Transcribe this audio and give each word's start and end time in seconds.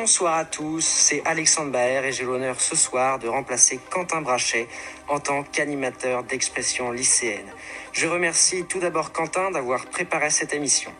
Bonsoir 0.00 0.38
à 0.38 0.46
tous, 0.46 0.82
c'est 0.82 1.20
Alexandre 1.26 1.72
Baer 1.72 2.06
et 2.06 2.10
j'ai 2.10 2.24
l'honneur 2.24 2.58
ce 2.58 2.74
soir 2.74 3.18
de 3.18 3.28
remplacer 3.28 3.78
Quentin 3.90 4.22
Brachet 4.22 4.66
en 5.08 5.20
tant 5.20 5.42
qu'animateur 5.42 6.24
d'expression 6.24 6.90
lycéenne. 6.90 7.44
Je 7.92 8.06
remercie 8.06 8.64
tout 8.64 8.78
d'abord 8.78 9.12
Quentin 9.12 9.50
d'avoir 9.50 9.84
préparé 9.84 10.30
cette 10.30 10.54
émission. 10.54 10.90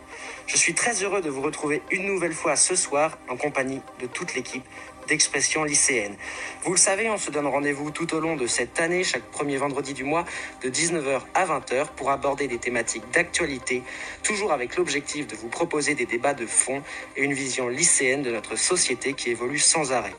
Je 0.45 0.55
suis 0.55 0.75
très 0.75 1.01
heureux 1.01 1.21
de 1.21 1.31
vous 1.31 1.41
retrouver 1.41 1.81
une 1.89 2.05
nouvelle 2.05 2.33
fois 2.33 2.55
ce 2.55 2.75
soir 2.75 3.17
en 3.27 3.37
compagnie 3.37 3.81
de 3.99 4.05
toute 4.05 4.35
l'équipe 4.35 4.63
d'expression 5.11 5.65
lycéenne. 5.65 6.15
Vous 6.63 6.71
le 6.71 6.77
savez, 6.77 7.09
on 7.09 7.17
se 7.17 7.31
donne 7.31 7.45
rendez-vous 7.45 7.91
tout 7.91 8.15
au 8.15 8.21
long 8.21 8.37
de 8.37 8.47
cette 8.47 8.79
année, 8.79 9.03
chaque 9.03 9.25
premier 9.25 9.57
vendredi 9.57 9.93
du 9.93 10.05
mois, 10.05 10.23
de 10.63 10.69
19h 10.69 11.19
à 11.33 11.45
20h, 11.45 11.87
pour 11.97 12.11
aborder 12.11 12.47
des 12.47 12.59
thématiques 12.59 13.03
d'actualité, 13.11 13.83
toujours 14.23 14.53
avec 14.53 14.77
l'objectif 14.77 15.27
de 15.27 15.35
vous 15.35 15.49
proposer 15.49 15.95
des 15.95 16.05
débats 16.05 16.33
de 16.33 16.45
fond 16.45 16.81
et 17.17 17.23
une 17.23 17.33
vision 17.33 17.67
lycéenne 17.67 18.23
de 18.23 18.31
notre 18.31 18.55
société 18.55 19.11
qui 19.11 19.31
évolue 19.31 19.59
sans 19.59 19.91
arrêt. 19.91 20.15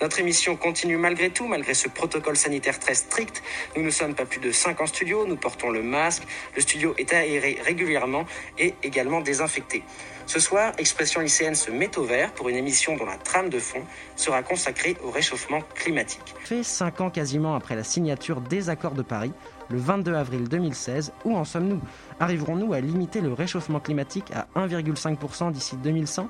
Notre 0.00 0.20
émission 0.20 0.56
continue 0.56 0.96
malgré 0.96 1.30
tout, 1.30 1.46
malgré 1.46 1.74
ce 1.74 1.88
protocole 1.88 2.36
sanitaire 2.36 2.78
très 2.78 2.94
strict. 2.94 3.42
Nous 3.76 3.82
ne 3.82 3.90
sommes 3.90 4.14
pas 4.14 4.24
plus 4.24 4.40
de 4.40 4.52
5 4.52 4.80
en 4.80 4.86
studio, 4.86 5.26
nous 5.26 5.36
portons 5.36 5.70
le 5.70 5.82
masque, 5.82 6.24
le 6.54 6.60
studio 6.60 6.94
est 6.98 7.12
aéré 7.12 7.58
régulièrement 7.64 8.24
et 8.58 8.74
également 8.82 9.20
désinfecté. 9.20 9.82
Ce 10.26 10.40
soir, 10.40 10.72
Expression 10.78 11.20
lycéenne 11.20 11.54
se 11.54 11.70
met 11.70 11.98
au 11.98 12.04
vert 12.04 12.32
pour 12.32 12.48
une 12.48 12.56
émission 12.56 12.96
dont 12.96 13.04
la 13.04 13.18
trame 13.18 13.50
de 13.50 13.58
fond 13.58 13.82
sera 14.16 14.42
consacrée 14.42 14.96
au 15.04 15.10
réchauffement 15.10 15.60
climatique. 15.74 16.34
Fait 16.40 16.62
5 16.62 17.00
ans 17.02 17.10
quasiment 17.10 17.54
après 17.54 17.76
la 17.76 17.84
signature 17.84 18.40
des 18.40 18.70
accords 18.70 18.94
de 18.94 19.02
Paris, 19.02 19.32
le 19.68 19.78
22 19.78 20.14
avril 20.14 20.48
2016, 20.48 21.12
où 21.24 21.36
en 21.36 21.44
sommes-nous? 21.44 21.80
Arriverons-nous 22.20 22.72
à 22.72 22.80
limiter 22.80 23.20
le 23.20 23.32
réchauffement 23.32 23.80
climatique 23.80 24.30
à 24.32 24.46
1,5% 24.58 25.52
d'ici 25.52 25.76
2100 25.76 26.28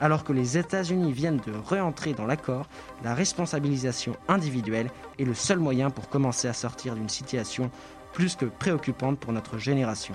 alors 0.00 0.24
que 0.24 0.32
les 0.32 0.58
États-Unis 0.58 1.12
viennent 1.12 1.40
de 1.46 1.52
réentrer 1.68 2.12
dans 2.12 2.26
l'accord, 2.26 2.66
la 3.04 3.14
responsabilisation 3.14 4.16
individuelle 4.28 4.90
est 5.18 5.24
le 5.24 5.34
seul 5.34 5.58
moyen 5.58 5.90
pour 5.90 6.08
commencer 6.08 6.48
à 6.48 6.52
sortir 6.52 6.94
d'une 6.94 7.08
situation 7.08 7.70
plus 8.12 8.36
que 8.36 8.46
préoccupante 8.46 9.18
pour 9.18 9.32
notre 9.32 9.58
génération. 9.58 10.14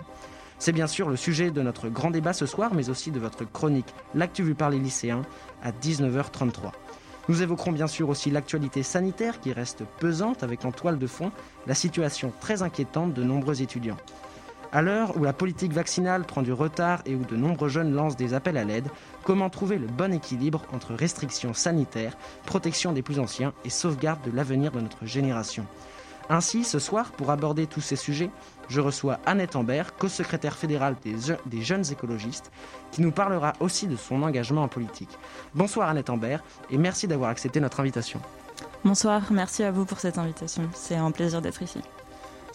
C'est 0.60 0.72
bien 0.72 0.88
sûr 0.88 1.10
le 1.10 1.16
sujet 1.16 1.52
de 1.52 1.62
notre 1.62 1.88
grand 1.88 2.10
débat 2.10 2.34
ce 2.34 2.46
soir, 2.46 2.74
mais 2.74 2.90
aussi 2.90 3.12
de 3.12 3.20
votre 3.20 3.46
chronique 3.46 3.94
L'actu 4.16 4.44
vu 4.44 4.56
par 4.56 4.70
les 4.70 4.80
lycéens 4.80 5.22
à 5.64 5.72
19h33. 5.72 6.72
Nous 7.30 7.42
évoquerons 7.44 7.74
bien 7.74 7.88
sûr 7.88 8.10
aussi 8.10 8.32
l'actualité 8.32 8.84
sanitaire 8.84 9.40
qui 9.40 9.52
reste 9.52 9.84
pesante 10.00 10.44
avec 10.44 10.64
en 10.66 10.72
toile 10.72 10.98
de 10.98 11.08
fond 11.08 11.32
la 11.68 11.76
situation 11.76 12.32
très 12.40 12.62
inquiétante 12.62 13.14
de 13.14 13.24
nombreux 13.24 13.62
étudiants. 13.62 13.98
À 14.74 14.82
l'heure 14.82 15.16
où 15.16 15.24
la 15.24 15.32
politique 15.32 15.72
vaccinale 15.72 16.26
prend 16.26 16.42
du 16.42 16.52
retard 16.52 17.02
et 17.06 17.16
où 17.16 17.24
de 17.24 17.38
nombreux 17.38 17.70
jeunes 17.70 17.94
lancent 17.94 18.18
des 18.18 18.34
appels 18.34 18.58
à 18.58 18.66
l'aide, 18.66 18.88
comment 19.24 19.50
trouver 19.50 19.78
le 19.78 19.88
bon 19.88 20.14
équilibre 20.14 20.64
entre 20.74 20.94
restrictions 20.94 21.54
sanitaires, 21.54 22.18
protection 22.46 22.92
des 22.92 23.02
plus 23.02 23.20
anciens 23.20 23.54
et 23.64 23.70
sauvegarde 23.70 24.22
de 24.30 24.36
l'avenir 24.36 24.72
de 24.72 24.82
notre 24.82 25.06
génération? 25.06 25.66
Ainsi, 26.30 26.66
ce 26.66 26.80
soir, 26.80 27.12
pour 27.12 27.32
aborder 27.32 27.68
tous 27.68 27.80
ces 27.80 27.96
sujets, 27.96 28.30
je 28.68 28.82
reçois 28.82 29.20
Annette 29.26 29.56
Ambert, 29.56 29.96
co-secrétaire 29.96 30.58
fédérale 30.58 30.98
des, 31.02 31.16
des, 31.46 31.62
jeunes 31.62 31.90
écologistes, 31.90 32.52
qui 32.92 33.02
nous 33.02 33.12
parlera 33.12 33.54
aussi 33.62 33.88
de 33.88 33.96
son 33.96 34.22
engagement 34.24 34.64
en 34.64 34.68
politique. 34.68 35.18
Bonsoir 35.56 35.88
Annette 35.88 36.10
Ambert 36.10 36.44
et 36.70 36.78
merci 36.78 37.08
d'avoir 37.08 37.30
accepté 37.30 37.62
notre 37.62 37.80
invitation. 37.80 38.20
Bonsoir, 38.84 39.22
merci 39.32 39.64
à 39.64 39.72
vous 39.72 39.86
pour 39.86 40.00
cette 40.00 40.18
invitation. 40.18 40.64
C'est 40.74 40.96
un 40.96 41.12
plaisir 41.12 41.42
d'être 41.42 41.62
ici. 41.62 41.80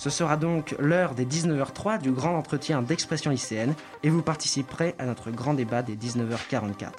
Ce 0.03 0.11
sera 0.11 0.37
donc 0.37 0.75
l'heure 0.81 1.15
des 1.15 1.25
19h03 1.25 2.01
du 2.03 2.11
grand 2.11 2.37
entretien 2.37 2.83
d'expression 2.83 3.31
lycéenne 3.31 3.73
et 4.03 4.11
vous 4.11 4.21
participerez 4.21 4.97
à 4.99 5.07
notre 5.07 5.31
grand 5.31 5.55
débat 5.55 5.85
des 5.85 5.95
19h44. 5.95 6.91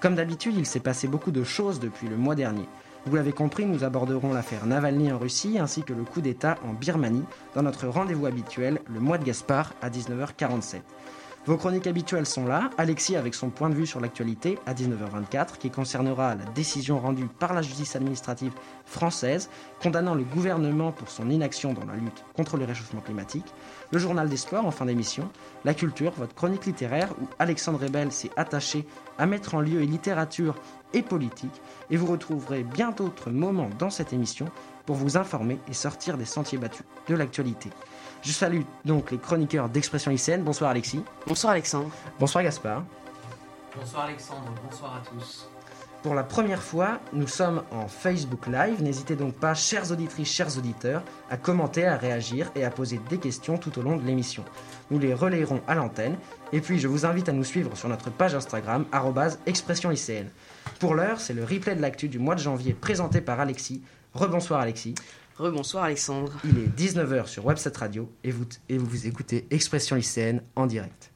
Comme 0.00 0.14
d'habitude, 0.14 0.54
il 0.56 0.64
s'est 0.64 0.80
passé 0.80 1.06
beaucoup 1.06 1.32
de 1.32 1.44
choses 1.44 1.80
depuis 1.80 2.08
le 2.08 2.16
mois 2.16 2.34
dernier. 2.34 2.66
Vous 3.04 3.14
l'avez 3.14 3.32
compris, 3.32 3.66
nous 3.66 3.84
aborderons 3.84 4.32
l'affaire 4.32 4.64
Navalny 4.64 5.12
en 5.12 5.18
Russie 5.18 5.58
ainsi 5.58 5.82
que 5.82 5.92
le 5.92 6.02
coup 6.02 6.22
d'État 6.22 6.56
en 6.66 6.72
Birmanie 6.72 7.26
dans 7.54 7.62
notre 7.62 7.88
rendez-vous 7.88 8.24
habituel, 8.24 8.80
le 8.88 9.00
mois 9.00 9.18
de 9.18 9.24
Gaspard, 9.24 9.74
à 9.82 9.90
19h47. 9.90 10.80
Vos 11.46 11.56
chroniques 11.56 11.86
habituelles 11.86 12.26
sont 12.26 12.46
là. 12.46 12.68
Alexis 12.76 13.16
avec 13.16 13.34
son 13.34 13.48
point 13.48 13.70
de 13.70 13.74
vue 13.74 13.86
sur 13.86 13.98
l'actualité 13.98 14.58
à 14.66 14.74
19h24 14.74 15.56
qui 15.58 15.70
concernera 15.70 16.34
la 16.34 16.44
décision 16.54 16.98
rendue 17.00 17.28
par 17.38 17.54
la 17.54 17.62
justice 17.62 17.96
administrative 17.96 18.52
française 18.90 19.48
condamnant 19.80 20.14
le 20.14 20.24
gouvernement 20.24 20.92
pour 20.92 21.08
son 21.08 21.30
inaction 21.30 21.72
dans 21.72 21.86
la 21.86 21.94
lutte 21.94 22.24
contre 22.36 22.56
le 22.56 22.64
réchauffement 22.64 23.00
climatique. 23.00 23.46
Le 23.92 23.98
journal 23.98 24.28
des 24.28 24.36
sports 24.36 24.66
en 24.66 24.70
fin 24.70 24.84
d'émission. 24.84 25.30
La 25.64 25.74
culture, 25.74 26.12
votre 26.18 26.34
chronique 26.34 26.66
littéraire 26.66 27.08
où 27.20 27.28
Alexandre 27.38 27.80
Rebel 27.80 28.12
s'est 28.12 28.30
attaché 28.36 28.86
à 29.18 29.26
mettre 29.26 29.54
en 29.54 29.60
lieu 29.60 29.80
et 29.80 29.86
littérature 29.86 30.56
et 30.92 31.02
politique. 31.02 31.62
Et 31.90 31.96
vous 31.96 32.06
retrouverez 32.06 32.64
bien 32.64 32.90
d'autres 32.90 33.30
moments 33.30 33.70
dans 33.78 33.90
cette 33.90 34.12
émission 34.12 34.46
pour 34.86 34.96
vous 34.96 35.16
informer 35.16 35.58
et 35.68 35.72
sortir 35.72 36.18
des 36.18 36.24
sentiers 36.24 36.58
battus 36.58 36.84
de 37.08 37.14
l'actualité. 37.14 37.70
Je 38.22 38.32
salue 38.32 38.62
donc 38.84 39.12
les 39.12 39.18
chroniqueurs 39.18 39.68
d'Expression 39.68 40.10
lycéenne. 40.10 40.42
Bonsoir 40.42 40.70
Alexis. 40.70 41.02
Bonsoir 41.26 41.52
Alexandre. 41.52 41.90
Bonsoir 42.18 42.44
Gaspard. 42.44 42.82
Bonsoir 43.76 44.04
Alexandre, 44.04 44.52
bonsoir 44.68 44.96
à 44.96 45.00
tous. 45.00 45.48
Pour 46.02 46.14
la 46.14 46.22
première 46.24 46.62
fois, 46.62 46.98
nous 47.12 47.26
sommes 47.26 47.62
en 47.70 47.86
Facebook 47.86 48.46
Live. 48.46 48.82
N'hésitez 48.82 49.16
donc 49.16 49.34
pas, 49.34 49.52
chères 49.52 49.92
auditrices, 49.92 50.32
chers 50.32 50.56
auditeurs, 50.56 51.02
à 51.28 51.36
commenter, 51.36 51.86
à 51.86 51.98
réagir 51.98 52.50
et 52.56 52.64
à 52.64 52.70
poser 52.70 52.98
des 53.10 53.18
questions 53.18 53.58
tout 53.58 53.78
au 53.78 53.82
long 53.82 53.98
de 53.98 54.06
l'émission. 54.06 54.42
Nous 54.90 54.98
les 54.98 55.12
relayerons 55.12 55.60
à 55.68 55.74
l'antenne. 55.74 56.16
Et 56.54 56.62
puis, 56.62 56.78
je 56.78 56.88
vous 56.88 57.04
invite 57.04 57.28
à 57.28 57.32
nous 57.32 57.44
suivre 57.44 57.76
sur 57.76 57.90
notre 57.90 58.10
page 58.10 58.34
Instagram, 58.34 58.86
expression 59.44 59.90
lycéenne. 59.90 60.30
Pour 60.78 60.94
l'heure, 60.94 61.20
c'est 61.20 61.34
le 61.34 61.44
replay 61.44 61.76
de 61.76 61.82
l'actu 61.82 62.08
du 62.08 62.18
mois 62.18 62.34
de 62.34 62.40
janvier 62.40 62.72
présenté 62.72 63.20
par 63.20 63.38
Alexis. 63.38 63.82
Rebonsoir 64.14 64.60
Alexis. 64.60 64.94
Rebonsoir 65.36 65.84
Alexandre. 65.84 66.32
Il 66.44 66.58
est 66.58 66.68
19h 66.68 67.26
sur 67.26 67.44
Website 67.44 67.76
Radio 67.76 68.10
et 68.24 68.30
vous, 68.30 68.46
et 68.70 68.78
vous 68.78 69.06
écoutez 69.06 69.46
Expression 69.50 69.96
lycéenne 69.96 70.40
en 70.56 70.64
direct. 70.64 71.09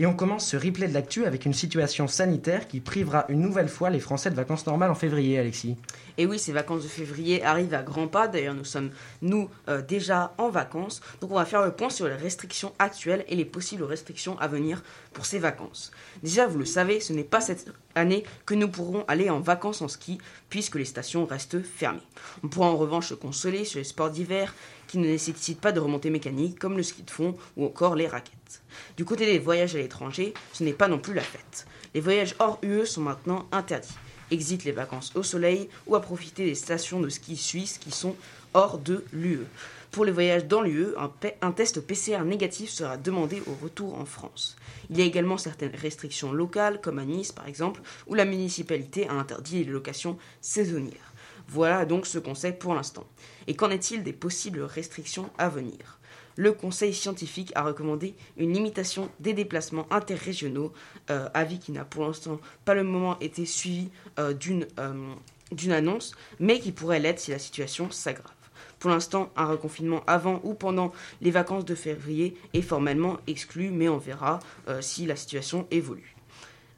Et 0.00 0.06
on 0.06 0.14
commence 0.14 0.46
ce 0.46 0.56
replay 0.56 0.88
de 0.88 0.94
l'actu 0.94 1.26
avec 1.26 1.44
une 1.44 1.52
situation 1.52 2.08
sanitaire 2.08 2.66
qui 2.66 2.80
privera 2.80 3.26
une 3.28 3.42
nouvelle 3.42 3.68
fois 3.68 3.90
les 3.90 4.00
Français 4.00 4.30
de 4.30 4.34
vacances 4.34 4.66
normales 4.66 4.90
en 4.90 4.94
février, 4.94 5.38
Alexis. 5.38 5.76
Et 6.16 6.24
oui, 6.24 6.38
ces 6.38 6.52
vacances 6.52 6.84
de 6.84 6.88
février 6.88 7.44
arrivent 7.44 7.74
à 7.74 7.82
grands 7.82 8.08
pas. 8.08 8.26
D'ailleurs, 8.26 8.54
nous 8.54 8.64
sommes, 8.64 8.92
nous, 9.20 9.50
euh, 9.68 9.82
déjà 9.82 10.32
en 10.38 10.48
vacances. 10.48 11.02
Donc, 11.20 11.32
on 11.32 11.34
va 11.34 11.44
faire 11.44 11.66
le 11.66 11.72
point 11.72 11.90
sur 11.90 12.08
les 12.08 12.14
restrictions 12.14 12.72
actuelles 12.78 13.26
et 13.28 13.36
les 13.36 13.44
possibles 13.44 13.82
restrictions 13.82 14.38
à 14.38 14.48
venir 14.48 14.82
pour 15.12 15.26
ces 15.26 15.38
vacances. 15.38 15.90
Déjà, 16.22 16.46
vous 16.46 16.58
le 16.58 16.64
savez, 16.64 17.00
ce 17.00 17.12
n'est 17.12 17.22
pas 17.22 17.42
cette 17.42 17.70
année 17.94 18.24
que 18.46 18.54
nous 18.54 18.68
pourrons 18.68 19.04
aller 19.06 19.28
en 19.28 19.40
vacances 19.40 19.82
en 19.82 19.88
ski, 19.88 20.16
puisque 20.48 20.76
les 20.76 20.86
stations 20.86 21.26
restent 21.26 21.62
fermées. 21.62 22.00
On 22.42 22.48
pourra 22.48 22.68
en 22.68 22.76
revanche 22.78 23.10
se 23.10 23.14
consoler 23.14 23.66
sur 23.66 23.78
les 23.78 23.84
sports 23.84 24.10
d'hiver 24.10 24.54
qui 24.90 24.98
ne 24.98 25.06
nécessitent 25.06 25.60
pas 25.60 25.70
de 25.70 25.78
remontée 25.78 26.10
mécanique, 26.10 26.58
comme 26.58 26.76
le 26.76 26.82
ski 26.82 27.04
de 27.04 27.10
fond 27.12 27.36
ou 27.56 27.64
encore 27.64 27.94
les 27.94 28.08
raquettes. 28.08 28.60
Du 28.96 29.04
côté 29.04 29.24
des 29.24 29.38
voyages 29.38 29.76
à 29.76 29.78
l'étranger, 29.78 30.34
ce 30.52 30.64
n'est 30.64 30.72
pas 30.72 30.88
non 30.88 30.98
plus 30.98 31.14
la 31.14 31.22
fête. 31.22 31.66
Les 31.94 32.00
voyages 32.00 32.34
hors 32.40 32.58
UE 32.62 32.84
sont 32.86 33.02
maintenant 33.02 33.46
interdits. 33.52 33.94
Exit 34.32 34.64
les 34.64 34.72
vacances 34.72 35.12
au 35.14 35.22
soleil 35.22 35.68
ou 35.86 35.94
à 35.94 36.00
profiter 36.00 36.44
des 36.44 36.56
stations 36.56 37.00
de 37.00 37.08
ski 37.08 37.36
suisses 37.36 37.78
qui 37.78 37.92
sont 37.92 38.16
hors 38.52 38.78
de 38.78 39.04
l'UE. 39.12 39.46
Pour 39.92 40.04
les 40.04 40.12
voyages 40.12 40.46
dans 40.46 40.60
l'UE, 40.60 40.96
un, 40.98 41.12
un, 41.40 41.52
test 41.52 41.80
PCR 41.80 42.24
négatif 42.24 42.70
sera 42.70 42.96
demandé 42.96 43.42
au 43.46 43.54
retour 43.62 43.96
en 43.96 44.04
France. 44.04 44.56
Il 44.88 44.98
y 44.98 45.02
a 45.02 45.04
également 45.04 45.38
certaines 45.38 45.74
restrictions 45.74 46.32
locales, 46.32 46.80
comme 46.80 46.98
à 46.98 47.04
Nice 47.04 47.30
par 47.30 47.46
exemple, 47.46 47.80
où 48.08 48.14
la 48.14 48.24
municipalité 48.24 49.08
a 49.08 49.12
interdit 49.12 49.64
les 49.64 49.70
locations 49.70 50.18
saisonnières. 50.40 51.12
Voilà 51.52 51.84
donc 51.84 52.06
ce 52.06 52.20
qu'on 52.20 52.36
sait 52.36 52.52
pour 52.52 52.74
l'instant. 52.74 53.04
Et 53.48 53.56
qu'en 53.56 53.70
est-il 53.70 54.04
des 54.04 54.12
possibles 54.12 54.62
restrictions 54.62 55.30
à 55.36 55.48
venir? 55.48 55.98
Le 56.36 56.52
Conseil 56.52 56.94
scientifique 56.94 57.50
a 57.56 57.64
recommandé 57.64 58.14
une 58.36 58.52
limitation 58.52 59.10
des 59.18 59.32
déplacements 59.32 59.88
interrégionaux, 59.90 60.72
euh, 61.10 61.28
avis 61.34 61.58
qui 61.58 61.72
n'a 61.72 61.84
pour 61.84 62.04
l'instant 62.04 62.40
pas 62.64 62.74
le 62.74 62.84
moment 62.84 63.18
été 63.18 63.46
suivi 63.46 63.88
euh, 64.20 64.32
d'une 64.32 64.68
euh, 64.78 65.12
d'une 65.50 65.72
annonce, 65.72 66.12
mais 66.38 66.60
qui 66.60 66.70
pourrait 66.70 67.00
l'être 67.00 67.18
si 67.18 67.32
la 67.32 67.40
situation 67.40 67.90
s'aggrave. 67.90 68.30
Pour 68.78 68.90
l'instant, 68.90 69.32
un 69.34 69.46
reconfinement 69.46 70.04
avant 70.06 70.40
ou 70.44 70.54
pendant 70.54 70.92
les 71.20 71.32
vacances 71.32 71.64
de 71.64 71.74
février 71.74 72.36
est 72.54 72.62
formellement 72.62 73.18
exclu, 73.26 73.70
mais 73.70 73.88
on 73.88 73.98
verra 73.98 74.38
si 74.80 75.04
la 75.06 75.16
situation 75.16 75.66
évolue. 75.72 76.14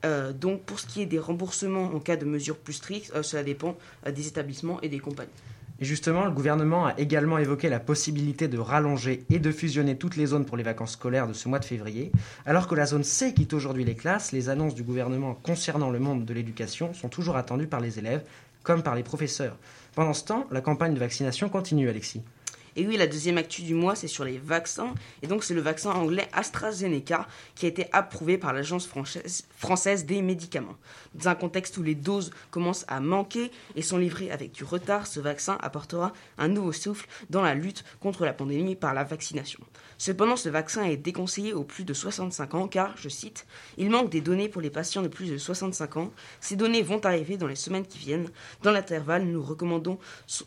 Euh, 0.05 0.33
donc 0.33 0.63
pour 0.63 0.81
ce 0.81 0.87
qui 0.87 1.03
est 1.03 1.07
des 1.07 1.19
remboursements 1.19 1.95
en 1.95 2.01
cas 2.01 2.17
de 2.17 2.25
mesures 2.25 2.57
plus 2.57 2.75
strictes, 2.75 3.13
euh, 3.15 3.23
cela 3.23 3.43
dépend 3.43 3.77
des 4.07 4.27
établissements 4.27 4.81
et 4.81 4.89
des 4.89 4.99
compagnies. 4.99 5.31
Et 5.81 5.85
justement, 5.85 6.25
le 6.25 6.31
gouvernement 6.31 6.87
a 6.87 6.95
également 6.97 7.39
évoqué 7.39 7.69
la 7.69 7.81
possibilité 7.81 8.47
de 8.47 8.57
rallonger 8.59 9.25
et 9.31 9.41
de 9.41 9.51
fusionner 9.51 9.97
toutes 9.97 10.17
les 10.17 10.27
zones 10.27 10.45
pour 10.45 10.57
les 10.57 10.63
vacances 10.63 10.93
scolaires 10.93 11.27
de 11.27 11.33
ce 11.33 11.49
mois 11.49 11.59
de 11.59 11.65
février. 11.65 12.13
Alors 12.47 12.69
que 12.69 12.77
la 12.77 12.87
zone 12.87 13.03
C 13.03 13.35
quitte 13.35 13.53
aujourd'hui 13.53 13.85
les 13.85 13.97
classes, 13.97 14.31
les 14.31 14.49
annonces 14.49 14.77
du 14.77 14.85
gouvernement 14.85 15.35
concernant 15.35 15.91
le 15.91 15.99
monde 15.99 16.25
de 16.25 16.35
l'éducation 16.35 16.95
sont 16.95 17.09
toujours 17.09 17.37
attendues 17.37 17.67
par 17.67 17.81
les 17.81 17.99
élèves 17.99 18.23
comme 18.63 18.85
par 18.85 18.95
les 18.95 19.03
professeurs. 19.03 19.57
Pendant 19.97 20.15
ce 20.15 20.25
temps, 20.25 20.47
la 20.53 20.61
campagne 20.61 20.95
de 20.95 21.01
vaccination 21.01 21.49
continue, 21.49 21.89
Alexis. 21.89 22.23
Et 22.77 22.87
oui, 22.87 22.97
la 22.97 23.07
deuxième 23.07 23.39
actu 23.39 23.63
du 23.63 23.75
mois, 23.75 23.95
c'est 23.95 24.09
sur 24.09 24.25
les 24.25 24.39
vaccins. 24.39 24.95
Et 25.23 25.27
donc, 25.27 25.45
c'est 25.45 25.55
le 25.55 25.61
vaccin 25.61 25.91
anglais 25.91 26.29
AstraZeneca 26.33 27.27
qui 27.55 27.67
a 27.67 27.69
été 27.69 27.87
approuvé 27.93 28.39
par 28.39 28.53
l'Agence 28.53 28.89
française 28.89 30.07
des 30.07 30.23
médicaments. 30.23 30.77
Dans 31.15 31.29
un 31.29 31.35
contexte 31.35 31.77
où 31.77 31.83
les 31.83 31.95
doses 31.95 32.31
commencent 32.51 32.87
à 32.89 33.01
manquer 33.01 33.51
et 33.77 33.83
sont 33.83 33.99
livrées 33.99 34.31
avec 34.31 34.53
du 34.53 34.65
retard, 34.65 35.07
ce 35.07 35.21
vaccin 35.21 35.59
apportera 35.61 36.13
un 36.39 36.49
nouveau 36.49 36.73
souffle 36.73 37.07
dans 37.31 37.43
la 37.43 37.55
lutte 37.55 37.85
contre 38.01 38.25
la 38.25 38.33
pandémie 38.33 38.77
par 38.77 38.95
la 38.95 39.05
vaccination. 39.05 39.61
Cependant, 39.99 40.37
ce 40.37 40.49
vaccin 40.49 40.85
est 40.85 40.97
déconseillé 40.97 41.53
aux 41.53 41.65
plus 41.65 41.85
de 41.85 41.95
65 41.95 42.55
ans 42.55 42.69
car, 42.69 42.97
je 42.97 43.09
cite, 43.09 43.47
il 43.77 43.91
manque 43.91 44.11
des 44.11 44.21
données 44.21 44.49
pour 44.49 44.61
les 44.61 44.71
patients 44.71 45.03
de 45.03 45.09
plus 45.09 45.31
de 45.31 45.39
65 45.39 45.97
ans. 45.97 46.11
Ces 46.41 46.57
données 46.57 46.83
vont 46.83 47.05
arriver 47.05 47.37
dans 47.37 47.47
les 47.47 47.55
semaines 47.55 47.87
qui 47.87 47.99
viennent. 47.99 48.29
Dans 48.63 48.73
l'intervalle, 48.73 49.25
nous 49.25 49.43
recommandons, 49.43 49.99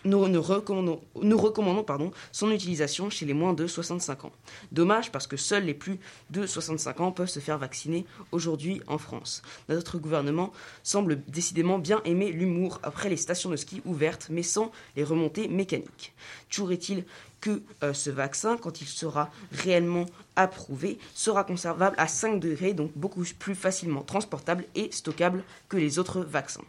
nous, 0.04 0.20
recommandons, 0.42 1.02
nous 1.22 1.38
recommandons 1.38 1.84
pardon, 1.84 2.12
son 2.32 2.52
utilisation 2.52 3.10
chez 3.10 3.26
les 3.26 3.34
moins 3.34 3.54
de 3.54 3.68
65 3.68 4.26
ans. 4.26 4.32
Dommage 4.72 5.12
parce 5.12 5.28
que 5.28 5.38
seuls 5.38 5.66
les 5.66 5.74
plus 5.74 6.00
de 6.30 6.46
65 6.46 7.02
ans 7.02 7.12
peuvent 7.12 7.30
se 7.30 7.40
faire 7.40 7.58
vacciner 7.58 8.06
aujourd'hui 8.32 8.82
en 8.88 8.98
France. 8.98 9.42
Notre 9.70 9.98
gouvernement 9.98 10.52
semble 10.84 11.22
décidément 11.28 11.80
bien 11.80 12.02
aimer 12.06 12.32
l'humour 12.32 12.80
après 12.84 13.10
les 13.10 13.18
stations 13.18 13.50
de 13.50 13.56
ski 13.56 13.82
ouvertes 13.86 14.28
mais 14.30 14.44
sans 14.44 14.72
les 14.96 15.04
remontées 15.04 15.48
mécaniques. 15.48 16.14
Toujours 16.50 16.72
est-il 16.72 17.06
que 17.42 17.62
euh, 17.84 17.94
ce 17.94 18.10
vaccin, 18.10 18.58
quand 18.58 18.82
il 18.82 18.88
sera 18.88 19.30
réellement 19.52 20.06
approuvé, 20.36 20.98
sera 21.14 21.44
conservable 21.44 21.96
à 22.00 22.08
5 22.08 22.40
degrés, 22.40 22.74
donc 22.74 22.92
beaucoup 22.96 23.24
plus 23.38 23.54
facilement 23.54 24.02
transportable 24.02 24.66
et 24.74 24.92
stockable 24.92 25.44
que 25.70 25.78
les 25.78 26.00
autres 26.00 26.22
vaccins. 26.22 26.64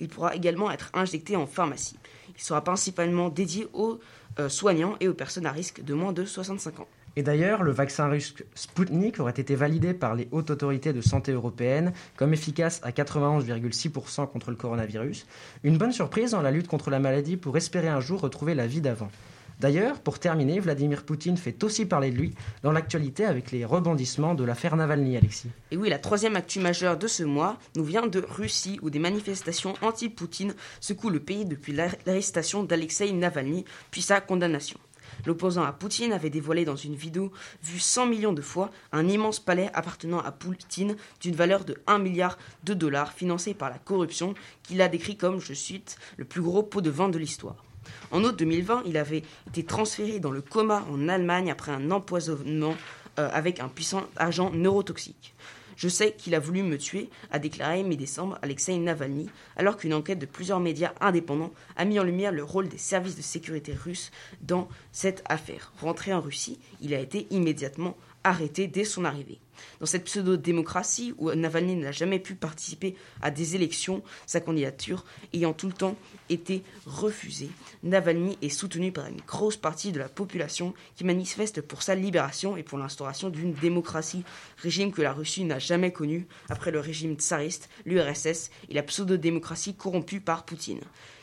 Il 0.00 0.08
pourra 0.08 0.34
également 0.34 0.70
être 0.70 0.90
injecté 0.92 1.34
en 1.36 1.46
pharmacie. 1.46 1.96
Il 2.38 2.42
sera 2.42 2.62
principalement 2.62 3.28
dédié 3.28 3.68
aux 3.74 3.98
euh, 4.38 4.48
soignants 4.48 4.96
et 5.00 5.08
aux 5.08 5.14
personnes 5.14 5.46
à 5.46 5.52
risque 5.52 5.82
de 5.82 5.92
moins 5.92 6.12
de 6.12 6.24
65 6.24 6.80
ans. 6.80 6.88
Et 7.16 7.22
d'ailleurs, 7.24 7.64
le 7.64 7.72
vaccin 7.72 8.08
russe 8.08 8.32
Sputnik 8.54 9.18
aurait 9.18 9.32
été 9.32 9.56
validé 9.56 9.92
par 9.92 10.14
les 10.14 10.28
hautes 10.30 10.50
autorités 10.50 10.92
de 10.92 11.00
santé 11.00 11.32
européennes 11.32 11.92
comme 12.16 12.32
efficace 12.32 12.80
à 12.84 12.92
91,6% 12.92 14.28
contre 14.28 14.50
le 14.50 14.56
coronavirus. 14.56 15.26
Une 15.64 15.78
bonne 15.78 15.90
surprise 15.90 16.30
dans 16.30 16.42
la 16.42 16.52
lutte 16.52 16.68
contre 16.68 16.90
la 16.90 17.00
maladie 17.00 17.36
pour 17.36 17.56
espérer 17.56 17.88
un 17.88 18.00
jour 18.00 18.20
retrouver 18.20 18.54
la 18.54 18.68
vie 18.68 18.80
d'avant. 18.80 19.10
D'ailleurs, 19.60 20.00
pour 20.00 20.20
terminer, 20.20 20.60
Vladimir 20.60 21.04
Poutine 21.04 21.36
fait 21.36 21.64
aussi 21.64 21.84
parler 21.84 22.12
de 22.12 22.16
lui 22.16 22.34
dans 22.62 22.70
l'actualité 22.70 23.24
avec 23.24 23.50
les 23.50 23.64
rebondissements 23.64 24.34
de 24.34 24.44
l'affaire 24.44 24.76
Navalny, 24.76 25.16
Alexis. 25.16 25.48
Et 25.72 25.76
oui, 25.76 25.88
la 25.88 25.98
troisième 25.98 26.36
actu 26.36 26.60
majeure 26.60 26.96
de 26.96 27.08
ce 27.08 27.24
mois 27.24 27.58
nous 27.74 27.82
vient 27.82 28.06
de 28.06 28.24
Russie 28.28 28.78
où 28.82 28.90
des 28.90 29.00
manifestations 29.00 29.74
anti-Poutine 29.82 30.54
secouent 30.80 31.10
le 31.10 31.18
pays 31.18 31.44
depuis 31.44 31.72
l'arrestation 31.72 32.62
d'Alexei 32.62 33.10
Navalny 33.10 33.64
puis 33.90 34.00
sa 34.00 34.20
condamnation. 34.20 34.78
L'opposant 35.26 35.64
à 35.64 35.72
Poutine 35.72 36.12
avait 36.12 36.30
dévoilé 36.30 36.64
dans 36.64 36.76
une 36.76 36.94
vidéo 36.94 37.32
vue 37.64 37.80
100 37.80 38.06
millions 38.06 38.32
de 38.32 38.42
fois 38.42 38.70
un 38.92 39.08
immense 39.08 39.40
palais 39.40 39.70
appartenant 39.74 40.20
à 40.20 40.30
Poutine 40.30 40.96
d'une 41.20 41.34
valeur 41.34 41.64
de 41.64 41.76
1 41.88 41.98
milliard 41.98 42.38
de 42.62 42.74
dollars 42.74 43.12
financé 43.12 43.54
par 43.54 43.70
la 43.70 43.78
corruption 43.78 44.34
qu'il 44.62 44.80
a 44.82 44.88
décrit 44.88 45.16
comme, 45.16 45.40
je 45.40 45.54
cite, 45.54 45.98
le 46.16 46.24
plus 46.24 46.42
gros 46.42 46.62
pot 46.62 46.80
de 46.80 46.90
vin 46.90 47.08
de 47.08 47.18
l'histoire. 47.18 47.64
En 48.10 48.24
août 48.24 48.36
2020, 48.38 48.82
il 48.86 48.96
avait 48.96 49.22
été 49.48 49.64
transféré 49.64 50.20
dans 50.20 50.30
le 50.30 50.42
coma 50.42 50.84
en 50.90 51.08
Allemagne 51.08 51.50
après 51.50 51.72
un 51.72 51.90
empoisonnement 51.90 52.74
euh, 53.18 53.28
avec 53.32 53.60
un 53.60 53.68
puissant 53.68 54.04
agent 54.16 54.50
neurotoxique. 54.52 55.34
Je 55.78 55.88
sais 55.88 56.12
qu'il 56.18 56.34
a 56.34 56.40
voulu 56.40 56.64
me 56.64 56.76
tuer, 56.76 57.08
a 57.30 57.38
déclaré 57.38 57.84
mi-décembre 57.84 58.36
Alexei 58.42 58.76
Navalny, 58.78 59.30
alors 59.56 59.76
qu'une 59.76 59.94
enquête 59.94 60.18
de 60.18 60.26
plusieurs 60.26 60.58
médias 60.58 60.92
indépendants 61.00 61.52
a 61.76 61.84
mis 61.84 62.00
en 62.00 62.02
lumière 62.02 62.32
le 62.32 62.42
rôle 62.42 62.68
des 62.68 62.78
services 62.78 63.14
de 63.14 63.22
sécurité 63.22 63.74
russes 63.74 64.10
dans 64.40 64.68
cette 64.90 65.22
affaire. 65.28 65.72
Rentré 65.80 66.12
en 66.12 66.20
Russie, 66.20 66.58
il 66.80 66.94
a 66.94 66.98
été 66.98 67.28
immédiatement 67.30 67.96
arrêté 68.24 68.66
dès 68.66 68.82
son 68.82 69.04
arrivée. 69.04 69.38
Dans 69.80 69.86
cette 69.86 70.04
pseudo-démocratie 70.04 71.14
où 71.18 71.30
Navalny 71.32 71.76
n'a 71.76 71.92
jamais 71.92 72.18
pu 72.18 72.34
participer 72.34 72.96
à 73.22 73.30
des 73.30 73.54
élections, 73.54 74.02
sa 74.26 74.40
candidature 74.40 75.04
ayant 75.32 75.52
tout 75.52 75.66
le 75.66 75.72
temps 75.72 75.96
été 76.28 76.62
refusée, 76.86 77.50
Navalny 77.82 78.38
est 78.42 78.48
soutenu 78.48 78.92
par 78.92 79.06
une 79.06 79.20
grosse 79.26 79.56
partie 79.56 79.92
de 79.92 79.98
la 79.98 80.08
population 80.08 80.74
qui 80.96 81.04
manifeste 81.04 81.60
pour 81.60 81.82
sa 81.82 81.94
libération 81.94 82.56
et 82.56 82.62
pour 82.62 82.78
l'instauration 82.78 83.30
d'une 83.30 83.52
démocratie, 83.52 84.24
régime 84.58 84.92
que 84.92 85.02
la 85.02 85.12
Russie 85.12 85.44
n'a 85.44 85.58
jamais 85.58 85.92
connu. 85.92 86.26
Après 86.48 86.70
le 86.70 86.80
régime 86.80 87.14
tsariste, 87.14 87.68
l'URSS 87.84 88.50
et 88.68 88.74
la 88.74 88.82
pseudo-démocratie 88.82 89.74
corrompue 89.74 90.20
par 90.20 90.44
Poutine. 90.44 90.80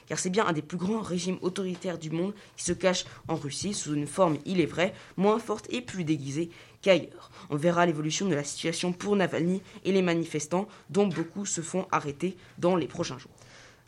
Car 0.08 0.20
c'est 0.20 0.30
bien 0.30 0.46
un 0.46 0.54
des 0.54 0.62
plus 0.62 0.78
grands 0.78 1.02
régimes 1.02 1.40
autoritaires 1.42 1.98
du 1.98 2.12
monde 2.12 2.34
qui 2.58 2.64
se 2.64 2.74
cache 2.74 3.06
en 3.28 3.36
Russie 3.36 3.74
sous 3.74 3.94
une 3.96 4.08
forme, 4.08 4.38
il 4.46 4.62
est 4.62 4.68
vrai, 4.68 4.94
moins 5.18 5.40
forte 5.40 5.68
et 5.72 5.82
plus 5.82 6.04
déguisée 6.04 6.52
qu'ailleurs. 6.86 7.32
On 7.50 7.56
verra 7.56 7.88
l'évolution 7.88 8.28
de 8.28 8.36
la 8.36 8.44
situation 8.44 8.94
pour 8.94 9.16
Navalny 9.16 9.64
et 9.84 9.92
les 9.92 10.04
manifestants, 10.04 10.68
dont 10.92 11.08
beaucoup 11.08 11.46
se 11.46 11.62
font 11.62 11.88
arrêter 11.92 12.38
dans 12.60 12.76
les 12.76 12.88
prochains 12.88 13.18
jours. 13.18 13.32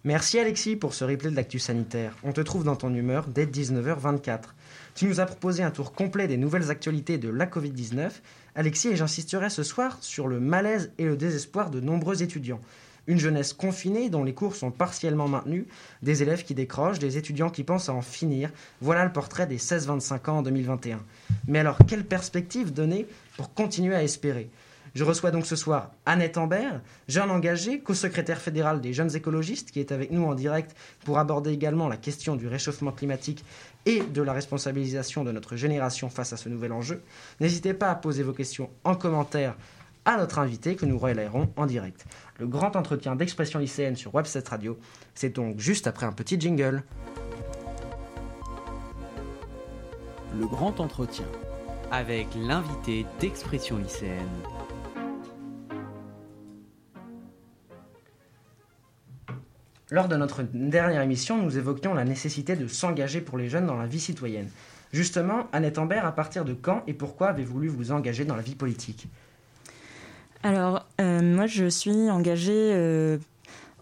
Merci 0.03 0.39
Alexis 0.39 0.75
pour 0.75 0.95
ce 0.95 1.03
replay 1.03 1.29
de 1.29 1.35
l'actu 1.35 1.59
sanitaire. 1.59 2.15
On 2.23 2.31
te 2.31 2.41
trouve 2.41 2.63
dans 2.63 2.75
ton 2.75 2.93
humeur 2.93 3.27
dès 3.27 3.45
19h24. 3.45 4.39
Tu 4.95 5.05
nous 5.05 5.19
as 5.19 5.25
proposé 5.27 5.61
un 5.61 5.69
tour 5.69 5.93
complet 5.93 6.27
des 6.27 6.37
nouvelles 6.37 6.71
actualités 6.71 7.19
de 7.19 7.29
la 7.29 7.45
Covid-19. 7.45 8.09
Alexis, 8.55 8.87
et 8.87 8.95
j'insisterai 8.95 9.51
ce 9.51 9.61
soir 9.61 9.97
sur 10.01 10.27
le 10.27 10.39
malaise 10.39 10.91
et 10.97 11.05
le 11.05 11.17
désespoir 11.17 11.69
de 11.69 11.79
nombreux 11.79 12.23
étudiants. 12.23 12.61
Une 13.07 13.19
jeunesse 13.19 13.53
confinée 13.53 14.09
dont 14.09 14.23
les 14.23 14.33
cours 14.33 14.55
sont 14.55 14.71
partiellement 14.71 15.27
maintenus, 15.27 15.65
des 16.01 16.23
élèves 16.23 16.43
qui 16.43 16.53
décrochent, 16.53 16.99
des 16.99 17.17
étudiants 17.17 17.49
qui 17.49 17.63
pensent 17.63 17.89
à 17.89 17.93
en 17.93 18.01
finir. 18.01 18.51
Voilà 18.81 19.05
le 19.05 19.13
portrait 19.13 19.47
des 19.47 19.57
16-25 19.57 20.29
ans 20.29 20.37
en 20.39 20.41
2021. 20.41 20.99
Mais 21.47 21.59
alors, 21.59 21.77
quelle 21.87 22.05
perspective 22.05 22.73
donner 22.73 23.07
pour 23.37 23.53
continuer 23.53 23.95
à 23.95 24.03
espérer? 24.03 24.49
Je 24.97 25.03
reçois 25.03 25.29
donc 25.29 25.45
ce 25.45 25.55
soir 25.55 25.91
Annette 26.07 26.37
Ambert, 26.37 26.81
jeune 27.07 27.29
engagée, 27.29 27.81
co-secrétaire 27.81 28.41
fédérale 28.41 28.81
des 28.81 28.93
jeunes 28.93 29.15
écologistes, 29.15 29.69
qui 29.69 29.79
est 29.79 29.91
avec 29.91 30.09
nous 30.09 30.25
en 30.25 30.33
direct 30.33 30.75
pour 31.05 31.19
aborder 31.19 31.51
également 31.51 31.87
la 31.87 31.97
question 31.97 32.35
du 32.35 32.47
réchauffement 32.47 32.91
climatique 32.91 33.45
et 33.85 34.01
de 34.01 34.21
la 34.23 34.33
responsabilisation 34.33 35.23
de 35.23 35.31
notre 35.31 35.55
génération 35.55 36.09
face 36.09 36.33
à 36.33 36.37
ce 36.37 36.49
nouvel 36.49 36.71
enjeu. 36.71 37.03
N'hésitez 37.39 37.75
pas 37.75 37.91
à 37.91 37.95
poser 37.95 38.23
vos 38.23 38.33
questions 38.33 38.71
en 38.83 38.95
commentaire 38.95 39.55
à 40.07 40.15
notre 40.15 40.39
invité 40.39 40.77
que 40.77 40.85
nous 40.85 40.97
relayerons 40.97 41.51
en 41.57 41.65
direct. 41.65 42.05
Le 42.39 42.47
grand 42.47 42.77
entretien 42.77 43.17
d'expression 43.17 43.59
lycéenne 43.59 43.97
sur 43.97 44.13
Web7 44.13 44.49
Radio, 44.49 44.79
c'est 45.13 45.35
donc 45.35 45.59
juste 45.59 45.85
après 45.85 46.05
un 46.05 46.13
petit 46.13 46.39
jingle. 46.39 46.81
Le 50.39 50.47
grand 50.47 50.79
entretien 50.79 51.25
avec 51.91 52.27
l'invité 52.35 53.05
d'expression 53.19 53.77
lycéenne. 53.77 54.25
Lors 59.91 60.07
de 60.07 60.15
notre 60.15 60.43
dernière 60.43 61.01
émission, 61.01 61.41
nous 61.41 61.57
évoquions 61.57 61.93
la 61.93 62.05
nécessité 62.05 62.55
de 62.55 62.67
s'engager 62.67 63.19
pour 63.19 63.37
les 63.37 63.49
jeunes 63.49 63.67
dans 63.67 63.77
la 63.77 63.87
vie 63.87 63.99
citoyenne. 63.99 64.49
Justement, 64.93 65.47
Annette 65.51 65.77
Ambert, 65.77 66.05
à 66.05 66.13
partir 66.13 66.45
de 66.45 66.53
quand 66.53 66.83
et 66.87 66.93
pourquoi 66.93 67.29
avez-vous 67.29 67.53
voulu 67.53 67.67
vous 67.67 67.91
engager 67.91 68.23
dans 68.23 68.37
la 68.37 68.41
vie 68.41 68.55
politique? 68.55 69.09
Alors, 70.43 70.85
euh, 71.01 71.21
moi, 71.21 71.47
je 71.47 71.65
suis 71.65 72.09
engagée 72.09 72.51
euh, 72.53 73.17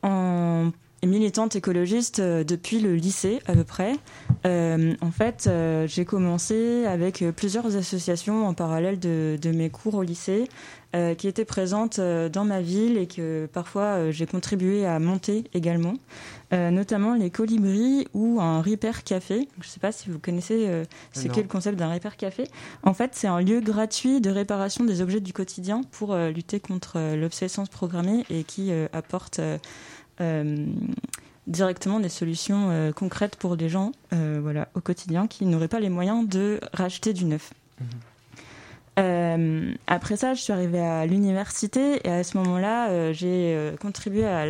en 0.04 0.72
militante 1.06 1.56
écologiste 1.56 2.20
euh, 2.20 2.44
depuis 2.44 2.80
le 2.80 2.96
lycée 2.96 3.40
à 3.48 3.54
peu 3.54 3.64
près. 3.64 3.94
En 4.46 5.12
fait, 5.12 5.50
j'ai 5.88 6.06
commencé 6.06 6.86
avec 6.86 7.24
plusieurs 7.36 7.76
associations 7.76 8.48
en 8.48 8.54
parallèle 8.54 9.00
de, 9.00 9.38
de 9.42 9.52
mes 9.52 9.70
cours 9.70 9.96
au 9.96 10.04
lycée. 10.04 10.48
Euh, 10.96 11.14
qui 11.14 11.28
étaient 11.28 11.46
présentes 11.46 12.00
euh, 12.00 12.30
dans 12.30 12.46
ma 12.46 12.62
ville 12.62 12.98
et 12.98 13.06
que 13.06 13.50
parfois 13.52 13.82
euh, 13.84 14.12
j'ai 14.12 14.26
contribué 14.26 14.86
à 14.86 14.98
monter 15.00 15.44
également, 15.54 15.96
notamment 16.54 17.16
les 17.16 17.30
colibris 17.30 18.08
ou 18.14 18.40
un 18.40 18.62
Repair 18.62 19.04
Café. 19.04 19.50
Je 19.60 19.68
ne 19.68 19.70
sais 19.70 19.82
pas 19.82 19.92
si 19.92 20.10
vous 20.10 20.20
connaissez 20.20 20.86
ce 21.12 21.28
qu'est 21.28 21.42
le 21.42 21.50
concept 21.50 21.78
d'un 21.78 21.94
Repair 21.94 22.16
Café. 22.16 22.46
En 22.84 22.94
fait, 22.94 23.12
c'est 23.14 23.28
un 23.28 23.42
lieu 23.42 23.60
gratuit 23.60 24.22
de 24.22 24.30
réparation 24.30 24.86
des 24.86 25.02
objets 25.02 25.20
du 25.20 25.34
quotidien 25.34 25.82
pour 25.92 26.16
lutter 26.16 26.62
contre 26.62 26.98
l'obsolescence 27.18 27.68
programmée 27.68 28.24
et 28.30 28.46
qui 28.46 28.72
apporte 28.94 29.42
directement 31.48 32.00
des 32.00 32.10
solutions 32.10 32.92
concrètes 32.96 33.36
pour 33.36 33.58
des 33.58 33.70
gens 33.70 33.92
voilà, 34.12 34.68
au 34.74 34.82
quotidien 34.82 35.28
qui 35.28 35.46
n'auraient 35.46 35.68
pas 35.68 35.80
les 35.80 35.90
moyens 35.90 36.28
de 36.28 36.60
racheter 36.74 37.14
du 37.14 37.26
neuf. 37.26 37.54
Mhm. 38.98 39.76
après 39.88 40.16
ça, 40.16 40.34
je 40.34 40.42
suis 40.42 40.54
arrivée 40.54 40.80
à 40.80 41.06
l'université 41.06 42.00
et 42.08 42.12
à 42.12 42.24
ce 42.24 42.38
moment-là, 42.38 43.12
j'ai 43.14 43.74
contribué 43.82 44.26
à 44.26 44.46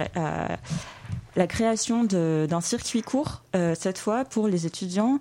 la, 1.36 1.48
création 1.48 2.04
d'un 2.04 2.62
circuit 2.62 3.02
court, 3.02 3.44
cette 3.54 3.98
fois 3.98 4.24
pour 4.26 4.48
les 4.48 4.66
étudiants, 4.66 5.20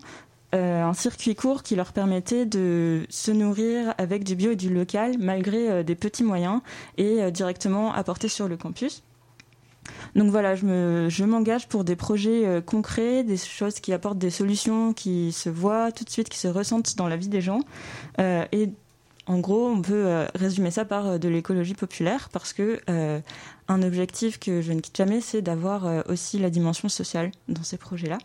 euh, 0.54 0.82
un 0.82 0.94
circuit 0.94 1.34
court 1.34 1.64
qui 1.64 1.74
leur 1.74 1.92
permettait 1.92 2.46
de 2.46 3.06
se 3.08 3.32
nourrir 3.32 3.92
avec 3.98 4.22
du 4.22 4.36
bio 4.36 4.52
et 4.52 4.56
du 4.56 4.72
local 4.72 5.16
malgré 5.18 5.68
euh, 5.68 5.82
des 5.82 5.96
petits 5.96 6.22
moyens 6.22 6.60
et 6.96 7.22
euh, 7.22 7.30
directement 7.32 7.92
apporter 7.92 8.28
sur 8.28 8.46
le 8.46 8.56
campus. 8.56 9.02
Donc 10.14 10.30
voilà, 10.30 10.54
je 10.54 11.24
m'engage 11.24 11.68
pour 11.68 11.84
des 11.84 11.96
projets 11.96 12.62
concrets, 12.64 13.24
des 13.24 13.36
choses 13.36 13.80
qui 13.80 13.92
apportent 13.92 14.18
des 14.18 14.30
solutions 14.30 14.92
qui 14.92 15.32
se 15.32 15.48
voient 15.48 15.92
tout 15.92 16.04
de 16.04 16.10
suite, 16.10 16.28
qui 16.28 16.38
se 16.38 16.48
ressentent 16.48 16.96
dans 16.96 17.08
la 17.08 17.16
vie 17.16 17.28
des 17.28 17.40
gens. 17.40 17.60
et 18.18 18.70
en 19.26 19.38
gros, 19.38 19.68
on 19.68 19.82
peut 19.82 20.26
résumer 20.34 20.70
ça 20.70 20.84
par 20.84 21.18
de 21.18 21.28
l'écologie 21.28 21.74
populaire 21.74 22.28
parce 22.32 22.52
que 22.52 22.80
un 23.68 23.82
objectif 23.82 24.38
que 24.38 24.62
je 24.62 24.72
ne 24.72 24.80
quitte 24.80 24.96
jamais, 24.96 25.20
c'est 25.20 25.42
d'avoir 25.42 26.04
aussi 26.08 26.38
la 26.38 26.50
dimension 26.50 26.88
sociale 26.88 27.30
dans 27.48 27.62
ces 27.62 27.76
projets-là. 27.76 28.18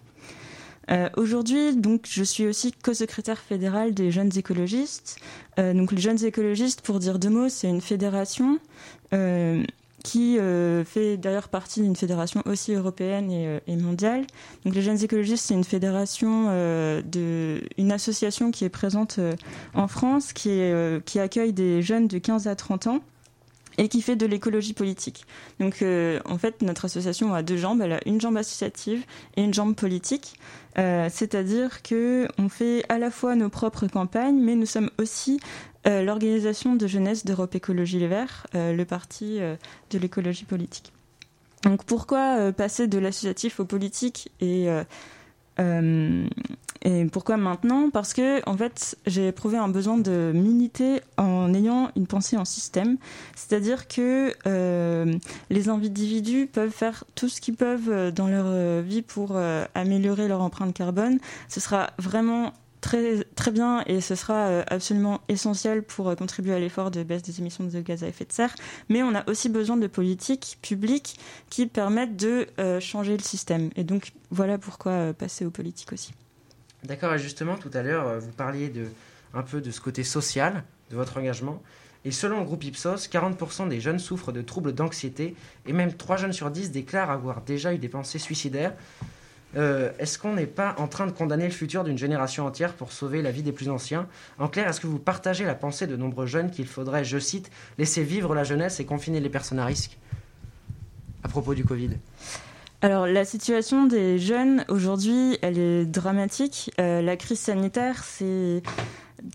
Euh, 0.89 1.09
aujourd'hui, 1.17 1.75
donc, 1.75 2.07
je 2.09 2.23
suis 2.23 2.47
aussi 2.47 2.71
co-secrétaire 2.71 3.37
fédérale 3.37 3.93
des 3.93 4.11
jeunes 4.11 4.31
écologistes. 4.35 5.19
Euh, 5.59 5.73
donc, 5.73 5.91
les 5.91 6.01
jeunes 6.01 6.23
écologistes, 6.23 6.81
pour 6.81 6.99
dire 6.99 7.19
deux 7.19 7.29
mots, 7.29 7.49
c'est 7.49 7.69
une 7.69 7.81
fédération 7.81 8.59
euh, 9.13 9.63
qui 10.03 10.37
fait 10.85 11.17
d'ailleurs 11.17 11.49
partie 11.49 11.81
d'une 11.81 11.95
fédération 11.95 12.41
aussi 12.45 12.73
européenne 12.73 13.31
et, 13.31 13.75
mondiale. 13.75 14.25
Donc, 14.65 14.75
les 14.75 14.81
jeunes 14.81 15.01
écologistes, 15.03 15.45
c'est 15.47 15.53
une 15.53 15.63
fédération 15.63 16.45
de, 16.45 17.61
une 17.77 17.91
association 17.91 18.51
qui 18.51 18.65
est 18.65 18.69
présente 18.69 19.19
en 19.73 19.87
France, 19.87 20.33
qui, 20.33 20.61
accueille 21.19 21.53
des 21.53 21.81
jeunes 21.81 22.07
de 22.07 22.17
15 22.17 22.47
à 22.47 22.55
30 22.55 22.87
ans 22.87 22.99
et 23.79 23.87
qui 23.87 24.01
fait 24.01 24.17
de 24.17 24.25
l'écologie 24.25 24.73
politique. 24.73 25.25
Donc 25.59 25.81
euh, 25.81 26.19
en 26.25 26.37
fait, 26.37 26.61
notre 26.61 26.85
association 26.85 27.33
a 27.33 27.41
deux 27.41 27.55
jambes. 27.55 27.81
Elle 27.81 27.93
a 27.93 27.99
une 28.05 28.19
jambe 28.19 28.35
associative 28.37 29.03
et 29.37 29.41
une 29.41 29.53
jambe 29.53 29.73
politique. 29.73 30.37
Euh, 30.77 31.07
c'est-à-dire 31.09 31.81
que 31.81 32.27
on 32.37 32.49
fait 32.49 32.83
à 32.89 32.99
la 32.99 33.09
fois 33.09 33.35
nos 33.35 33.49
propres 33.49 33.87
campagnes, 33.87 34.37
mais 34.37 34.55
nous 34.55 34.65
sommes 34.65 34.91
aussi 34.99 35.39
euh, 35.89 36.03
l'organisation 36.03 36.75
de 36.75 36.87
jeunesse 36.87 37.25
d'Europe 37.25 37.55
Écologie 37.55 37.99
Les 37.99 38.07
Verts, 38.07 38.47
le 38.53 38.83
parti 38.83 39.39
de 39.39 39.97
l'écologie 39.97 40.45
politique. 40.45 40.93
Donc 41.63 41.83
pourquoi 41.83 42.53
passer 42.53 42.87
de 42.87 42.97
l'associatif 42.97 43.59
au 43.59 43.65
politique 43.65 44.31
et 44.39 44.69
euh, 45.59 46.27
et 46.81 47.05
pourquoi 47.05 47.35
maintenant? 47.35 47.89
Parce 47.89 48.13
que 48.13 48.47
en 48.49 48.55
fait, 48.55 48.97
j'ai 49.05 49.27
éprouvé 49.27 49.57
un 49.57 49.67
besoin 49.67 49.97
de 49.97 50.31
militer 50.33 51.01
en 51.17 51.53
ayant 51.53 51.91
une 51.97 52.07
pensée 52.07 52.37
en 52.37 52.45
système, 52.45 52.97
c'est-à-dire 53.35 53.87
que 53.87 54.33
euh, 54.47 55.13
les 55.49 55.67
individus 55.67 56.47
peuvent 56.47 56.71
faire 56.71 57.03
tout 57.15 57.27
ce 57.27 57.41
qu'ils 57.41 57.55
peuvent 57.55 58.13
dans 58.13 58.27
leur 58.27 58.81
vie 58.81 59.01
pour 59.01 59.31
euh, 59.33 59.65
améliorer 59.75 60.29
leur 60.29 60.41
empreinte 60.41 60.73
carbone. 60.73 61.19
Ce 61.49 61.59
sera 61.59 61.89
vraiment 61.97 62.53
très, 62.81 63.23
très 63.35 63.51
bien 63.51 63.83
et 63.85 64.01
ce 64.01 64.15
sera 64.15 64.47
euh, 64.47 64.63
absolument 64.67 65.21
essentiel 65.27 65.83
pour 65.83 66.09
euh, 66.09 66.15
contribuer 66.15 66.53
à 66.53 66.59
l'effort 66.59 66.91
de 66.91 67.03
baisse 67.03 67.21
des 67.21 67.39
émissions 67.39 67.63
de 67.63 67.81
gaz 67.81 68.03
à 68.03 68.07
effet 68.07 68.25
de 68.25 68.31
serre. 68.31 68.53
Mais 68.89 69.03
on 69.03 69.13
a 69.15 69.27
aussi 69.29 69.49
besoin 69.49 69.77
de 69.77 69.87
politiques 69.87 70.57
publiques 70.61 71.19
qui 71.49 71.67
permettent 71.67 72.15
de 72.15 72.47
euh, 72.59 72.79
changer 72.79 73.17
le 73.17 73.23
système. 73.23 73.69
Et 73.75 73.83
donc 73.83 74.11
voilà 74.31 74.57
pourquoi 74.57 75.13
passer 75.13 75.45
aux 75.45 75.51
politiques 75.51 75.93
aussi. 75.93 76.13
D'accord, 76.83 77.13
et 77.13 77.19
justement 77.19 77.55
tout 77.55 77.71
à 77.73 77.81
l'heure 77.81 78.19
vous 78.19 78.31
parliez 78.31 78.69
de, 78.69 78.85
un 79.33 79.41
peu 79.41 79.59
de 79.59 79.71
ce 79.71 79.81
côté 79.81 80.03
social 80.03 80.63
de 80.89 80.95
votre 80.95 81.17
engagement. 81.17 81.61
Et 82.05 82.11
selon 82.11 82.39
le 82.39 82.45
groupe 82.45 82.63
Ipsos, 82.63 83.09
40% 83.09 83.67
des 83.67 83.81
jeunes 83.81 83.99
souffrent 83.99 84.31
de 84.31 84.41
troubles 84.41 84.73
d'anxiété 84.73 85.35
et 85.65 85.73
même 85.73 85.93
3 85.93 86.15
jeunes 86.15 86.33
sur 86.33 86.49
10 86.49 86.71
déclarent 86.71 87.11
avoir 87.11 87.41
déjà 87.41 87.73
eu 87.73 87.77
des 87.77 87.89
pensées 87.89 88.19
suicidaires. 88.19 88.73
Euh, 89.57 89.91
est-ce 89.97 90.19
qu'on 90.19 90.33
n'est 90.33 90.45
pas 90.45 90.75
en 90.77 90.87
train 90.87 91.07
de 91.07 91.11
condamner 91.11 91.45
le 91.45 91.51
futur 91.51 91.83
d'une 91.83 91.97
génération 91.97 92.45
entière 92.45 92.73
pour 92.73 92.91
sauver 92.91 93.21
la 93.21 93.31
vie 93.31 93.43
des 93.43 93.51
plus 93.51 93.69
anciens? 93.69 94.07
En 94.37 94.47
clair, 94.47 94.67
est-ce 94.67 94.79
que 94.79 94.87
vous 94.87 94.99
partagez 94.99 95.45
la 95.45 95.55
pensée 95.55 95.87
de 95.87 95.95
nombreux 95.95 96.27
jeunes 96.27 96.51
qu'il 96.51 96.67
faudrait, 96.67 97.03
je 97.03 97.17
cite, 97.17 97.49
laisser 97.77 98.03
vivre 98.03 98.35
la 98.35 98.43
jeunesse 98.43 98.79
et 98.79 98.85
confiner 98.85 99.19
les 99.19 99.29
personnes 99.29 99.59
à 99.59 99.65
risque 99.65 99.97
à 101.23 101.27
propos 101.27 101.55
du 101.55 101.65
Covid? 101.65 101.91
Alors 102.81 103.07
la 103.07 103.25
situation 103.25 103.85
des 103.87 104.19
jeunes 104.19 104.63
aujourd'hui, 104.69 105.37
elle 105.41 105.57
est 105.57 105.85
dramatique. 105.85 106.71
Euh, 106.79 107.01
la 107.01 107.17
crise 107.17 107.39
sanitaire, 107.39 108.03
c'est 108.03 108.61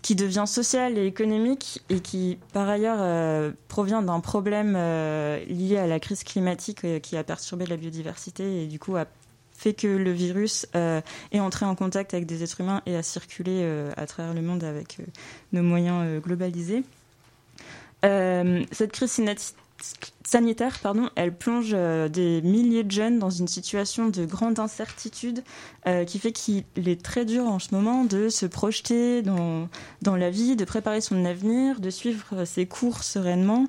qui 0.01 0.15
devient 0.15 0.45
sociale 0.47 0.97
et 0.97 1.05
économique 1.05 1.83
et 1.89 1.99
qui 1.99 2.39
par 2.53 2.67
ailleurs 2.67 2.97
euh, 3.01 3.51
provient 3.67 4.01
d'un 4.01 4.19
problème 4.19 4.73
lié 4.73 5.77
à 5.77 5.85
la 5.85 5.99
crise 5.99 6.23
climatique 6.23 7.01
qui 7.03 7.17
a 7.17 7.23
perturbé 7.23 7.67
la 7.67 7.77
biodiversité 7.77 8.63
et 8.63 8.65
du 8.65 8.79
coup 8.79 8.95
a 8.95 9.05
fait 9.57 9.73
que 9.73 9.87
le 9.87 10.11
virus 10.11 10.67
euh, 10.75 11.01
est 11.31 11.39
entré 11.39 11.65
en 11.65 11.75
contact 11.75 12.13
avec 12.13 12.25
des 12.25 12.43
êtres 12.43 12.61
humains 12.61 12.81
et 12.85 12.95
a 12.95 13.03
circulé 13.03 13.61
euh, 13.63 13.91
à 13.97 14.05
travers 14.05 14.33
le 14.33 14.41
monde 14.41 14.63
avec 14.63 14.97
euh, 14.99 15.03
nos 15.53 15.63
moyens 15.63 16.21
globalisés. 16.21 16.83
cette 18.03 18.91
crise 18.91 19.21
sanitaire, 20.23 20.79
pardon, 20.79 21.09
elle 21.15 21.35
plonge 21.35 21.71
des 21.71 22.41
milliers 22.43 22.83
de 22.83 22.91
jeunes 22.91 23.19
dans 23.19 23.29
une 23.29 23.47
situation 23.47 24.09
de 24.09 24.25
grande 24.25 24.59
incertitude 24.59 25.43
qui 26.05 26.19
fait 26.19 26.31
qu'il 26.31 26.63
est 26.75 27.01
très 27.01 27.25
dur 27.25 27.45
en 27.45 27.59
ce 27.59 27.73
moment 27.73 28.05
de 28.05 28.29
se 28.29 28.45
projeter 28.45 29.21
dans, 29.23 29.67
dans 30.03 30.15
la 30.15 30.29
vie, 30.29 30.55
de 30.55 30.65
préparer 30.65 31.01
son 31.01 31.25
avenir, 31.25 31.79
de 31.79 31.89
suivre 31.89 32.45
ses 32.45 32.67
cours 32.67 33.03
sereinement. 33.03 33.65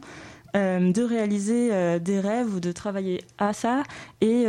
de 0.54 1.02
réaliser 1.02 1.98
des 1.98 2.20
rêves 2.20 2.54
ou 2.54 2.60
de 2.60 2.72
travailler 2.72 3.22
à 3.38 3.54
ça 3.54 3.82
et 4.20 4.46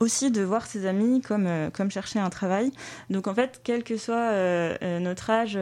aussi 0.00 0.30
de 0.30 0.42
voir 0.42 0.66
ses 0.66 0.86
amis 0.86 1.20
comme, 1.20 1.46
euh, 1.46 1.70
comme 1.70 1.90
chercher 1.90 2.18
un 2.18 2.30
travail. 2.30 2.70
Donc 3.10 3.26
en 3.26 3.34
fait, 3.34 3.60
quel 3.64 3.82
que 3.82 3.96
soit 3.96 4.16
euh, 4.16 4.76
euh, 4.82 5.00
notre 5.00 5.30
âge 5.30 5.58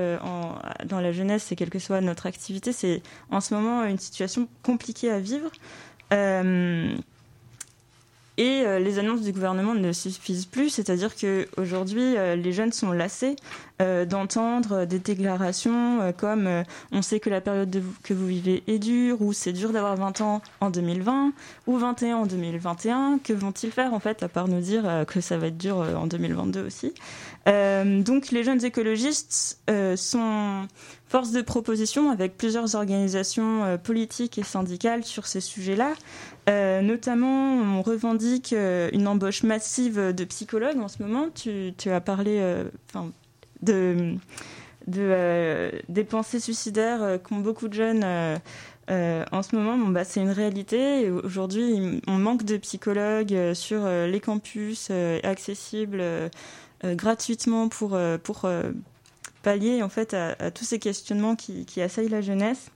dans 0.84 1.00
la 1.00 1.12
jeunesse 1.12 1.50
et 1.52 1.56
quelle 1.56 1.70
que 1.70 1.78
soit 1.78 2.00
notre 2.00 2.26
activité, 2.26 2.72
c'est 2.72 3.02
en 3.30 3.40
ce 3.40 3.54
moment 3.54 3.84
une 3.84 3.98
situation 3.98 4.48
compliquée 4.62 5.10
à 5.10 5.20
vivre. 5.20 5.50
Et 8.38 8.64
euh, 8.66 8.78
les 8.78 8.98
annonces 8.98 9.22
du 9.22 9.32
gouvernement 9.32 9.74
ne 9.74 9.92
suffisent 9.92 10.44
plus, 10.44 10.68
c'est-à-dire 10.68 11.16
qu'aujourd'hui, 11.16 12.16
euh, 12.16 12.36
les 12.36 12.52
jeunes 12.52 12.72
sont 12.72 12.92
lassés 12.92 13.34
euh, 13.80 14.04
d'entendre 14.04 14.84
des 14.84 14.98
déclarations 14.98 16.12
comme 16.18 16.64
on 16.92 17.02
sait 17.02 17.20
que 17.20 17.30
la 17.30 17.40
période 17.40 17.82
que 18.02 18.14
vous 18.14 18.26
vivez 18.26 18.62
est 18.66 18.78
dure, 18.78 19.22
ou 19.22 19.32
c'est 19.32 19.52
dur 19.52 19.72
d'avoir 19.72 19.96
20 19.96 20.20
ans 20.20 20.42
en 20.60 20.70
2020, 20.70 21.32
ou 21.66 21.78
21 21.78 22.16
en 22.16 22.26
2021. 22.26 23.20
Que 23.24 23.32
vont-ils 23.32 23.70
faire 23.70 23.94
en 23.94 24.00
fait, 24.00 24.22
à 24.22 24.28
part 24.28 24.48
nous 24.48 24.60
dire 24.60 25.04
que 25.06 25.20
ça 25.20 25.38
va 25.38 25.48
être 25.48 25.58
dur 25.58 25.76
en 25.78 26.06
2022 26.06 26.66
aussi? 26.66 26.92
Donc 27.46 28.30
les 28.30 28.44
jeunes 28.44 28.64
écologistes 28.64 29.60
sont 29.96 30.66
force 31.08 31.30
de 31.30 31.42
proposition 31.42 32.10
avec 32.10 32.36
plusieurs 32.36 32.74
organisations 32.74 33.78
politiques 33.82 34.38
et 34.38 34.42
syndicales 34.42 35.04
sur 35.04 35.26
ces 35.26 35.40
sujets-là. 35.40 35.92
Euh, 36.48 36.80
notamment, 36.80 37.56
on 37.78 37.82
revendique 37.82 38.52
euh, 38.52 38.88
une 38.92 39.08
embauche 39.08 39.42
massive 39.42 40.14
de 40.14 40.24
psychologues 40.24 40.78
en 40.78 40.88
ce 40.88 41.02
moment. 41.02 41.28
Tu, 41.34 41.74
as 41.86 42.00
parlé 42.00 42.38
euh, 42.38 42.64
de, 43.62 44.14
des 44.86 46.04
pensées 46.04 46.38
suicidaires 46.38 47.18
qu'ont 47.24 47.38
beaucoup 47.38 47.66
de 47.66 47.74
jeunes 47.74 48.04
en 48.04 49.42
ce 49.42 49.56
moment. 49.56 49.76
Bah, 49.88 50.04
C'est 50.04 50.20
une 50.20 50.30
réalité. 50.30 51.10
Aujourd'hui, 51.10 52.00
on 52.06 52.18
manque 52.18 52.44
de 52.44 52.56
psychologues 52.58 53.54
sur 53.54 53.84
les 53.88 54.20
campus 54.20 54.90
accessibles 55.24 56.04
gratuitement 56.84 57.68
pour, 57.68 57.98
pallier 59.42 59.82
en 59.82 59.88
fait, 59.88 60.14
à, 60.14 60.52
tous 60.52 60.64
ces 60.64 60.78
questionnements 60.78 61.34
qui 61.34 61.82
assaillent 61.82 62.08
la 62.08 62.20
jeunesse. 62.20 62.70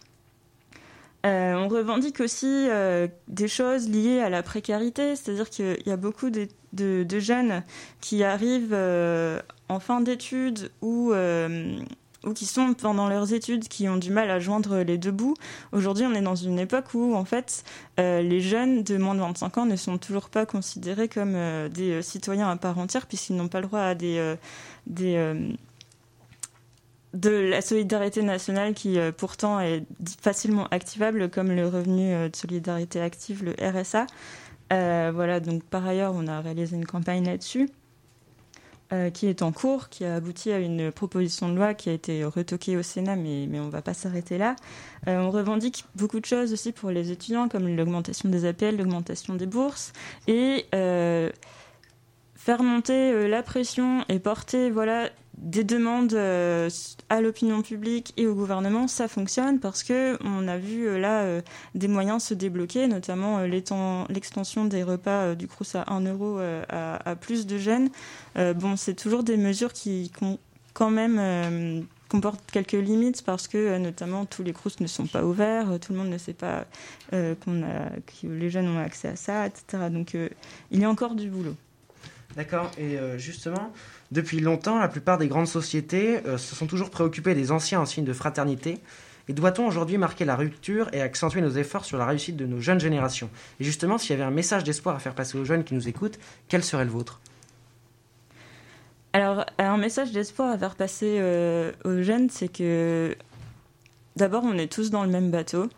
Euh, 1.27 1.55
on 1.55 1.69
revendique 1.69 2.21
aussi 2.21 2.47
euh, 2.47 3.07
des 3.29 3.49
choses 3.49 3.89
liées 3.89 4.21
à 4.21 4.31
la 4.31 4.43
précarité, 4.43 5.17
c'est-à-dire 5.17 5.51
qu'il 5.51 5.83
y 5.85 5.91
a 5.91 5.97
beaucoup 5.97 6.31
de, 6.31 7.19
jeunes 7.19 7.63
qui 8.01 8.25
arrivent 8.25 8.73
euh, 8.73 9.41
en 9.69 9.81
fin 9.81 10.01
d'études 10.01 10.71
ou, 10.81 11.13
qui 12.35 12.47
sont 12.47 12.75
pendant 12.75 13.09
leurs 13.09 13.35
études 13.35 13.69
qui 13.69 13.89
ont 13.89 13.97
du 13.97 14.11
mal 14.11 14.31
à 14.31 14.41
joindre 14.41 14.79
les 14.79 14.97
deux 14.97 15.11
bouts. 15.11 15.35
Aujourd'hui, 15.73 16.07
on 16.07 16.15
est 16.15 16.23
dans 16.23 16.35
une 16.35 16.59
époque 16.59 16.95
où, 16.95 17.15
en 17.15 17.25
fait, 17.25 17.65
les 17.99 18.41
jeunes 18.41 18.83
de 18.83 18.97
moins 18.97 19.15
de 19.15 19.21
25 19.21 19.59
ans 19.59 19.67
ne 19.67 19.77
sont 19.77 19.99
toujours 19.99 20.31
pas 20.31 20.47
considérés 20.47 21.09
comme 21.09 21.37
des 21.69 22.01
citoyens 22.03 22.49
à 22.51 22.57
part 22.57 22.79
entière 22.79 23.07
puisqu'ils 23.07 23.37
n'ont 23.37 23.49
pas 23.49 23.61
le 23.61 23.67
droit 23.67 23.81
à 23.81 23.95
des 23.95 24.37
de 27.15 27.31
la 27.31 27.61
solidarité 27.61 28.23
nationale 28.23 28.75
qui 28.75 28.99
euh, 28.99 29.11
pourtant 29.13 29.61
est 29.61 29.85
facilement 30.21 30.67
activable 30.71 31.29
comme 31.29 31.51
le 31.51 31.67
revenu 31.67 32.13
euh, 32.15 32.29
de 32.29 32.37
solidarité 32.37 33.01
active, 33.01 33.45
le 33.45 33.55
RSA. 33.61 34.07
voilà, 34.71 35.41
donc 35.41 35.65
par 35.65 35.87
ailleurs, 35.87 36.13
on 36.15 36.27
a 36.27 36.41
réalisé 36.41 36.77
une 36.77 36.87
campagne 36.87 37.25
là-dessus. 37.25 37.69
qui 39.15 39.27
est 39.29 39.43
en 39.43 39.53
cours, 39.53 39.89
qui 39.89 40.05
a 40.05 40.17
abouti 40.17 40.51
à 40.51 40.59
une 40.59 40.91
proposition 40.91 41.49
de 41.49 41.55
loi 41.55 41.75
qui 41.75 41.91
a 41.91 41.93
été 41.93 42.25
retoquée 42.25 42.77
au 42.77 42.83
Sénat, 42.83 43.15
mais, 43.17 43.47
mais 43.49 43.61
on 43.61 43.67
ne 43.67 43.71
va 43.71 43.83
pas 43.83 43.95
s'arrêter 43.95 44.37
là. 44.37 44.57
on 45.07 45.31
revendique 45.31 45.85
beaucoup 45.95 46.19
de 46.19 46.27
choses 46.27 46.53
aussi 46.53 46.73
pour 46.73 46.91
les 46.91 47.13
étudiants, 47.13 47.49
comme 47.49 47.69
l'augmentation 47.69 48.29
des 48.29 48.45
appels, 48.45 48.77
l'augmentation 48.77 49.35
des 49.35 49.47
bourses, 49.47 49.93
et 50.27 50.67
faire 50.73 52.63
monter 52.63 53.29
la 53.29 53.43
pression 53.45 54.05
et 54.09 54.19
porter 54.19 54.71
voilà, 54.71 55.11
des 55.41 55.65
demandes 55.65 56.13
euh, 56.13 56.69
à 57.09 57.21
l'opinion 57.23 57.63
publique 57.63 58.13
et 58.19 58.27
au 58.27 58.35
gouvernement, 58.35 58.87
ça 58.89 59.09
fonctionne 59.09 59.59
parce 59.59 59.83
que 59.83 60.19
on 60.23 60.47
a 60.47 60.59
vu 60.59 60.87
euh, 60.87 60.99
là 60.99 61.23
euh, 61.23 61.41
des 61.75 61.89
moyens 61.89 62.23
se 62.23 62.35
débloquer, 62.35 62.87
notamment 62.87 63.41
l'extension 63.41 64.67
des 64.67 64.83
repas 64.83 65.35
du 65.35 65.49
Crous 65.49 65.75
à 65.75 65.85
1 65.91 66.03
euro 66.03 66.39
à, 66.69 67.17
plus 67.17 67.47
de 67.47 67.59
jeunes. 67.59 67.89
bon, 68.37 68.77
c'est 68.77 68.95
toujours 68.95 69.23
des 69.23 69.37
mesures 69.37 69.73
qui 69.73 70.13
quand 70.75 70.91
même 70.91 71.87
comportent 72.09 72.51
quelques 72.51 72.73
limites 72.73 73.23
parce 73.23 73.49
que 73.49 73.79
notamment 73.79 74.27
tous 74.27 74.43
les 74.43 74.53
Crous 74.53 74.81
ne 74.81 74.87
sont 74.87 75.07
pas 75.07 75.25
ouverts, 75.25 75.79
tout 75.81 75.93
le 75.93 75.99
monde 75.99 76.11
ne 76.11 76.19
sait 76.19 76.35
pas 76.35 76.67
qu'on 77.11 77.63
a, 77.63 77.91
que 78.07 78.27
les 78.27 78.51
jeunes 78.51 78.69
ont 78.69 78.79
accès 78.79 79.09
à 79.09 79.17
ça, 79.17 79.47
etc. 79.47 79.89
Donc 79.91 80.15
il 80.71 80.81
y 80.81 80.85
a 80.85 80.91
encore 80.91 81.15
du 81.15 81.31
boulot. 81.31 81.57
D'accord. 82.37 82.71
Et 82.79 82.99
justement, 83.17 83.73
depuis 84.11 84.41
longtemps, 84.41 84.79
la 84.79 84.89
plupart 84.89 85.19
des 85.19 85.29
grandes 85.29 85.47
sociétés 85.47 86.27
euh, 86.27 86.37
se 86.37 86.57
sont 86.57 86.67
toujours 86.67 86.91
préoccupées 86.91 87.35
des 87.35 87.53
anciens 87.53 87.81
en 87.81 87.87
signe 87.87 88.05
de 88.05 88.13
fraternité. 88.13 88.79
Et 89.29 89.33
doit-on 89.33 89.67
aujourd'hui 89.69 89.99
marquer 89.99 90.25
la 90.25 90.35
rupture 90.35 90.89
et 90.93 91.01
accentuer 91.01 91.41
nos 91.41 91.51
efforts 91.51 91.85
sur 91.85 91.97
la 91.97 92.07
réussite 92.07 92.37
de 92.37 92.47
nos 92.47 92.59
jeunes 92.59 92.81
générations? 92.81 93.31
Et 93.61 93.65
justement, 93.65 93.99
s'il 93.99 94.11
y 94.11 94.15
avait 94.15 94.25
un 94.25 94.33
message 94.33 94.65
d'espoir 94.65 94.97
à 94.97 94.99
faire 94.99 95.15
passer 95.15 95.39
aux 95.39 95.45
jeunes 95.45 95.63
qui 95.63 95.75
nous 95.75 95.89
écoutent, 95.89 96.19
quel 96.49 96.65
serait 96.65 96.85
le 96.85 96.91
vôtre? 96.91 97.21
Alors, 99.13 99.45
un 99.59 99.77
message 99.77 100.11
d'espoir 100.11 100.51
à 100.51 100.59
faire 100.59 100.75
passer 100.75 101.19
euh, 101.21 101.71
aux 101.85 102.03
jeunes, 102.03 102.31
c'est 102.31 102.49
que 102.49 103.17
d'abord, 104.17 104.43
on 104.45 104.59
est 104.59 104.73
tous 104.73 104.91
dans 104.91 105.05
le 105.05 105.11
même 105.11 105.31
bateau. 105.31 105.69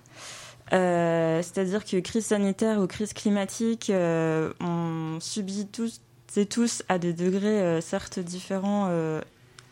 Euh, 0.73 1.43
c'est-à-dire 1.43 1.85
que 1.85 1.99
crise 2.01 2.27
sanitaire 2.27 2.81
ou 2.81 2.87
crise 2.87 3.13
climatique, 3.13 3.93
on 3.95 5.19
subit 5.21 5.67
tous 5.67 6.01
c'est 6.35 6.47
tous 6.47 6.83
à 6.89 6.99
des 6.99 7.13
degrés 7.13 7.61
euh, 7.61 7.83
certes 7.83 8.19
différents 8.19 8.87
euh, 8.89 9.21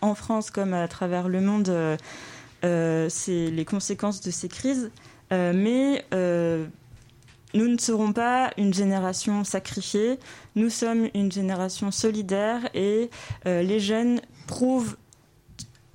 en 0.02 0.14
France 0.14 0.50
comme 0.50 0.74
à 0.74 0.86
travers 0.88 1.26
le 1.26 1.40
monde. 1.40 1.70
Euh, 1.70 3.08
c'est 3.08 3.46
les 3.50 3.64
conséquences 3.64 4.20
de 4.20 4.30
ces 4.30 4.48
crises, 4.48 4.90
mais 5.30 6.04
nous 6.12 7.66
ne 7.66 7.78
serons 7.78 8.12
pas 8.12 8.50
une 8.58 8.74
génération 8.74 9.42
sacrifiée, 9.42 10.18
nous 10.54 10.68
sommes 10.68 11.08
une 11.14 11.32
génération 11.32 11.90
solidaire 11.90 12.68
et 12.74 13.08
les 13.46 13.80
jeunes 13.80 14.20
prouvent 14.46 14.98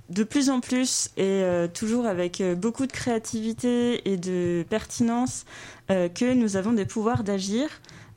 de 0.09 0.23
plus 0.23 0.49
en 0.49 0.61
plus 0.61 1.11
et 1.17 1.43
toujours 1.75 2.07
avec 2.07 2.41
beaucoup 2.57 2.87
de 2.87 2.91
créativité 2.91 4.09
et 4.11 4.17
de 4.17 4.65
pertinence 4.67 5.45
que 5.89 6.33
nous 6.33 6.57
avons 6.57 6.73
des 6.73 6.85
pouvoirs 6.85 7.23
d'agir. 7.23 7.69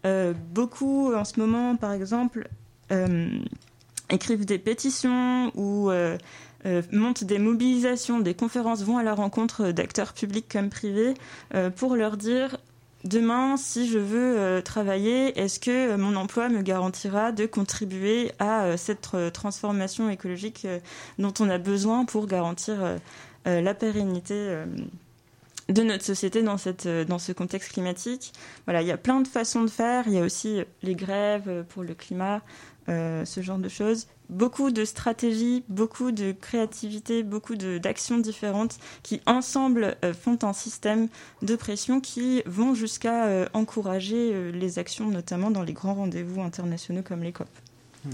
Euh, 0.09 0.33
beaucoup 0.53 1.15
en 1.15 1.25
ce 1.25 1.39
moment, 1.39 1.77
par 1.77 1.93
exemple, 1.93 2.49
euh, 2.93 3.29
écrivent 4.09 4.47
des 4.47 4.59
pétitions 4.59 5.53
ou 5.55 5.91
euh, 5.91 6.17
montent 6.93 7.25
des 7.25 7.39
mobilisations, 7.39 8.21
des 8.21 8.35
conférences, 8.35 8.83
vont 8.83 8.97
à 8.97 9.03
la 9.03 9.15
rencontre 9.15 9.71
d'acteurs 9.71 10.15
publics 10.15 10.49
comme 10.51 10.71
privés 10.71 11.15
pour 11.77 11.95
leur 11.95 12.17
dire 12.17 12.57
demain, 13.05 13.57
si 13.57 13.89
je 13.89 13.99
veux 13.99 14.61
travailler, 14.63 15.39
est-ce 15.39 15.61
que 15.61 15.95
mon 15.97 16.17
emploi 16.17 16.49
me 16.49 16.63
garantira 16.63 17.31
de 17.31 17.47
contribuer 17.47 18.33
à 18.41 18.77
cette 18.77 19.15
transformation 19.33 20.11
écologique 20.11 20.67
dont 21.19 21.33
on 21.39 21.49
a 21.49 21.59
besoin 21.59 22.05
pour 22.05 22.27
garantir 22.27 22.97
la 23.45 23.75
pérennité 23.75 24.57
de 25.69 25.83
notre 25.83 26.05
société 26.05 26.43
dans, 26.43 26.57
cette, 26.57 26.87
euh, 26.87 27.05
dans 27.05 27.19
ce 27.19 27.33
contexte 27.33 27.73
climatique. 27.73 28.33
Voilà, 28.67 28.83
il 28.83 28.89
y 28.89 28.93
a 28.93 28.97
plein 28.97 29.21
de 29.21 29.29
façons 29.29 29.63
de 29.63 29.71
faire. 29.71 30.05
Il 30.07 30.15
y 30.15 30.19
a 30.19 30.23
aussi 30.23 30.63
les 30.83 30.95
grèves 30.95 31.65
pour 31.69 31.83
le 31.83 31.95
climat, 31.95 32.41
euh, 32.89 33.25
ce 33.25 33.43
genre 33.43 33.59
de 33.59 33.69
choses. 33.69 34.07
Beaucoup 34.31 34.71
de 34.71 34.85
stratégies, 34.85 35.65
beaucoup 35.69 36.13
de 36.13 36.33
créativité, 36.33 37.23
beaucoup 37.23 37.57
d'actions 37.57 38.19
différentes 38.19 38.79
qui 39.03 39.21
ensemble 39.27 39.97
euh, 40.05 40.13
font 40.13 40.39
un 40.43 40.53
système 40.53 41.09
de 41.43 41.57
pression 41.57 42.01
qui 42.01 42.43
vont 42.47 42.75
jusqu'à 42.75 43.49
encourager 43.53 44.53
les 44.53 44.79
actions, 44.79 45.09
notamment 45.09 45.51
dans 45.51 45.63
les 45.63 45.73
grands 45.73 45.95
rendez-vous 45.95 46.43
internationaux 46.43 47.03
comme 47.03 47.23
les 47.23 47.33
COP. 47.33 47.49
Hmm. 48.05 48.11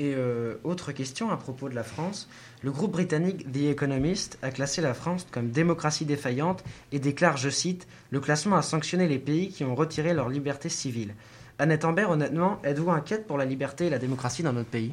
Et 0.00 0.14
autre 0.62 0.92
question 0.92 1.30
à 1.30 1.36
propos 1.36 1.68
de 1.68 1.74
la 1.74 1.82
France. 1.82 2.28
Le 2.62 2.70
groupe 2.70 2.92
britannique 2.92 3.50
The 3.50 3.70
Economist 3.72 4.38
a 4.42 4.50
classé 4.52 4.80
la 4.80 4.94
France 4.94 5.26
comme 5.32 5.50
démocratie 5.50 6.04
défaillante 6.04 6.62
et 6.92 7.00
déclare, 7.00 7.36
je 7.36 7.50
cite, 7.50 7.88
Le 8.10 8.20
classement 8.20 8.54
a 8.54 8.62
sanctionné 8.62 9.08
les 9.08 9.18
pays 9.18 9.48
qui 9.48 9.64
ont 9.64 9.74
retiré 9.74 10.14
leur 10.14 10.28
liberté 10.28 10.68
civile. 10.68 11.14
Annette 11.58 11.84
Ambert, 11.84 12.10
honnêtement, 12.10 12.60
êtes-vous 12.62 12.90
inquiète 12.90 13.26
pour 13.26 13.36
la 13.36 13.44
liberté 13.44 13.86
et 13.86 13.90
la 13.90 13.98
démocratie 13.98 14.44
dans 14.44 14.52
notre 14.52 14.70
pays? 14.70 14.92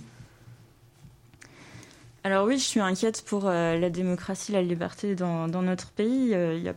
Alors 2.23 2.47
oui, 2.47 2.57
je 2.57 2.63
suis 2.63 2.79
inquiète 2.79 3.23
pour 3.23 3.47
euh, 3.47 3.77
la 3.77 3.91
démocratie 3.91 4.51
la 4.51 4.63
liberté 4.63 5.13
dans, 5.13 5.47
notre 5.47 5.91
pays. 5.91 6.33
Euh, 6.33 6.55
il 6.57 6.63
y 6.63 6.69
a 6.69 6.73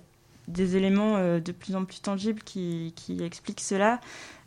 des 0.46 0.76
éléments 0.76 1.16
euh, 1.16 1.40
de 1.40 1.52
plus 1.52 1.74
en 1.74 1.86
plus 1.86 2.02
tangibles 2.02 2.42
qui 2.42 2.92
expliquent 3.22 3.62
cela. 3.62 3.98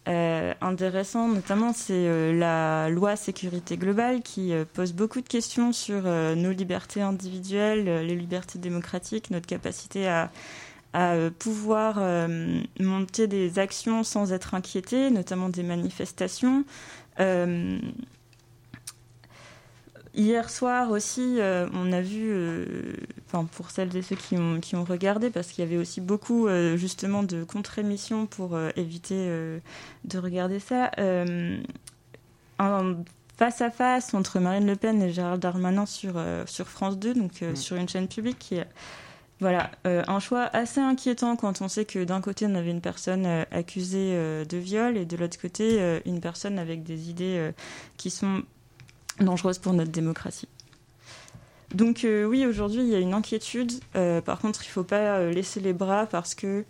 Euh, 0.07 0.53
intéressant, 0.61 1.27
notamment, 1.27 1.73
c'est 1.73 1.93
euh, 1.93 2.33
la 2.33 2.89
loi 2.89 3.15
sécurité 3.15 3.77
globale 3.77 4.21
qui 4.23 4.51
euh, 4.51 4.65
pose 4.73 4.93
beaucoup 4.93 5.21
de 5.21 5.27
questions 5.27 5.73
sur 5.73 6.01
nos 6.03 6.51
libertés 6.51 7.01
individuelles, 7.01 8.05
les 8.05 8.15
libertés 8.15 8.57
démocratiques, 8.57 9.29
notre 9.29 9.47
capacité 9.47 10.07
à, 10.07 10.31
pouvoir 11.39 12.01
monter 12.81 13.27
des 13.27 13.59
actions 13.59 14.03
sans 14.03 14.33
être 14.33 14.55
inquiété, 14.55 15.09
notamment 15.09 15.47
des 15.47 15.63
manifestations. 15.63 16.65
Hier 20.13 20.49
soir 20.49 20.91
aussi, 20.91 21.39
euh, 21.39 21.69
on 21.73 21.93
a 21.93 22.01
vu, 22.01 22.31
euh, 22.31 22.65
enfin 23.27 23.45
pour 23.45 23.71
celles 23.71 23.95
et 23.95 24.01
ceux 24.01 24.17
qui 24.17 24.35
ont, 24.35 24.59
qui 24.59 24.75
ont 24.75 24.83
regardé, 24.83 25.29
parce 25.29 25.47
qu'il 25.47 25.63
y 25.63 25.67
avait 25.67 25.77
aussi 25.77 26.01
beaucoup 26.01 26.47
euh, 26.47 26.75
justement 26.75 27.23
de 27.23 27.45
contre-émissions 27.45 28.25
pour 28.25 28.59
éviter 28.75 29.29
de 30.03 30.17
regarder 30.17 30.59
ça, 30.59 30.91
face 33.37 33.61
à 33.61 33.71
face 33.71 34.13
entre 34.13 34.39
Marine 34.39 34.67
Le 34.67 34.75
Pen 34.75 35.01
et 35.01 35.11
Gérald 35.11 35.41
Darmanin 35.41 35.85
sur, 35.85 36.21
sur 36.45 36.67
France 36.67 36.99
2, 36.99 37.13
donc 37.13 37.41
mm. 37.41 37.55
sur 37.55 37.77
une 37.77 37.87
chaîne 37.87 38.07
publique 38.07 38.37
qui 38.37 38.55
est 38.55 38.67
voilà, 39.39 39.71
un 39.85 40.19
choix 40.19 40.43
assez 40.53 40.79
inquiétant 40.79 41.35
quand 41.35 41.61
on 41.63 41.67
sait 41.67 41.85
que 41.85 42.03
d'un 42.03 42.21
côté 42.21 42.45
on 42.45 42.53
avait 42.53 42.69
une 42.69 42.81
personne 42.81 43.25
accusée 43.49 44.13
de 44.45 44.57
viol 44.57 44.97
et 44.97 45.05
de 45.05 45.17
l'autre 45.17 45.39
côté 45.41 45.99
une 46.05 46.19
personne 46.19 46.59
avec 46.59 46.83
des 46.83 47.09
idées 47.09 47.51
qui 47.97 48.11
sont 48.11 48.43
dangereuse 49.23 49.59
pour 49.59 49.73
notre 49.73 49.91
démocratie. 49.91 50.47
Donc 51.73 52.03
euh, 52.03 52.25
oui, 52.25 52.45
aujourd'hui, 52.45 52.81
il 52.81 52.87
y 52.87 52.95
a 52.95 52.99
une 52.99 53.13
inquiétude. 53.13 53.71
Euh, 53.95 54.21
par 54.21 54.39
contre, 54.39 54.63
il 54.63 54.67
ne 54.67 54.71
faut 54.71 54.83
pas 54.83 55.17
euh, 55.17 55.31
laisser 55.31 55.59
les 55.59 55.73
bras 55.73 56.05
parce 56.05 56.35
que 56.35 56.65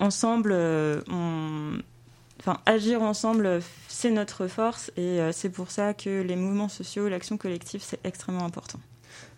ensemble, 0.00 0.52
enfin, 2.40 2.58
agir 2.66 3.02
ensemble, 3.02 3.60
c'est 3.88 4.10
notre 4.10 4.48
force 4.48 4.92
et 4.96 5.20
c'est 5.32 5.50
pour 5.50 5.70
ça 5.70 5.94
que 5.94 6.20
les 6.20 6.36
mouvements 6.36 6.68
sociaux, 6.68 7.08
l'action 7.08 7.36
collective, 7.36 7.80
c'est 7.82 8.04
extrêmement 8.04 8.44
important. 8.44 8.80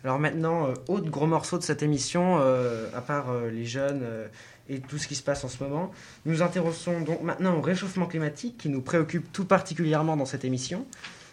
Alors 0.02 0.18
maintenant, 0.18 0.72
autre 0.88 1.10
gros 1.10 1.26
morceau 1.26 1.58
de 1.58 1.62
cette 1.62 1.82
émission, 1.82 2.38
à 2.38 3.00
part 3.00 3.26
les 3.52 3.64
jeunes 3.64 4.02
et 4.68 4.80
tout 4.80 4.98
ce 4.98 5.06
qui 5.06 5.14
se 5.14 5.22
passe 5.22 5.44
en 5.44 5.48
ce 5.48 5.62
moment. 5.62 5.90
Nous 6.24 6.32
nous 6.32 6.42
intéressons 6.42 7.00
donc 7.00 7.22
maintenant 7.22 7.56
au 7.56 7.60
réchauffement 7.60 8.06
climatique 8.06 8.58
qui 8.58 8.68
nous 8.68 8.80
préoccupe 8.80 9.32
tout 9.32 9.44
particulièrement 9.44 10.16
dans 10.16 10.26
cette 10.26 10.44
émission. 10.44 10.86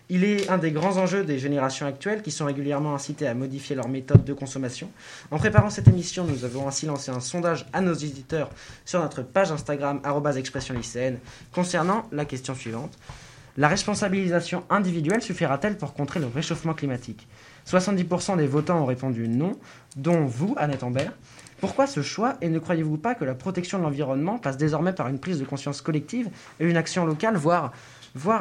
Il 0.10 0.26
est 0.26 0.50
un 0.50 0.58
des 0.58 0.72
grands 0.72 0.98
enjeux 0.98 1.24
des 1.24 1.39
générations 1.39 1.86
actuelles 1.86 2.22
qui 2.22 2.32
sont 2.32 2.46
régulièrement 2.46 2.93
incitées 2.93 3.26
à 3.26 3.34
modifier 3.34 3.76
leurs 3.76 3.88
méthodes 3.88 4.26
de 4.26 4.34
consommation. 4.34 4.89
En 5.32 5.38
préparant 5.38 5.69
cette 5.69 5.88
émission, 5.88 6.26
nous 6.26 6.43
avons 6.43 6.67
ainsi 6.67 6.86
lancé 6.86 7.10
un 7.10 7.22
sondage 7.22 7.65
à 7.72 7.80
nos 7.80 7.93
éditeurs 7.93 8.50
sur 8.86 9.02
notre 9.02 9.24
page 9.24 9.52
Instagram 9.52 10.02
expression 10.36 10.74
lycéenne 10.74 11.19
concernant 11.54 12.06
la 12.12 12.26
question 12.26 12.54
suivante. 12.54 12.98
La 13.56 13.67
responsabilisation 13.67 14.63
individuelle 14.69 15.22
suffira-t-elle 15.22 15.78
pour 15.78 15.93
contrer 15.93 16.19
le 16.19 16.28
réchauffement 16.28 16.74
climatique? 16.74 17.28
70% 17.67 18.36
des 18.38 18.48
votants 18.48 18.82
ont 18.82 18.86
répondu 18.86 19.28
non, 19.28 19.58
dont 19.96 20.26
vous, 20.26 20.54
Annette 20.58 20.84
Ambert. 20.84 21.13
Pourquoi 21.63 21.88
ce 21.88 22.02
choix 22.02 22.36
et 22.41 22.49
ne 22.49 22.60
croyez-vous 22.60 22.97
pas 22.97 23.15
que 23.15 23.23
la 23.23 23.36
protection 23.36 23.78
de 23.78 23.84
l'environnement 23.84 24.38
passe 24.38 24.58
désormais 24.58 24.91
par 24.91 25.08
une 25.08 25.17
prise 25.17 25.39
de 25.39 25.45
conscience 25.45 25.80
collective 25.80 26.30
et 26.60 26.65
une 26.65 26.76
action 26.76 27.06
locale, 27.06 27.38
voire, 27.38 27.71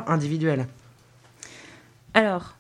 individuelle? 0.09 0.67
Alors, 2.15 2.57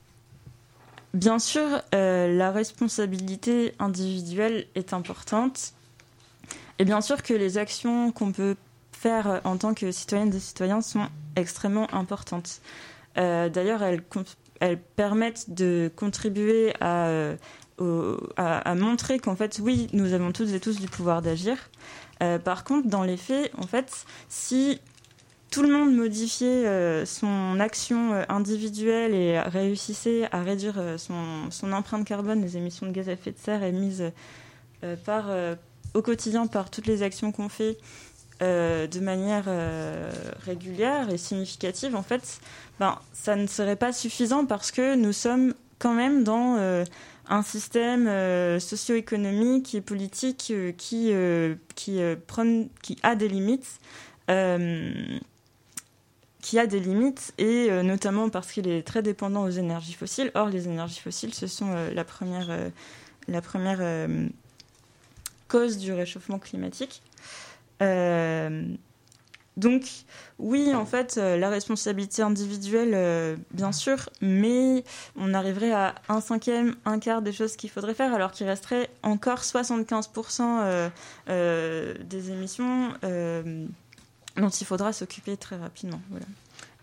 bien 1.15 1.41
sûr, 1.41 1.67
euh, 1.97 2.33
la 2.33 2.53
responsabilité 2.53 3.75
individuelle 3.81 4.67
est 4.77 4.93
importante. 4.93 5.73
Et 6.79 6.85
bien 6.85 7.01
sûr 7.01 7.25
que 7.25 7.35
les 7.35 7.59
actions 7.59 8.13
qu'on 8.13 8.31
peut 8.31 8.55
faire 8.93 9.41
en 9.43 9.57
tant 9.57 9.75
que 9.75 9.91
citoyennes 9.91 10.33
et 10.33 10.39
citoyens 10.39 10.81
sont 10.81 11.09
extrêmement 11.35 11.93
importantes. 11.93 12.61
D'ailleurs, 13.17 13.83
elles, 13.83 14.05
elles, 14.61 14.79
permettent 14.79 15.53
de 15.53 15.91
contribuer 15.97 16.73
à, 16.81 17.33
à 18.37 18.75
montrer 18.75 19.19
qu'en 19.19 19.37
fait, 19.37 19.61
oui, 19.63 19.89
nous 19.93 20.13
avons 20.13 20.33
toutes 20.33 20.51
et 20.51 20.61
tous 20.61 20.81
du 20.81 20.89
pouvoir 20.89 21.23
d'agir. 21.23 21.57
par 22.45 22.65
contre, 22.65 22.89
dans 22.89 23.03
les 23.03 23.17
faits, 23.17 23.53
en 23.59 23.67
fait, 23.67 24.07
si 24.29 24.81
tout 25.53 25.63
le 25.63 25.69
monde 25.69 25.95
modifiait 25.95 26.67
euh, 26.67 27.05
son 27.05 27.61
action 27.61 28.15
euh, 28.15 28.25
individuelle 28.31 29.15
et 29.15 29.39
réussissait 29.39 30.27
à 30.33 30.43
réduire 30.43 30.77
euh, 30.79 30.97
son, 30.97 31.73
empreinte 31.73 32.07
carbone, 32.07 32.41
les 32.41 32.57
émissions 32.57 32.87
de 32.87 32.93
gaz 32.93 33.11
à 33.11 33.13
effet 33.13 33.33
de 33.33 33.39
serre 33.39 33.63
émises 33.63 34.11
par, 35.05 35.27
au 35.95 36.03
quotidien 36.03 36.49
par 36.49 36.69
toutes 36.69 36.87
les 36.87 37.05
actions 37.05 37.31
qu'on 37.31 37.49
fait 37.49 37.79
de 38.41 38.99
manière 38.99 39.45
régulière 40.45 41.09
et 41.09 41.19
significative, 41.19 41.95
en 41.95 42.03
fait, 42.03 42.41
ben, 42.81 42.99
ça 43.13 43.37
ne 43.37 43.47
serait 43.47 43.77
pas 43.77 43.93
suffisant 43.93 44.45
parce 44.45 44.73
que 44.73 44.97
nous 44.97 45.13
sommes 45.13 45.55
quand 45.79 45.95
même 45.95 46.25
dans 46.25 46.85
un 47.29 47.43
système 47.43 48.07
socio-économique 48.61 49.75
et 49.75 49.81
politique 49.81 50.53
qui, 50.77 51.13
qui, 51.75 52.01
qui 52.83 52.99
a 53.03 53.15
des 53.15 53.29
limites 53.29 53.81
qui 56.43 56.59
a 56.59 56.67
des 56.67 56.81
limites 56.81 57.33
et 57.39 57.69
euh, 57.71 57.83
notamment 57.83 58.29
parce 58.29 58.53
qu'il 58.53 58.69
est 58.69 58.83
très 58.83 59.01
dépendant 59.01 59.45
aux 59.45 59.51
énergies 59.51 59.95
fossiles. 59.95 60.31
Or, 60.35 60.49
les 60.49 60.69
énergies 60.69 61.01
fossiles, 61.01 61.33
ce 61.33 61.47
sont 61.47 61.71
euh, 61.71 61.91
euh, 61.95 62.71
la 63.29 63.41
première 63.41 64.09
cause 65.49 65.79
du 65.79 65.93
réchauffement 65.93 66.39
climatique. 66.39 67.01
Donc, 69.57 69.85
oui, 70.39 70.75
en 70.75 70.87
fait, 70.87 71.17
la 71.17 71.51
responsabilité 71.51 72.23
individuelle, 72.23 73.39
bien 73.51 73.73
sûr, 73.73 74.09
mais 74.21 74.85
on 75.17 75.35
arriverait 75.35 75.73
à 75.73 75.95
un 76.09 76.21
cinquième, 76.21 76.75
un 76.85 76.99
quart 76.99 77.23
des 77.23 77.33
choses 77.33 77.57
qu'il 77.57 77.71
faudrait 77.71 77.95
faire, 77.95 78.15
alors 78.15 78.33
qu'il 78.33 78.47
resterait 78.47 78.89
encore 79.03 79.41
75% 79.41 80.91
des 81.27 82.31
émissions 82.31 82.95
dont 84.37 84.49
il 84.49 84.67
faudra 84.67 84.93
s'occuper 84.93 85.37
très 85.37 85.57
rapidement. 85.57 86.01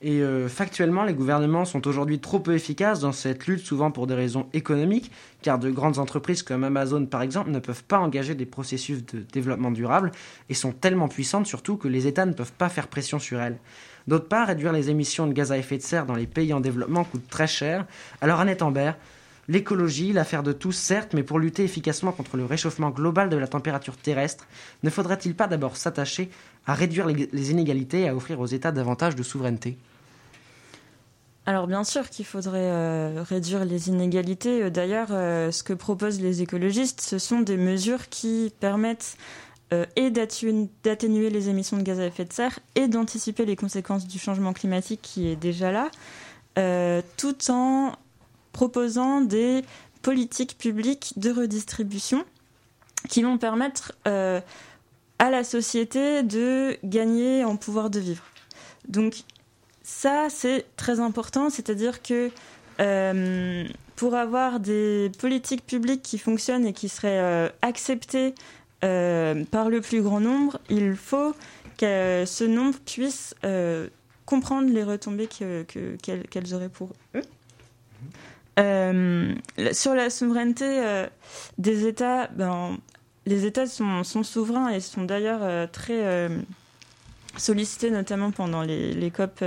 Et 0.02 0.22
euh, 0.22 0.48
factuellement, 0.48 1.04
les 1.04 1.14
gouvernements 1.14 1.66
sont 1.66 1.86
aujourd'hui 1.86 2.20
trop 2.20 2.40
peu 2.40 2.54
efficaces 2.54 3.02
dans 3.02 3.12
cette 3.12 3.48
lutte, 3.48 3.66
souvent 3.66 3.92
pour 3.92 4.08
des 4.08 4.14
raisons 4.14 4.48
économiques, 4.54 5.12
car 5.42 5.60
de 5.60 5.70
grandes 5.70 6.00
entreprises 6.00 6.42
comme 6.42 6.64
Amazon, 6.64 7.06
par 7.06 7.22
exemple, 7.22 7.52
ne 7.52 7.60
peuvent 7.60 7.84
pas 7.84 8.00
engager 8.00 8.34
des 8.34 8.46
processus 8.46 9.06
de 9.06 9.26
développement 9.34 9.72
durable 9.72 10.14
et 10.48 10.54
sont 10.54 10.72
tellement 10.72 11.10
puissantes 11.10 11.48
surtout 11.48 11.76
que 11.76 11.90
les 11.90 12.08
États 12.08 12.26
ne 12.26 12.32
peuvent 12.32 12.54
pas 12.54 12.70
faire 12.70 12.88
pression 12.88 13.20
sur 13.20 13.42
elles. 13.42 13.58
D'autre 14.08 14.30
part, 14.30 14.48
réduire 14.48 14.72
les 14.72 14.90
émissions 14.90 15.28
de 15.28 15.34
gaz 15.34 15.52
à 15.52 15.58
effet 15.58 15.78
de 15.78 15.84
serre 15.84 16.06
dans 16.06 16.16
les 16.16 16.28
pays 16.28 16.54
en 16.54 16.62
développement 16.62 17.04
coûte 17.04 17.28
très 17.30 17.48
cher. 17.48 17.86
Alors 18.22 18.40
Annette 18.40 18.62
Ambert, 18.62 18.96
L'écologie, 19.50 20.14
l'affaire 20.14 20.44
de 20.44 20.52
tous, 20.52 20.74
certes, 20.74 21.16
mais 21.16 21.24
pour 21.24 21.40
lutter 21.40 21.64
efficacement 21.64 22.12
contre 22.12 22.38
le 22.38 22.46
réchauffement 22.46 22.92
global 22.92 23.30
de 23.30 23.36
la 23.36 23.48
température 23.48 23.98
terrestre, 23.98 24.46
ne 24.84 24.92
faudrait-il 24.92 25.34
pas 25.34 25.48
d'abord 25.48 25.76
s'attacher 25.76 26.30
à 26.68 26.76
réduire 26.76 27.08
les 27.08 27.50
inégalités 27.50 28.02
et 28.02 28.10
à 28.10 28.16
offrir 28.16 28.40
aux 28.40 28.46
États 28.46 28.72
davantage 28.72 29.16
de 29.16 29.24
souveraineté? 29.24 29.76
Alors 31.50 31.66
bien 31.66 31.84
sûr 31.84 32.12
qu'il 32.12 32.26
faudrait 32.26 32.70
euh, 32.70 33.24
réduire 33.28 33.66
les 33.66 33.90
inégalités. 33.90 34.62
Euh, 34.62 34.70
d'ailleurs, 34.70 35.08
euh, 35.10 35.50
ce 35.50 35.64
que 35.64 35.74
proposent 35.74 36.22
les 36.22 36.44
écologistes, 36.44 37.02
ce 37.02 37.18
sont 37.18 37.40
des 37.40 37.58
mesures 37.58 38.08
qui 38.10 38.54
permettent 38.60 39.18
et 39.96 40.10
d'atténuer 40.10 41.30
les 41.30 41.50
émissions 41.50 41.78
de 41.78 41.84
gaz 41.84 42.00
à 42.00 42.06
effet 42.06 42.26
de 42.26 42.34
serre 42.34 42.60
et 42.74 42.88
d'anticiper 42.88 43.46
les 43.46 43.56
conséquences 43.56 44.08
du 44.08 44.18
changement 44.18 44.52
climatique 44.52 45.00
qui 45.04 45.28
est 45.28 45.36
déjà 45.36 45.72
là, 45.72 45.92
tout 47.18 47.52
en 47.52 47.92
proposant 48.52 49.22
des 49.22 49.64
politiques 50.02 50.58
publiques 50.58 51.14
de 51.18 51.30
redistribution 51.30 52.26
qui 53.10 53.22
vont 53.22 53.38
permettre 53.38 53.94
à 54.06 55.30
la 55.30 55.44
société 55.44 56.24
de 56.24 56.76
gagner 56.84 57.44
en 57.44 57.56
pouvoir 57.56 57.92
de 57.92 58.00
vivre. 58.00 58.24
Donc 58.88 59.24
ça, 59.90 60.28
c'est 60.30 60.66
très 60.76 61.00
important, 61.00 61.50
c'est-à-dire 61.50 62.02
que 62.02 62.32
euh, 62.80 63.66
pour 63.96 64.16
avoir 64.16 64.60
des 64.60 65.12
politiques 65.20 65.66
publiques 65.66 66.02
qui 66.02 66.18
fonctionnent 66.18 66.66
et 66.66 66.74
qui 66.74 66.90
seraient 66.90 67.20
euh, 67.20 67.50
acceptées 67.62 68.34
par 68.82 69.70
le 69.70 69.82
plus 69.82 70.02
grand 70.02 70.22
nombre, 70.22 70.58
il 70.70 70.96
faut 70.96 71.36
que 71.78 72.24
ce 72.26 72.46
nombre 72.46 72.78
puisse 72.86 73.36
comprendre 74.26 74.72
les 74.72 74.84
retombées 74.84 75.28
qu'elles 75.28 76.54
auraient 76.54 76.70
pour 76.70 76.92
eux. 77.16 77.22
Euh, 78.60 79.34
sur 79.72 79.96
la 79.96 80.10
souveraineté 80.10 80.66
euh, 80.66 81.08
des 81.58 81.88
États, 81.88 82.28
ben, 82.28 82.78
les 83.26 83.46
États 83.46 83.68
sont, 83.68 84.04
souverains 84.04 84.70
et 84.70 84.80
sont 84.80 85.04
d'ailleurs 85.04 85.42
euh, 85.44 85.66
très 85.68 86.30
sollicités, 87.38 87.92
notamment 87.92 88.32
pendant 88.32 88.62
les, 88.62 88.94
les 88.94 89.12
COP 89.12 89.44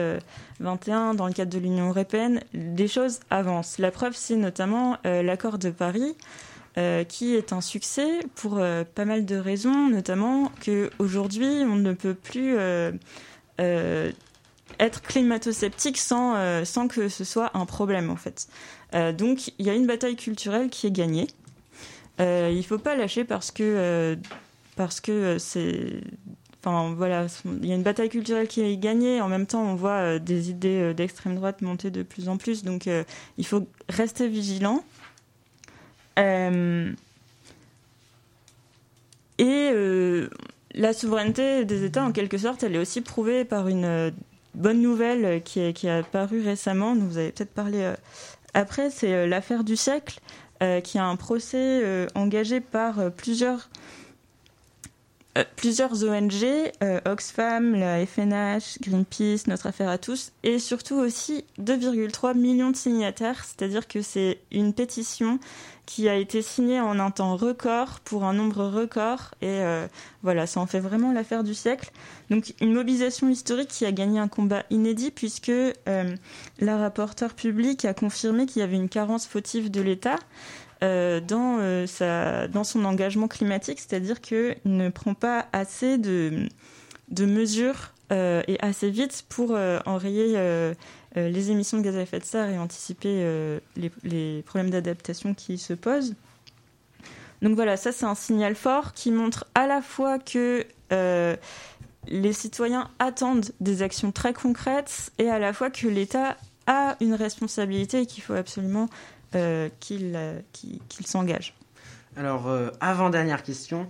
21, 0.60 1.14
dans 1.14 1.26
le 1.26 1.32
cadre 1.32 1.50
de 1.52 1.58
l'Union 1.58 1.88
européenne. 1.88 2.40
Des 2.54 2.88
choses 2.88 3.20
avancent. 3.30 3.78
La 3.78 3.90
preuve, 3.90 4.14
c'est 4.14 4.36
notamment 4.36 4.98
l'accord 5.04 5.58
de 5.58 5.70
Paris. 5.70 6.16
qui 7.08 7.34
est 7.34 7.52
un 7.52 7.60
succès 7.60 8.08
pour 8.34 8.62
pas 8.94 9.04
mal 9.04 9.24
de 9.26 9.36
raisons, 9.36 9.88
notamment 9.88 10.50
qu'aujourd'hui, 10.64 11.64
on 11.66 11.76
ne 11.76 11.92
peut 11.92 12.14
plus 12.14 12.56
être 13.58 15.02
climato-sceptique 15.02 15.98
sans, 15.98 16.64
sans 16.64 16.88
que 16.88 17.08
ce 17.08 17.24
soit 17.24 17.50
un 17.54 17.66
problème, 17.66 18.10
en 18.10 18.16
fait. 18.16 18.48
Euh, 18.94 19.12
donc 19.12 19.52
il 19.58 19.66
y 19.66 19.70
a 19.70 19.74
une 19.74 19.86
bataille 19.86 20.16
culturelle 20.16 20.68
qui 20.68 20.86
est 20.86 20.90
gagnée. 20.90 21.26
Euh, 22.20 22.50
il 22.52 22.58
ne 22.58 22.62
faut 22.62 22.78
pas 22.78 22.94
lâcher 22.94 23.24
parce 23.24 23.50
que 23.50 23.62
euh, 23.62 24.16
parce 24.76 25.00
que 25.00 25.38
c'est 25.38 26.00
Enfin, 26.64 26.94
voilà, 26.96 27.26
il 27.44 27.66
y 27.66 27.72
a 27.72 27.74
une 27.74 27.82
bataille 27.82 28.08
culturelle 28.08 28.46
qui 28.46 28.60
est 28.60 28.76
gagnée. 28.76 29.20
En 29.20 29.28
même 29.28 29.46
temps, 29.46 29.62
on 29.62 29.74
voit 29.74 30.18
des 30.18 30.50
idées 30.50 30.94
d'extrême 30.94 31.34
droite 31.34 31.60
monter 31.60 31.90
de 31.90 32.02
plus 32.02 32.28
en 32.28 32.36
plus. 32.36 32.62
Donc, 32.62 32.88
il 33.38 33.46
faut 33.46 33.66
rester 33.88 34.28
vigilant. 34.28 34.84
et 36.18 36.52
la 40.74 40.92
souveraineté 40.92 41.64
des 41.64 41.84
États, 41.84 42.04
en 42.04 42.12
quelque 42.12 42.38
sorte, 42.38 42.62
elle 42.62 42.76
est 42.76 42.78
aussi 42.78 43.00
prouvée 43.00 43.44
par 43.44 43.66
une 43.66 44.12
bonne 44.54 44.80
nouvelle 44.80 45.42
qui, 45.42 45.72
qui 45.74 45.88
a 45.88 46.04
paru 46.04 46.42
récemment. 46.42 46.94
Vous 46.94 47.18
avez 47.18 47.32
peut-être 47.32 47.52
parlé 47.52 47.92
après, 48.54 48.90
c'est 48.90 49.12
euh, 49.12 49.26
l'affaire 49.26 49.64
du 49.64 49.76
siècle, 49.76 50.20
euh, 50.62 50.80
qui 50.80 50.98
a 50.98 51.04
un 51.04 51.16
procès 51.16 51.80
euh, 51.82 52.06
engagé 52.14 52.60
par 52.60 53.10
plusieurs 53.10 53.68
plusieurs 55.56 56.04
ONG, 56.04 56.44
Oxfam, 57.06 57.74
la 57.74 58.04
FNH, 58.04 58.78
Greenpeace, 58.80 59.46
Notre 59.46 59.66
Affaire 59.66 59.88
à 59.88 59.98
tous, 59.98 60.32
et 60.42 60.58
surtout 60.58 60.96
aussi 60.96 61.44
2,3 61.58 62.36
millions 62.36 62.70
de 62.70 62.76
signataires, 62.76 63.44
c'est-à-dire 63.44 63.88
que 63.88 64.02
c'est 64.02 64.38
une 64.50 64.72
pétition 64.74 65.38
qui 65.86 66.08
a 66.08 66.16
été 66.16 66.42
signée 66.42 66.80
en 66.80 66.98
un 66.98 67.10
temps 67.10 67.36
record 67.36 68.00
pour 68.00 68.24
un 68.24 68.32
nombre 68.32 68.64
record, 68.64 69.32
et 69.40 69.62
voilà, 70.22 70.46
ça 70.46 70.60
en 70.60 70.66
fait 70.66 70.80
vraiment 70.80 71.12
l'affaire 71.12 71.42
du 71.42 71.54
siècle. 71.54 71.90
Donc 72.30 72.54
une 72.60 72.72
mobilisation 72.72 73.28
historique 73.28 73.68
qui 73.68 73.84
a 73.84 73.92
gagné 73.92 74.18
un 74.18 74.28
combat 74.28 74.62
inédit 74.70 75.10
puisque 75.10 75.50
euh, 75.50 76.16
la 76.60 76.76
rapporteure 76.78 77.34
publique 77.34 77.84
a 77.84 77.92
confirmé 77.92 78.46
qu'il 78.46 78.60
y 78.60 78.62
avait 78.62 78.76
une 78.76 78.88
carence 78.88 79.26
fautive 79.26 79.70
de 79.70 79.82
l'État 79.82 80.16
euh, 80.82 81.20
dans, 81.20 81.58
euh, 81.60 82.48
dans 82.48 82.64
son 82.64 82.84
engagement 82.84 83.28
climatique, 83.28 83.80
c'est-à-dire 83.80 84.20
qu'il 84.20 84.56
ne 84.64 84.88
prend 84.88 85.14
pas 85.14 85.46
assez 85.52 85.98
de, 85.98 86.48
mesures 87.20 87.92
et 88.10 88.58
assez 88.60 88.90
vite 88.90 89.24
pour 89.30 89.56
enrayer 89.86 90.36
les 91.16 91.50
émissions 91.50 91.78
de 91.78 91.82
gaz 91.82 91.96
à 91.96 92.02
effet 92.02 92.18
de 92.18 92.24
serre 92.24 92.50
et 92.50 92.58
anticiper 92.58 93.24
les, 93.76 93.90
les, 94.02 94.42
problèmes 94.42 94.68
d'adaptation 94.68 95.32
qui 95.32 95.56
se 95.56 95.72
posent. 95.72 96.14
Donc 97.40 97.54
voilà, 97.54 97.78
ça 97.78 97.90
c'est 97.90 98.04
un 98.04 98.14
signal 98.14 98.54
fort 98.54 98.92
qui 98.92 99.10
montre 99.12 99.46
à 99.54 99.66
la 99.66 99.80
fois 99.80 100.18
que 100.18 100.66
les 102.08 102.32
citoyens 102.32 102.90
attendent 102.98 103.50
des 103.60 103.82
actions 103.82 104.12
très 104.12 104.34
concrètes 104.34 105.10
et 105.18 105.30
à 105.30 105.38
la 105.38 105.52
fois 105.52 105.70
que 105.70 105.86
l'État 105.86 106.36
a 106.66 106.96
une 107.00 107.14
responsabilité 107.14 108.02
et 108.02 108.06
qu'il 108.06 108.22
faut 108.22 108.34
absolument 108.34 108.88
euh, 109.34 109.68
euh, 109.90 110.40
qu'il 110.52 111.06
s'engage. 111.06 111.54
Alors, 112.16 112.48
euh, 112.48 112.70
avant-dernière 112.80 113.42
question. 113.42 113.88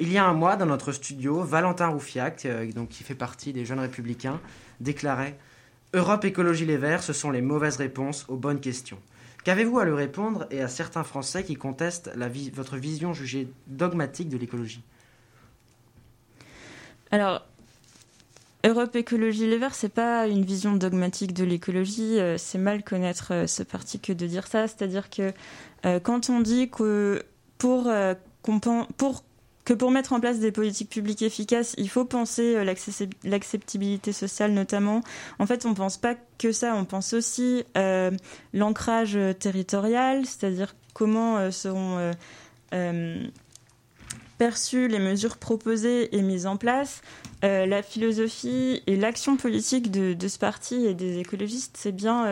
il 0.00 0.12
y 0.12 0.18
a 0.18 0.24
un 0.24 0.32
mois, 0.32 0.56
dans 0.56 0.66
notre 0.66 0.92
studio, 0.92 1.42
Valentin 1.42 1.88
Roufiac, 1.88 2.46
donc, 2.74 2.88
qui 2.90 3.04
fait 3.04 3.14
partie 3.14 3.52
des 3.52 3.64
Jeunes 3.64 3.80
Républicains, 3.80 4.40
déclarait 4.80 5.38
Europe 5.94 6.24
Écologie 6.24 6.66
Les 6.66 6.76
Verts, 6.76 7.02
ce 7.02 7.14
sont 7.14 7.30
les 7.30 7.40
mauvaises 7.40 7.76
réponses 7.76 8.26
aux 8.28 8.36
bonnes 8.36 8.60
questions. 8.60 8.98
Qu'avez-vous 9.44 9.78
à 9.78 9.86
lui 9.86 9.94
répondre 9.94 10.46
et 10.50 10.60
à 10.60 10.68
certains 10.68 11.04
Français 11.04 11.42
qui 11.44 11.56
contestent 11.56 12.10
votre 12.54 12.76
vision 12.76 13.14
jugée 13.14 13.48
dogmatique 13.66 14.28
de 14.28 14.36
l'écologie? 14.36 14.82
Alors, 17.10 17.46
Europe 18.64 18.96
Écologie 18.96 19.46
Les 19.46 19.58
Verts, 19.58 19.74
c'est 19.74 19.88
pas 19.88 20.26
une 20.26 20.44
vision 20.44 20.74
dogmatique 20.74 21.32
de 21.32 21.44
l'écologie. 21.44 22.18
c'est 22.38 22.58
mal 22.58 22.82
connaître 22.82 23.44
ce 23.46 23.62
parti 23.62 24.00
que 24.00 24.12
de 24.12 24.26
dire 24.26 24.46
ça. 24.46 24.66
C'est-à-dire 24.66 25.10
que 25.10 25.32
quand 26.00 26.28
on 26.28 26.40
dit 26.40 26.68
que 26.68 27.22
pour, 27.56 27.88
que 29.68 29.74
pour 29.74 29.90
mettre 29.90 30.14
en 30.14 30.20
place 30.20 30.38
des 30.38 30.50
politiques 30.50 30.88
publiques 30.88 31.20
efficaces, 31.20 31.74
il 31.76 31.90
faut 31.90 32.06
penser 32.06 32.56
euh, 32.56 32.74
l'acceptabilité 33.22 34.14
sociale 34.14 34.52
notamment. 34.52 35.02
En 35.38 35.44
fait, 35.44 35.66
on 35.66 35.70
ne 35.70 35.74
pense 35.74 35.98
pas 35.98 36.14
que 36.38 36.52
ça, 36.52 36.74
on 36.74 36.86
pense 36.86 37.12
aussi 37.12 37.64
euh, 37.76 38.10
l'ancrage 38.54 39.14
euh, 39.14 39.34
territorial, 39.34 40.24
c'est-à-dire 40.24 40.74
comment 40.94 41.50
seront 41.52 42.12
perçues 44.38 44.88
les 44.88 44.98
mesures 44.98 45.36
proposées 45.36 46.16
et 46.16 46.22
mises 46.22 46.46
en 46.46 46.56
place. 46.56 47.02
la 47.42 47.82
philosophie 47.82 48.82
et 48.86 48.96
l'action 48.96 49.36
politique 49.36 49.90
de, 49.90 50.28
ce 50.28 50.38
parti 50.38 50.86
et 50.86 50.94
des 50.94 51.18
écologistes, 51.18 51.76
c'est 51.78 51.92
bien 51.92 52.26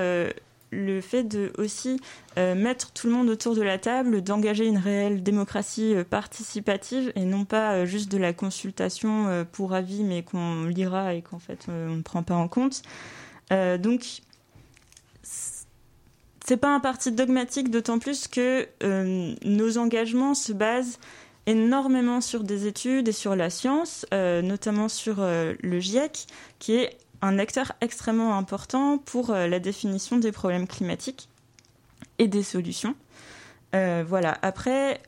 le 0.70 1.00
fait 1.00 1.24
de 1.24 1.52
aussi 1.58 2.00
euh, 2.38 2.54
mettre 2.54 2.92
tout 2.92 3.06
le 3.06 3.12
monde 3.12 3.28
autour 3.28 3.54
de 3.54 3.62
la 3.62 3.78
table, 3.78 4.22
d'engager 4.22 4.66
une 4.66 4.78
réelle 4.78 5.22
démocratie 5.22 5.94
euh, 5.94 6.04
participative 6.04 7.12
et 7.14 7.24
non 7.24 7.44
pas 7.44 7.72
euh, 7.72 7.86
juste 7.86 8.10
de 8.10 8.18
la 8.18 8.32
consultation 8.32 9.46
pour 9.52 9.74
avis 9.74 10.02
mais 10.02 10.22
qu'on 10.22 10.64
lira 10.64 11.14
et 11.14 11.22
qu'en 11.22 11.38
fait 11.38 11.66
on 11.68 11.96
ne 11.96 12.02
prend 12.02 12.22
pas 12.22 12.34
en 12.34 12.48
compte. 12.48 12.82
donc 13.50 14.22
c'est 15.22 16.56
pas 16.56 16.74
un 16.74 16.80
parti 16.80 17.12
dogmatique 17.12 17.70
d'autant 17.70 17.98
plus 17.98 18.28
que 18.28 18.68
nos 19.44 19.78
engagements 19.78 20.34
se 20.34 20.52
basent 20.52 20.98
énormément 21.46 22.20
sur 22.20 22.42
des 22.42 22.66
études 22.66 23.08
et 23.08 23.12
sur 23.12 23.36
la 23.36 23.50
science, 23.50 24.04
notamment 24.12 24.88
sur 24.88 25.16
le 25.20 25.80
GIEC, 25.80 26.26
qui 26.58 26.74
est 26.74 26.98
un 27.22 27.38
acteur 27.38 27.72
extrêmement 27.80 28.36
important 28.36 28.98
pour 28.98 29.30
euh, 29.30 29.46
la 29.46 29.58
définition 29.58 30.18
des 30.18 30.32
problèmes 30.32 30.66
climatiques 30.66 31.28
et 32.18 32.28
des 32.28 32.42
solutions. 32.42 32.94
Euh, 33.74 34.04
voilà. 34.06 34.38
Après, 34.42 35.00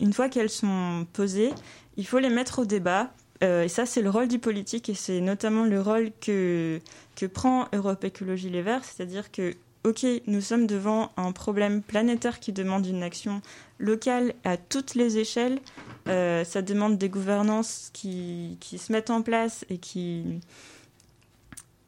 une 0.00 0.12
fois 0.12 0.28
qu'elles 0.28 0.50
sont 0.50 1.06
posées, 1.12 1.52
il 1.96 2.06
faut 2.06 2.18
les 2.18 2.30
mettre 2.30 2.60
au 2.60 2.64
débat. 2.64 3.12
Euh, 3.44 3.64
et 3.64 3.68
ça, 3.68 3.84
c'est 3.84 4.02
le 4.02 4.10
rôle 4.10 4.28
du 4.28 4.38
politique 4.38 4.88
et 4.88 4.94
c'est 4.94 5.20
notamment 5.20 5.64
le 5.64 5.80
rôle 5.80 6.10
que, 6.20 6.80
que 7.14 7.26
prend 7.26 7.68
Europe 7.72 8.04
Écologie 8.04 8.48
Les 8.48 8.62
Verts. 8.62 8.84
C'est-à-dire 8.84 9.30
que, 9.30 9.54
OK, 9.86 10.04
nous 10.26 10.40
sommes 10.40 10.66
devant 10.66 11.12
un 11.16 11.30
problème 11.30 11.80
planétaire 11.80 12.40
qui 12.40 12.52
demande 12.52 12.84
une 12.86 13.04
action 13.04 13.40
locale 13.78 14.34
à 14.42 14.56
toutes 14.56 14.96
les 14.96 15.18
échelles. 15.18 15.60
ça 16.06 16.60
demande 16.62 16.98
des 16.98 17.08
gouvernances 17.08 17.90
qui, 17.92 18.56
qui, 18.58 18.78
se 18.78 18.90
mettent 18.92 19.10
en 19.10 19.22
place 19.22 19.64
et 19.70 19.78
qui, 19.78 20.40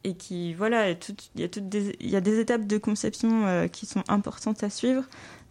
et 0.05 0.15
qui 0.15 0.55
voilà, 0.55 0.91
il 0.91 0.97
y, 1.37 1.45
a 1.45 1.49
des, 1.49 1.97
y 2.01 2.17
a 2.17 2.21
des 2.21 2.41
étapes 2.41 2.67
de 2.67 2.79
conception 2.79 3.47
euh, 3.47 3.67
qui 3.69 3.87
sont 3.87 4.05
importantes 4.09 4.63
à 4.63 4.71
suivre 4.71 5.05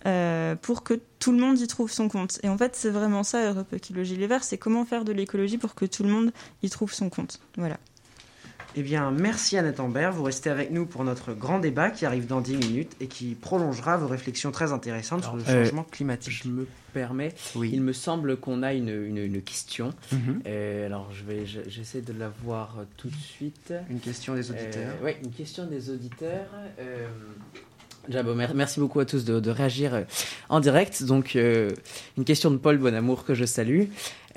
euh, 0.06 0.56
pour 0.56 0.84
que 0.84 1.00
tout 1.20 1.32
le 1.32 1.38
monde 1.38 1.60
y 1.60 1.68
trouve 1.68 1.92
son 1.92 2.08
compte. 2.10 2.40
Et 2.44 2.50
en 2.50 2.58
fait, 2.58 2.76
c'est 2.76 2.90
vraiment 2.90 3.24
ça, 3.24 3.50
Europe 3.52 3.74
Écologie 3.74 4.16
Les 4.16 4.28
Verts, 4.28 4.44
c'est 4.44 4.58
comment 4.58 4.86
faire 4.86 5.04
de 5.04 5.12
l'écologie 5.12 5.58
pour 5.58 5.76
que 5.76 5.86
tout 5.86 6.04
le 6.04 6.10
monde 6.10 6.32
y 6.64 6.70
trouve 6.70 6.94
son 6.94 7.10
compte. 7.10 7.40
Voilà. 7.58 7.78
Eh 8.80 8.84
bien, 8.84 9.10
merci 9.10 9.58
Annette 9.58 9.80
Ambert. 9.80 10.12
Vous 10.12 10.22
restez 10.22 10.52
avec 10.52 10.70
nous 10.70 10.86
pour 10.86 11.04
notre 11.04 11.34
grand 11.34 11.58
débat 11.58 11.90
qui 11.90 12.06
arrive 12.06 12.28
dans 12.28 12.42
10 12.42 12.58
minutes 12.58 12.96
et 13.00 13.08
qui 13.08 13.34
prolongera 13.34 13.98
vos 13.98 14.06
réflexions 14.06 14.52
très 14.52 14.72
intéressantes 14.72 15.24
sur 15.24 15.36
le 15.36 15.42
euh, 15.42 15.64
changement 15.66 15.84
climatique. 15.84 16.44
Je 16.44 16.48
me 16.48 16.68
permets, 16.94 17.34
oui. 17.56 17.72
il 17.74 17.82
me 17.82 17.92
semble 17.92 18.38
qu'on 18.38 18.62
a 18.62 18.76
une, 18.76 18.90
une, 18.90 19.42
question. 19.42 19.96
Mhm. 20.12 20.44
Euh, 20.46 20.86
alors, 20.86 21.12
je 21.12 21.24
vais, 21.24 21.48
j'essaie 21.68 22.02
de 22.02 22.14
la 22.14 22.30
voir 22.30 22.78
tout 22.98 23.10
de 23.10 23.16
suite. 23.16 23.74
Une 23.90 24.00
question 24.00 24.36
des 24.36 24.52
auditeurs. 24.52 24.94
Euh, 25.02 25.06
oui, 25.06 25.12
une 25.24 25.32
question 25.32 25.66
des 25.66 25.90
auditeurs. 25.90 26.46
Merci 28.10 28.80
beaucoup 28.80 29.00
à 29.00 29.06
tous 29.06 29.26
de, 29.26 29.50
réagir 29.50 29.94
euh, 29.94 30.04
en 30.50 30.60
direct. 30.60 31.04
Donc, 31.04 31.36
euh, 31.36 31.72
une 32.18 32.26
question 32.26 32.52
de 32.52 32.58
Paul 32.58 32.78
Bonamour 32.78 33.26
que 33.26 33.34
je 33.34 33.46
salue. 33.46 33.86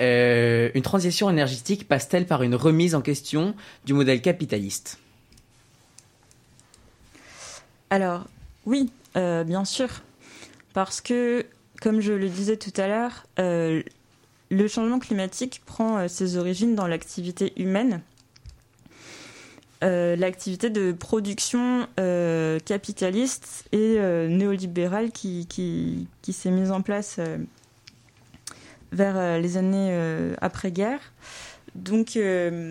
Euh, 0.01 0.71
une 0.75 0.83
transition 0.83 1.31
énergétique 1.31 1.87
passe-t-elle 1.87 2.27
par 2.27 2.43
une 2.43 2.55
remise 2.55 2.95
en 2.95 3.01
question 3.01 3.55
du 3.85 3.93
modèle 3.93 4.21
capitaliste? 4.21 4.99
Alors, 7.91 8.27
oui, 8.67 8.91
bien 9.15 9.65
sûr. 9.65 9.89
Parce 10.73 11.01
que, 11.01 11.45
comme 11.83 12.01
je 12.01 12.13
le 12.13 12.29
disais 12.29 12.57
tout 12.57 12.73
à 12.77 12.87
l'heure, 12.87 13.27
le 13.37 14.69
changement 14.69 15.01
climatique 15.01 15.61
prend 15.67 16.07
ses 16.07 16.37
origines 16.37 16.77
dans 16.77 16.87
l'activité 16.87 17.53
humaine 17.61 18.01
euh, 19.83 20.15
l'activité 20.15 20.69
de 20.69 20.93
production 20.93 21.89
euh, 21.99 22.59
capitaliste 22.59 23.65
et 23.73 23.95
euh, 23.97 24.29
néolibérale 24.29 25.11
qui, 25.11 25.47
qui, 25.47 26.07
qui 26.21 26.35
s'est 26.35 26.51
mise 26.51 26.71
en 26.71 26.83
place 26.83 27.19
vers 28.93 29.39
les 29.39 29.57
années 29.57 30.35
après-guerre. 30.41 31.01
Donc, 31.75 32.17
et, 32.17 32.69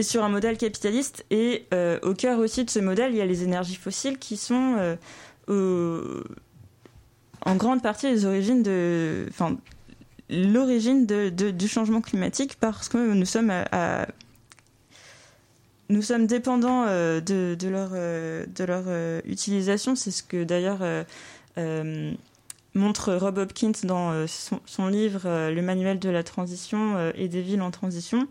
sur 0.00 0.22
un 0.22 0.28
modèle 0.28 0.56
capitaliste. 0.56 1.26
Et 1.30 1.66
au 2.02 2.14
cœur 2.14 2.38
aussi 2.38 2.64
de 2.64 2.70
ce 2.70 2.78
modèle, 2.78 3.12
il 3.12 3.16
y 3.16 3.22
a 3.22 3.26
les 3.26 3.42
énergies 3.42 3.74
fossiles 3.74 4.18
qui 4.18 4.36
sont 4.36 4.96
en 5.48 7.56
grande 7.56 7.82
partie 7.82 8.08
les 8.08 8.24
origines 8.24 8.62
de. 8.62 9.26
Enfin, 9.30 9.56
l'origine 10.30 11.06
de, 11.06 11.30
du 11.30 11.68
changement 11.68 12.02
climatique 12.02 12.56
parce 12.60 12.88
que 12.88 12.98
nous 12.98 13.24
sommes 13.24 13.50
à 13.50 14.06
nous 15.90 16.02
sommes 16.02 16.26
dépendants 16.26 16.84
euh, 16.86 17.20
de, 17.20 17.68
leur, 17.68 17.90
euh, 17.94 18.44
de 18.46 18.64
leur 18.64 18.84
euh, 18.86 19.20
utilisation. 19.24 19.96
C'est 19.96 20.10
ce 20.10 20.22
que 20.22 20.44
d'ailleurs 20.44 20.80
montre 22.74 23.14
Rob 23.14 23.38
Hopkins 23.38 23.72
dans 23.84 24.26
son, 24.28 24.86
livre 24.86 25.22
Le 25.24 25.60
manuel 25.62 25.98
de 25.98 26.10
la 26.10 26.22
transition 26.22 27.10
et 27.16 27.26
des 27.26 27.42
villes 27.42 27.62
en 27.62 27.72
transition. 27.72 28.28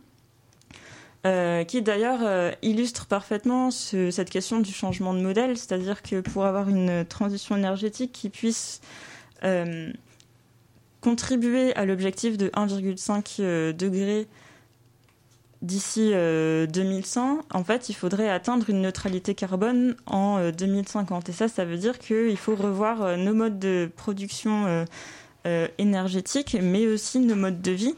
qui 1.23 1.81
d'ailleurs 1.81 2.53
illustre 2.61 3.07
parfaitement 3.07 3.69
cette 3.71 4.29
question 4.29 4.61
du 4.61 4.71
changement 4.71 5.13
de 5.13 5.19
modèle, 5.19 5.57
c'est-à-dire 5.57 6.01
que 6.01 6.21
pour 6.21 6.45
avoir 6.45 6.69
une 6.69 7.03
transition 7.03 7.57
énergétique 7.57 8.13
qui 8.13 8.29
puisse 8.29 8.79
contribuer 11.01 11.75
à 11.75 11.83
l'objectif 11.83 12.37
de 12.37 12.47
1,5 12.49 13.73
degré 13.73 14.27
d'ici 15.61 16.11
2100, 16.11 17.37
euh, 17.37 17.41
en 17.53 17.63
fait, 17.63 17.89
il 17.89 17.93
faudrait 17.93 18.29
atteindre 18.29 18.69
une 18.69 18.81
neutralité 18.81 19.33
carbone 19.35 19.95
en 20.05 20.51
2050. 20.51 21.29
Euh, 21.29 21.31
Et 21.31 21.35
ça, 21.35 21.47
ça 21.47 21.65
veut 21.65 21.77
dire 21.77 21.97
qu'il 21.99 22.37
faut 22.37 22.55
revoir 22.55 23.01
euh, 23.01 23.15
nos 23.17 23.33
modes 23.33 23.59
de 23.59 23.89
production 23.95 24.85
énergétique, 25.77 26.57
mais 26.61 26.87
aussi 26.87 27.19
nos 27.19 27.35
modes 27.35 27.61
de 27.61 27.71
vie. 27.71 27.95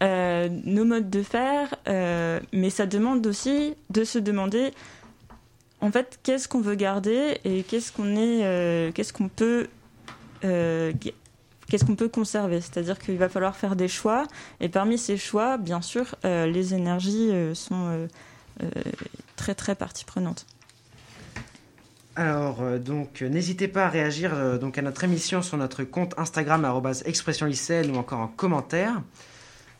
nos 0.00 0.84
modes 0.84 1.10
de 1.10 1.22
faire, 1.24 1.74
mais 2.52 2.70
ça 2.70 2.86
demande 2.86 3.26
aussi 3.26 3.74
de 3.90 4.04
se 4.04 4.20
demander 4.20 4.70
en 5.80 5.90
fait 5.90 6.20
qu'est-ce 6.22 6.46
qu'on 6.46 6.60
veut 6.60 6.76
garder 6.76 7.38
et 7.44 7.64
qu'est-ce 7.64 7.90
qu'on 7.90 8.14
est, 8.14 8.92
qu'est-ce 8.94 9.12
qu'on 9.12 9.28
peut 9.28 9.66
qu'est-ce 11.68 11.84
qu'on 11.84 11.96
peut 11.96 12.08
conserver? 12.08 12.60
C'est-à-dire 12.60 12.98
qu'il 12.98 13.16
va 13.16 13.28
falloir 13.28 13.56
faire 13.56 13.76
des 13.76 13.88
choix, 13.88 14.26
et 14.60 14.68
parmi 14.68 14.98
ces 14.98 15.16
choix, 15.16 15.56
bien 15.58 15.80
sûr, 15.80 16.14
euh, 16.24 16.46
les 16.46 16.74
énergies 16.74 17.30
euh, 17.30 17.54
sont 17.54 18.08
euh, 18.62 18.68
très 19.36 19.54
très 19.54 19.74
partie 19.74 20.04
prenante. 20.04 20.46
Alors, 22.16 22.62
donc, 22.78 23.22
n'hésitez 23.22 23.66
pas 23.66 23.86
à 23.86 23.88
réagir 23.88 24.60
donc, 24.60 24.78
à 24.78 24.82
notre 24.82 25.02
émission 25.02 25.42
sur 25.42 25.56
notre 25.56 25.82
compte 25.82 26.14
Instagram, 26.16 26.64
expression 27.06 27.48
ou 27.48 27.96
encore 27.96 28.20
en 28.20 28.28
commentaire. 28.28 29.02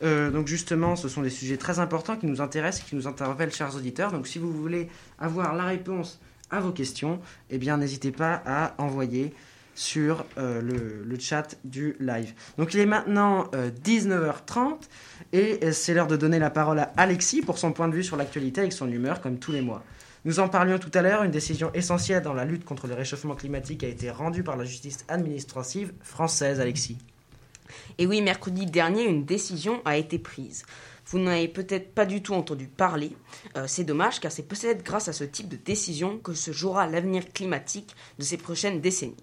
donc, 0.01 0.45
justement, 0.45 0.97
ce 0.97 1.07
sont 1.07 1.21
des 1.21 1.29
sujets 1.29 1.55
très 1.55 1.79
importants 1.79 2.17
qui 2.17 2.25
nous 2.25 2.41
intéressent, 2.41 2.83
qui 2.89 2.97
nous 2.97 3.07
interpellent, 3.07 3.53
chers 3.53 3.73
auditeurs. 3.77 4.11
Donc, 4.11 4.27
si 4.27 4.37
vous 4.37 4.51
voulez 4.51 4.89
avoir 5.17 5.55
la 5.55 5.63
réponse 5.63 6.19
à 6.51 6.59
vos 6.59 6.71
questions, 6.71 7.21
eh 7.49 7.57
bien, 7.57 7.77
n'hésitez 7.77 8.11
pas 8.11 8.43
à 8.45 8.75
envoyer 8.79 9.33
sur 9.75 10.25
euh, 10.37 10.61
le, 10.61 11.19
chat 11.19 11.55
du 11.63 11.95
live. 11.99 12.33
Donc 12.57 12.73
il 12.73 12.79
est 12.79 12.85
maintenant 12.85 13.43
19h30 13.83 14.57
euh, 14.57 14.71
et 15.33 15.59
euh, 15.63 15.71
c'est 15.71 15.93
l'heure 15.93 16.07
de 16.07 16.15
donner 16.15 16.39
la 16.39 16.49
parole 16.49 16.79
à 16.79 16.91
Alexis 16.97 17.41
pour 17.41 17.57
son 17.57 17.71
point 17.71 17.87
de 17.87 17.95
vue 17.95 18.03
sur 18.03 18.17
l'actualité 18.17 18.61
avec 18.61 18.73
son 18.73 18.89
humeur 18.89 19.21
comme 19.21 19.37
tous 19.37 19.51
les 19.51 19.61
mois. 19.61 19.83
Nous 20.23 20.39
en 20.39 20.49
parlions 20.49 20.79
tout 20.79 20.91
à 20.93 21.01
l'heure, 21.01 21.23
une 21.23 21.31
décision 21.31 21.71
essentielle 21.73 22.23
dans 22.23 22.33
la 22.33 22.45
lutte 22.45 22.65
contre 22.65 22.87
le 22.87 22.95
réchauffement 22.95 23.35
climatique 23.35 23.83
a 23.83 23.87
été 23.87 24.09
rendue 24.09 24.43
par 24.43 24.57
la 24.57 24.65
justice 24.65 25.05
administrative 25.07 25.93
française, 26.01 26.59
Alexis. 26.59 26.97
Et 27.97 28.07
oui, 28.07 28.21
mercredi 28.21 28.65
dernier, 28.65 29.03
une 29.03 29.25
décision 29.25 29.81
a 29.85 29.97
été 29.97 30.17
prise. 30.17 30.65
Vous 31.07 31.19
n'en 31.19 31.31
avez 31.31 31.47
peut-être 31.47 31.93
pas 31.93 32.05
du 32.07 32.23
tout 32.23 32.33
entendu 32.33 32.65
parler. 32.65 33.11
c'est 33.67 33.83
dommage 33.83 34.19
car 34.19 34.31
c'est 34.31 34.47
peut-être 34.47 34.83
grâce 34.83 35.07
à 35.07 35.13
ce 35.13 35.23
type 35.23 35.47
de 35.47 35.57
décision 35.57 36.17
que 36.17 36.33
se 36.33 36.51
jouera 36.51 36.87
l'avenir 36.87 37.31
climatique 37.31 37.95
de 38.17 38.23
ces 38.23 38.37
prochaines 38.37 38.81
décennies. 38.81 39.15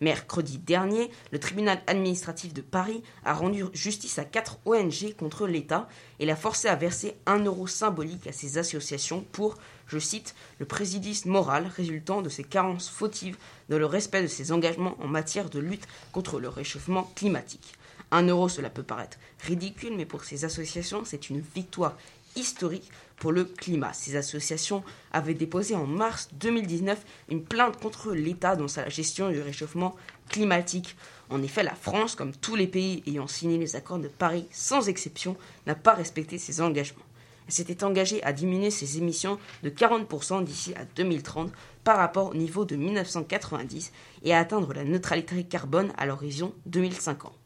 Mercredi 0.00 0.58
dernier, 0.58 1.10
le 1.32 1.40
tribunal 1.40 1.80
administratif 1.86 2.52
de 2.52 2.60
Paris 2.60 3.02
a 3.24 3.32
rendu 3.32 3.64
justice 3.72 4.18
à 4.18 4.24
quatre 4.26 4.58
ONG 4.66 5.14
contre 5.18 5.46
l'État 5.46 5.88
et 6.18 6.26
l'a 6.26 6.36
forcé 6.36 6.68
à 6.68 6.76
verser 6.76 7.16
un 7.24 7.38
euro 7.38 7.66
symbolique 7.66 8.26
à 8.26 8.32
ces 8.32 8.58
associations 8.58 9.24
pour, 9.32 9.56
je 9.86 9.98
cite, 9.98 10.34
le 10.58 10.66
préjudice 10.66 11.24
moral 11.24 11.66
résultant 11.74 12.20
de 12.20 12.28
ces 12.28 12.44
carences 12.44 12.90
fautives 12.90 13.38
dans 13.70 13.78
le 13.78 13.86
respect 13.86 14.22
de 14.22 14.26
ses 14.26 14.52
engagements 14.52 14.96
en 15.00 15.08
matière 15.08 15.48
de 15.48 15.60
lutte 15.60 15.88
contre 16.12 16.40
le 16.40 16.48
réchauffement 16.48 17.10
climatique. 17.14 17.74
Un 18.10 18.26
euro, 18.26 18.48
cela 18.48 18.70
peut 18.70 18.82
paraître 18.82 19.18
ridicule, 19.40 19.96
mais 19.96 20.06
pour 20.06 20.24
ces 20.24 20.44
associations, 20.44 21.04
c'est 21.04 21.30
une 21.30 21.40
victoire 21.40 21.96
historique 22.36 22.90
pour 23.16 23.32
le 23.32 23.44
climat. 23.44 23.92
Ces 23.92 24.16
associations 24.16 24.82
avaient 25.12 25.34
déposé 25.34 25.74
en 25.74 25.86
mars 25.86 26.28
2019 26.34 27.04
une 27.30 27.42
plainte 27.42 27.80
contre 27.80 28.12
l'État 28.12 28.56
dans 28.56 28.68
sa 28.68 28.88
gestion 28.88 29.30
du 29.30 29.40
réchauffement 29.40 29.96
climatique. 30.28 30.96
En 31.30 31.42
effet, 31.42 31.62
la 31.62 31.74
France, 31.74 32.14
comme 32.14 32.32
tous 32.32 32.56
les 32.56 32.66
pays 32.66 33.02
ayant 33.06 33.26
signé 33.26 33.58
les 33.58 33.76
accords 33.76 33.98
de 33.98 34.08
Paris 34.08 34.46
sans 34.50 34.88
exception, 34.88 35.36
n'a 35.66 35.74
pas 35.74 35.94
respecté 35.94 36.38
ses 36.38 36.60
engagements. 36.60 37.02
Elle 37.46 37.52
s'était 37.52 37.84
engagée 37.84 38.22
à 38.24 38.32
diminuer 38.32 38.70
ses 38.70 38.98
émissions 38.98 39.38
de 39.62 39.70
40% 39.70 40.44
d'ici 40.44 40.74
à 40.74 40.84
2030 40.96 41.52
par 41.84 41.98
rapport 41.98 42.30
au 42.30 42.34
niveau 42.34 42.64
de 42.64 42.74
1990 42.74 43.92
et 44.24 44.34
à 44.34 44.40
atteindre 44.40 44.72
la 44.74 44.84
neutralité 44.84 45.44
carbone 45.44 45.92
à 45.96 46.06
l'horizon 46.06 46.52
2050. 46.66 47.45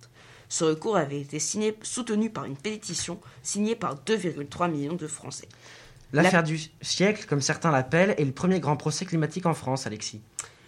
Ce 0.50 0.64
recours 0.64 0.96
avait 0.96 1.20
été 1.20 1.38
signé, 1.38 1.76
soutenu 1.80 2.28
par 2.28 2.44
une 2.44 2.56
pétition 2.56 3.20
signée 3.42 3.76
par 3.76 3.94
2,3 3.94 4.70
millions 4.70 4.96
de 4.96 5.06
Français. 5.06 5.48
L'affaire 6.12 6.42
du 6.42 6.60
siècle, 6.82 7.24
comme 7.28 7.40
certains 7.40 7.70
l'appellent, 7.70 8.16
est 8.18 8.24
le 8.24 8.32
premier 8.32 8.58
grand 8.58 8.76
procès 8.76 9.04
climatique 9.04 9.46
en 9.46 9.54
France, 9.54 9.86
Alexis. 9.86 10.20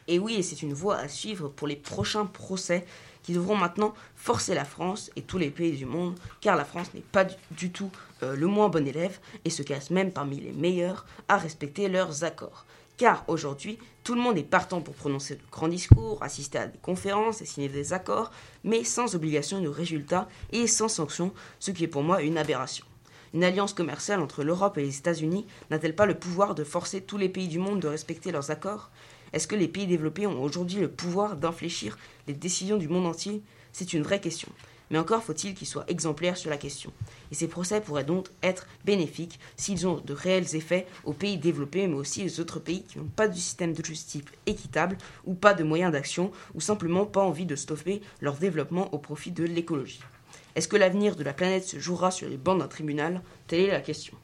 Et 0.06 0.20
oui, 0.20 0.34
et 0.34 0.42
c'est 0.42 0.62
une 0.62 0.72
voie 0.72 0.98
à 0.98 1.08
suivre 1.08 1.48
pour 1.48 1.66
les 1.66 1.74
prochains 1.74 2.26
procès 2.26 2.86
qui 3.24 3.32
devront 3.32 3.56
maintenant 3.56 3.92
forcer 4.14 4.54
la 4.54 4.64
France 4.64 5.10
et 5.16 5.22
tous 5.22 5.38
les 5.38 5.50
pays 5.50 5.76
du 5.76 5.84
monde, 5.84 6.16
car 6.40 6.56
la 6.56 6.64
France 6.64 6.94
n'est 6.94 7.00
pas 7.00 7.26
du, 7.50 7.70
tout 7.70 7.90
euh, 8.22 8.36
le 8.36 8.46
moins 8.46 8.68
bon 8.68 8.86
élève 8.86 9.18
et 9.44 9.50
se 9.50 9.62
casse 9.62 9.90
même 9.90 10.12
parmi 10.12 10.38
les 10.40 10.52
meilleurs 10.52 11.06
à 11.28 11.38
respecter 11.38 11.88
leurs 11.88 12.22
accords. 12.22 12.66
Car 13.02 13.24
aujourd'hui, 13.26 13.80
tout 14.04 14.14
le 14.14 14.20
monde 14.20 14.38
est 14.38 14.44
partant 14.44 14.80
pour 14.80 14.94
prononcer 14.94 15.34
de 15.34 15.42
grands 15.50 15.66
discours, 15.66 16.22
assister 16.22 16.58
à 16.58 16.68
des 16.68 16.78
conférences 16.78 17.42
et 17.42 17.46
signer 17.46 17.68
des 17.68 17.92
accords, 17.92 18.30
mais 18.62 18.84
sans 18.84 19.16
obligation 19.16 19.60
de 19.60 19.66
résultat 19.66 20.28
et 20.52 20.68
sans 20.68 20.86
sanction, 20.86 21.32
ce 21.58 21.72
qui 21.72 21.82
est 21.82 21.88
pour 21.88 22.04
moi 22.04 22.22
une 22.22 22.38
aberration. 22.38 22.86
Une 23.34 23.42
alliance 23.42 23.72
commerciale 23.72 24.20
entre 24.20 24.44
l'Europe 24.44 24.78
et 24.78 24.82
les 24.82 24.98
États-Unis 24.98 25.48
n'a-t-elle 25.68 25.96
pas 25.96 26.06
le 26.06 26.16
pouvoir 26.16 26.54
de 26.54 26.62
forcer 26.62 27.00
tous 27.00 27.18
les 27.18 27.28
pays 27.28 27.48
du 27.48 27.58
monde 27.58 27.80
de 27.80 27.88
respecter 27.88 28.30
leurs 28.30 28.52
accords? 28.52 28.92
Est-ce 29.32 29.48
que 29.48 29.56
les 29.56 29.66
pays 29.66 29.88
développés 29.88 30.28
ont 30.28 30.40
aujourd'hui 30.40 30.78
le 30.78 30.88
pouvoir 30.88 31.34
d'infléchir 31.36 31.98
les 32.28 32.34
décisions 32.34 32.76
du 32.76 32.86
monde 32.86 33.06
entier? 33.06 33.42
C'est 33.72 33.94
une 33.94 34.04
vraie 34.04 34.20
question 34.20 34.52
mais 34.92 34.98
encore 34.98 35.24
faut-il 35.24 35.54
qu'ils 35.54 35.66
soient 35.66 35.86
exemplaires 35.88 36.36
sur 36.36 36.50
la 36.50 36.56
question. 36.56 36.92
Et 37.32 37.34
ces 37.34 37.48
procès 37.48 37.80
pourraient 37.80 38.04
donc 38.04 38.28
être 38.42 38.68
bénéfiques 38.84 39.40
s'ils 39.56 39.86
ont 39.88 40.00
de 40.04 40.12
réels 40.12 40.54
effets 40.54 40.86
aux 41.04 41.14
pays 41.14 41.38
développés, 41.38 41.88
mais 41.88 41.96
aussi 41.96 42.24
aux 42.24 42.40
autres 42.40 42.60
pays 42.60 42.84
qui 42.84 42.98
n'ont 42.98 43.06
pas 43.06 43.26
de 43.26 43.34
système 43.34 43.72
de 43.72 43.84
justice 43.84 44.22
équitable, 44.46 44.98
ou 45.24 45.34
pas 45.34 45.54
de 45.54 45.64
moyens 45.64 45.90
d'action, 45.92 46.30
ou 46.54 46.60
simplement 46.60 47.06
pas 47.06 47.22
envie 47.22 47.46
de 47.46 47.56
stopper 47.56 48.02
leur 48.20 48.36
développement 48.36 48.92
au 48.94 48.98
profit 48.98 49.32
de 49.32 49.44
l'écologie. 49.44 50.02
Est-ce 50.54 50.68
que 50.68 50.76
l'avenir 50.76 51.16
de 51.16 51.24
la 51.24 51.32
planète 51.32 51.64
se 51.64 51.78
jouera 51.78 52.10
sur 52.10 52.28
les 52.28 52.36
bancs 52.36 52.58
d'un 52.58 52.68
tribunal? 52.68 53.22
Telle 53.46 53.60
est 53.60 53.72
la 53.72 53.80
question. 53.80 54.14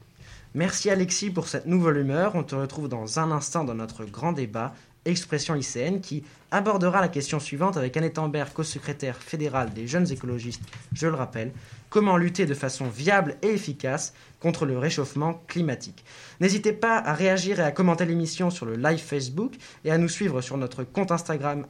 Merci 0.54 0.90
Alexis 0.90 1.30
pour 1.30 1.48
cette 1.48 1.66
nouvelle 1.66 1.98
humeur. 1.98 2.34
On 2.34 2.42
te 2.42 2.54
retrouve 2.54 2.88
dans 2.88 3.18
un 3.18 3.30
instant 3.30 3.64
dans 3.64 3.74
notre 3.74 4.04
grand 4.04 4.32
débat 4.32 4.74
Expression 5.08 5.54
lycéenne 5.54 6.02
qui 6.02 6.22
abordera 6.50 7.00
la 7.00 7.08
question 7.08 7.40
suivante 7.40 7.78
avec 7.78 7.96
Annette 7.96 8.18
Ambert, 8.18 8.52
co-secrétaire 8.52 9.16
fédérale 9.16 9.72
des 9.72 9.86
jeunes 9.86 10.12
écologistes, 10.12 10.60
je 10.92 11.06
le 11.06 11.14
rappelle, 11.14 11.52
comment 11.88 12.18
lutter 12.18 12.44
de 12.44 12.52
façon 12.52 12.88
viable 12.88 13.36
et 13.40 13.48
efficace 13.48 14.12
contre 14.38 14.66
le 14.66 14.76
réchauffement 14.76 15.42
climatique? 15.46 16.04
N'hésitez 16.40 16.74
pas 16.74 16.98
à 16.98 17.14
réagir 17.14 17.58
et 17.58 17.62
à 17.62 17.72
commenter 17.72 18.04
l'émission 18.04 18.50
sur 18.50 18.66
le 18.66 18.76
live 18.76 18.98
Facebook 18.98 19.54
et 19.84 19.90
à 19.90 19.96
nous 19.96 20.10
suivre 20.10 20.42
sur 20.42 20.58
notre 20.58 20.84
compte 20.84 21.10
Instagram 21.10 21.66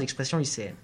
expression 0.00 0.36
lycéenne. 0.36 0.74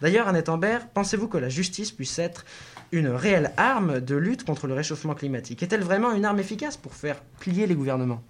D'ailleurs, 0.00 0.28
Annette 0.28 0.48
Ambert, 0.48 0.88
pensez-vous 0.88 1.28
que 1.28 1.38
la 1.38 1.50
justice 1.50 1.92
puisse 1.92 2.18
être 2.18 2.46
une 2.92 3.08
réelle 3.08 3.52
arme 3.58 4.00
de 4.00 4.16
lutte 4.16 4.44
contre 4.44 4.66
le 4.66 4.72
réchauffement 4.72 5.14
climatique? 5.14 5.62
Est-elle 5.62 5.82
vraiment 5.82 6.12
une 6.12 6.24
arme 6.24 6.38
efficace 6.38 6.78
pour 6.78 6.94
faire 6.94 7.20
plier 7.40 7.66
les 7.66 7.74
gouvernements? 7.74 8.22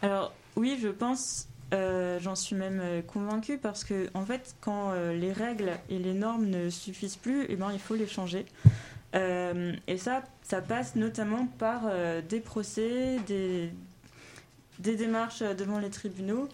Alors 0.00 0.32
oui, 0.56 0.78
je 0.82 0.88
pense 0.88 1.49
euh, 1.72 2.18
j'en 2.20 2.34
suis 2.34 2.56
même 2.56 2.80
euh, 2.82 3.02
convaincue 3.02 3.58
parce 3.58 3.84
que, 3.84 4.08
en 4.14 4.24
fait, 4.24 4.56
quand 4.60 4.90
euh, 4.90 5.14
les 5.14 5.32
règles 5.32 5.72
et 5.88 5.98
les 5.98 6.14
normes 6.14 6.46
ne 6.46 6.68
suffisent 6.68 7.16
plus, 7.16 7.46
eh 7.48 7.56
ben, 7.56 7.70
il 7.72 7.78
faut 7.78 7.94
les 7.94 8.08
changer. 8.08 8.46
et 9.14 9.98
ça, 9.98 10.22
ça 10.42 10.60
passe 10.60 10.94
notamment 10.94 11.46
par 11.58 11.82
des 12.28 12.38
procès, 12.38 13.18
des, 13.26 13.72
démarches 14.78 15.40
devant 15.40 15.80
les 15.80 15.90
tribunaux 15.90 16.48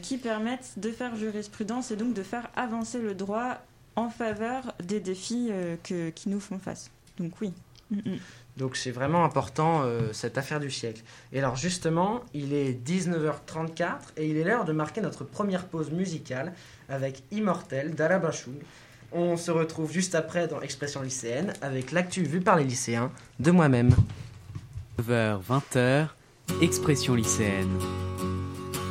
qui 0.00 0.16
permettent 0.16 0.78
de 0.78 0.90
faire 0.90 1.14
jurisprudence 1.14 1.90
et 1.90 1.96
donc 1.96 2.14
de 2.14 2.22
faire 2.22 2.48
avancer 2.56 3.00
le 3.00 3.14
droit 3.14 3.58
en 3.96 4.08
faveur 4.08 4.74
des 4.82 4.98
défis 4.98 5.50
que, 5.82 6.08
qui 6.08 6.30
nous 6.30 6.40
font 6.40 6.58
face. 6.58 6.90
Donc 7.18 7.32
oui. 7.42 7.52
Mm, 7.90 7.96
mm. 7.96 8.18
Donc 8.56 8.76
c'est 8.76 8.92
vraiment 8.92 9.24
important 9.24 9.82
euh, 9.82 10.12
cette 10.12 10.38
affaire 10.38 10.60
du 10.60 10.70
siècle. 10.70 11.02
Et 11.32 11.38
alors 11.38 11.56
justement, 11.56 12.22
il 12.34 12.52
est 12.52 12.72
19h34 12.72 13.86
et 14.16 14.28
il 14.28 14.36
est 14.36 14.44
l'heure 14.44 14.64
de 14.64 14.72
marquer 14.72 15.00
notre 15.00 15.24
première 15.24 15.66
pause 15.66 15.90
musicale 15.90 16.52
avec 16.88 17.22
Immortel 17.32 17.94
d'Alabachung. 17.94 18.58
On 19.12 19.36
se 19.36 19.50
retrouve 19.50 19.92
juste 19.92 20.14
après 20.14 20.48
dans 20.48 20.60
Expression 20.60 21.02
lycéenne 21.02 21.52
avec 21.62 21.92
l'actu 21.92 22.22
vue 22.22 22.40
par 22.40 22.56
les 22.56 22.64
lycéens 22.64 23.10
de 23.40 23.50
moi-même. 23.50 23.94
9h, 25.00 25.40
20h, 25.42 26.08
Expression 26.60 27.14
lycéenne. 27.14 27.78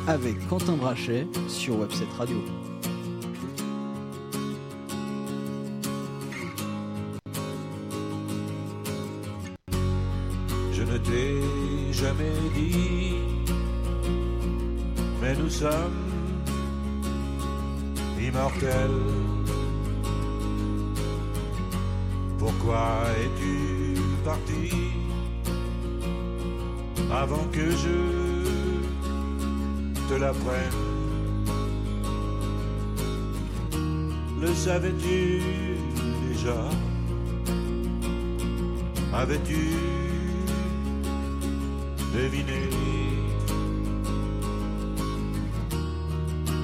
Avec 0.06 0.46
Quentin 0.48 0.76
Brachet 0.76 1.26
sur 1.48 1.78
Webset 1.78 2.04
Radio. 2.18 2.63
Mais 15.20 15.34
nous 15.36 15.50
sommes 15.50 16.02
immortels. 18.20 19.00
Pourquoi 22.38 23.04
es-tu 23.22 24.00
parti 24.24 24.70
avant 27.10 27.46
que 27.52 27.70
je 27.70 27.98
te 30.08 30.14
l'apprenne? 30.14 30.80
Le 34.40 34.54
savais-tu 34.54 35.40
déjà? 36.28 36.68
Avais-tu 39.14 40.03
deviner 42.14 42.70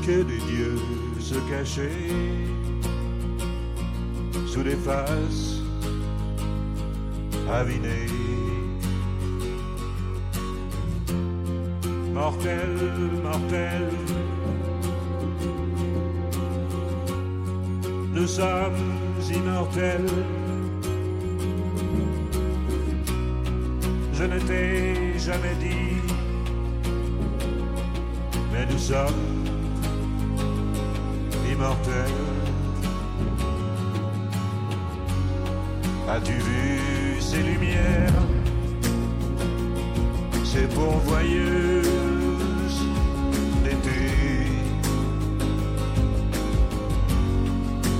que 0.06 0.22
des 0.22 0.38
dieux 0.52 0.78
se 1.18 1.34
cachaient 1.50 2.14
sous 4.46 4.62
des 4.62 4.76
faces 4.76 5.62
avinées. 7.50 8.06
Mortel, 12.14 12.76
mortel, 13.24 13.88
nous 18.14 18.26
sommes 18.26 18.82
immortels. 19.32 20.06
Je 24.12 24.24
ne 24.24 24.38
t'ai 24.38 24.99
jamais 25.20 25.54
dit, 25.60 26.00
mais 28.52 28.64
nous 28.70 28.78
sommes 28.78 29.44
immortels. 31.52 32.24
As-tu 36.08 36.32
vu 36.32 37.20
ces 37.20 37.42
lumières, 37.42 38.22
ces 40.42 40.66
pourvoyeuses 40.68 41.84
d'été, 43.62 44.00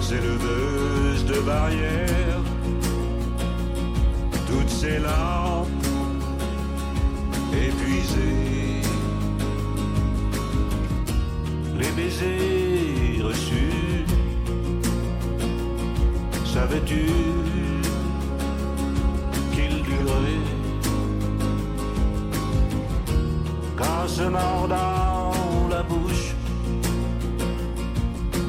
ces 0.00 0.20
leveuses 0.20 1.24
de 1.26 1.40
barrières, 1.40 2.44
toutes 4.48 4.70
ces 4.70 4.98
lampes 4.98 5.79
épuisé. 7.68 8.30
Les 11.78 11.90
baisers 11.96 13.24
reçus, 13.24 14.04
savais-tu 16.44 17.06
qu'ils 19.52 19.82
duraient 19.82 20.46
Qu'en 23.76 24.08
se 24.08 24.22
mordant 24.22 25.32
la 25.70 25.82
bouche, 25.82 26.34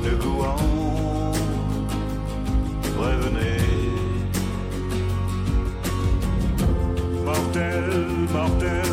le 0.04 0.16
goût 0.18 0.44
en 0.44 1.32
revenait. 3.02 3.62
mortel, 7.26 8.28
mortel. 8.34 8.91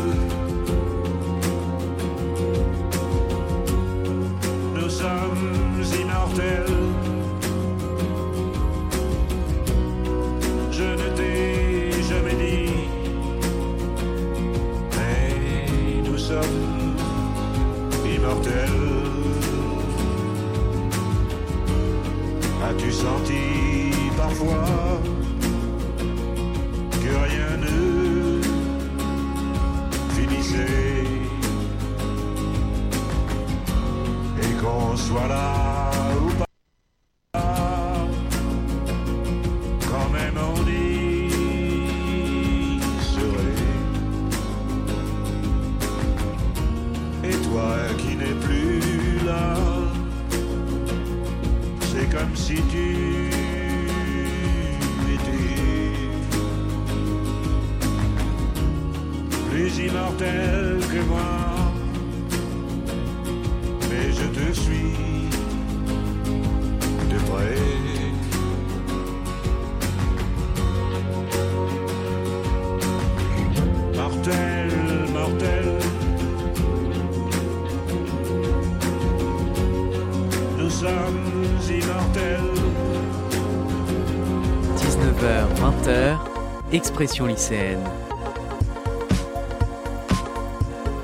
Immortels. 6.39 6.68
Expression 87.01 87.27
lycéenne. 87.27 87.79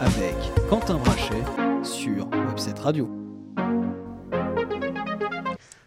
Avec 0.02 0.36
Quentin 0.70 0.98
Brachet 0.98 1.42
sur 1.84 2.28
Webset 2.50 2.74
Radio. 2.82 3.10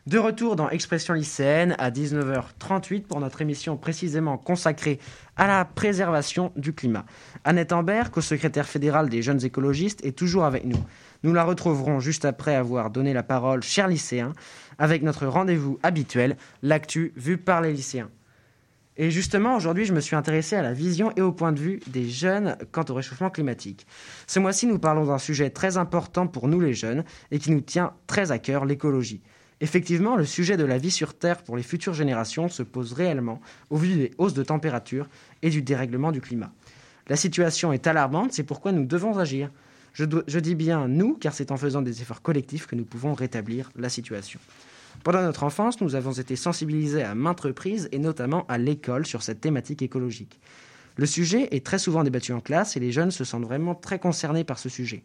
De 0.07 0.19
retour 0.19 0.57
dans 0.57 0.71
Expression 0.71 1.13
lycéenne 1.13 1.77
à 1.79 1.91
19h38 1.91 3.03
pour 3.03 3.21
notre 3.21 3.43
émission 3.43 3.77
précisément 3.77 4.39
consacrée 4.39 4.99
à 5.37 5.47
la 5.47 5.67
préservation 5.67 6.53
du 6.57 6.73
climat. 6.73 7.05
Annette 7.45 7.75
Ambert, 7.75 8.11
co-secrétaire 8.11 8.67
fédérale 8.67 9.11
des 9.11 9.21
jeunes 9.21 9.45
écologistes, 9.45 10.03
est 10.07 10.17
toujours 10.17 10.47
avec 10.47 10.65
nous. 10.65 10.83
Nous 11.23 11.35
la 11.35 11.45
retrouverons 11.45 12.01
juste 12.01 12.25
après 12.25 12.55
avoir 12.55 12.89
donné 12.89 13.13
la 13.13 13.23
parole, 13.23 13.63
chers 13.63 13.89
lycéens, 13.89 14.33
avec 14.79 15.03
notre 15.03 15.27
rendez-vous 15.27 15.79
habituel, 15.83 16.39
l'actu 16.63 17.13
vue 17.15 17.37
par 17.37 17.61
les 17.61 17.75
lycéens. 17.75 18.09
Et 19.01 19.13
justement, 19.13 19.55
aujourd'hui, 19.55 19.85
je 19.85 19.95
me 19.95 20.01
suis 20.01 20.17
intéressé 20.17 20.57
à 20.57 20.63
la 20.63 20.73
vision 20.73 21.13
et 21.17 21.21
au 21.21 21.31
point 21.31 21.53
de 21.53 21.61
vue 21.61 21.79
des 21.87 22.09
jeunes 22.09 22.57
quant 22.73 22.85
au 22.89 22.95
réchauffement 22.95 23.31
climatique. 23.31 23.87
Ce 24.27 24.41
mois-ci, 24.41 24.67
nous 24.67 24.81
parlons 24.81 25.07
d'un 25.07 25.19
sujet 25.19 25.51
très 25.51 25.77
important 25.77 26.27
pour 26.27 26.49
nous 26.49 26.59
les 26.59 26.75
jeunes 26.75 27.05
et 27.31 27.39
qui 27.39 27.53
nous 27.53 27.61
tient 27.61 27.93
très 28.09 28.33
à 28.33 28.41
cœur, 28.41 28.65
l'écologie. 28.65 29.21
Effectivement, 29.61 30.17
le 30.17 30.25
sujet 30.25 30.57
de 30.57 30.65
la 30.65 30.79
vie 30.79 30.91
sur 30.91 31.15
Terre 31.15 31.43
pour 31.43 31.57
les 31.57 31.63
futures 31.63 31.95
générations 31.95 32.49
se 32.49 32.65
pose 32.65 32.93
réellement 32.93 33.41
au 33.71 33.77
vu 33.77 33.95
des 33.95 34.11
hausses 34.19 34.35
de 34.35 34.43
température 34.43 35.09
et 35.43 35.51
du 35.51 35.63
dérèglement 35.63 36.11
du 36.11 36.21
climat. 36.21 36.53
La 37.09 37.17
situation 37.17 37.73
est 37.73 37.87
alarmante, 37.87 38.33
c'est 38.33 38.43
pourquoi 38.43 38.73
nous 38.73 38.85
devons 38.85 39.19
agir. 39.19 39.51
Je, 39.95 40.05
je 40.27 40.39
dis 40.39 40.55
bien 40.57 40.89
nous, 40.89 41.15
car 41.15 41.33
c'est 41.33 41.53
en 41.53 41.57
faisant 41.57 41.83
des 41.83 42.03
efforts 42.03 42.23
collectifs 42.23 42.67
que 42.67 42.77
nous 42.77 42.85
pouvons 42.85 43.15
rétablir 43.15 43.71
la 43.77 43.89
situation. 43.89 44.41
Pendant 45.05 45.23
notre 45.23 45.45
enfance, 45.45 45.81
nous 45.81 45.95
avons 45.95 46.13
été 46.13 46.37
sensibilisés 46.37 47.03
à 47.03 47.15
maintes 47.15 47.41
reprises, 47.41 47.89
et 47.93 47.99
notamment 47.99 48.47
à 48.49 48.59
l'école, 48.59 49.07
sur 49.07 49.23
cette 49.23 49.41
thématique 49.41 49.83
écologique. 49.83 50.41
Le 50.97 51.07
sujet 51.07 51.49
est 51.53 51.65
très 51.65 51.79
souvent 51.79 52.03
débattu 52.03 52.33
en 52.33 52.41
classe 52.41 52.77
et 52.77 52.81
les 52.81 52.91
jeunes 52.91 53.13
se 53.13 53.23
sentent 53.23 53.45
vraiment 53.45 53.77
très 53.77 54.01
concernés 54.01 54.43
par 54.43 54.59
ce 54.59 54.69
sujet. 54.69 55.05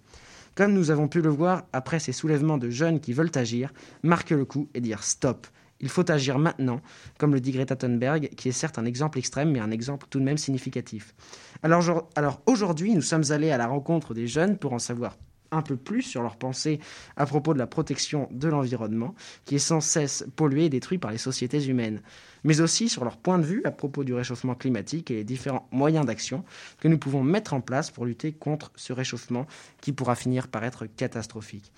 Comme 0.55 0.73
nous 0.73 0.89
avons 0.89 1.07
pu 1.07 1.21
le 1.21 1.29
voir 1.29 1.65
après 1.71 1.99
ces 1.99 2.11
soulèvements 2.11 2.57
de 2.57 2.71
jeunes 2.71 2.99
qui 2.99 3.13
veulent 3.13 3.31
agir, 3.35 3.71
marquer 4.01 4.35
le 4.35 4.43
coup 4.43 4.69
et 4.73 4.81
dire 4.81 5.03
stop. 5.03 5.45
Il 5.79 5.89
faut 5.89 6.09
agir 6.09 6.39
maintenant, 6.39 6.81
comme 7.19 7.33
le 7.33 7.39
dit 7.39 7.51
Greta 7.51 7.75
Thunberg, 7.75 8.29
qui 8.35 8.49
est 8.49 8.53
certes 8.53 8.79
un 8.79 8.85
exemple 8.85 9.19
extrême, 9.19 9.51
mais 9.51 9.59
un 9.59 9.69
exemple 9.69 10.07
tout 10.09 10.19
de 10.19 10.23
même 10.23 10.37
significatif. 10.37 11.13
Alors, 11.61 12.09
alors 12.15 12.41
aujourd'hui, 12.47 12.95
nous 12.95 13.01
sommes 13.01 13.31
allés 13.31 13.51
à 13.51 13.57
la 13.57 13.67
rencontre 13.67 14.15
des 14.15 14.25
jeunes 14.25 14.57
pour 14.57 14.73
en 14.73 14.79
savoir 14.79 15.15
un 15.53 15.61
peu 15.61 15.75
plus 15.75 16.01
sur 16.01 16.21
leurs 16.21 16.35
pensées 16.35 16.79
à 17.15 17.25
propos 17.25 17.53
de 17.53 17.59
la 17.59 17.67
protection 17.67 18.27
de 18.31 18.47
l'environnement, 18.47 19.15
qui 19.45 19.55
est 19.55 19.59
sans 19.59 19.81
cesse 19.81 20.25
pollué 20.35 20.65
et 20.65 20.69
détruit 20.69 20.97
par 20.97 21.11
les 21.11 21.17
sociétés 21.17 21.63
humaines, 21.65 22.01
mais 22.43 22.61
aussi 22.61 22.89
sur 22.89 23.03
leur 23.03 23.17
point 23.17 23.39
de 23.39 23.45
vue 23.45 23.61
à 23.65 23.71
propos 23.71 24.03
du 24.03 24.13
réchauffement 24.13 24.55
climatique 24.55 25.11
et 25.11 25.15
les 25.15 25.23
différents 25.23 25.67
moyens 25.71 26.05
d'action 26.05 26.43
que 26.79 26.87
nous 26.87 26.97
pouvons 26.97 27.23
mettre 27.23 27.53
en 27.53 27.61
place 27.61 27.91
pour 27.91 28.05
lutter 28.05 28.31
contre 28.33 28.71
ce 28.75 28.93
réchauffement 28.93 29.47
qui 29.81 29.91
pourra 29.91 30.15
finir 30.15 30.47
par 30.47 30.63
être 30.63 30.85
catastrophique. 30.85 31.71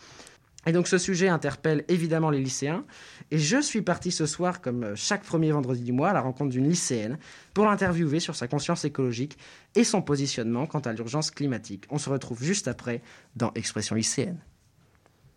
Et 0.66 0.72
donc 0.72 0.88
ce 0.88 0.98
sujet 0.98 1.28
interpelle 1.28 1.86
évidemment 1.88 2.30
les 2.30 2.40
lycéens. 2.40 2.86
Et 3.32 3.38
je 3.38 3.62
suis 3.62 3.82
parti 3.82 4.12
ce 4.12 4.26
soir, 4.26 4.62
comme 4.62 4.84
euh, 4.84 4.96
chaque 4.96 5.24
premier 5.24 5.52
vendredi 5.52 5.82
du 5.82 5.92
mois, 5.92 6.10
à 6.10 6.14
la 6.14 6.22
rencontre 6.22 6.52
d'une 6.52 6.68
lycéenne 6.68 7.18
pour 7.54 7.66
l'interviewer 7.66 8.20
sur 8.20 8.36
sa 8.36 8.48
conscience 8.48 8.86
écologique 8.86 9.38
et 9.76 9.84
son 9.84 10.02
positionnement 10.02 10.66
quant 10.66 10.80
à 10.80 10.94
l'urgence 10.94 11.32
climatique. 11.32 11.86
On 11.90 11.98
se 11.98 12.10
retrouve 12.10 12.44
juste 12.44 12.68
après 12.68 13.02
dans 13.36 13.52
Expression 13.54 13.96
lycéenne. 13.96 14.40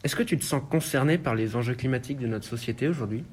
Est-ce 0.04 0.14
que 0.14 0.22
tu 0.22 0.38
te 0.38 0.44
sens 0.44 0.62
concerné 0.70 1.18
par 1.18 1.34
les 1.34 1.56
enjeux 1.56 1.74
climatiques 1.74 2.18
de 2.18 2.26
notre 2.26 2.46
société 2.46 2.86
aujourd'hui? 2.88 3.24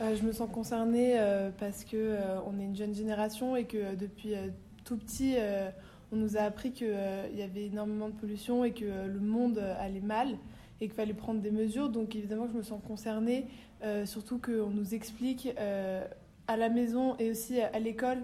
Euh, 0.00 0.14
je 0.16 0.22
me 0.22 0.32
sens 0.32 0.50
concernée 0.52 1.14
euh, 1.18 1.50
parce 1.58 1.84
que 1.84 1.96
euh, 1.96 2.40
on 2.46 2.58
est 2.60 2.64
une 2.64 2.76
jeune 2.76 2.94
génération 2.94 3.56
et 3.56 3.64
que 3.64 3.76
euh, 3.76 3.94
depuis 3.94 4.34
euh, 4.34 4.48
tout 4.84 4.96
petit, 4.96 5.36
euh, 5.38 5.70
on 6.12 6.16
nous 6.16 6.36
a 6.36 6.40
appris 6.40 6.72
qu'il 6.72 6.88
y 7.34 7.42
avait 7.42 7.66
énormément 7.66 8.08
de 8.08 8.14
pollution 8.14 8.64
et 8.64 8.72
que 8.72 8.84
euh, 8.84 9.06
le 9.06 9.20
monde 9.20 9.58
euh, 9.58 9.74
allait 9.80 10.00
mal 10.00 10.36
et 10.84 10.88
qu'il 10.88 10.94
fallait 10.96 11.14
prendre 11.14 11.40
des 11.40 11.50
mesures. 11.50 11.88
Donc 11.88 12.14
évidemment, 12.14 12.46
je 12.46 12.56
me 12.56 12.62
sens 12.62 12.80
concernée, 12.86 13.46
euh, 13.82 14.06
surtout 14.06 14.38
qu'on 14.38 14.70
nous 14.70 14.94
explique 14.94 15.48
euh, 15.58 16.06
à 16.46 16.56
la 16.56 16.68
maison 16.68 17.16
et 17.18 17.30
aussi 17.30 17.60
à 17.60 17.78
l'école 17.78 18.18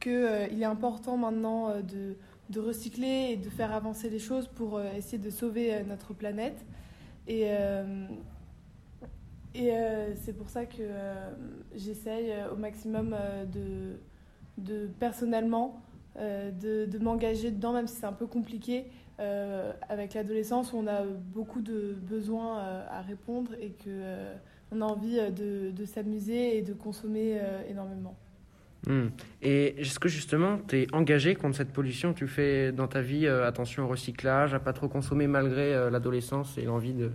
qu'il 0.00 0.12
est 0.62 0.64
important 0.64 1.16
maintenant 1.16 1.68
euh, 1.68 1.82
de, 1.82 2.16
de 2.50 2.60
recycler 2.60 3.28
et 3.32 3.36
de 3.36 3.48
faire 3.48 3.72
avancer 3.72 4.10
les 4.10 4.18
choses 4.18 4.48
pour 4.48 4.76
euh, 4.76 4.92
essayer 4.96 5.18
de 5.18 5.30
sauver 5.30 5.74
euh, 5.74 5.82
notre 5.84 6.14
planète. 6.14 6.58
Et, 7.28 7.44
euh, 7.46 8.06
et 9.54 9.72
euh, 9.72 10.14
c'est 10.16 10.32
pour 10.32 10.48
ça 10.48 10.64
que 10.66 10.76
euh, 10.80 11.30
j'essaye 11.74 12.30
euh, 12.30 12.52
au 12.52 12.56
maximum 12.56 13.14
euh, 13.14 13.44
de, 13.46 13.98
de 14.58 14.86
personnellement 14.98 15.80
euh, 16.18 16.50
de, 16.50 16.86
de 16.86 16.98
m'engager 16.98 17.50
dedans, 17.50 17.72
même 17.72 17.86
si 17.86 17.96
c'est 17.96 18.06
un 18.06 18.12
peu 18.12 18.26
compliqué. 18.26 18.86
Euh, 19.20 19.72
avec 19.88 20.14
l'adolescence, 20.14 20.72
on 20.74 20.86
a 20.86 21.02
beaucoup 21.04 21.60
de 21.60 21.94
besoins 22.00 22.58
euh, 22.58 22.86
à 22.90 23.00
répondre 23.02 23.52
et 23.60 23.70
que 23.70 23.88
euh, 23.88 24.34
on 24.72 24.80
a 24.80 24.84
envie 24.84 25.18
de, 25.32 25.70
de 25.70 25.84
s'amuser 25.84 26.58
et 26.58 26.62
de 26.62 26.72
consommer 26.72 27.38
énormément. 27.70 28.16
Hmm. 28.86 29.08
Et 29.42 29.80
est-ce 29.80 29.98
que 29.98 30.08
justement, 30.08 30.58
tu 30.68 30.82
es 30.82 30.86
engagé 30.94 31.34
contre 31.34 31.56
cette 31.56 31.72
pollution 31.72 32.12
Tu 32.12 32.28
fais 32.28 32.72
dans 32.72 32.86
ta 32.86 33.00
vie 33.00 33.26
euh, 33.26 33.46
attention 33.46 33.84
au 33.84 33.88
recyclage, 33.88 34.54
à 34.54 34.60
pas 34.60 34.72
trop 34.72 34.88
consommer 34.88 35.26
malgré 35.26 35.74
euh, 35.74 35.90
l'adolescence 35.90 36.56
et 36.58 36.62
l'envie 36.62 36.92
de, 36.92 37.10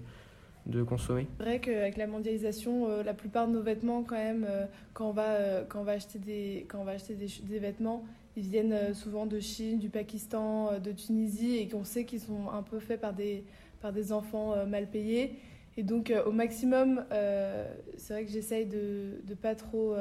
de 0.66 0.84
consommer? 0.84 1.28
C'est 1.38 1.44
vrai 1.44 1.60
qu'avec 1.60 1.98
la 1.98 2.08
mondialisation, 2.08 2.90
euh, 2.90 3.04
la 3.04 3.14
plupart 3.14 3.48
de 3.48 3.54
nos 3.54 3.62
vêtements, 3.62 4.04
quand 4.04 4.16
même, 4.16 4.46
quand 4.94 5.08
on 5.10 5.14
va, 5.14 5.62
quand 5.70 5.80
on 5.82 5.84
va 5.84 5.94
acheter, 5.94 6.20
des, 6.20 6.66
quand 6.68 6.80
on 6.80 6.84
va 6.84 6.94
acheter 6.94 7.14
des, 7.14 7.28
ch- 7.28 7.44
des 7.44 7.60
vêtements, 7.60 8.04
ils 8.38 8.48
viennent 8.48 8.74
euh, 8.74 8.94
souvent 8.94 9.26
de 9.26 9.40
Chine, 9.40 9.80
du 9.80 9.90
Pakistan, 9.90 10.72
euh, 10.72 10.80
de 10.80 10.92
Tunisie, 10.92 11.58
et 11.58 11.68
qu'on 11.68 11.84
sait 11.84 12.06
qu'ils 12.06 12.22
sont 12.22 12.50
un 12.52 12.64
peu 12.64 12.80
faits 12.80 13.02
par 13.02 13.14
des, 13.14 13.44
par 13.82 13.92
des 13.92 14.12
enfants 14.12 14.54
euh, 14.54 14.66
mal 14.66 14.88
payés. 14.90 15.36
Et 15.78 15.84
donc, 15.84 16.14
au 16.26 16.34
maximum, 16.34 17.06
c'est 17.96 18.14
vrai 18.14 18.26
que 18.26 18.32
j'essaye 18.32 18.66
de 18.66 19.22
ne 19.26 19.34
pas 19.36 19.56
trop 19.56 19.96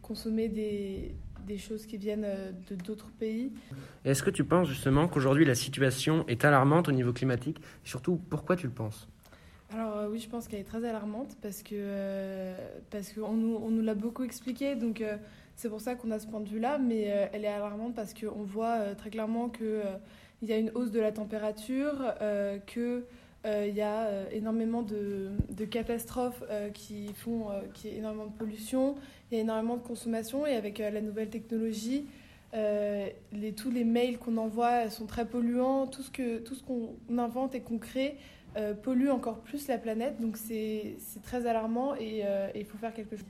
consommer 0.00 0.48
des, 0.48 1.16
des 1.44 1.58
choses 1.58 1.86
qui 1.86 1.96
viennent 1.96 2.24
de 2.70 2.76
d'autres 2.76 3.10
pays. 3.18 3.50
Est-ce 4.04 4.22
que 4.22 4.30
tu 4.30 4.44
penses 4.44 4.68
justement 4.68 5.08
qu'aujourd'hui 5.08 5.44
la 5.44 5.56
situation 5.56 6.24
est 6.28 6.44
alarmante 6.44 6.88
au 6.88 6.92
niveau 6.92 7.12
climatique? 7.12 7.60
Surtout, 7.82 8.20
pourquoi 8.30 8.54
tu 8.54 8.68
le 8.68 8.72
penses? 8.72 9.08
Alors 9.74 9.96
euh, 9.96 10.08
oui, 10.10 10.18
je 10.18 10.28
pense 10.28 10.48
qu'elle 10.48 10.60
est 10.60 10.64
très 10.64 10.84
alarmante 10.84 11.36
parce 11.40 11.62
que 11.62 11.74
euh, 11.74 12.54
parce 12.90 13.12
qu'on 13.12 13.32
nous, 13.32 13.56
on 13.56 13.70
nous 13.70 13.82
l'a 13.82 13.94
beaucoup 13.94 14.22
expliqué, 14.22 14.76
donc 14.76 15.00
euh, 15.00 15.16
c'est 15.56 15.68
pour 15.68 15.80
ça 15.80 15.94
qu'on 15.94 16.10
a 16.10 16.18
ce 16.18 16.26
point 16.26 16.40
de 16.40 16.48
vue-là. 16.48 16.78
Mais 16.78 17.02
elle 17.32 17.44
est 17.44 17.48
alarmante 17.48 17.94
parce 17.94 18.14
qu'on 18.14 18.42
voit 18.42 18.94
très 18.96 19.10
clairement 19.10 19.48
que 19.48 19.82
il 20.42 20.48
y 20.48 20.52
a 20.52 20.58
une 20.58 20.70
hausse 20.74 20.90
de 20.90 21.00
la 21.00 21.12
température, 21.12 22.14
que 22.66 23.04
il 23.44 23.74
y 23.74 23.80
a 23.80 24.30
énormément 24.32 24.82
de, 24.82 25.30
catastrophes 25.70 26.42
qui 26.74 27.12
font 27.14 27.48
qui 27.74 27.88
est 27.88 27.96
énormément 27.96 28.26
de 28.26 28.32
pollution, 28.32 28.96
il 29.30 29.36
y 29.36 29.38
a 29.38 29.42
énormément 29.42 29.76
de 29.76 29.82
consommation 29.82 30.46
et 30.46 30.56
avec 30.56 30.78
la 30.78 31.00
nouvelle 31.00 31.30
technologie. 31.30 32.06
les, 32.54 33.52
tous 33.56 33.70
les 33.70 33.84
mails 33.84 34.18
qu'on 34.18 34.36
envoie 34.36 34.90
sont 34.90 35.06
très 35.06 35.26
polluants, 35.26 35.86
tout 35.86 36.02
ce 36.02 36.10
que 36.10 36.38
tout 36.38 36.54
ce 36.54 36.62
qu'on 36.64 36.96
invente 37.18 37.54
et 37.54 37.60
qu'on 37.60 37.78
crée 37.78 38.16
euh, 38.54 38.74
pollue 38.74 39.08
encore 39.08 39.38
plus 39.38 39.66
la 39.68 39.78
planète. 39.78 40.20
Donc 40.20 40.36
c'est 40.36 40.96
très 41.22 41.46
alarmant 41.46 41.94
et 41.94 42.20
euh, 42.24 42.50
il 42.54 42.66
faut 42.66 42.76
faire 42.76 42.92
quelque 42.92 43.16
chose. 43.16 43.24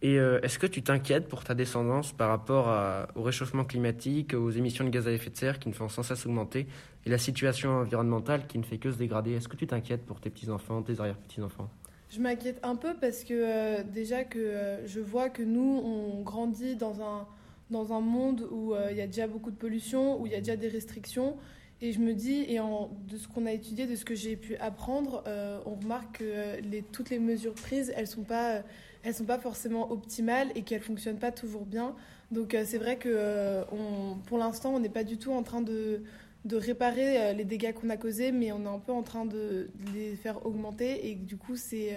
Et 0.00 0.18
euh, 0.18 0.40
est-ce 0.42 0.58
que 0.58 0.66
tu 0.66 0.82
t'inquiètes 0.82 1.26
pour 1.28 1.42
ta 1.42 1.54
descendance 1.54 2.12
par 2.12 2.28
rapport 2.28 2.68
au 3.16 3.22
réchauffement 3.22 3.64
climatique, 3.64 4.34
aux 4.34 4.50
émissions 4.50 4.84
de 4.84 4.90
gaz 4.90 5.08
à 5.08 5.12
effet 5.12 5.30
de 5.30 5.36
serre 5.36 5.58
qui 5.58 5.68
ne 5.68 5.74
font 5.74 5.88
sans 5.88 6.02
cesse 6.02 6.24
augmenter 6.26 6.66
et 7.04 7.10
la 7.10 7.18
situation 7.18 7.70
environnementale 7.70 8.46
qui 8.46 8.58
ne 8.58 8.62
fait 8.62 8.78
que 8.78 8.92
se 8.92 8.96
dégrader? 8.96 9.32
Est-ce 9.32 9.48
que 9.48 9.56
tu 9.56 9.66
t'inquiètes 9.66 10.06
pour 10.06 10.20
tes 10.20 10.30
petits-enfants, 10.30 10.82
tes 10.82 11.00
arrière-petits-enfants? 11.00 11.68
Je 12.10 12.20
m'inquiète 12.20 12.60
un 12.62 12.76
peu 12.76 12.94
parce 13.00 13.24
que 13.24 13.82
déjà 13.82 14.24
que 14.24 14.78
je 14.86 15.00
vois 15.00 15.28
que 15.28 15.42
nous, 15.42 15.82
on 15.84 16.22
grandit 16.22 16.76
dans 16.76 17.02
un, 17.02 17.26
dans 17.70 17.92
un 17.92 18.00
monde 18.00 18.46
où 18.50 18.74
il 18.90 18.96
y 18.96 19.02
a 19.02 19.06
déjà 19.06 19.26
beaucoup 19.26 19.50
de 19.50 19.56
pollution, 19.56 20.20
où 20.20 20.26
il 20.26 20.32
y 20.32 20.36
a 20.36 20.38
déjà 20.38 20.56
des 20.56 20.68
restrictions. 20.68 21.36
Et 21.80 21.92
je 21.92 22.00
me 22.00 22.12
dis, 22.12 22.44
et 22.48 22.58
de 22.58 23.16
ce 23.16 23.28
qu'on 23.28 23.46
a 23.46 23.52
étudié, 23.52 23.86
de 23.86 23.94
ce 23.94 24.04
que 24.04 24.16
j'ai 24.16 24.36
pu 24.36 24.56
apprendre, 24.56 25.22
euh, 25.28 25.60
on 25.64 25.74
remarque 25.74 26.18
que 26.18 26.80
toutes 26.92 27.10
les 27.10 27.20
mesures 27.20 27.54
prises, 27.54 27.92
elles 27.94 28.02
ne 28.02 28.08
sont, 28.08 28.24
pas, 28.24 28.62
elles 29.02 29.14
sont 29.14 29.24
pas 29.24 29.38
forcément 29.38 29.90
optimales 29.90 30.48
et 30.54 30.62
qu'elles 30.62 30.80
ne 30.80 30.84
fonctionnent 30.84 31.18
pas 31.18 31.32
toujours 31.32 31.64
bien. 31.64 31.94
Donc 32.30 32.54
euh, 32.54 32.64
c'est 32.66 32.78
vrai 32.78 32.96
que 32.96 33.08
euh, 33.10 33.64
on, 33.72 34.16
pour 34.26 34.38
l'instant, 34.38 34.74
on 34.74 34.80
n'est 34.80 34.88
pas 34.88 35.04
du 35.04 35.18
tout 35.18 35.32
en 35.32 35.42
train 35.42 35.60
de, 35.60 36.02
réparer 36.50 37.34
les 37.34 37.44
dégâts 37.44 37.74
qu'on 37.74 37.90
a 37.90 37.98
causés, 37.98 38.32
mais 38.32 38.52
on 38.52 38.64
est 38.64 38.68
un 38.68 38.78
peu 38.78 38.92
en 38.92 39.02
train 39.02 39.26
de, 39.26 39.68
les 39.94 40.16
faire 40.16 40.46
augmenter. 40.46 41.08
Et 41.08 41.14
du 41.14 41.36
coup, 41.36 41.56
c'est 41.56 41.94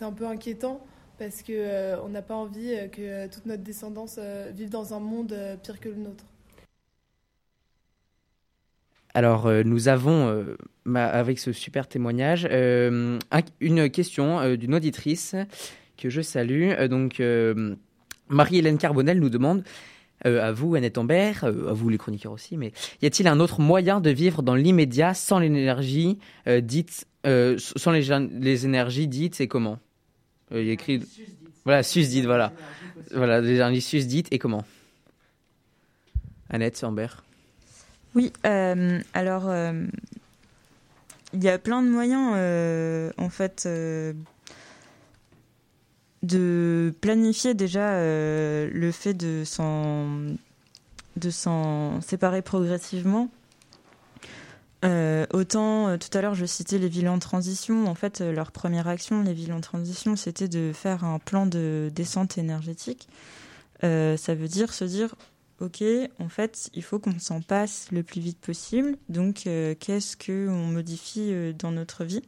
un 0.00 0.12
peu 0.12 0.26
inquiétant 0.26 0.84
parce 1.18 1.42
qu'on 1.42 2.08
n'a 2.10 2.20
pas 2.20 2.34
envie 2.34 2.74
que 2.92 3.26
toute 3.28 3.46
notre 3.46 3.62
descendance 3.62 4.18
vive 4.54 4.68
dans 4.68 4.92
un 4.92 5.00
monde 5.00 5.34
pire 5.62 5.80
que 5.80 5.88
le 5.88 5.94
nôtre. 5.94 6.26
Alors, 9.16 9.46
euh, 9.46 9.62
nous 9.62 9.88
avons, 9.88 10.28
euh, 10.28 10.56
avec 10.94 11.38
ce 11.38 11.50
super 11.50 11.88
témoignage, 11.88 12.46
euh, 12.50 13.18
une 13.60 13.88
question 13.88 14.54
d'une 14.56 14.74
auditrice 14.74 15.34
que 15.96 16.10
je 16.10 16.20
salue. 16.20 16.72
donc, 16.88 17.22
Marie-Hélène 18.28 18.78
Carbonel 18.78 19.20
nous 19.20 19.30
demande 19.30 19.62
à 20.24 20.52
vous, 20.52 20.74
Annette 20.74 20.98
Ambert, 20.98 21.44
à 21.44 21.50
vous 21.50 21.88
les 21.88 21.98
chroniqueurs 21.98 22.32
aussi, 22.32 22.56
mais 22.56 22.72
y 23.02 23.06
a-t-il 23.06 23.28
un 23.28 23.38
autre 23.38 23.60
moyen 23.60 24.00
de 24.00 24.10
vivre 24.10 24.42
dans 24.42 24.54
l'immédiat 24.54 25.14
sans 25.14 25.38
l'énergie 25.38 26.18
dite, 26.46 27.06
sans 27.24 27.90
les, 27.92 28.64
énergies 28.64 29.08
dites 29.08 29.40
et 29.40 29.48
comment? 29.48 29.78
Il 30.52 30.64
y 30.64 30.70
a 30.70 30.72
écrit, 30.72 31.02
voilà, 31.64 31.82
susdites, 31.82 32.24
voilà, 32.24 32.52
voilà, 33.12 33.40
les 33.40 33.56
énergies 33.56 33.80
susdites 33.80 34.28
et 34.32 34.38
comment? 34.38 34.64
Annette 36.50 36.82
Ambert. 36.84 37.24
Oui, 38.14 38.32
euh, 38.46 39.00
alors 39.12 39.48
euh, 39.48 39.84
il 41.32 41.44
y 41.44 41.48
a 41.48 41.58
plein 41.58 41.82
de 41.82 41.88
moyens 41.88 42.32
euh, 42.36 43.10
en 43.18 43.28
fait 43.28 43.68
de 46.22 46.94
planifier 47.00 47.54
déjà 47.54 48.00
le 48.00 48.90
fait 48.92 49.14
de 49.14 49.44
s'en 49.44 50.06
de 51.16 51.30
s'en 51.30 52.00
séparer 52.00 52.42
progressivement. 52.42 53.28
autant 54.82 55.98
tout 55.98 56.18
à 56.18 56.20
l'heure 56.20 56.34
je 56.34 56.46
citais 56.46 56.78
les 56.78 56.88
villes 56.88 57.08
en 57.08 57.18
transition. 57.18 57.86
En 57.86 57.94
fait, 57.94 58.20
leur 58.20 58.50
première 58.50 58.88
action, 58.88 59.22
les 59.22 59.34
villes 59.34 59.52
en 59.52 59.60
transition, 59.60 60.16
c'était 60.16 60.48
de 60.48 60.72
faire 60.74 61.04
un 61.04 61.18
plan 61.18 61.46
de 61.46 61.90
descente 61.94 62.38
énergétique. 62.38 63.08
ça 63.82 64.34
veut 64.34 64.48
dire 64.48 64.72
se 64.72 64.84
dire 64.84 65.14
ok, 65.60 65.82
en 66.18 66.28
fait, 66.28 66.70
il 66.74 66.82
faut 66.82 66.98
qu'on 66.98 67.18
s'en 67.18 67.40
passe 67.40 67.88
le 67.90 68.02
plus 68.02 68.20
vite 68.20 68.38
possible. 68.38 68.96
Donc, 69.08 69.46
euh, 69.46 69.74
qu'est-ce 69.78 70.16
qu'on 70.16 70.66
modifie 70.66 71.32
euh, 71.32 71.52
dans 71.52 71.72
notre 71.72 72.04
vie? 72.04 72.22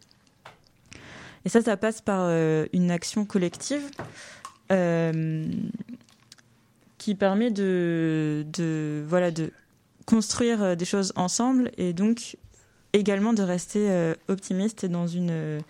Et 1.45 1.49
ça, 1.49 1.63
ça 1.63 1.77
passe 1.77 2.01
par 2.01 2.21
euh, 2.23 2.67
une 2.73 2.91
action 2.91 3.25
collective 3.25 3.83
qui 6.99 7.15
permet 7.15 7.51
de, 7.51 9.05
voilà, 9.09 9.31
de 9.31 9.51
construire 10.05 10.77
des 10.77 10.85
choses 10.85 11.15
ensemble 11.17 11.71
et 11.79 11.95
donc 11.95 12.37
également 12.93 13.33
de 13.33 13.43
rester 13.43 14.13
optimiste 14.29 14.85
et 14.85 14.89
dans 14.89 15.07
une 15.07 15.63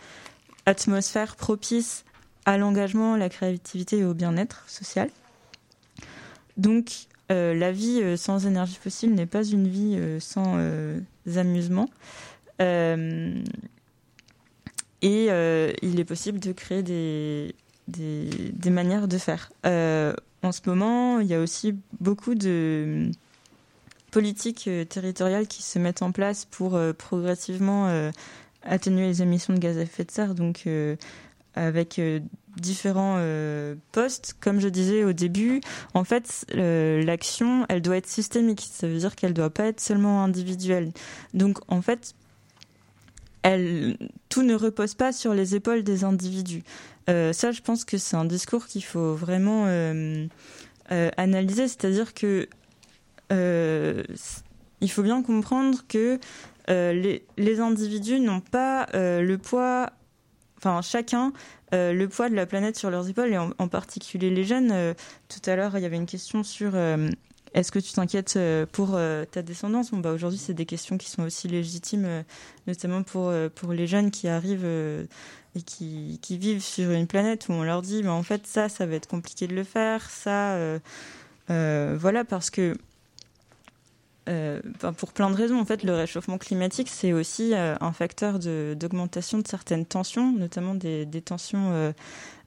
atmosphère 0.67 1.37
propice 1.37 2.05
à 2.45 2.59
l'engagement, 2.59 3.15
la 3.15 3.29
créativité 3.29 3.99
et 3.99 4.05
au 4.05 4.15
bien-être 4.15 4.65
social. 4.67 5.11
Donc, 6.57 7.07
euh, 7.31 7.55
la 7.55 7.73
vie 7.73 8.01
euh, 8.03 8.17
sans 8.17 8.47
énergie 8.47 8.79
fossile 8.83 9.15
n'est 9.15 9.27
pas 9.27 9.45
une 9.45 9.69
vie 9.69 9.97
euh, 9.97 10.19
sans 10.19 10.59
amusement. 11.37 11.89
Et 15.03 15.29
il 15.83 16.01
est 16.01 16.05
possible 16.05 16.39
de 16.39 16.53
créer 16.53 16.83
des, 16.83 17.55
des, 17.87 18.71
manières 18.71 19.09
de 19.09 19.19
faire. 19.19 19.51
en 19.65 20.53
ce 20.53 20.61
moment, 20.67 21.21
il 21.21 21.27
y 21.27 21.35
a 21.35 21.41
aussi 21.41 21.75
beaucoup 22.01 22.35
de 22.35 23.11
politiques 24.11 24.69
territoriales 24.89 25.47
qui 25.47 25.63
se 25.63 25.79
mettent 25.79 26.03
en 26.03 26.13
place 26.13 26.45
pour 26.45 26.79
progressivement 26.97 28.11
atténuer 28.63 29.07
les 29.07 29.23
émissions 29.23 29.55
de 29.55 29.59
gaz 29.59 29.79
à 29.79 29.83
effet 29.83 30.05
de 30.05 30.11
serre. 30.11 30.35
Donc, 30.35 30.67
avec 31.55 32.01
différents 32.59 33.17
euh, 33.19 33.75
postes. 33.93 34.35
Comme 34.41 34.61
je 34.61 34.69
disais 34.69 35.05
au 35.05 35.13
début, 35.13 35.61
en 35.95 36.05
fait, 36.05 36.45
l'action, 36.55 37.67
elle 37.69 37.83
doit 37.83 37.97
être 37.97 38.09
systémique. 38.09 38.69
Ça 38.71 38.87
veut 38.87 38.99
dire 38.99 39.17
qu'elle 39.17 39.31
ne 39.31 39.37
doit 39.37 39.51
pas 39.51 39.67
être 39.67 39.81
seulement 39.81 40.23
individuelle. 40.23 40.93
Donc, 41.35 41.59
en 41.69 41.83
fait, 41.83 42.15
tout 44.29 44.43
ne 44.43 44.55
repose 44.55 44.95
pas 44.95 45.13
sur 45.13 45.35
les 45.35 45.55
épaules 45.55 45.83
des 45.83 46.05
individus. 46.05 46.63
Euh, 47.09 47.33
ça, 47.33 47.53
je 47.53 47.61
pense 47.63 47.85
que 47.85 47.97
c'est 47.99 48.17
un 48.17 48.25
discours 48.25 48.67
qu'il 48.67 48.85
faut 48.85 49.15
vraiment 49.15 49.65
euh, 49.67 50.27
analyser. 51.17 51.69
C'est-à-dire 51.69 52.15
que 52.15 52.49
il 54.81 54.91
faut 54.91 55.03
bien 55.03 55.23
comprendre 55.23 55.85
que 55.89 56.19
les, 56.69 57.61
individus 57.61 58.21
n'ont 58.21 58.41
pas 58.41 58.87
le 58.95 59.37
poids 59.37 59.91
enfin 60.59 60.83
chacun 60.83 61.33
euh, 61.75 61.93
le 61.93 62.09
poids 62.09 62.31
de 62.31 62.35
la 62.35 62.47
planète 62.47 62.77
sur 62.77 62.91
leurs 62.91 63.09
épaules 63.09 63.33
et 63.33 63.39
en, 63.39 63.69
particulier 63.69 64.31
les 64.31 64.45
jeunes. 64.45 64.71
Euh, 64.73 64.95
tout 65.29 65.51
à 65.51 65.57
l'heure, 65.57 65.77
il 65.77 65.83
y 65.83 65.87
avait 65.87 65.97
une 65.97 66.07
question 66.07 66.43
sur 66.43 66.73
euh, 66.75 67.11
est-ce 67.55 67.73
que 67.73 67.79
tu 67.79 67.93
t'inquiètes 67.93 68.39
pour 68.73 68.99
ta 69.31 69.43
descendance? 69.43 69.91
Bon, 69.91 69.99
bah, 69.99 70.13
Aujourd'hui, 70.13 70.39
c'est 70.39 70.55
des 70.55 70.67
questions 70.67 70.99
qui 70.99 71.11
sont 71.11 71.23
aussi 71.23 71.49
légitimes, 71.49 72.25
notamment 72.67 73.03
pour, 73.03 73.33
les 73.73 73.87
jeunes 73.87 74.11
qui 74.11 74.29
arrivent 74.29 74.67
et 74.67 75.63
qui, 75.63 76.19
qui, 76.23 76.39
vivent 76.39 76.63
sur 76.63 76.91
une 76.91 77.07
planète 77.07 77.49
où 77.49 77.53
on 77.53 77.63
leur 77.63 77.83
dit 77.83 78.03
bah, 78.03 78.13
en 78.13 78.23
fait, 78.23 78.47
ça, 78.47 78.69
ça 78.69 78.87
va 78.87 78.95
être 78.95 79.09
compliqué 79.09 79.47
de 79.47 79.55
le 79.55 79.65
faire, 79.65 80.09
ça. 80.11 80.59
voilà, 81.49 82.25
parce 82.25 82.51
que 82.51 82.77
euh, 84.29 84.61
pour 84.99 85.13
plein 85.13 85.31
de 85.31 85.35
raisons. 85.35 85.59
En 85.59 85.65
fait, 85.65 85.83
le 85.83 85.95
réchauffement 85.95 86.39
climatique, 86.39 86.89
c'est 86.91 87.13
aussi 87.13 87.55
euh, 87.55 87.77
un 87.81 87.93
facteur 87.93 88.39
d'augmentation 88.39 89.39
de, 89.39 89.49
certaines 89.49 89.87
tensions, 89.87 90.33
notamment 90.33 90.75
des, 90.75 91.07
tensions 91.25 91.93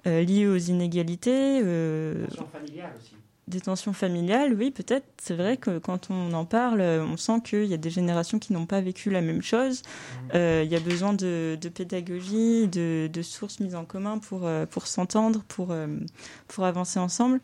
euh, 0.05 0.23
liées 0.23 0.47
aux 0.47 0.57
inégalités. 0.57 1.59
tensions 2.29 2.47
familiales 2.47 2.93
aussi. 2.99 3.15
Des 3.47 3.59
tensions 3.59 3.91
familiales, 3.91 4.53
oui, 4.53 4.71
peut-être. 4.71 5.05
C'est 5.21 5.35
vrai 5.35 5.57
que 5.57 5.77
quand 5.79 6.09
on 6.09 6.31
en 6.33 6.45
parle, 6.45 6.81
on 6.81 7.17
sent 7.17 7.41
qu'il 7.43 7.65
y 7.65 7.73
a 7.73 7.77
des 7.77 7.89
générations 7.89 8.39
qui 8.39 8.53
n'ont 8.53 8.65
pas 8.65 8.81
vécu 8.81 9.09
la 9.09 9.21
même 9.21 9.41
chose. 9.41 9.81
Mmh. 10.33 10.37
il 10.63 10.71
y 10.71 10.75
a 10.75 10.79
besoin 10.79 11.13
de, 11.13 11.57
pédagogie, 11.73 12.67
de, 12.67 13.09
de, 13.11 13.21
sources 13.21 13.59
mises 13.59 13.75
en 13.75 13.83
commun 13.83 14.19
pour, 14.19 14.49
pour 14.69 14.87
s'entendre, 14.87 15.43
pour, 15.47 15.75
pour 16.47 16.65
avancer 16.65 16.99
ensemble. 16.99 17.41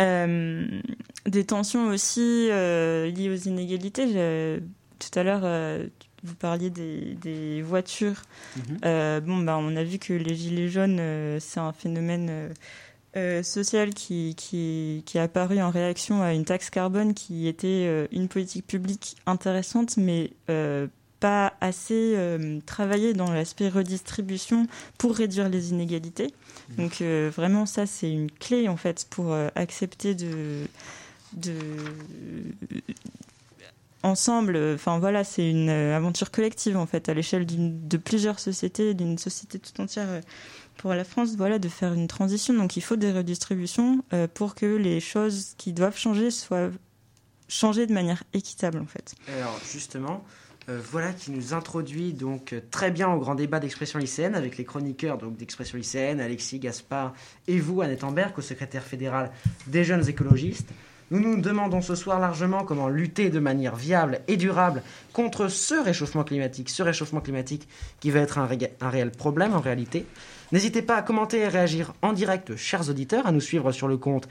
Euh, 0.00 0.66
des 1.26 1.44
tensions 1.44 1.88
aussi 1.88 2.48
euh, 2.50 3.10
liées 3.10 3.30
aux 3.30 3.48
inégalités. 3.48 4.06
Tout 4.98 5.18
à 5.18 5.22
l'heure, 5.22 5.42
euh, 5.44 5.86
vous 6.22 6.34
parliez 6.34 6.70
des, 6.70 7.14
des 7.14 7.62
voitures. 7.62 8.22
Euh, 8.84 9.20
bon, 9.20 9.38
bah, 9.38 9.58
on 9.58 9.76
a 9.76 9.84
vu 9.84 9.98
que 9.98 10.12
les 10.12 10.34
gilets 10.34 10.68
jaunes, 10.68 10.98
euh, 11.00 11.38
c'est 11.40 11.60
un 11.60 11.72
phénomène 11.72 12.50
euh, 13.16 13.40
euh, 13.40 13.42
social 13.42 13.92
qui, 13.94 14.34
qui, 14.36 15.02
qui 15.06 15.18
est 15.18 15.20
apparu 15.20 15.60
en 15.60 15.70
réaction 15.70 16.22
à 16.22 16.32
une 16.32 16.44
taxe 16.44 16.70
carbone 16.70 17.14
qui 17.14 17.48
était 17.48 17.86
euh, 17.86 18.06
une 18.12 18.28
politique 18.28 18.66
publique 18.66 19.16
intéressante, 19.26 19.96
mais 19.96 20.32
euh, 20.48 20.86
pas 21.18 21.52
assez 21.60 22.14
euh, 22.16 22.60
travaillée 22.64 23.12
dans 23.12 23.30
l'aspect 23.30 23.68
redistribution 23.68 24.66
pour 24.96 25.14
réduire 25.14 25.48
les 25.48 25.70
inégalités. 25.70 26.32
Donc 26.78 27.00
euh, 27.00 27.30
vraiment, 27.34 27.66
ça, 27.66 27.86
c'est 27.86 28.10
une 28.10 28.30
clé 28.30 28.68
en 28.68 28.76
fait 28.76 29.06
pour 29.10 29.34
accepter 29.54 30.14
de 30.14 30.66
de 31.32 31.54
ensemble. 34.02 34.58
Enfin 34.74 34.98
voilà, 34.98 35.24
c'est 35.24 35.48
une 35.48 35.68
aventure 35.68 36.30
collective 36.30 36.76
en 36.76 36.86
fait 36.86 37.08
à 37.08 37.14
l'échelle 37.14 37.44
de 37.46 37.96
plusieurs 37.98 38.38
sociétés, 38.38 38.94
d'une 38.94 39.18
société 39.18 39.58
tout 39.58 39.78
entière. 39.80 40.08
Pour 40.80 40.94
la 40.94 41.04
France, 41.04 41.36
voilà, 41.36 41.58
de 41.58 41.68
faire 41.68 41.92
une 41.92 42.08
transition. 42.08 42.54
Donc 42.54 42.76
il 42.76 42.80
faut 42.80 42.96
des 42.96 43.12
redistributions 43.12 44.02
euh, 44.14 44.26
pour 44.32 44.54
que 44.54 44.64
les 44.64 44.98
choses 44.98 45.54
qui 45.58 45.74
doivent 45.74 45.98
changer 45.98 46.30
soient 46.30 46.70
changées 47.48 47.86
de 47.86 47.92
manière 47.92 48.22
équitable 48.32 48.78
en 48.78 48.86
fait. 48.86 49.14
Alors 49.28 49.60
justement, 49.70 50.24
euh, 50.70 50.80
voilà 50.90 51.12
qui 51.12 51.32
nous 51.32 51.52
introduit 51.52 52.14
donc 52.14 52.54
très 52.70 52.90
bien 52.90 53.12
au 53.12 53.18
grand 53.18 53.34
débat 53.34 53.60
d'expression 53.60 53.98
lycéenne 53.98 54.34
avec 54.34 54.56
les 54.56 54.64
chroniqueurs 54.64 55.18
d'expression 55.18 55.76
lycéenne, 55.76 56.18
Alexis, 56.18 56.58
Gaspard 56.58 57.12
et 57.46 57.60
vous, 57.60 57.82
Annette 57.82 58.02
Amberg, 58.02 58.32
au 58.38 58.40
secrétaire 58.40 58.82
fédéral 58.82 59.32
des 59.66 59.84
jeunes 59.84 60.08
écologistes. 60.08 60.70
Nous 61.10 61.18
nous 61.18 61.40
demandons 61.42 61.82
ce 61.82 61.96
soir 61.96 62.20
largement 62.20 62.64
comment 62.64 62.88
lutter 62.88 63.28
de 63.28 63.40
manière 63.40 63.76
viable 63.76 64.20
et 64.28 64.36
durable 64.38 64.82
contre 65.12 65.48
ce 65.48 65.74
réchauffement 65.74 66.24
climatique, 66.24 66.70
ce 66.70 66.84
réchauffement 66.84 67.20
climatique 67.20 67.68
qui 67.98 68.12
va 68.12 68.20
être 68.20 68.38
un 68.38 68.48
réel 68.88 69.10
problème 69.10 69.52
en 69.52 69.60
réalité. 69.60 70.06
N'hésitez 70.52 70.82
pas 70.82 70.96
à 70.96 71.02
commenter 71.02 71.38
et 71.38 71.48
réagir 71.48 71.92
en 72.02 72.12
direct, 72.12 72.56
chers 72.56 72.88
auditeurs, 72.90 73.26
à 73.26 73.32
nous 73.32 73.40
suivre 73.40 73.70
sur 73.72 73.88
le 73.88 73.96
compte 73.96 74.28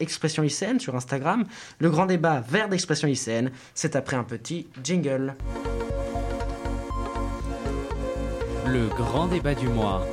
expression 0.00 0.42
lycéenne 0.42 0.80
sur 0.80 0.94
Instagram. 0.94 1.44
Le 1.78 1.90
grand 1.90 2.06
débat 2.06 2.40
vers 2.40 2.68
d'expression 2.68 3.08
lycéenne, 3.08 3.50
c'est 3.74 3.96
après 3.96 4.16
un 4.16 4.24
petit 4.24 4.66
jingle. 4.82 5.34
Le 8.66 8.88
grand 8.88 9.26
débat 9.26 9.54
du 9.54 9.68
mois. 9.68 10.06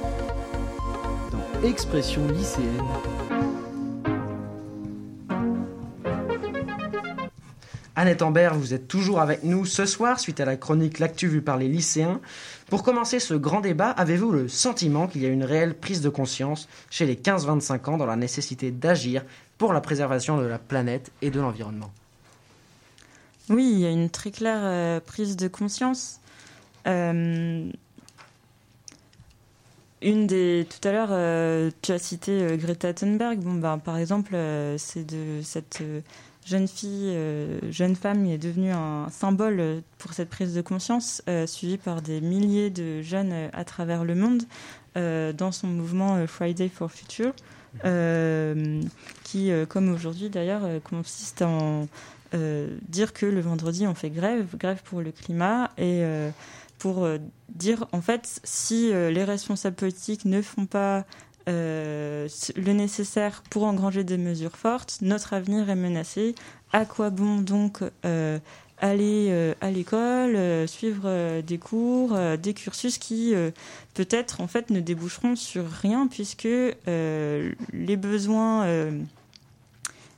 Dans 1.32 1.68
Expression 1.68 2.26
lycéenne. 2.28 3.19
Annette 8.00 8.22
Ambert, 8.22 8.56
vous 8.56 8.74
êtes 8.74 8.88
toujours 8.88 9.20
avec 9.20 9.44
nous 9.44 9.66
ce 9.66 9.86
soir 9.86 10.22
suite 10.22 10.40
à 10.40 10.46
la 10.46 10.56
chronique 10.56 11.00
L'actu 11.00 11.28
vue 11.28 11.42
par 11.42 11.58
les 11.58 11.68
lycéens. 11.68 12.22
Pour 12.70 12.82
commencer 12.82 13.20
ce 13.20 13.34
grand 13.34 13.60
débat, 13.60 13.90
avez-vous 13.90 14.32
le 14.32 14.48
sentiment 14.48 15.06
qu'il 15.06 15.22
y 15.22 15.26
a 15.26 15.30
une 15.30 15.44
réelle 15.44 15.78
prise 15.78 16.00
de 16.00 16.08
conscience 16.08 16.70
chez 16.90 17.06
les 17.06 17.18
15-25 17.18 17.90
ans 17.90 17.98
dans 17.98 18.06
la 18.06 18.16
nécessité 18.16 18.72
d'agir 18.72 19.26
pour 19.58 19.74
la 19.74 19.82
préservation 19.82 20.38
de 20.38 20.46
la 20.46 20.60
planète 20.60 21.12
et 21.22 21.30
de 21.30 21.42
l'environnement? 21.42 21.92
Oui, 23.50 23.70
il 23.70 23.80
y 23.80 23.86
a 23.86 23.90
une 23.90 24.10
très 24.10 24.32
claire 24.32 24.62
euh, 24.62 25.02
prise 25.02 25.36
de 25.36 25.50
conscience. 25.50 26.22
Euh, 26.88 27.70
une 30.02 30.26
des 30.26 30.66
tout 30.70 30.88
à 30.88 30.94
l'heure, 30.94 31.10
euh, 31.12 31.70
tu 31.82 31.92
as 31.92 32.00
cité 32.00 32.56
Greta 32.56 32.94
Thunberg. 32.94 33.40
Bon, 33.40 33.56
ben, 33.56 33.78
par 33.78 33.98
exemple, 33.98 34.38
c'est 34.78 35.04
de 35.04 35.42
cette 35.44 35.84
jeune 36.50 36.68
fille, 36.68 37.14
euh, 37.16 37.60
jeune 37.72 37.96
femme, 37.96 38.26
qui 38.26 38.32
est 38.32 38.38
devenue 38.38 38.72
un 38.72 39.08
symbole 39.10 39.84
pour 40.00 40.14
cette 40.14 40.30
prise 40.30 40.56
de 40.56 40.62
conscience, 40.62 41.22
euh, 41.30 41.46
suivie 41.46 41.78
par 41.78 42.02
des 42.02 42.22
milliers 42.22 42.72
de 42.72 43.02
jeunes 43.02 43.32
euh, 43.32 43.50
à 43.54 43.64
travers 43.64 44.04
le 44.04 44.16
monde 44.16 44.44
dans 44.96 45.54
son 45.54 45.68
mouvement 45.68 46.28
Friday 46.28 46.68
for 46.68 46.92
Future, 46.92 47.32
qui, 49.24 49.50
comme 49.70 49.94
aujourd'hui 49.94 50.30
d'ailleurs, 50.30 50.64
consiste 50.84 51.42
en 51.42 51.88
dire 52.34 53.14
que 53.14 53.26
le 53.26 53.40
vendredi 53.40 53.88
on 53.88 53.96
fait 53.96 54.10
grève, 54.10 54.58
grève 54.58 54.82
pour 54.84 55.00
le 55.00 55.14
climat 55.14 55.72
et 55.78 56.04
pour 56.80 57.08
dire 57.48 57.88
en 57.94 58.02
fait 58.02 58.42
si 58.44 58.92
les 58.92 59.24
responsables 59.24 59.78
politiques 59.78 60.26
ne 60.26 60.42
font 60.42 60.66
pas 60.66 61.06
euh, 61.50 62.28
le 62.56 62.74
nécessaire 62.74 63.42
pour 63.50 63.64
engranger 63.64 64.04
des 64.04 64.18
mesures 64.18 64.56
fortes, 64.56 65.00
notre 65.02 65.34
avenir 65.34 65.70
est 65.70 65.76
menacé. 65.76 66.36
À 66.72 66.86
quoi 66.86 67.10
bon 67.10 67.38
donc 67.40 67.80
euh, 68.06 68.38
aller 68.78 69.28
euh, 69.32 69.56
à 69.60 69.72
l'école, 69.72 70.68
suivre 70.68 71.42
des 71.42 71.58
cours, 71.58 72.18
des 72.38 72.54
cursus 72.54 72.98
qui 73.00 73.34
peut-être 73.96 74.42
en 74.42 74.48
fait 74.48 74.70
ne 74.70 74.80
déboucheront 74.80 75.36
sur 75.36 75.68
rien 75.68 76.08
puisque 76.08 76.48
les 76.86 77.98
besoins 77.98 78.66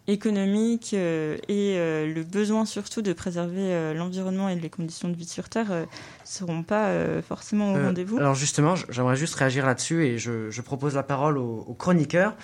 économiques 0.08 0.94
euh, 0.94 1.38
et 1.48 1.76
euh, 1.78 2.12
le 2.12 2.24
besoin 2.24 2.66
surtout 2.66 3.02
de 3.02 3.14
préserver 3.14 3.74
euh, 3.74 3.94
l'environnement 3.94 4.50
et 4.50 4.56
les 4.56 4.70
conditions 4.70 5.10
de 5.10 5.16
vie 5.16 5.28
sur 5.28 5.50
Terre 5.50 5.70
ne 5.70 5.86
seront 6.26 6.64
pas 6.64 6.92
forcément 7.28 7.74
au 7.74 7.76
rendez-vous. 7.76 8.18
Alors 8.18 8.36
justement, 8.36 8.76
j'aimerais 8.90 9.16
juste 9.16 9.36
réagir 9.36 9.66
là-dessus 9.66 10.06
et 10.06 10.18
je, 10.18 10.50
je 10.50 10.62
propose 10.62 10.96
la 10.96 11.04
parole 11.04 11.38
aux, 11.38 11.66
aux 11.68 11.74
chroniqueurs. 11.74 12.36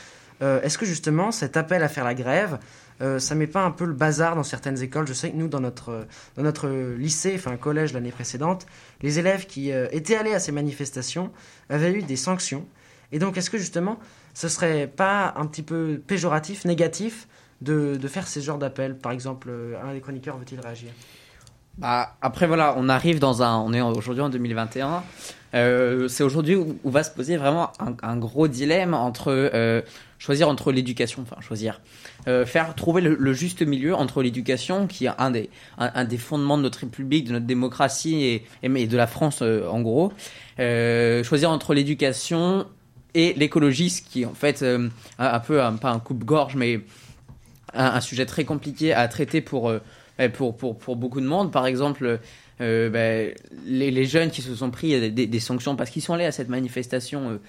Est-ce 0.42 0.78
que 0.78 0.86
justement 0.86 1.32
cet 1.32 1.58
appel 1.58 1.82
à 1.82 1.90
faire 1.90 2.04
la 2.04 2.14
grève, 2.14 2.60
ça 3.00 3.36
met 3.36 3.48
pas 3.48 3.64
un 3.64 3.72
peu 3.72 3.86
le 3.86 3.94
bazar 3.94 4.36
dans 4.36 4.44
certaines 4.44 4.82
écoles? 4.84 5.08
Je 5.08 5.14
sais 5.14 5.32
que 5.32 5.36
nous, 5.36 5.48
dans 5.48 5.60
notre, 5.60 6.06
dans 6.36 6.44
notre 6.44 6.70
lycée, 6.98 7.34
enfin 7.36 7.58
collège 7.58 7.94
l'année 7.94 8.12
précédente, 8.12 8.68
les 9.02 9.18
élèves 9.18 9.48
qui 9.48 9.72
étaient 9.72 10.16
allés 10.16 10.34
à 10.34 10.40
ces 10.40 10.52
manifestations 10.52 11.32
avaient 11.70 11.92
eu 11.92 12.04
des 12.04 12.18
sanctions. 12.18 12.68
Et 13.12 13.20
donc, 13.20 13.38
est-ce 13.38 13.50
que 13.50 13.58
justement, 13.58 14.00
ce 14.34 14.48
serait 14.48 14.86
pas 14.86 15.34
un 15.38 15.48
petit 15.48 15.64
peu 15.64 16.00
péjoratif, 16.06 16.66
négatif 16.66 17.28
de, 17.62 17.98
de 17.98 18.08
faire 18.08 18.28
ces 18.28 18.42
genres 18.42 18.58
d'appels 18.58 18.98
Par 18.98 19.12
exemple, 19.12 19.50
euh, 19.50 19.76
un 19.84 19.94
des 19.94 20.00
chroniqueurs 20.00 20.38
veut-il 20.38 20.60
réagir? 20.60 20.90
Bah, 21.78 22.16
après 22.22 22.48
voilà, 22.48 22.74
on 22.78 22.90
arrive 22.90 23.20
dans 23.20 23.44
un, 23.44 23.58
on 23.58 23.72
est 23.72 23.82
aujourd'hui 23.82 24.24
en 24.24 24.30
2021. 24.30 25.04
Euh, 25.54 26.08
c'est 26.08 26.24
aujourd'hui 26.24 26.56
où, 26.56 26.78
va 26.84 27.04
se 27.04 27.12
poser 27.12 27.38
vraiment 27.38 27.72
un, 27.80 27.96
un 28.02 28.18
gros 28.18 28.48
dilemme 28.48 28.94
entre 28.94 29.32
euh, 29.32 29.82
choisir 30.18 30.50
entre 30.50 30.72
l'éducation, 30.72 31.22
enfin 31.22 31.40
choisir, 31.40 31.80
faire 32.26 32.74
trouver 32.76 33.02
le, 33.02 33.34
juste 33.34 33.62
milieu 33.62 33.96
entre 33.96 34.24
l'éducation 34.24 34.88
qui 34.88 35.06
est 35.06 35.12
un 35.20 35.30
des, 35.30 35.50
un, 35.78 36.04
des 36.04 36.18
fondements 36.18 36.58
de 36.58 36.64
notre 36.64 36.80
république, 36.80 37.28
de 37.28 37.34
notre 37.34 37.46
démocratie 37.46 38.24
et, 38.24 38.46
et, 38.64 38.88
de 38.88 38.98
la 38.98 39.08
France 39.08 39.42
en 39.44 39.82
gros. 39.82 40.12
Choisir 40.58 41.52
entre 41.52 41.76
l'éducation 41.76 42.66
et 43.14 43.34
l'écologie, 43.36 43.92
ce 43.92 44.02
qui 44.02 44.26
en 44.26 44.34
fait 44.34 44.66
un, 45.20 45.40
peu 45.40 45.62
pas 45.80 45.92
un 45.92 46.00
coupe-gorge, 46.00 46.56
mais 46.56 46.82
un, 47.74 48.02
sujet 48.02 48.26
très 48.26 48.46
compliqué 48.46 48.94
à 48.94 49.08
traiter 49.08 49.42
pour 49.42 49.70
euh, 49.70 49.80
bah, 50.18 50.30
pour, 50.30 50.56
pour, 50.56 50.78
pour 50.78 50.96
beaucoup 50.96 51.22
de 51.22 51.26
monde. 51.26 51.52
Par 51.52 51.66
exemple, 51.66 52.20
euh, 52.62 52.90
bah, 52.90 53.34
les, 53.66 54.06
jeunes 54.06 54.32
qui 54.32 54.42
se 54.42 54.54
sont 54.56 54.72
pris 54.72 55.12
des, 55.12 55.40
sanctions 55.40 55.76
parce 55.76 55.90
qu'ils 55.90 56.02
sont 56.02 56.14
allés 56.14 56.26
à 56.26 56.32
cette 56.32 56.50
manifestation 56.50 57.40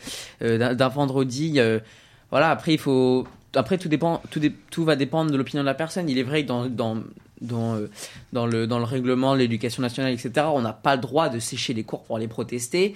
euh, 0.42 0.74
d'un- 0.74 0.88
vendredi. 0.88 1.58
voilà, 2.30 2.50
après, 2.50 2.74
il 2.74 2.78
faut. 2.78 3.26
Après, 3.54 3.78
tout, 3.78 3.88
dépend, 3.88 4.20
tout, 4.30 4.40
tout 4.70 4.84
va 4.84 4.94
dépendre 4.94 5.30
de 5.30 5.36
l'opinion 5.36 5.62
de 5.62 5.66
la 5.66 5.74
personne. 5.74 6.08
Il 6.10 6.18
est 6.18 6.22
vrai 6.22 6.42
que 6.42 6.48
dans, 6.48 6.66
dans, 6.66 6.98
dans, 7.40 7.78
dans, 8.34 8.46
le, 8.46 8.66
dans 8.66 8.78
le 8.78 8.84
règlement 8.84 9.34
l'éducation 9.34 9.80
nationale, 9.80 10.12
etc., 10.12 10.46
on 10.52 10.60
n'a 10.60 10.74
pas 10.74 10.96
le 10.96 11.00
droit 11.00 11.30
de 11.30 11.38
sécher 11.38 11.72
les 11.72 11.82
cours 11.82 12.02
pour 12.02 12.16
aller 12.16 12.28
protester. 12.28 12.94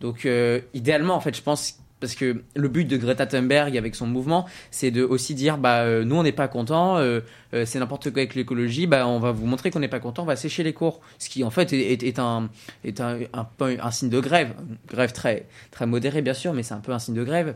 Donc, 0.00 0.26
idéalement, 0.72 1.14
en 1.14 1.20
fait, 1.20 1.36
je 1.36 1.42
pense. 1.42 1.78
Parce 2.00 2.14
que 2.14 2.42
le 2.54 2.68
but 2.68 2.86
de 2.86 2.96
Greta 2.96 3.26
Thunberg 3.26 3.76
avec 3.76 3.94
son 3.94 4.06
mouvement, 4.06 4.46
c'est 4.70 4.90
de 4.90 5.02
aussi 5.02 5.34
dire 5.34 5.58
bah 5.58 5.80
euh, 5.80 6.04
nous 6.04 6.16
on 6.16 6.22
n'est 6.22 6.32
pas 6.32 6.48
content, 6.48 6.96
euh, 6.98 7.20
euh, 7.52 7.64
c'est 7.66 7.78
n'importe 7.78 8.10
quoi 8.10 8.22
avec 8.22 8.34
l'écologie, 8.34 8.86
bah 8.86 9.06
on 9.06 9.18
va 9.18 9.32
vous 9.32 9.46
montrer 9.46 9.70
qu'on 9.70 9.80
n'est 9.80 9.88
pas 9.88 10.00
content, 10.00 10.22
on 10.22 10.26
va 10.26 10.36
sécher 10.36 10.62
les 10.62 10.72
cours. 10.72 11.00
Ce 11.18 11.28
qui 11.28 11.44
en 11.44 11.50
fait 11.50 11.72
est, 11.72 11.92
est, 11.92 12.02
est 12.02 12.18
un 12.18 12.48
est 12.84 13.00
un, 13.00 13.18
un, 13.60 13.90
signe 13.90 14.08
de 14.08 14.20
grève, 14.20 14.54
grève 14.88 15.12
très 15.12 15.46
très 15.70 15.86
modérée 15.86 16.22
bien 16.22 16.34
sûr, 16.34 16.54
mais 16.54 16.62
c'est 16.62 16.74
un 16.74 16.80
peu 16.80 16.92
un 16.92 16.98
signe 16.98 17.14
de 17.14 17.24
grève. 17.24 17.54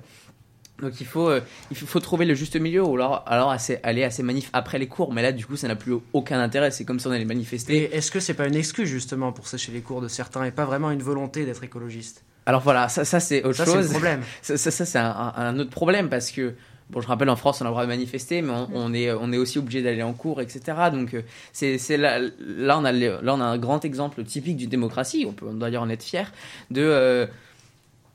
Donc 0.82 1.00
il 1.00 1.06
faut, 1.06 1.28
euh, 1.28 1.40
il 1.70 1.76
faut, 1.76 1.86
faut 1.86 2.00
trouver 2.00 2.24
le 2.24 2.34
juste 2.34 2.56
milieu 2.56 2.82
ou 2.82 2.94
alors, 2.96 3.22
alors 3.26 3.50
assez- 3.50 3.78
aller 3.84 4.02
à 4.02 4.10
ces 4.10 4.22
manifs 4.24 4.50
après 4.52 4.78
les 4.78 4.88
cours. 4.88 5.12
Mais 5.12 5.22
là, 5.22 5.30
du 5.32 5.46
coup, 5.46 5.56
ça 5.56 5.68
n'a 5.68 5.76
plus 5.76 5.94
aucun 6.12 6.40
intérêt. 6.40 6.70
C'est 6.72 6.84
comme 6.84 6.98
si 6.98 7.06
on 7.06 7.12
allait 7.12 7.24
manifester. 7.24 7.76
Et 7.76 7.94
est-ce 7.96 8.10
que 8.10 8.18
c'est 8.20 8.34
pas 8.34 8.46
une 8.48 8.56
excuse 8.56 8.88
justement 8.88 9.32
pour 9.32 9.46
sécher 9.46 9.70
les 9.72 9.80
cours 9.82 10.00
de 10.00 10.08
certains 10.08 10.44
et 10.44 10.50
pas 10.50 10.64
vraiment 10.64 10.90
une 10.90 11.02
volonté 11.02 11.44
d'être 11.46 11.62
écologiste? 11.62 12.24
Alors 12.46 12.60
voilà, 12.60 12.88
ça, 12.88 13.04
ça 13.04 13.20
c'est 13.20 13.42
autre 13.44 13.56
Ça, 13.56 13.66
c'est 13.66 13.72
chose. 13.72 13.84
le 13.86 13.90
problème. 13.92 14.20
Ça, 14.42 14.56
ça, 14.58 14.70
ça, 14.70 14.84
c'est 14.84 14.98
un, 14.98 15.58
autre 15.58 15.70
problème 15.70 16.08
parce 16.10 16.30
que, 16.30 16.54
bon, 16.90 17.00
je 17.00 17.06
rappelle, 17.06 17.30
en 17.30 17.36
France, 17.36 17.60
on 17.62 17.64
a 17.64 17.68
le 17.68 17.70
droit 17.70 17.84
de 17.84 17.88
manifester, 17.88 18.42
mais 18.42 18.50
on, 18.52 18.68
on 18.74 18.92
est, 18.92 19.10
on 19.12 19.32
est 19.32 19.38
aussi 19.38 19.58
obligé 19.58 19.80
d'aller 19.80 20.02
en 20.02 20.12
cours, 20.12 20.42
etc. 20.42 20.60
Donc, 20.92 21.14
euh, 21.14 21.22
c'est 21.54 21.78
c'est 21.78 21.96
là, 21.96 22.18
là, 22.40 22.78
on 22.78 22.84
a, 22.84 22.92
là, 22.92 23.18
on 23.22 23.40
a 23.40 23.44
un 23.44 23.56
grand 23.58 23.82
exemple 23.86 24.22
typique 24.24 24.58
d'une 24.58 24.68
démocratie, 24.68 25.24
on 25.26 25.32
peut 25.32 25.46
d'ailleurs 25.54 25.84
en 25.84 25.88
être 25.88 26.02
fier, 26.02 26.32
de, 26.70 26.82
euh, 26.82 27.26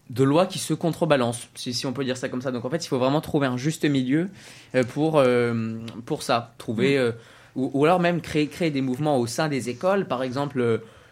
de 0.10 0.24
lois 0.24 0.45
qui 0.45 0.60
se 0.60 0.74
contrebalancent, 0.74 1.49
si, 1.55 1.74
si 1.74 1.86
on 1.86 1.93
peut 1.93 2.03
dire 2.03 2.18
ça 2.18 2.30
comme 2.30 2.41
ça. 2.41 2.51
Donc, 2.51 2.66
en 2.66 2.70
fait, 2.70 2.84
il 2.84 2.88
faut 2.88 2.97
vraiment 2.97 3.22
trouver 3.22 3.47
un 3.47 3.57
juste 3.57 3.86
milieu 3.86 4.30
euh, 4.76 4.84
pour, 4.84 5.18
euh, 5.18 5.78
pour 6.05 6.24
ça. 6.24 6.53
Trouver. 6.57 6.97
euh, 6.97 7.12
ou, 7.55 7.72
ou 7.74 7.86
alors 7.86 7.99
même 7.99 8.22
créer, 8.22 8.47
créer 8.47 8.72
des 8.72 8.82
mouvements 8.82 9.18
au 9.18 9.28
sein 9.28 9.47
des 9.49 9.70
écoles, 9.70 10.07
par 10.07 10.24
exemple. 10.24 10.60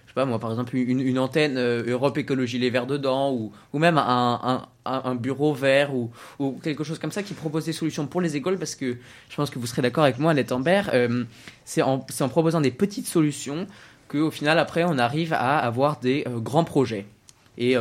je 0.05 0.09
sais 0.09 0.13
pas 0.13 0.25
moi, 0.25 0.39
par 0.39 0.51
exemple, 0.51 0.75
une, 0.75 0.99
une 0.99 1.19
antenne 1.19 1.57
euh, 1.57 1.83
Europe 1.87 2.17
Écologie 2.17 2.59
Les 2.59 2.69
Verts 2.69 2.87
dedans, 2.87 3.31
ou, 3.31 3.51
ou 3.73 3.79
même 3.79 3.97
un, 3.97 4.65
un, 4.85 5.15
bureau 5.15 5.53
vert, 5.53 5.93
ou, 5.93 6.11
ou 6.39 6.59
quelque 6.63 6.83
chose 6.83 6.99
comme 6.99 7.11
ça 7.11 7.23
qui 7.23 7.33
propose 7.33 7.65
des 7.65 7.73
solutions 7.73 8.07
pour 8.07 8.21
les 8.21 8.35
écoles, 8.35 8.57
parce 8.57 8.75
que 8.75 8.97
je 9.29 9.35
pense 9.35 9.49
que 9.49 9.59
vous 9.59 9.67
serez 9.67 9.81
d'accord 9.81 10.03
avec 10.03 10.19
moi, 10.19 10.31
Annette 10.31 10.51
Ambert, 10.51 10.89
euh, 10.93 11.23
c'est 11.65 11.81
en, 11.81 11.99
proposant 12.29 12.61
des 12.61 12.71
petites 12.71 13.07
solutions 13.07 13.67
qu'au 14.07 14.31
final, 14.31 14.57
après, 14.59 14.83
on 14.85 14.97
arrive 14.97 15.33
à 15.33 15.57
avoir 15.57 15.99
des 15.99 16.23
euh, 16.27 16.39
grands 16.39 16.63
projets. 16.63 17.05
Et 17.59 17.75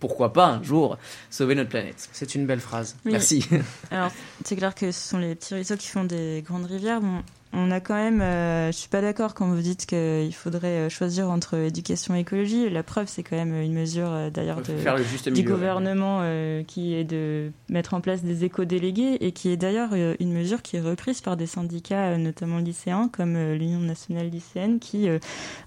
pourquoi 0.00 0.32
pas 0.32 0.46
un 0.46 0.62
jour 0.62 0.98
sauver 1.30 1.54
notre 1.54 1.68
planète. 1.70 2.08
C'est 2.12 2.34
une 2.34 2.46
belle 2.46 2.60
phrase. 2.60 2.96
Oui. 3.04 3.12
Merci. 3.12 3.46
Alors, 3.90 4.10
c'est 4.44 4.56
clair 4.56 4.74
que 4.74 4.90
ce 4.90 5.08
sont 5.08 5.18
les 5.18 5.34
petits 5.34 5.54
ruisseaux 5.54 5.76
qui 5.76 5.86
font 5.88 6.04
des 6.04 6.42
grandes 6.46 6.66
rivières. 6.66 7.00
Bon, 7.00 7.22
on 7.52 7.70
a 7.72 7.80
quand 7.80 7.94
même. 7.96 8.20
euh, 8.20 8.68
je 8.70 8.76
suis 8.76 8.88
pas 8.88 9.00
d'accord 9.00 9.34
quand 9.34 9.48
vous 9.48 9.60
dites 9.60 9.84
qu'il 9.86 10.32
faudrait 10.34 10.86
euh, 10.86 10.88
choisir 10.88 11.28
entre 11.30 11.56
éducation 11.56 12.14
et 12.14 12.20
écologie. 12.20 12.70
La 12.70 12.84
preuve, 12.84 13.08
c'est 13.08 13.24
quand 13.24 13.34
même 13.36 13.52
une 13.60 13.72
mesure, 13.74 14.08
euh, 14.08 14.30
d'ailleurs, 14.30 14.58
de, 14.62 14.76
Faire 14.76 14.96
le 14.96 15.02
juste 15.02 15.28
du 15.28 15.42
milieu. 15.42 15.54
gouvernement 15.54 16.20
euh, 16.22 16.62
qui 16.62 16.94
est 16.94 17.02
de 17.02 17.50
mettre 17.68 17.94
en 17.94 18.00
place 18.00 18.22
des 18.22 18.44
éco-délégués 18.44 19.16
et 19.20 19.32
qui 19.32 19.48
est 19.50 19.56
d'ailleurs 19.56 19.90
euh, 19.94 20.14
une 20.20 20.32
mesure 20.32 20.62
qui 20.62 20.76
est 20.76 20.80
reprise 20.80 21.20
par 21.22 21.36
des 21.36 21.46
syndicats, 21.46 22.16
notamment 22.18 22.58
lycéens, 22.58 23.10
comme 23.12 23.34
euh, 23.34 23.56
l'Union 23.56 23.80
nationale 23.80 24.28
lycéenne, 24.28 24.78
qui 24.78 25.08
euh, 25.08 25.18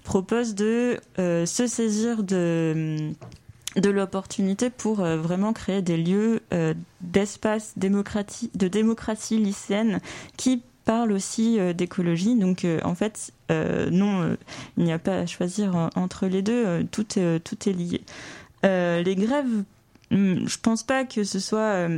propose 0.04 0.54
de 0.54 0.98
euh, 1.18 1.44
se 1.44 1.66
saisir 1.66 2.22
de 2.22 3.10
de 3.76 3.90
l'opportunité 3.90 4.70
pour 4.70 5.00
euh, 5.00 5.16
vraiment 5.16 5.52
créer 5.52 5.82
des 5.82 5.96
lieux 5.96 6.40
euh, 6.52 6.74
d'espace 7.00 7.72
démocratie, 7.76 8.50
de 8.54 8.68
démocratie 8.68 9.38
lycéenne 9.38 10.00
qui 10.36 10.62
parlent 10.84 11.12
aussi 11.12 11.58
euh, 11.58 11.72
d'écologie. 11.72 12.36
Donc 12.36 12.66
en 12.82 12.94
fait, 12.94 13.32
non, 13.50 14.36
il 14.76 14.84
n'y 14.84 14.92
a 14.92 14.98
pas 14.98 15.18
à 15.18 15.26
choisir 15.26 15.90
entre 15.94 16.26
les 16.26 16.42
deux, 16.42 16.84
tout, 16.90 17.04
tout 17.04 17.68
est 17.68 17.72
lié. 17.72 18.00
Les 18.62 19.16
grèves, 19.16 19.64
hum, 20.10 20.48
je 20.48 20.58
pense 20.58 20.82
pas 20.82 21.04
que 21.04 21.24
ce 21.24 21.38
soit 21.38 21.88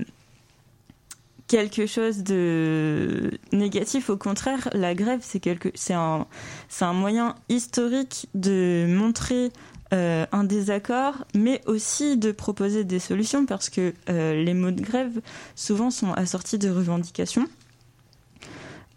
quelque 1.47 1.87
chose 1.87 2.19
de 2.19 3.31
négatif. 3.53 4.11
Au 4.11 4.17
contraire, 4.17 4.69
la 4.73 4.95
grève, 4.95 5.21
c'est 5.23 5.41
quelque, 5.41 5.71
c'est 5.75 5.95
un, 5.95 6.27
c'est 6.69 6.85
un 6.85 6.93
moyen 6.93 7.37
historique 7.49 8.29
de 8.35 8.87
montrer 8.89 9.53
euh, 9.95 10.27
un 10.33 10.43
désaccord, 10.43 11.15
mais 11.33 11.63
aussi 11.67 12.17
de 12.17 12.33
proposer 12.33 12.83
des 12.83 12.99
solutions 12.99 13.47
parce 13.47 13.71
que 13.71 13.95
euh, 14.09 14.43
les 14.43 14.53
mots 14.53 14.73
de 14.73 14.81
grève 14.81 15.21
souvent 15.55 15.93
sont 15.93 16.13
assortis 16.15 16.59
de 16.59 16.69
revendications. 16.69 17.47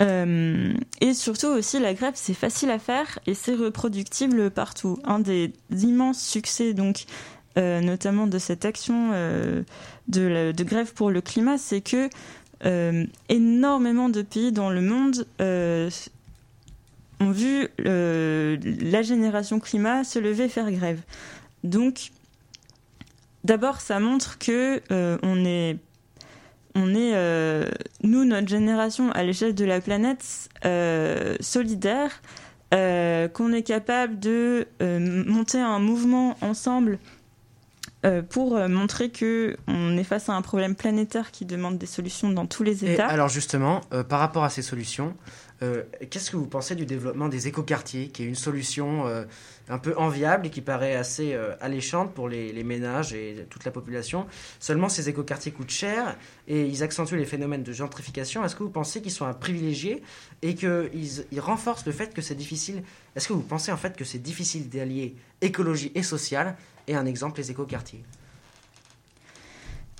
Euh, 0.01 0.73
et 0.99 1.13
surtout 1.13 1.45
aussi, 1.47 1.79
la 1.79 1.93
grève, 1.93 2.13
c'est 2.15 2.33
facile 2.33 2.71
à 2.71 2.79
faire 2.79 3.19
et 3.27 3.35
c'est 3.35 3.53
reproductible 3.53 4.49
partout. 4.49 4.97
Un 5.03 5.19
des 5.19 5.53
immenses 5.71 6.23
succès, 6.23 6.73
donc, 6.73 7.05
notamment 7.55 8.25
de 8.25 8.39
cette 8.39 8.63
action 8.63 9.11
de, 10.07 10.63
grève 10.63 10.93
pour 10.93 11.11
le 11.11 11.19
climat, 11.21 11.57
c'est 11.57 11.81
que 11.81 12.09
énormément 13.27 14.07
de 14.09 14.21
pays 14.21 14.53
dans 14.53 14.69
le 14.69 14.81
monde 14.81 15.27
ont 17.19 17.31
vu 17.31 17.67
euh, 17.85 18.57
la 18.81 19.01
génération 19.01 19.59
climat 19.59 20.03
se 20.03 20.19
lever 20.19 20.47
faire 20.49 20.71
grève. 20.71 21.01
Donc, 21.63 22.11
d'abord, 23.43 23.81
ça 23.81 23.99
montre 23.99 24.37
que 24.37 24.81
euh, 24.91 25.17
on 25.23 25.43
est, 25.45 25.77
on 26.75 26.93
est, 26.95 27.13
euh, 27.13 27.69
nous, 28.03 28.25
notre 28.25 28.47
génération, 28.47 29.11
à 29.11 29.23
l'échelle 29.23 29.55
de 29.55 29.65
la 29.65 29.81
planète, 29.81 30.49
solidaire, 31.41 32.21
qu'on 32.71 33.53
est 33.53 33.63
capable 33.63 34.19
de 34.19 34.67
monter 34.79 35.59
un 35.59 35.79
mouvement 35.79 36.37
ensemble 36.41 36.99
pour 38.29 38.57
montrer 38.69 39.09
que 39.09 39.57
on 39.67 39.97
est 39.97 40.03
face 40.05 40.29
à 40.29 40.33
un 40.33 40.41
problème 40.41 40.75
planétaire 40.75 41.31
qui 41.31 41.45
demande 41.45 41.77
des 41.77 41.87
solutions 41.87 42.29
dans 42.29 42.45
tous 42.45 42.63
les 42.63 42.85
Et 42.85 42.93
États. 42.93 43.07
alors 43.07 43.27
justement, 43.27 43.81
par 44.07 44.19
rapport 44.19 44.43
à 44.43 44.49
ces 44.49 44.61
solutions, 44.61 45.15
euh, 45.61 45.83
qu'est-ce 46.09 46.31
que 46.31 46.37
vous 46.37 46.47
pensez 46.47 46.75
du 46.75 46.85
développement 46.85 47.27
des 47.27 47.47
écoquartiers, 47.47 48.07
qui 48.09 48.23
est 48.23 48.25
une 48.25 48.35
solution 48.35 49.07
euh, 49.07 49.25
un 49.67 49.77
peu 49.77 49.93
enviable 49.97 50.47
et 50.47 50.49
qui 50.49 50.61
paraît 50.61 50.95
assez 50.95 51.33
euh, 51.33 51.53
alléchante 51.59 52.13
pour 52.13 52.29
les, 52.29 52.63
ménages 52.63 53.13
et 53.13 53.45
toute 53.49 53.65
la 53.65 53.71
population? 53.71 54.25
Seulement, 54.59 54.87
ces 54.87 55.09
écoquartiers 55.09 55.51
coûtent 55.51 55.69
cher 55.69 56.15
et 56.47 56.65
ils 56.65 56.81
accentuent 56.81 57.17
les 57.17 57.25
phénomènes 57.25 57.63
de 57.63 57.73
gentrification. 57.73 58.43
Est-ce 58.45 58.55
que 58.55 58.63
vous 58.63 58.69
pensez 58.69 59.01
qu'ils 59.01 59.11
sont 59.11 59.25
à 59.25 59.33
privilégier 59.33 60.01
et 60.41 60.55
qu'ils 60.55 61.25
ils 61.31 61.39
renforcent 61.39 61.85
le 61.85 61.91
fait 61.91 62.13
que 62.13 62.21
c'est 62.21 62.35
difficile? 62.35 62.83
Est-ce 63.15 63.27
que 63.27 63.33
vous 63.33 63.41
pensez 63.41 63.71
en 63.71 63.77
fait 63.77 63.97
que 63.97 64.05
c'est 64.05 64.19
difficile 64.19 64.69
d'allier 64.69 65.15
écologie 65.41 65.91
et 65.93 66.03
social? 66.03 66.55
Et 66.87 66.95
un 66.95 67.05
exemple, 67.05 67.39
les 67.39 67.51
écoquartiers. 67.51 68.03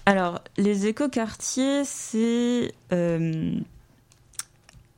Alors, 0.06 0.42
les 0.58 0.88
écoquartiers, 0.88 1.84
c'est 1.86 2.74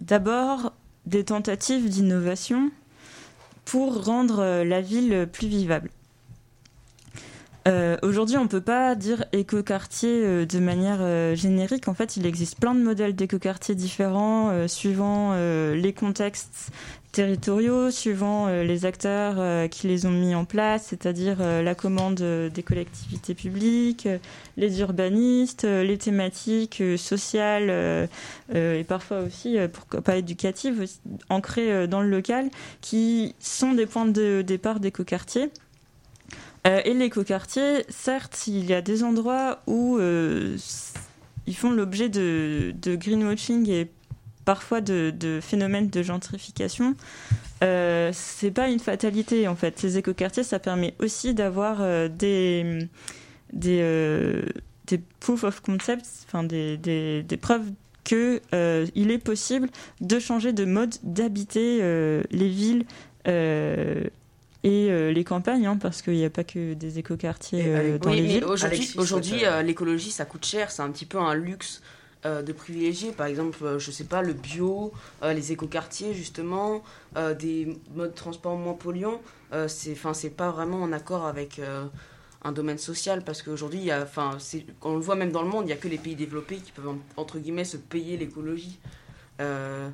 d'abord 0.02 0.74
des 1.06 1.24
tentatives 1.24 1.88
d'innovation 1.90 2.72
pour 3.66 4.04
rendre 4.04 4.40
euh, 4.40 4.64
la 4.64 4.82
ville 4.82 5.28
plus 5.32 5.48
vivable. 5.48 5.90
Euh, 7.68 7.96
Aujourd'hui, 8.02 8.38
on 8.38 8.44
ne 8.44 8.50
peut 8.50 8.62
pas 8.62 8.96
dire 8.96 9.26
écoquartier 9.34 10.26
euh, 10.26 10.46
de 10.46 10.60
manière 10.60 11.36
générique. 11.36 11.88
En 11.88 11.94
fait, 11.94 12.18
il 12.18 12.26
existe 12.26 12.60
plein 12.60 12.74
de 12.74 12.82
modèles 12.82 13.16
d'écoquartiers 13.16 13.76
différents 13.76 14.68
suivant 14.68 15.36
les 15.36 15.94
contextes 15.94 16.72
territoriaux, 17.12 17.92
suivant 17.92 18.48
euh, 18.48 18.64
les 18.64 18.86
acteurs 18.86 19.36
euh, 19.38 19.68
qui 19.68 19.88
les 19.88 20.06
ont 20.06 20.12
mis 20.12 20.34
en 20.34 20.46
place, 20.46 20.86
c'est-à-dire 20.88 21.38
euh, 21.42 21.62
la 21.62 21.76
commande 21.76 22.22
des 22.22 22.64
collectivités 22.64 23.36
publiques, 23.36 24.08
les 24.58 24.80
urbanistes, 24.80 25.64
les 25.64 25.98
thématiques 25.98 26.84
sociales 26.98 28.10
et 28.54 28.84
parfois 28.84 29.22
aussi, 29.22 29.58
pourquoi 29.72 30.02
pas 30.02 30.18
éducatives, 30.18 30.86
ancrées 31.30 31.88
dans 31.88 32.02
le 32.02 32.10
local, 32.10 32.50
qui 32.82 33.36
sont 33.40 33.74
des 33.74 33.86
points 33.86 34.06
de 34.06 34.42
départ 34.42 34.80
d'écoquartiers. 34.80 35.50
Et 36.66 36.94
l'écoquartier, 36.94 37.86
certes, 37.90 38.44
il 38.48 38.66
y 38.66 38.74
a 38.74 38.82
des 38.82 39.04
endroits 39.04 39.62
où 39.68 40.00
ils 40.00 41.56
font 41.56 41.72
l'objet 41.72 42.10
de, 42.10 42.74
de 42.82 42.96
greenwashing 42.96 43.70
et 43.70 43.90
parfois 44.54 44.82
de, 44.82 45.14
de 45.26 45.40
phénomènes 45.40 45.90
de 45.90 46.02
gentrification. 46.04 46.88
Euh, 47.64 48.10
c'est 48.14 48.52
pas 48.52 48.68
une 48.68 48.80
fatalité 48.80 49.48
en 49.48 49.56
fait. 49.56 49.74
Ces 49.80 49.98
écoquartiers, 49.98 50.44
ça 50.44 50.60
permet 50.60 50.94
aussi 51.00 51.34
d'avoir 51.34 51.78
euh, 51.80 52.10
des 52.10 52.80
des, 53.54 53.80
euh, 53.82 54.44
des 54.88 55.00
proof 55.22 55.46
of 55.46 55.62
concept, 55.62 56.06
enfin 56.26 56.44
des, 56.44 56.76
des, 56.76 57.24
des 57.24 57.38
preuves 57.38 57.68
que 58.04 58.42
euh, 58.54 58.86
il 58.94 59.10
est 59.12 59.24
possible 59.32 59.70
de 60.02 60.20
changer 60.20 60.52
de 60.52 60.66
mode 60.66 60.96
d'habiter 61.04 61.80
euh, 61.82 62.22
les 62.32 62.50
villes 62.50 62.84
euh, 63.30 64.04
et 64.64 64.88
euh, 64.90 65.14
les 65.14 65.24
campagnes, 65.24 65.66
hein, 65.66 65.78
parce 65.80 66.02
qu'il 66.02 66.16
n'y 66.16 66.26
a 66.26 66.30
pas 66.30 66.44
que 66.44 66.74
des 66.74 67.00
écoquartiers 67.00 67.64
euh, 67.68 67.98
dans 68.00 68.10
oui, 68.10 68.18
les 68.18 68.22
mais 68.24 68.28
villes. 68.28 68.46
aujourd'hui, 68.98 69.46
euh, 69.46 69.62
l'écologie, 69.62 70.12
ça 70.12 70.26
coûte 70.26 70.46
cher. 70.46 70.72
C'est 70.72 70.82
un 70.82 70.92
petit 70.92 71.06
peu 71.06 71.20
un 71.20 71.36
luxe 71.36 71.82
euh, 72.26 72.42
de 72.42 72.54
privilégier. 72.54 73.12
Par 73.12 73.28
exemple, 73.28 73.58
euh, 73.64 73.80
je 73.80 73.92
sais 73.92 74.04
pas, 74.04 74.22
le 74.22 74.34
bio, 74.34 74.92
euh, 75.24 75.34
les 75.34 75.52
écoquartiers, 75.52 76.14
justement, 76.14 76.84
euh, 77.18 77.34
des 77.34 77.78
modes 77.96 78.12
de 78.12 78.16
transport 78.16 78.56
moins 78.58 78.74
polluants. 78.74 79.22
Euh, 79.54 79.68
c'est, 79.68 79.92
enfin, 79.94 80.14
c'est 80.14 80.30
pas 80.30 80.52
vraiment 80.52 80.82
en 80.82 80.92
accord 80.94 81.26
avec 81.26 81.60
euh, 81.60 81.86
un 82.44 82.52
domaine 82.52 82.78
social 82.78 83.24
parce 83.24 83.42
qu'aujourd'hui, 83.42 83.80
il 83.80 83.86
y 83.86 83.92
a, 83.92 84.02
enfin, 84.04 84.38
on 84.84 84.96
le 84.96 85.02
voit 85.02 85.16
même 85.16 85.32
dans 85.32 85.42
le 85.44 85.50
monde, 85.50 85.66
il 85.68 85.70
y 85.70 85.74
a 85.74 85.78
que 85.78 85.88
les 85.88 85.98
pays 85.98 86.16
développés 86.16 86.58
qui 86.58 86.72
peuvent 86.72 86.96
entre 87.18 87.38
guillemets 87.40 87.66
se 87.66 87.78
payer 87.78 88.18
l'écologie. 88.18 88.80
Euh, 89.40 89.90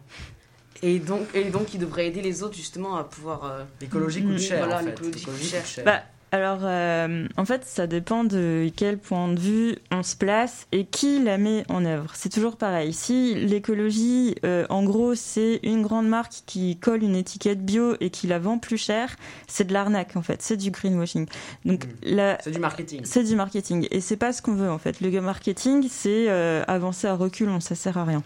et 0.84 1.00
donc, 1.00 1.28
et 1.34 1.46
donc, 1.46 1.74
ils 1.74 1.80
devraient 1.80 2.08
aider 2.08 2.22
les 2.22 2.44
autres 2.44 2.56
justement 2.56 2.98
à 2.98 3.04
pouvoir. 3.04 3.46
euh, 3.46 3.64
L'écologie 3.82 4.22
coûte 4.24 4.34
Mm. 4.36 4.38
cher. 4.40 4.58
Voilà, 4.60 4.82
en 4.82 4.84
fait. 4.84 4.90
l'écologie 4.92 5.26
coûte 5.26 5.66
cher. 5.66 5.84
Bah, 5.86 6.04
alors, 6.34 6.60
euh, 6.64 7.26
en 7.38 7.46
fait, 7.46 7.64
ça 7.64 7.88
dépend 7.88 8.26
de 8.26 8.70
quel 8.76 8.98
point 8.98 9.30
de 9.32 9.40
vue 9.40 9.76
on 9.92 10.04
se 10.04 10.16
place 10.18 10.68
et 10.74 10.86
qui 10.86 11.24
la 11.24 11.38
met 11.38 11.64
en 11.70 11.86
œuvre. 11.86 12.12
C'est 12.16 12.28
toujours 12.30 12.58
pareil. 12.58 12.92
Si 12.92 13.34
l'écologie, 13.34 14.36
euh, 14.44 14.66
en 14.70 14.84
gros, 14.84 15.16
c'est 15.16 15.62
une 15.64 15.82
grande 15.84 16.08
marque 16.10 16.34
qui 16.46 16.78
colle 16.78 17.04
une 17.04 17.16
étiquette 17.16 17.66
bio 17.66 17.96
et 18.02 18.10
qui 18.10 18.28
la 18.28 18.40
vend 18.40 18.58
plus 18.58 18.78
cher, 18.78 19.16
c'est 19.48 19.66
de 19.68 19.74
l'arnaque, 19.74 20.18
en 20.18 20.22
fait. 20.22 20.42
C'est 20.42 20.58
du 20.58 20.70
greenwashing. 20.72 21.28
Donc, 21.64 21.86
Mm. 21.86 21.90
la, 22.04 22.38
C'est 22.44 22.52
du 22.52 22.60
marketing. 22.60 23.02
c'est 23.06 23.24
du 23.24 23.36
marketing. 23.36 23.88
Et 23.92 24.02
c'est 24.02 24.18
pas 24.18 24.34
ce 24.34 24.42
qu'on 24.42 24.56
veut, 24.56 24.70
en 24.70 24.78
fait. 24.80 25.00
Le 25.00 25.22
marketing, 25.22 25.88
c'est 25.90 26.26
euh, 26.30 26.62
avancer 26.68 27.08
à 27.08 27.16
reculons, 27.16 27.62
ça 27.62 27.76
sert 27.76 27.98
à 27.98 28.04
rien. 28.04 28.22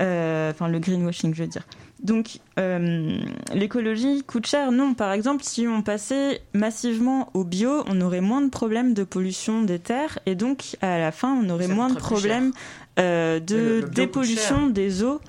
Enfin, 0.00 0.68
le 0.68 0.78
greenwashing, 0.78 1.34
je 1.34 1.42
veux 1.42 1.48
dire. 1.48 1.66
Donc, 2.04 2.38
euh, 2.58 3.16
l'écologie 3.54 4.22
coûte 4.26 4.46
cher 4.46 4.70
Non, 4.72 4.94
par 4.94 5.12
exemple, 5.12 5.42
si 5.42 5.66
on 5.66 5.80
passait 5.82 6.42
massivement 6.52 7.30
au 7.34 7.44
bio, 7.44 7.82
on 7.86 8.00
aurait 8.02 8.20
moins 8.20 8.42
de 8.42 8.50
problèmes 8.50 8.92
de 8.94 9.04
pollution 9.04 9.62
des 9.62 9.78
terres 9.78 10.18
et 10.26 10.34
donc 10.34 10.76
à 10.82 10.98
la 10.98 11.12
fin, 11.12 11.34
on 11.42 11.48
aurait 11.48 11.66
Ça 11.66 11.74
moins 11.74 11.88
de 11.88 11.94
problèmes 11.96 12.52
euh, 12.98 13.40
de 13.40 13.80
dépollution 13.92 14.68
des 14.68 15.02
eaux 15.02 15.20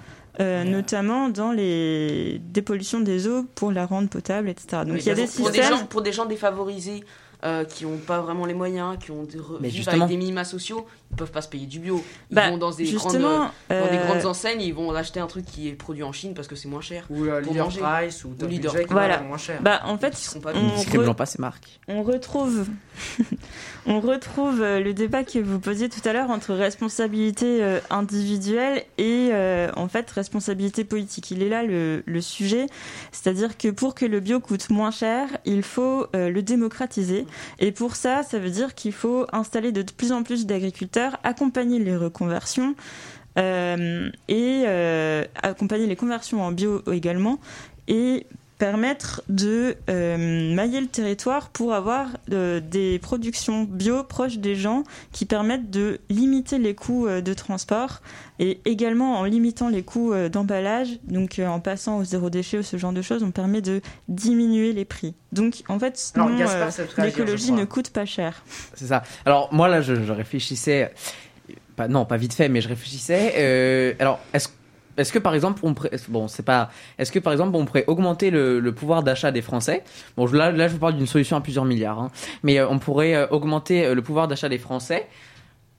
euh, 0.42 0.66
notamment 0.66 1.30
dans 1.30 1.54
les 1.54 2.42
dépollutions 2.50 3.00
des 3.00 3.26
eaux 3.30 3.44
pour 3.56 3.72
la 3.72 3.86
rendre 3.86 4.10
potable, 4.10 4.50
etc. 4.50 4.84
Donc 4.86 4.96
Oui, 4.96 5.00
il 5.00 5.06
y 5.08 5.10
a 5.12 5.16
des 5.16 5.22
pour, 5.22 5.32
systèmes. 5.48 5.54
des 5.54 5.62
gens, 5.78 5.86
pour 5.86 6.02
des 6.02 6.12
gens 6.12 6.26
défavorisés 6.26 7.06
euh, 7.46 7.64
qui 7.64 7.86
n'ont 7.86 7.98
pas 7.98 8.20
vraiment 8.20 8.46
les 8.46 8.54
moyens, 8.54 8.98
qui 9.00 9.12
ont 9.12 9.24
des 9.24 9.38
re- 9.38 9.88
avec 9.88 10.08
des 10.08 10.18
minima 10.18 10.44
sociaux, 10.44 10.86
peuvent 11.16 11.32
pas 11.32 11.41
se 11.41 11.49
payer 11.49 11.66
du 11.66 11.80
bio. 11.80 12.03
Ils 12.32 12.36
Bah, 12.36 12.49
vont 12.49 12.57
dans 12.57 12.72
des, 12.72 12.84
grandes, 12.84 12.93
justement, 13.11 13.39
dans 13.39 13.47
des 13.70 13.97
euh, 13.97 14.05
grandes 14.05 14.26
enseignes, 14.26 14.61
ils 14.61 14.74
vont 14.74 14.93
acheter 14.93 15.20
un 15.20 15.28
truc 15.28 15.45
qui 15.45 15.68
est 15.70 15.74
produit 15.74 16.03
en 16.03 16.11
Chine 16.11 16.34
parce 16.34 16.47
que 16.47 16.55
c'est 16.55 16.68
moins 16.68 16.82
cher. 16.82 17.05
Ou 17.09 17.26
euh, 17.26 17.41
Leader 17.41 17.66
manger. 17.66 17.82
Price 17.82 18.24
ou 18.26 18.30
Top 18.34 18.49
Leader. 18.49 18.74
Qui 18.76 18.86
Voilà. 18.91 19.22
moins 19.22 19.38
cher. 19.38 19.61
Bah, 19.61 19.82
en 19.86 19.95
Ils 19.95 19.99
fait, 19.99 20.16
seront 20.16 20.39
pas 20.41 20.53
on, 20.55 20.68
re- 20.82 21.16
pas 21.16 21.26
ces 21.26 21.39
marques. 21.41 21.80
on 21.88 22.03
retrouve, 22.03 22.66
on 23.86 23.99
retrouve 23.99 24.61
euh, 24.61 24.80
le 24.80 24.93
débat 24.93 25.24
que 25.24 25.39
vous 25.39 25.59
posiez 25.59 25.89
tout 25.89 26.01
à 26.07 26.13
l'heure 26.13 26.30
entre 26.30 26.53
responsabilité 26.53 27.63
euh, 27.63 27.80
individuelle 27.89 28.84
et 28.97 29.30
euh, 29.32 29.70
en 29.76 29.88
fait 29.88 30.09
responsabilité 30.09 30.84
politique. 30.84 31.32
Il 31.32 31.43
est 31.43 31.49
là 31.49 31.63
le, 31.63 32.03
le 32.05 32.22
sujet, 32.22 32.66
c'est-à-dire 33.11 33.57
que 33.57 33.70
pour 33.70 33.93
que 33.95 34.05
le 34.05 34.20
bio 34.20 34.39
coûte 34.39 34.70
moins 34.70 34.91
cher, 34.91 35.28
il 35.45 35.61
faut 35.63 36.07
euh, 36.16 36.30
le 36.30 36.41
démocratiser 36.41 37.26
et 37.59 37.72
pour 37.72 37.95
ça, 37.95 38.24
ça 38.24 38.39
veut 38.39 38.49
dire 38.49 38.74
qu'il 38.76 38.93
faut 38.93 39.28
installer 39.32 39.72
de 39.72 39.84
plus 39.84 40.11
en 40.11 40.24
plus 40.24 40.45
d'agriculteurs, 40.45 41.05
accompagner 41.24 41.80
les 41.80 41.95
reconversions. 41.95 42.76
euh, 43.38 44.10
et 44.28 44.64
euh, 44.66 45.26
accompagner 45.41 45.88
les 45.88 45.95
conversions 45.95 46.41
en 46.41 46.51
bio 46.51 46.82
également 46.91 47.39
et 47.88 48.26
permettre 48.58 49.22
de 49.28 49.76
euh, 49.89 50.53
mailler 50.56 50.80
le 50.80 50.88
territoire 50.88 51.49
pour 51.49 51.74
avoir 51.74 52.08
euh, 52.32 52.62
des 52.62 52.99
productions 52.99 53.64
bio 53.64 54.03
proches 54.03 54.38
des 54.38 54.56
gens 54.56 54.84
qui 55.12 55.26
permettent 55.26 55.70
de 55.70 55.99
limiter 56.10 56.58
les 56.58 56.74
coûts 56.74 57.08
euh, 57.08 57.22
de 57.22 57.34
transport 57.34 58.01
et 58.39 58.62
également 58.66 59.20
en 59.20 59.24
limitant 59.24 59.70
les 59.70 59.84
coûts 59.84 60.14
d'emballage, 60.30 60.99
donc 61.03 61.39
en 61.39 61.62
passant 61.62 61.99
au 61.99 62.03
zéro 62.03 62.30
déchet 62.30 62.58
ou 62.58 62.64
ce 62.64 62.76
genre 62.76 62.91
de 62.91 63.01
choses, 63.01 63.24
on 63.24 63.32
permet 63.32 63.62
de 63.62 63.82
diminuer 64.10 64.74
les 64.74 64.84
prix. 64.84 65.16
Donc 65.32 65.64
en 65.70 65.80
fait, 65.80 65.95
sinon, 65.95 66.28
l'écologie 66.97 67.53
ne 67.53 67.64
coûte 67.64 67.91
pas 67.91 68.06
cher. 68.06 68.43
C'est 68.74 68.88
ça. 68.88 69.03
Alors 69.26 69.53
moi 69.53 69.70
là, 69.70 69.80
je, 69.80 70.03
je 70.03 70.12
réfléchissais, 70.12 70.93
pas 71.78 71.88
non, 71.88 72.03
pas 72.03 72.18
vite 72.18 72.34
fait, 72.34 72.49
mais 72.49 72.60
je 72.60 72.68
réfléchissais. 72.68 73.95
alors 74.01 74.20
est-ce 74.34 74.49
est-ce 74.98 75.12
que 75.12 75.20
par 75.20 75.34
exemple 75.34 75.60
on 75.64 75.74
pourrait, 75.74 75.91
bon 76.10 76.28
c'est 76.28 76.43
pas, 76.43 76.70
est-ce 76.98 77.12
que 77.12 77.20
par 77.20 77.34
exemple 77.34 77.56
on 77.56 77.66
pourrait 77.66 77.86
augmenter 77.88 78.30
le, 78.30 78.72
pouvoir 78.72 79.04
d'achat 79.04 79.32
des 79.32 79.41
Français? 79.41 79.84
Bon 80.18 80.26
là 80.26 80.68
je 80.68 80.74
vous 80.74 80.80
parle 80.80 80.96
d'une 80.96 81.08
solution 81.08 81.38
à 81.38 81.41
plusieurs 81.41 81.66
milliards, 81.66 82.00
hein. 82.00 82.12
mais 82.43 82.60
euh, 82.60 82.68
on 82.70 82.80
pourrait 82.80 83.16
euh, 83.16 83.28
augmenter 83.28 83.86
euh, 83.86 83.96
le 83.96 84.02
pouvoir 84.02 84.28
d'achat 84.28 84.50
des 84.50 84.58
Français. 84.58 85.08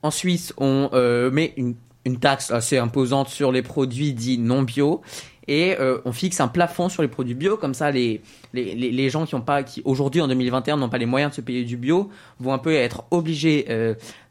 En 0.03 0.11
Suisse 0.11 0.53
on 0.59 0.91
met 1.33 1.55
une, 1.57 1.75
taxe 2.21 2.53
assez 2.53 2.79
imposante 2.79 3.29
sur 3.29 3.51
les 3.51 3.63
produits 3.63 4.13
dits 4.13 4.39
non 4.39 4.63
bio 4.63 5.03
et 5.49 5.77
on 6.05 6.13
fixe 6.13 6.39
un 6.39 6.47
plafond 6.47 6.89
sur 6.89 7.03
les 7.03 7.09
produits 7.09 7.35
bio 7.35 7.57
comme 7.57 7.75
ça 7.75 7.91
les 7.91 8.21
les, 8.53 8.77
les, 8.77 8.93
les 8.93 9.11
gens 9.11 9.27
qui 9.27 9.35
ont 9.35 9.41
pas 9.41 9.65
qui 9.65 9.83
aujourd'hui 9.85 10.21
en 10.21 10.29
2021 10.29 10.77
n'ont 10.77 10.89
pas 10.89 10.99
les 10.99 11.07
moyens 11.07 11.33
de 11.33 11.37
se 11.37 11.41
payer 11.41 11.65
du 11.65 11.77
bio 11.77 12.11
vont 12.39 12.53
un 12.53 12.59
peu 12.59 12.75
être 12.75 13.05
obligés 13.11 13.67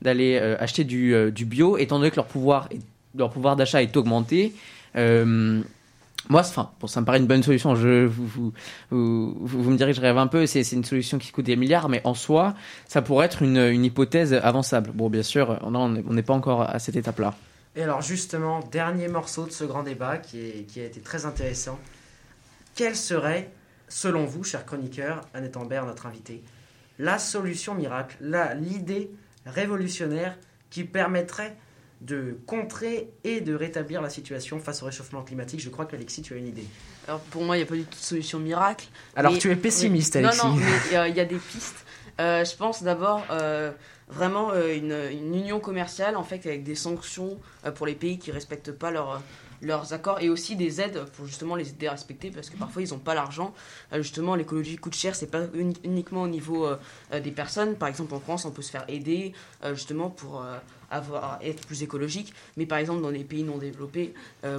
d'aller 0.01 0.37
acheter 0.37 0.85
du, 0.85 1.31
du 1.33 1.43
bio 1.43 1.77
étant 1.77 1.97
donné 1.97 2.11
que 2.11 2.15
leur 2.15 2.27
pouvoir 2.27 2.69
leur 3.17 3.31
pouvoir 3.31 3.57
d'achat 3.57 3.81
est 3.81 3.97
augmenté 3.97 4.53
Euh, 4.95 5.61
moi, 6.29 6.41
enfin, 6.41 6.71
bon, 6.79 6.87
ça 6.87 7.01
me 7.01 7.05
paraît 7.05 7.19
une 7.19 7.27
bonne 7.27 7.43
solution. 7.43 7.75
Je, 7.75 8.05
vous, 8.05 8.53
vous, 8.89 9.35
vous, 9.39 9.69
me 9.69 9.77
direz 9.77 9.91
que 9.91 9.97
je 9.97 10.01
rêve 10.01 10.17
un 10.17 10.27
peu. 10.27 10.45
C'est 10.47 10.61
une 10.71 10.83
solution 10.83 11.19
qui 11.19 11.31
coûte 11.31 11.45
des 11.45 11.55
milliards, 11.55 11.87
mais 11.87 12.01
en 12.03 12.13
soi, 12.13 12.55
ça 12.87 13.01
pourrait 13.01 13.27
être 13.27 13.43
une, 13.43 13.83
hypothèse 13.83 14.33
avançable. 14.33 14.91
Bon, 14.91 15.09
bien 15.09 15.23
sûr, 15.23 15.59
on 15.61 15.89
n'est 15.89 16.23
pas 16.23 16.33
encore 16.33 16.61
à 16.63 16.79
cette 16.79 16.95
étape-là. 16.95 17.35
Et 17.75 17.83
alors 17.83 18.01
justement, 18.01 18.61
dernier 18.71 19.09
morceau 19.09 19.45
de 19.45 19.51
ce 19.51 19.65
grand 19.65 19.83
débat 19.83 20.17
qui, 20.17 20.39
a 20.77 20.83
été 20.83 21.01
très 21.01 21.25
intéressant. 21.25 21.77
Quelle 22.73 22.95
serait, 22.95 23.51
selon 23.89 24.25
vous, 24.25 24.43
cher 24.43 24.65
chroniqueur, 24.65 25.21
Annette 25.33 25.57
Ambert, 25.57 25.85
notre 25.85 26.05
invité, 26.05 26.41
la 26.99 27.19
solution 27.19 27.75
miracle, 27.75 28.17
l'idée 28.59 29.11
révolutionnaire 29.45 30.37
qui 30.69 30.85
permettrait 30.85 31.55
de 32.01 32.37
contrer 32.45 33.09
et 33.23 33.41
de 33.41 33.53
rétablir 33.55 34.01
la 34.01 34.09
situation 34.09 34.59
face 34.59 34.83
au 34.83 34.85
réchauffement 34.85 35.23
climatique 35.23 35.59
Je 35.59 35.69
crois 35.69 35.85
qu'Alexis, 35.85 36.21
tu 36.21 36.33
as 36.33 36.37
une 36.37 36.47
idée. 36.47 36.65
Alors 37.07 37.19
pour 37.21 37.43
moi, 37.43 37.55
il 37.55 37.59
n'y 37.59 37.63
a 37.63 37.67
pas 37.67 37.75
du 37.75 37.83
tout 37.83 37.97
de 37.97 38.03
solution 38.03 38.39
miracle. 38.39 38.87
Alors 39.15 39.31
Mais- 39.33 39.37
tu 39.39 39.49
es 39.51 39.55
pessimiste, 39.55 40.15
mais- 40.15 40.25
Alexis. 40.25 40.45
Non, 40.45 40.51
non, 40.51 40.55
mais 40.57 40.65
il 40.89 40.93
y 40.93 40.95
a- 40.97 41.07
il 41.07 41.15
y, 41.15 41.19
a 41.19 41.25
des 41.25 41.37
pistes. 41.37 41.85
Euh, 42.19 42.43
je 42.45 42.55
pense 42.55 42.83
d'abord 42.83 43.23
euh, 43.31 43.71
vraiment 44.09 44.51
euh, 44.51 44.75
une, 44.75 44.93
une 45.11 45.35
union 45.35 45.59
commerciale 45.59 46.15
en 46.15 46.23
fait 46.23 46.45
avec 46.45 46.63
des 46.63 46.75
sanctions 46.75 47.37
euh, 47.65 47.71
pour 47.71 47.85
les 47.85 47.95
pays 47.95 48.19
qui 48.19 48.31
respectent 48.31 48.71
pas 48.71 48.91
leurs 48.91 49.21
leurs 49.61 49.93
accords 49.93 50.19
et 50.21 50.29
aussi 50.29 50.55
des 50.55 50.81
aides 50.81 51.05
pour 51.15 51.25
justement 51.25 51.55
les 51.55 51.69
aider 51.69 51.87
à 51.87 51.91
respecter 51.91 52.29
parce 52.29 52.49
que 52.49 52.57
parfois 52.57 52.81
ils 52.81 52.91
n'ont 52.91 52.99
pas 52.99 53.13
l'argent. 53.13 53.53
Euh, 53.93 54.01
justement, 54.01 54.35
l'écologie 54.35 54.75
coûte 54.77 54.95
cher, 54.95 55.15
c'est 55.15 55.31
pas 55.31 55.43
uni- 55.53 55.77
uniquement 55.83 56.23
au 56.23 56.27
niveau 56.27 56.65
euh, 56.65 56.77
euh, 57.13 57.19
des 57.19 57.31
personnes. 57.31 57.75
Par 57.75 57.87
exemple, 57.87 58.13
en 58.13 58.19
France, 58.19 58.45
on 58.45 58.51
peut 58.51 58.61
se 58.61 58.71
faire 58.71 58.85
aider 58.87 59.33
justement 59.73 60.09
pour 60.09 60.45
avoir, 60.91 61.39
être 61.41 61.65
plus 61.65 61.81
écologique. 61.83 62.33
Mais 62.57 62.65
par 62.65 62.77
exemple, 62.77 63.01
dans 63.01 63.09
les 63.09 63.23
pays 63.23 63.43
non 63.43 63.57
développés, 63.57 64.13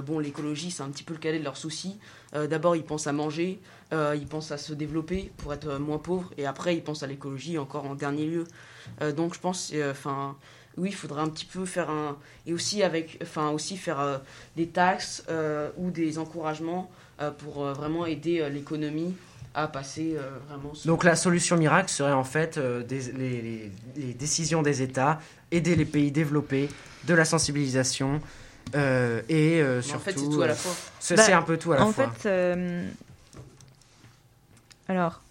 bon, 0.05 0.19
l'écologie, 0.19 0.71
c'est 0.71 0.83
un 0.83 0.89
petit 0.89 1.03
peu 1.03 1.13
le 1.13 1.19
cadet 1.19 1.39
de 1.39 1.43
leurs 1.43 1.57
soucis. 1.57 1.97
D'abord, 2.33 2.75
ils 2.75 2.83
pensent 2.83 3.07
à 3.07 3.13
manger, 3.13 3.59
ils 3.91 4.27
pensent 4.27 4.51
à 4.51 4.57
se 4.57 4.73
développer 4.73 5.31
pour 5.37 5.53
être 5.53 5.77
moins 5.77 5.97
pauvres, 5.97 6.31
et 6.37 6.45
après, 6.45 6.75
ils 6.75 6.83
pensent 6.83 7.03
à 7.03 7.07
l'écologie 7.07 7.57
encore 7.57 7.85
en 7.85 7.95
dernier 7.95 8.25
lieu. 8.25 8.45
Donc, 9.15 9.33
je 9.33 9.39
pense, 9.39 9.73
enfin, 9.89 10.35
oui, 10.77 10.89
il 10.89 10.95
faudrait 10.95 11.21
un 11.21 11.29
petit 11.29 11.45
peu 11.45 11.65
faire 11.65 11.89
un, 11.89 12.17
et 12.45 12.53
aussi 12.53 12.83
avec, 12.83 13.17
enfin, 13.23 13.49
aussi 13.49 13.77
faire 13.77 13.99
euh, 13.99 14.17
des 14.55 14.67
taxes 14.67 15.23
euh, 15.29 15.69
ou 15.77 15.89
des 15.91 16.19
encouragements 16.19 16.89
euh, 17.19 17.31
pour 17.31 17.65
euh, 17.65 17.73
vraiment 17.73 18.05
aider 18.05 18.41
euh, 18.41 18.49
l'économie 18.49 19.15
à 19.55 19.67
passer 19.67 20.15
euh, 20.15 20.29
vraiment. 20.47 20.73
sur- 20.75 20.87
Donc 20.87 21.03
la 21.03 21.15
solution 21.15 21.57
miracle 21.57 21.89
serait 21.89 22.11
en 22.11 22.23
fait 22.23 22.57
euh, 22.57 22.83
des- 22.83 23.11
les, 23.13 23.41
les- 23.41 23.71
les 23.95 24.13
décisions 24.13 24.61
des 24.61 24.83
États, 24.83 25.19
aider 25.51 25.75
les 25.75 25.85
pays 25.85 26.11
développés, 26.11 26.69
de 27.05 27.13
la 27.15 27.25
sensibilisation 27.25 28.21
euh, 28.75 29.21
et 29.29 29.61
euh, 29.61 29.81
surtout... 29.81 29.97
en 29.97 29.99
fait, 30.03 30.19
c'est 30.19 30.29
tout 30.29 30.41
à 30.41 30.47
la 30.47 30.55
fois. 30.55 30.73
C'est 30.99 31.15
Bah, 31.15 31.37
un 31.37 31.41
peu 31.41 31.57
tout 31.57 31.71
à 31.71 31.77
la 31.77 31.83
en 31.85 31.91
fois. 31.91 32.09
fait, 32.21 32.29
euh, 32.29 32.87
alors, 34.87 35.21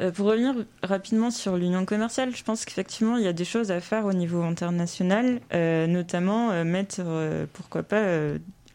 euh, 0.00 0.12
pour 0.12 0.26
revenir 0.26 0.54
rapidement 0.82 1.30
sur 1.30 1.56
l'union 1.56 1.84
commerciale, 1.84 2.34
je 2.34 2.44
pense 2.44 2.64
qu'effectivement, 2.64 3.16
il 3.16 3.24
y 3.24 3.28
a 3.28 3.32
des 3.32 3.44
choses 3.44 3.72
à 3.72 3.80
faire 3.80 4.04
au 4.06 4.12
niveau 4.12 4.42
international, 4.42 5.40
euh, 5.52 5.86
notamment 5.86 6.50
euh, 6.50 6.64
mettre, 6.64 7.02
pourquoi 7.52 7.82
pas, 7.82 8.04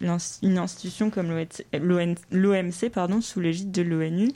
une 0.01 0.57
institution 0.57 1.09
comme 1.09 1.29
l'OMC 1.31 3.21
sous 3.21 3.39
l'égide 3.39 3.71
de 3.71 3.81
l'ONU 3.81 4.31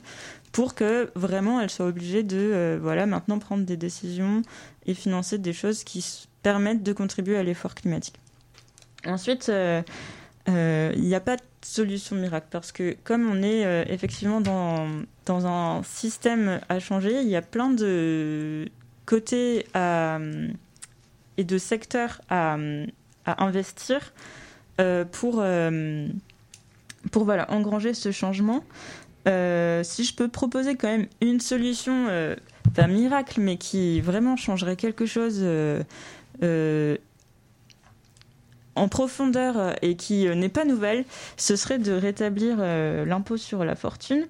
pour 0.50 0.74
que 0.74 1.10
vraiment 1.14 1.60
elle 1.60 1.68
soit 1.68 1.86
obligée 1.86 2.22
de 2.22 2.78
voilà, 2.80 3.04
maintenant 3.04 3.38
prendre 3.38 3.64
des 3.64 3.76
décisions 3.76 4.42
et 4.86 4.94
financer 4.94 5.36
des 5.36 5.52
choses 5.52 5.84
qui 5.84 6.26
permettent 6.42 6.82
de 6.82 6.92
contribuer 6.94 7.36
à 7.36 7.42
l'effort 7.42 7.74
climatique. 7.74 8.16
Ensuite, 9.04 9.52
il 10.46 11.02
n'y 11.02 11.14
a 11.14 11.20
pas 11.20 11.36
solution 11.68 12.16
miracle 12.16 12.46
parce 12.50 12.72
que 12.72 12.96
comme 13.04 13.30
on 13.30 13.42
est 13.42 13.66
euh, 13.66 13.84
effectivement 13.88 14.40
dans, 14.40 14.88
un 15.46 15.82
système 15.82 16.60
à 16.70 16.80
changer, 16.80 17.20
il 17.20 17.28
y 17.28 17.36
a 17.36 17.42
plein 17.42 17.68
de 17.70 18.66
côtés 19.04 19.66
et 21.36 21.44
de 21.44 21.58
secteurs 21.58 22.22
à, 22.30 22.56
investir 23.26 24.14
euh, 24.80 25.04
pour, 25.04 25.40
euh, 25.40 26.08
pour 27.12 27.24
voilà, 27.24 27.50
engranger 27.50 27.92
ce 27.92 28.10
changement. 28.10 28.64
Si 29.26 30.04
je 30.04 30.14
peux 30.14 30.28
proposer 30.28 30.76
quand 30.76 30.88
même 30.88 31.06
une 31.20 31.40
solution, 31.40 32.06
pas 32.74 32.86
miracle, 32.86 33.42
mais 33.42 33.58
qui 33.58 34.00
vraiment 34.00 34.36
changerait 34.36 34.76
quelque 34.76 35.04
chose 35.04 35.44
en 38.78 38.88
profondeur 38.88 39.58
euh, 39.58 39.72
et 39.82 39.96
qui 39.96 40.26
euh, 40.28 40.34
n'est 40.34 40.48
pas 40.48 40.64
nouvelle, 40.64 41.04
ce 41.36 41.56
serait 41.56 41.78
de 41.78 41.92
rétablir 41.92 42.56
euh, 42.60 43.04
l'impôt 43.04 43.36
sur 43.36 43.64
la 43.64 43.74
fortune 43.74 44.26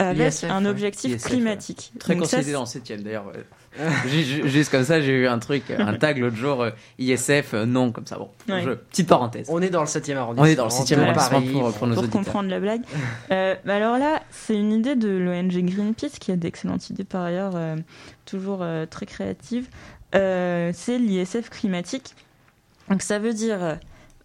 avec 0.00 0.44
un 0.44 0.64
objectif 0.64 1.16
ISF, 1.16 1.24
climatique. 1.26 1.92
Très 1.98 2.14
Donc 2.14 2.24
ça, 2.26 2.36
consolidé 2.36 2.52
dans 2.52 2.60
le 2.60 2.66
7 2.66 3.02
d'ailleurs. 3.02 3.32
Juste 4.06 4.70
comme 4.70 4.84
ça, 4.84 5.00
j'ai 5.00 5.12
eu 5.12 5.26
un 5.26 5.38
truc, 5.40 5.64
un 5.76 5.94
tag 5.94 6.18
l'autre 6.18 6.36
jour, 6.36 6.66
ISF, 6.98 7.52
non, 7.54 7.90
comme 7.92 8.06
ça. 8.06 8.16
Bon, 8.16 8.30
Ouais. 8.48 8.62
je- 8.62 8.70
petite 8.70 9.08
parenthèse. 9.08 9.46
On 9.50 9.60
est 9.60 9.70
dans 9.70 9.80
le 9.80 9.86
7e 9.86 10.16
arrondissement. 10.16 10.44
On 10.44 10.46
est 10.50 10.54
dans 10.54 10.64
le 10.64 10.70
7e 10.70 10.96
de 10.96 11.02
arrondissement 11.02 11.30
Paris. 11.40 11.50
pour, 11.52 11.72
pour 11.72 11.86
nos 11.88 11.94
pour 11.94 12.02
auditeurs. 12.04 12.10
comprendre 12.24 12.48
la 12.48 12.60
blague. 12.60 12.82
Euh, 13.30 13.54
bah 13.66 13.76
alors 13.76 13.98
là, 13.98 14.22
c'est 14.30 14.54
une 14.56 14.72
idée 14.72 14.94
de 14.96 15.08
l'ONG 15.08 15.52
Greenpeace 15.64 16.18
qui 16.18 16.32
a 16.32 16.36
d'excellentes 16.36 16.88
idées 16.90 17.04
par 17.04 17.22
ailleurs, 17.22 17.52
euh, 17.56 17.76
toujours 18.24 18.60
euh, 18.62 18.86
très 18.86 19.04
créatives. 19.06 19.68
Euh, 20.14 20.70
c'est 20.74 20.98
l'ISF 20.98 21.50
climatique. 21.50 22.14
Donc 22.88 23.02
ça 23.02 23.18
veut 23.18 23.34
dire 23.34 23.62
euh, 23.62 23.74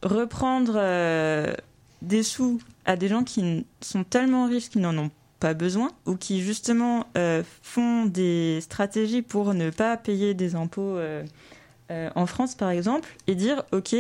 reprendre 0.03 0.73
euh, 0.75 1.53
des 2.01 2.23
sous 2.23 2.59
à 2.85 2.95
des 2.95 3.07
gens 3.07 3.23
qui 3.23 3.65
sont 3.81 4.03
tellement 4.03 4.47
riches 4.47 4.69
qu'ils 4.69 4.81
n'en 4.81 4.97
ont 4.97 5.11
pas 5.39 5.53
besoin 5.53 5.89
ou 6.05 6.15
qui 6.15 6.41
justement 6.41 7.05
euh, 7.17 7.43
font 7.61 8.05
des 8.05 8.59
stratégies 8.61 9.21
pour 9.21 9.53
ne 9.53 9.69
pas 9.69 9.97
payer 9.97 10.33
des 10.33 10.55
impôts 10.55 10.97
euh, 10.97 11.23
en 12.15 12.25
France 12.25 12.55
par 12.55 12.69
exemple 12.69 13.07
et 13.27 13.35
dire 13.35 13.63
ok, 13.71 13.95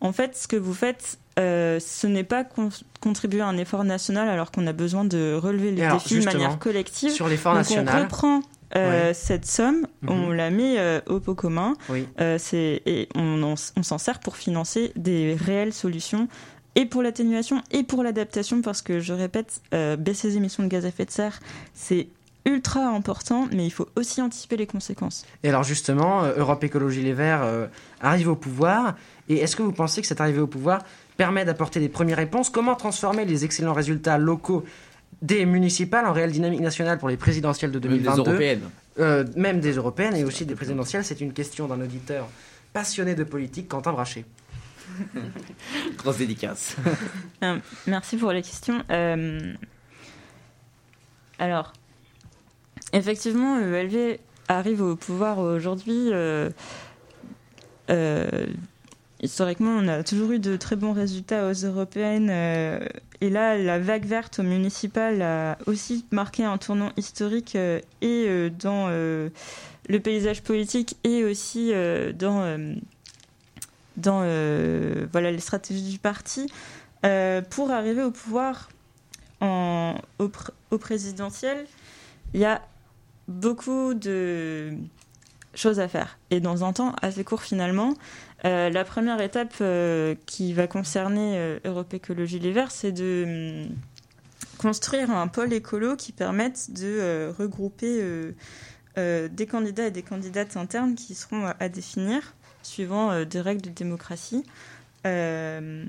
en 0.00 0.12
fait 0.12 0.36
ce 0.36 0.48
que 0.48 0.56
vous 0.56 0.74
faites, 0.74 1.18
ce 1.36 2.06
n'est 2.06 2.24
pas 2.24 2.42
con- 2.42 2.70
contribuer 3.00 3.42
à 3.42 3.46
un 3.46 3.58
effort 3.58 3.84
national 3.84 4.28
alors 4.28 4.50
qu'on 4.50 4.66
a 4.66 4.72
besoin 4.72 5.04
de 5.04 5.34
relever 5.40 5.70
les 5.70 5.82
défis 5.94 6.14
de 6.20 6.24
manière 6.24 6.58
collective. 6.58 7.10
Sur 7.12 7.28
l'effort 7.28 7.54
national. 7.54 7.96
on 7.96 8.02
reprend 8.02 8.40
euh, 8.76 9.08
Ouais. 9.08 9.14
cette 9.14 9.46
somme, 9.46 9.86
on 10.06 10.28
Mhm. 10.28 10.32
la 10.34 10.50
met 10.50 10.78
euh, 10.78 11.00
au 11.06 11.20
pot 11.20 11.34
commun, 11.34 11.74
Oui. 11.88 12.06
euh, 12.20 12.38
et 12.52 13.08
on, 13.14 13.54
on 13.76 13.82
s'en 13.82 13.98
sert 13.98 14.20
pour 14.20 14.36
financer 14.36 14.92
des 14.96 15.34
réelles 15.38 15.72
solutions 15.72 16.28
et 16.74 16.84
pour 16.86 17.02
l'atténuation 17.02 17.62
et 17.70 17.82
pour 17.82 18.02
l'adaptation 18.02 18.62
parce 18.62 18.82
que 18.82 19.00
je 19.00 19.12
répète, 19.12 19.60
baisser 19.98 20.28
les 20.28 20.36
émissions 20.36 20.62
de 20.62 20.68
gaz 20.68 20.84
à 20.84 20.88
effet 20.88 21.04
de 21.04 21.10
serre, 21.10 21.40
c'est 21.74 22.08
ultra 22.44 22.86
important, 22.88 23.46
mais 23.52 23.66
il 23.66 23.70
faut 23.70 23.88
aussi 23.96 24.22
anticiper 24.22 24.56
les 24.56 24.66
conséquences. 24.66 25.26
Et 25.42 25.48
alors 25.48 25.64
justement, 25.64 26.22
Europe 26.36 26.62
Écologie 26.64 27.02
Les 27.02 27.12
Verts 27.12 27.68
arrive 28.00 28.28
au 28.28 28.36
pouvoir. 28.36 28.94
Et 29.28 29.38
est-ce 29.38 29.56
que 29.56 29.62
vous 29.62 29.72
pensez 29.72 30.00
que 30.00 30.06
cette 30.06 30.20
arrivée 30.20 30.40
au 30.40 30.46
pouvoir 30.46 30.82
permet 31.18 31.44
d'apporter 31.44 31.80
des 31.80 31.88
premières 31.90 32.16
réponses? 32.16 32.48
Comment 32.48 32.74
transformer 32.76 33.24
les 33.26 33.44
excellents 33.44 33.74
résultats 33.74 34.16
locaux 34.16 34.64
des 35.22 35.44
municipales 35.46 36.06
en 36.06 36.12
réelle 36.12 36.32
dynamique 36.32 36.60
nationale 36.60 36.98
pour 36.98 37.08
les 37.08 37.16
présidentielles 37.16 37.72
de 37.72 37.78
Même 37.78 37.98
des 37.98 38.04
2022 38.04 38.30
européennes. 38.30 38.70
Euh, 38.98 39.24
Même 39.36 39.60
des 39.60 39.72
européennes 39.72 40.16
et 40.16 40.24
aussi 40.24 40.46
des 40.46 40.54
présidentielles. 40.54 41.04
C'est 41.04 41.20
une 41.20 41.32
question 41.32 41.66
d'un 41.66 41.80
auditeur 41.80 42.28
passionné 42.72 43.14
de 43.14 43.24
politique, 43.24 43.68
Quentin 43.68 43.92
Brachet. 43.92 44.24
Grosse 45.98 46.18
dédicace. 46.18 46.76
Euh, 47.44 47.58
merci 47.86 48.16
pour 48.16 48.32
les 48.32 48.42
questions. 48.42 48.82
Euh, 48.90 49.52
alors, 51.38 51.72
effectivement, 52.92 53.58
LV 53.58 54.18
arrive 54.48 54.82
au 54.82 54.96
pouvoir 54.96 55.38
aujourd'hui. 55.38 56.10
euh, 56.12 56.50
euh, 57.90 58.46
historiquement, 59.20 59.70
on 59.70 59.86
a 59.86 60.02
toujours 60.02 60.32
eu 60.32 60.40
de 60.40 60.56
très 60.56 60.74
bons 60.74 60.92
résultats 60.92 61.46
aux 61.48 61.52
européennes. 61.52 62.28
Et 63.20 63.30
là, 63.30 63.58
la 63.58 63.78
vague 63.78 64.04
verte 64.04 64.38
au 64.38 64.42
municipal 64.44 65.22
a 65.22 65.58
aussi 65.66 66.04
marqué 66.12 66.44
un 66.44 66.56
tournant 66.56 66.92
historique 66.96 67.56
euh, 67.56 67.80
et 68.00 68.26
euh, 68.28 68.48
dans 68.48 68.86
euh, 68.88 69.28
le 69.88 70.00
paysage 70.00 70.42
politique 70.42 70.96
et 71.02 71.24
aussi 71.24 71.72
dans, 72.14 72.60
voilà, 73.96 75.32
les 75.32 75.40
stratégies 75.40 75.92
du 75.92 75.98
parti. 75.98 76.46
Pour 77.50 77.70
arriver 77.70 78.02
au 78.02 78.10
pouvoir 78.10 78.68
au 79.40 80.78
présidentiel, 80.78 81.66
il 82.34 82.40
y 82.40 82.44
a 82.44 82.62
beaucoup 83.26 83.94
de 83.94 84.74
choses 85.58 85.80
à 85.80 85.88
faire 85.88 86.18
et 86.30 86.40
dans 86.40 86.64
un 86.64 86.72
temps 86.72 86.94
assez 87.02 87.24
court 87.24 87.42
finalement. 87.42 87.94
Euh, 88.44 88.70
la 88.70 88.84
première 88.84 89.20
étape 89.20 89.54
euh, 89.60 90.14
qui 90.26 90.52
va 90.52 90.66
concerner 90.68 91.36
euh, 91.36 91.58
Europe 91.64 91.92
Écologie 91.94 92.38
Les 92.38 92.52
Verts, 92.52 92.70
c'est 92.70 92.92
de 92.92 93.66
hum, 93.68 93.76
construire 94.58 95.10
un 95.10 95.26
pôle 95.28 95.52
écolo 95.52 95.96
qui 95.96 96.12
permette 96.12 96.70
de 96.72 96.86
euh, 96.86 97.32
regrouper 97.36 97.98
euh, 98.00 98.32
euh, 98.98 99.28
des 99.28 99.46
candidats 99.46 99.86
et 99.86 99.90
des 99.90 100.02
candidates 100.02 100.56
internes 100.56 100.94
qui 100.94 101.14
seront 101.14 101.46
à, 101.46 101.56
à 101.58 101.68
définir 101.68 102.34
suivant 102.62 103.10
euh, 103.10 103.24
des 103.24 103.40
règles 103.40 103.62
de 103.62 103.70
démocratie. 103.70 104.44
Euh, 105.06 105.84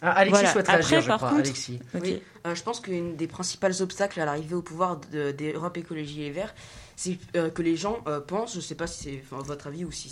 Ah, 0.00 0.12
Alexis 0.12 0.30
voilà. 0.30 0.52
souhaite 0.52 0.68
Après, 0.68 0.76
réagir, 0.82 1.00
je 1.02 1.06
par 1.08 1.16
crois. 1.18 1.28
contre- 1.30 1.40
Alexis. 1.42 1.80
Oui, 1.94 2.22
euh, 2.46 2.54
je 2.54 2.62
pense 2.62 2.80
qu'une 2.80 3.16
des 3.16 3.26
principaux 3.26 3.80
obstacles 3.82 4.20
à 4.20 4.24
l'arrivée 4.24 4.54
au 4.54 4.62
pouvoir 4.62 5.00
de- 5.12 5.32
d'Europe 5.32 5.76
Écologie 5.76 6.18
Les 6.18 6.30
Verts, 6.30 6.54
c'est 6.98 7.16
euh, 7.36 7.48
que 7.48 7.62
les 7.62 7.76
gens 7.76 7.98
euh, 8.08 8.18
pensent, 8.20 8.56
je 8.56 8.60
sais 8.60 8.74
pas 8.74 8.88
si 8.88 9.04
c'est 9.04 9.22
votre 9.30 9.68
avis 9.68 9.84
ou 9.84 9.92
si 9.92 10.10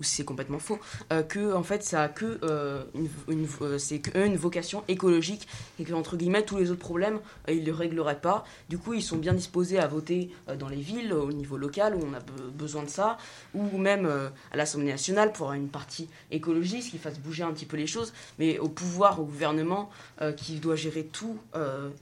c'est 0.00 0.24
complètement 0.24 0.60
faux, 0.60 0.78
euh, 1.12 1.24
que 1.24 1.52
en 1.52 1.64
fait 1.64 1.82
ça 1.82 2.04
a 2.04 2.08
que 2.08 2.38
euh, 2.44 2.84
une, 3.28 3.48
c'est 3.78 4.00
vocation 4.36 4.84
écologique 4.86 5.48
et 5.80 5.84
que 5.84 5.92
entre 5.92 6.16
guillemets 6.16 6.44
tous 6.44 6.58
les 6.58 6.70
autres 6.70 6.80
problèmes 6.80 7.18
ils 7.48 7.64
ne 7.64 7.72
régleraient 7.72 8.20
pas. 8.20 8.44
Du 8.68 8.78
coup 8.78 8.94
ils 8.94 9.02
sont 9.02 9.16
bien 9.16 9.34
disposés 9.34 9.80
à 9.80 9.88
voter 9.88 10.30
dans 10.60 10.68
les 10.68 10.80
villes 10.80 11.12
au 11.12 11.32
niveau 11.32 11.56
local 11.56 11.96
où 11.96 12.00
on 12.06 12.14
a 12.14 12.20
be- 12.20 12.50
besoin 12.52 12.84
de 12.84 12.88
ça 12.88 13.18
ou 13.52 13.76
même 13.76 14.08
à 14.52 14.56
l'Assemblée 14.56 14.90
nationale 14.92 15.32
pour 15.32 15.52
une 15.52 15.68
partie 15.68 16.08
écologiste 16.30 16.90
qui 16.92 16.98
fasse 16.98 17.18
bouger 17.18 17.42
un 17.42 17.50
petit 17.50 17.66
peu 17.66 17.76
les 17.76 17.88
choses, 17.88 18.12
mais 18.38 18.60
au 18.60 18.68
pouvoir, 18.68 19.20
au 19.20 19.24
gouvernement 19.24 19.90
qui 20.36 20.60
doit 20.60 20.76
gérer 20.76 21.04
tout 21.04 21.36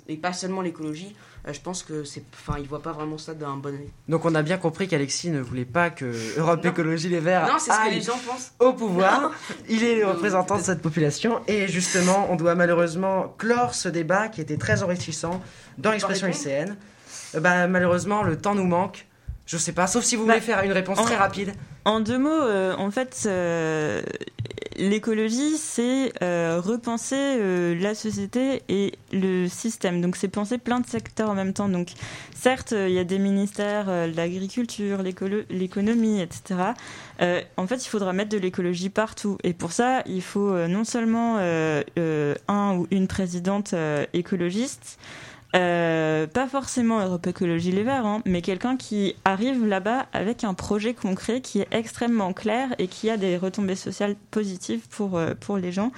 et 0.08 0.16
pas 0.18 0.34
seulement 0.34 0.60
l'écologie, 0.60 1.16
euh, 1.48 1.52
je 1.52 1.60
pense 1.60 1.82
que 1.82 2.04
c'est, 2.04 2.22
enfin, 2.34 2.58
ils 2.60 2.68
voient 2.68 2.82
pas 2.82 2.92
vraiment 2.92 3.18
ça 3.18 3.34
d'un 3.34 3.56
bon 3.56 3.70
œil. 3.74 3.90
Donc 4.08 4.24
on 4.24 4.34
a 4.34 4.42
bien 4.42 4.58
compris 4.58 4.88
qu'Alexis 4.88 5.30
ne 5.30 5.40
voulait 5.40 5.64
pas 5.64 5.90
que 5.90 6.38
Europe 6.38 6.62
Non. 6.64 6.70
Écologie 6.70 7.08
Les 7.08 7.20
Verts 7.20 7.46
non, 7.46 7.58
c'est 7.58 7.70
ce 7.72 7.78
que 7.88 7.90
les 7.94 8.00
gens 8.00 8.18
pensent. 8.26 8.52
au 8.58 8.72
pouvoir. 8.72 9.32
Il 9.68 9.82
est 9.84 9.96
le 9.96 10.02
Non, 10.04 10.12
représentant 10.12 10.58
de 10.58 10.62
cette 10.62 10.82
population. 10.82 11.40
Et 11.48 11.68
justement, 11.68 12.26
on 12.30 12.36
doit 12.36 12.54
malheureusement 12.54 13.34
clore 13.38 13.74
ce 13.74 13.88
débat 13.88 14.28
qui 14.28 14.40
était 14.40 14.56
très 14.58 14.82
enrichissant 14.82 15.40
dans 15.78 15.92
l'expression 15.92 16.26
lycéenne. 16.26 16.76
Euh, 17.34 17.40
bah, 17.40 17.66
malheureusement, 17.68 18.22
le 18.22 18.36
temps 18.36 18.54
nous 18.54 18.66
manque. 18.66 19.06
Je 19.46 19.56
sais 19.56 19.72
pas, 19.72 19.86
sauf 19.88 20.04
si 20.04 20.14
vous 20.16 20.26
Bah, 20.26 20.34
voulez 20.34 20.44
faire 20.44 20.62
une 20.62 20.72
réponse 20.72 20.98
en- 20.98 21.04
très 21.04 21.16
rapide. 21.16 21.52
En 21.84 22.00
deux 22.00 22.18
mots, 22.18 22.30
euh, 22.30 22.74
en 22.76 22.90
fait, 22.92 23.22
euh, 23.26 24.00
l'écologie, 24.80 25.56
c'est 25.56 26.12
euh, 26.22 26.60
repenser 26.60 27.16
euh, 27.16 27.74
la 27.80 27.94
société 27.94 28.62
et 28.68 28.94
le 29.12 29.46
système. 29.48 30.00
Donc, 30.00 30.16
c'est 30.16 30.28
penser 30.28 30.58
plein 30.58 30.80
de 30.80 30.86
secteurs 30.86 31.30
en 31.30 31.34
même 31.34 31.52
temps. 31.52 31.68
Donc, 31.68 31.88
certes, 32.34 32.72
euh, 32.72 32.88
il 32.88 32.94
y 32.94 32.98
a 32.98 33.04
des 33.04 33.18
ministères, 33.18 33.86
l'agriculture, 34.08 35.02
l'économie, 35.02 36.20
etc. 36.20 36.60
En 37.56 37.66
fait, 37.66 37.84
il 37.84 37.88
faudra 37.88 38.12
mettre 38.12 38.30
de 38.30 38.38
l'écologie 38.38 38.88
partout. 38.88 39.36
Et 39.44 39.52
pour 39.52 39.72
ça, 39.72 40.02
il 40.06 40.22
faut 40.22 40.56
non 40.66 40.84
seulement 40.84 41.36
un 41.38 42.76
ou 42.76 42.86
une 42.90 43.06
présidente 43.06 43.74
écologiste, 44.14 44.98
euh, 45.56 46.28
pas 46.28 46.46
forcément 46.46 47.00
Europe 47.00 47.26
Écologie 47.26 47.72
Les 47.72 47.82
Verts, 47.82 48.06
hein, 48.06 48.22
mais 48.24 48.40
quelqu'un 48.40 48.76
qui 48.76 49.16
arrive 49.24 49.66
là-bas 49.66 50.06
avec 50.12 50.44
un 50.44 50.54
projet 50.54 50.94
concret 50.94 51.40
qui 51.40 51.60
est 51.60 51.68
extrêmement 51.72 52.32
clair 52.32 52.74
et 52.78 52.86
qui 52.86 53.10
a 53.10 53.16
des 53.16 53.36
retombées 53.36 53.74
sociales 53.74 54.14
positives 54.30 54.86
pour, 54.88 55.18
euh, 55.18 55.34
pour 55.38 55.56
les 55.56 55.72
gens. 55.72 55.90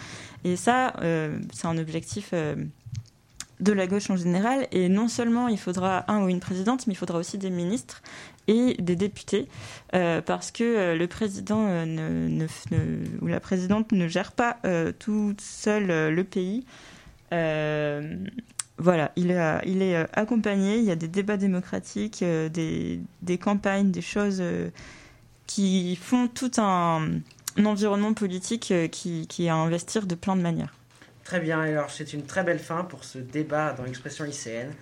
Et 0.44 0.56
ça, 0.56 0.94
euh, 1.02 1.38
c'est 1.52 1.66
un 1.66 1.76
objectif 1.76 2.32
de 2.32 3.72
la 3.72 3.86
gauche 3.86 4.08
en 4.08 4.16
général. 4.16 4.66
Et 4.72 4.88
non 4.88 5.08
seulement 5.08 5.48
il 5.48 5.58
faudra 5.58 6.10
un 6.10 6.24
ou 6.24 6.28
une 6.28 6.40
présidente, 6.40 6.86
mais 6.86 6.94
il 6.94 6.96
faudra 6.96 7.18
aussi 7.18 7.36
des 7.36 7.50
ministres 7.50 8.02
et 8.48 8.74
des 8.80 8.96
députés, 8.96 9.46
parce 9.92 10.50
que 10.50 10.96
le 10.96 11.06
président 11.06 11.86
ne, 11.86 12.46
ou 13.20 13.28
la 13.28 13.38
présidente 13.38 13.92
ne 13.92 14.08
gère 14.08 14.32
pas 14.32 14.56
tout 14.98 15.36
seul 15.38 16.12
le 16.12 16.24
pays. 16.24 16.64
Voilà, 18.78 19.12
il 19.16 19.30
est, 19.30 19.38
euh, 19.38 20.04
accompagné, 20.12 20.78
il 20.78 20.84
y 20.84 20.90
a 20.90 20.96
des 20.96 21.08
débats 21.08 21.36
démocratiques, 21.36 22.22
euh, 22.22 22.48
des, 22.48 23.38
campagnes, 23.38 23.90
des 23.90 24.02
choses 24.02 24.38
euh, 24.40 24.70
qui 25.46 25.94
font 25.96 26.26
tout 26.28 26.50
un, 26.56 27.20
environnement 27.64 28.14
politique 28.14 28.72
qui, 28.90 29.26
qui 29.28 29.46
est 29.46 29.50
à 29.50 29.54
investir 29.54 30.06
de 30.06 30.14
plein 30.14 30.36
de 30.36 30.40
manières. 30.40 30.74
Très 31.22 31.38
bien, 31.38 31.60
alors 31.60 31.90
c'est 31.90 32.12
une 32.14 32.24
très 32.24 32.42
belle 32.42 32.58
fin 32.58 32.84
pour 32.84 33.04
ce 33.04 33.18
débat 33.18 33.72
dans 33.72 33.84
l'expression 33.84 34.24
lycéenne. 34.24 34.72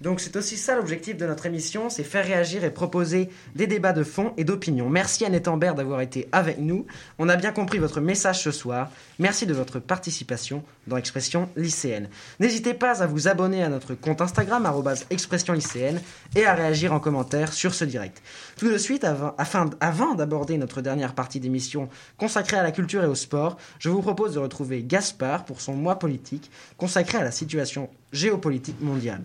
Donc 0.00 0.20
c'est 0.20 0.36
aussi 0.36 0.56
ça 0.56 0.76
l'objectif 0.76 1.18
de 1.18 1.26
notre 1.26 1.44
émission, 1.44 1.90
c'est 1.90 2.04
faire 2.04 2.24
réagir 2.24 2.64
et 2.64 2.70
proposer 2.70 3.28
des 3.54 3.66
débats 3.66 3.92
de 3.92 4.02
fond 4.02 4.32
et 4.38 4.44
d'opinion. 4.44 4.88
Merci 4.88 5.26
Annette 5.26 5.46
Ambert 5.46 5.74
d'avoir 5.74 6.00
été 6.00 6.26
avec 6.32 6.58
nous. 6.58 6.86
On 7.18 7.28
a 7.28 7.36
bien 7.36 7.52
compris 7.52 7.78
votre 7.78 8.00
message 8.00 8.42
ce 8.42 8.50
soir. 8.50 8.90
Merci 9.18 9.44
de 9.44 9.52
votre 9.52 9.78
participation 9.78 10.64
dans 10.86 10.96
l'expression 10.96 11.50
lycéenne. 11.54 12.08
N'hésitez 12.38 12.72
pas 12.72 13.02
à 13.02 13.06
vous 13.06 13.28
abonner 13.28 13.62
à 13.62 13.68
notre 13.68 13.94
compte 13.94 14.22
Instagram 14.22 14.66
expression 15.10 15.52
lycéenne 15.52 16.00
et 16.34 16.46
à 16.46 16.54
réagir 16.54 16.94
en 16.94 17.00
commentaire 17.00 17.52
sur 17.52 17.74
ce 17.74 17.84
direct. 17.84 18.22
Tout 18.56 18.70
de 18.70 18.78
suite, 18.78 19.04
avant, 19.04 19.34
avant 19.80 20.14
d'aborder 20.14 20.56
notre 20.56 20.80
dernière 20.80 21.14
partie 21.14 21.40
d'émission 21.40 21.90
consacrée 22.16 22.56
à 22.56 22.62
la 22.62 22.72
culture 22.72 23.04
et 23.04 23.06
au 23.06 23.14
sport, 23.14 23.58
je 23.78 23.90
vous 23.90 24.00
propose 24.00 24.34
de 24.34 24.38
retrouver 24.38 24.82
Gaspard 24.82 25.44
pour 25.44 25.60
son 25.60 25.74
mois 25.74 25.98
politique 25.98 26.50
consacré 26.78 27.18
à 27.18 27.24
la 27.24 27.30
situation 27.30 27.90
géopolitique 28.12 28.80
mondiale. 28.80 29.22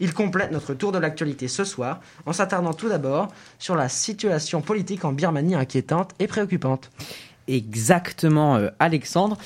Il 0.00 0.12
complète 0.12 0.50
notre 0.50 0.74
tour 0.74 0.92
de 0.92 0.98
l'actualité 0.98 1.48
ce 1.48 1.64
soir 1.64 2.00
en 2.26 2.32
s'attardant 2.32 2.74
tout 2.74 2.88
d'abord 2.88 3.28
sur 3.58 3.76
la 3.76 3.88
situation 3.88 4.60
politique 4.60 5.04
en 5.04 5.12
Birmanie 5.12 5.54
inquiétante 5.54 6.12
et 6.18 6.26
préoccupante. 6.26 6.90
Exactement, 7.46 8.56
euh, 8.56 8.70
Alexandre. 8.78 9.36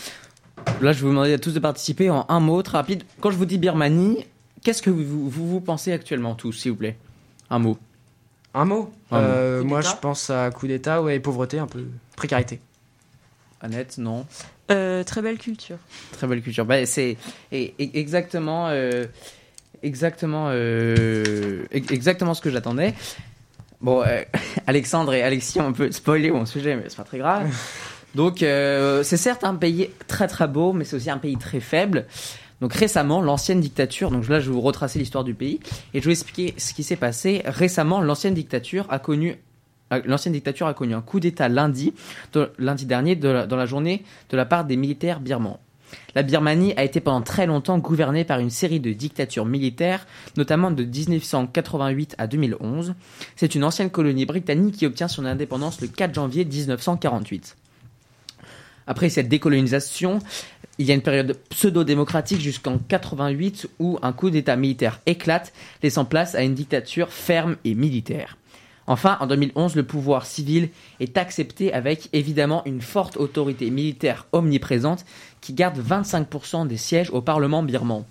Là, 0.81 0.93
je 0.93 0.99
vais 0.99 1.03
vous 1.03 1.11
demander 1.11 1.35
à 1.35 1.39
tous 1.39 1.53
de 1.53 1.61
participer 1.61 2.11
en 2.11 2.25
un 2.29 2.41
mot 2.41 2.63
très 2.63 2.79
rapide. 2.79 3.03
Quand 3.21 3.31
je 3.31 3.37
vous 3.37 3.47
dis 3.47 3.59
Birmanie, 3.59 4.27
qu'est-ce 4.63 4.83
que 4.83 4.91
vous, 4.91 5.29
vous, 5.29 5.49
vous 5.49 5.61
pensez 5.61 5.93
actuellement 5.93 6.35
tous, 6.35 6.53
s'il 6.53 6.73
vous 6.73 6.79
plaît? 6.79 6.97
Un 7.51 7.59
mot. 7.59 7.79
Un 8.55 8.65
mot? 8.65 8.93
Un. 9.11 9.19
Euh, 9.19 9.65
Moi, 9.65 9.81
je 9.81 9.95
pense 10.01 10.31
à 10.31 10.51
coup 10.51 10.67
d'État, 10.67 11.03
ouais, 11.03 11.21
pauvreté, 11.21 11.59
un 11.59 11.67
peu 11.67 11.85
précarité. 12.17 12.61
Annette, 13.61 13.99
non 13.99 14.27
Euh, 14.71 15.03
très 15.05 15.23
belle 15.23 15.39
culture. 15.39 15.79
Très 16.13 16.27
belle 16.27 16.43
culture. 16.43 16.65
Bah, 16.65 16.85
c'est 16.87 17.17
exactement, 17.53 18.69
euh, 18.69 19.07
exactement, 19.83 20.49
euh, 20.51 21.65
ex- 21.71 21.91
exactement 21.91 22.35
ce 22.35 22.41
que 22.43 22.51
j'attendais. 22.51 22.95
Bon, 23.81 24.03
euh, 24.07 24.23
Alexandre 24.67 25.15
et 25.15 25.23
Alexis 25.23 25.61
ont 25.61 25.69
un 25.69 25.73
peu 25.73 25.91
spoilé 25.93 26.31
mon 26.31 26.45
sujet, 26.47 26.77
mais 26.77 26.85
c'est 26.89 26.97
pas 26.97 27.05
très 27.05 27.19
grave. 27.19 27.49
Donc, 28.15 28.43
euh, 28.43 29.03
c'est 29.03 29.17
certes 29.17 29.45
un 29.45 29.55
pays 29.55 29.91
très 30.07 30.27
très 30.29 30.49
beau, 30.49 30.73
mais 30.73 30.85
c'est 30.85 30.97
aussi 30.97 31.11
un 31.11 31.19
pays 31.19 31.37
très 31.37 31.61
faible. 31.61 32.07
Donc 32.61 32.73
récemment, 32.75 33.23
l'ancienne 33.23 33.61
dictature, 33.61 34.11
donc 34.11 34.27
là 34.29 34.41
je 34.41 34.47
vais 34.49 34.53
vous 34.53 34.61
retracer 34.61 34.99
l'histoire 34.99 35.23
du 35.23 35.33
pays, 35.33 35.61
et 35.95 36.01
je 36.01 36.07
vais 36.07 36.13
vous 36.13 36.21
expliquer 36.21 36.55
ce 36.59 36.75
qui 36.75 36.83
s'est 36.83 36.97
passé. 36.97 37.41
Récemment, 37.45 38.01
l'ancienne 38.01 38.35
dictature 38.35 38.85
a 38.91 38.99
connu 38.99 39.37
L'ancienne 40.05 40.35
dictature 40.35 40.67
a 40.67 40.75
connu 40.75 40.95
un 40.95 41.01
coup 41.01 41.21
d'État 41.21 41.49
lundi, 41.49 41.95
lundi 42.59 42.87
dernier, 42.87 43.17
dans 43.17 43.57
la 43.57 43.67
journée, 43.67 44.05
de 44.31 44.37
la 44.37 44.45
part 44.45 44.65
des 44.65 44.77
militaires 44.77 45.21
birmans. 45.21 45.61
La 46.15 46.23
Birmanie 46.23 46.75
a 46.77 46.85
été 46.85 47.01
pendant 47.01 47.23
très 47.23 47.47
longtemps 47.47 47.79
gouvernée 47.79 48.25
par 48.25 48.41
une 48.41 48.51
série 48.51 48.81
de 48.81 48.93
dictatures 48.93 49.47
militaires, 49.47 50.07
notamment 50.37 50.71
de 50.71 50.85
1988 50.85 52.15
à 52.19 52.27
2011. 52.27 52.95
C'est 53.37 53.55
une 53.55 53.65
ancienne 53.65 53.91
colonie 53.91 54.27
britannique 54.27 54.77
qui 54.77 54.87
obtient 54.87 55.09
son 55.09 55.25
indépendance 55.25 55.81
le 55.81 55.89
4 55.89 56.15
janvier 56.15 56.45
1948. 56.45 57.57
Après 58.87 59.11
cette 59.11 59.29
décolonisation, 59.29 60.19
il 60.79 60.87
y 60.87 60.93
a 60.93 60.95
une 60.95 61.03
période 61.03 61.37
pseudo-démocratique 61.51 62.41
jusqu'en 62.41 62.79
88 62.79 63.69
où 63.79 63.99
un 64.01 64.13
coup 64.13 64.31
d'État 64.31 64.57
militaire 64.57 65.01
éclate, 65.07 65.53
laissant 65.83 66.05
place 66.05 66.35
à 66.35 66.43
une 66.43 66.55
dictature 66.55 67.13
ferme 67.13 67.57
et 67.65 67.75
militaire. 67.75 68.39
Enfin, 68.89 69.19
en 69.21 69.27
2011, 69.27 69.77
le 69.77 69.83
pouvoir 69.83 70.25
civil 70.25 70.71
est 70.99 71.19
accepté 71.19 71.75
avec 71.75 72.09
évidemment 72.15 72.63
une 72.65 72.81
forte 72.81 73.19
autorité 73.19 73.71
militaire 73.71 74.27
omniprésente 74.33 75.05
qui 75.43 75.53
garde 75.53 75.79
25% 75.79 76.67
des 76.67 76.79
sièges 76.79 77.11
au 77.11 77.21
Parlement 77.21 77.63
birman. 77.63 78.05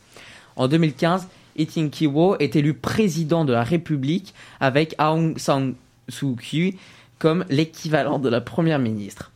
En 0.56 0.68
2015, 0.68 1.28
Itin 1.58 1.90
Kiwo 1.90 2.38
est 2.38 2.56
élu 2.56 2.76
président 2.76 3.44
de 3.44 3.54
la 3.54 3.64
République 3.64 4.36
avec 4.60 4.94
Aung 5.00 5.40
San 5.40 5.74
Suu 6.10 6.36
Kyi 6.36 6.78
comme 7.18 7.44
l'équivalent 7.50 8.20
de 8.20 8.30
la 8.30 8.40
première 8.40 8.78
ministre. 8.78 9.32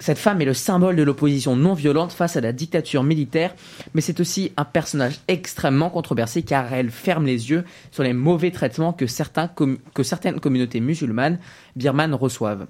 Cette 0.00 0.18
femme 0.18 0.40
est 0.40 0.46
le 0.46 0.54
symbole 0.54 0.96
de 0.96 1.02
l'opposition 1.02 1.56
non 1.56 1.74
violente 1.74 2.12
face 2.12 2.34
à 2.34 2.40
la 2.40 2.52
dictature 2.52 3.02
militaire, 3.02 3.54
mais 3.92 4.00
c'est 4.00 4.18
aussi 4.18 4.50
un 4.56 4.64
personnage 4.64 5.20
extrêmement 5.28 5.90
controversé 5.90 6.42
car 6.42 6.72
elle 6.72 6.90
ferme 6.90 7.26
les 7.26 7.50
yeux 7.50 7.64
sur 7.90 8.02
les 8.02 8.14
mauvais 8.14 8.50
traitements 8.50 8.94
que, 8.94 9.06
certaines 9.06 10.40
communautés 10.40 10.80
musulmanes 10.80 11.38
birmanes 11.76 12.14
reçoivent. 12.14 12.66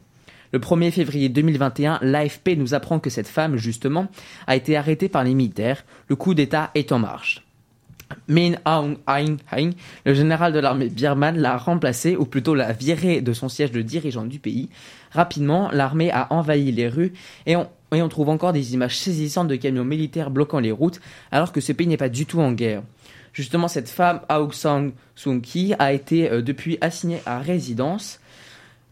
Le 0.53 0.59
1er 0.59 0.91
février 0.91 1.29
2021, 1.29 2.01
l'AFP 2.03 2.57
nous 2.57 2.75
apprend 2.75 2.99
que 2.99 3.11
cette 3.11 3.29
femme, 3.29 3.57
justement, 3.57 4.09
a 4.49 4.57
été 4.57 4.77
arrêtée 4.77 5.09
par 5.09 5.23
les 5.23 5.35
militaires. 5.35 5.85
Le 6.09 6.17
coup 6.17 6.35
d'État 6.35 6.73
est 6.75 6.91
en 6.91 6.99
marche. 6.99 7.45
Min 8.27 8.55
Aung 8.65 8.97
Aung 9.07 9.39
Hlaing, 9.53 9.71
le 10.05 10.15
général 10.15 10.53
de 10.53 10.59
l'armée 10.59 10.89
birmane, 10.89 11.39
l'a 11.39 11.57
remplacé, 11.57 12.17
ou 12.17 12.25
plutôt 12.25 12.57
l'a 12.57 12.73
viré 12.73 13.21
de 13.21 13.33
son 13.33 13.49
siège 13.49 13.71
de 13.71 13.83
dirigeant 13.83 14.25
du 14.25 14.41
pays. 14.41 14.69
Rapidement, 15.11 15.71
l'armée 15.73 16.11
a 16.11 16.33
envahi 16.33 16.73
les 16.73 16.89
rues 16.89 17.13
et 17.47 17.57
on, 17.57 18.09
trouve 18.09 18.29
encore 18.29 18.53
des 18.53 18.75
images 18.75 18.99
saisissantes 18.99 19.49
de 19.49 19.57
camions 19.57 19.85
militaires 19.85 20.31
bloquant 20.31 20.61
les 20.61 20.73
routes, 20.73 21.01
alors 21.33 21.53
que 21.53 21.61
ce 21.61 21.73
pays 21.73 21.87
n'est 21.87 21.97
pas 21.97 22.09
du 22.09 22.27
tout 22.27 22.41
en 22.41 22.53
guerre. 22.53 22.83
Justement, 23.33 23.69
cette 23.69 23.89
femme, 23.89 24.21
Aung 24.29 24.53
San 24.53 24.93
Suu 25.15 25.41
Kyi, 25.41 25.75
a 25.79 25.93
été 25.93 26.31
euh, 26.31 26.43
depuis 26.43 26.79
assignée 26.81 27.21
à 27.27 27.39
résidence. 27.39 28.21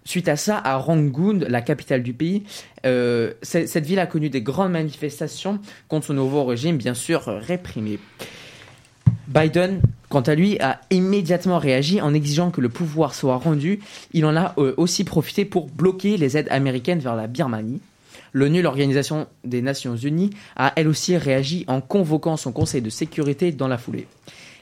Suite 0.05 0.29
à 0.29 0.37
ça, 0.37 0.61
à 0.65 0.77
Rangoon, 0.77 1.41
la 1.49 1.61
capitale 1.61 2.03
du 2.03 2.15
pays, 2.15 2.45
euh, 2.87 3.35
cette 3.43 3.85
ville 3.85 3.99
a 3.99 4.07
connu 4.07 4.31
des 4.31 4.41
grandes 4.41 4.73
manifestations 4.73 5.61
contre 5.89 6.07
son 6.07 6.15
nouveau 6.15 6.45
régime, 6.45 6.79
bien 6.79 6.95
sûr 6.95 7.25
réprimé. 7.27 7.99
Biden, 9.29 9.81
quant 10.09 10.21
à 10.21 10.35
lui, 10.35 10.59
a 10.61 10.81
immédiatement 10.91 11.59
réagi 11.59 12.01
en 12.01 12.15
exigeant 12.15 12.51
que 12.51 12.61
le 12.61 12.69
pouvoir 12.69 13.15
soit 13.15 13.37
rendu. 13.37 13.81
Il 14.13 14.25
en 14.25 14.37
a 14.37 14.55
euh, 14.59 14.75
aussi 14.77 15.05
profité 15.05 15.45
pour 15.45 15.69
bloquer 15.69 16.17
les 16.17 16.37
aides 16.37 16.49
américaines 16.51 17.01
vers 17.01 17.17
la 17.17 17.27
Birmanie. 17.27 17.81
L'ONU, 18.33 18.63
l'Organisation 18.63 19.27
des 19.45 19.63
Nations 19.63 19.97
Unies, 19.97 20.31
a 20.57 20.73
elle 20.77 20.89
aussi 20.89 21.17
réagi 21.17 21.65
en 21.67 21.81
convoquant 21.81 22.37
son 22.37 22.53
Conseil 22.53 22.83
de 22.83 22.91
sécurité 22.91 23.53
dans 23.53 23.69
la 23.69 23.79
foulée. 23.79 24.07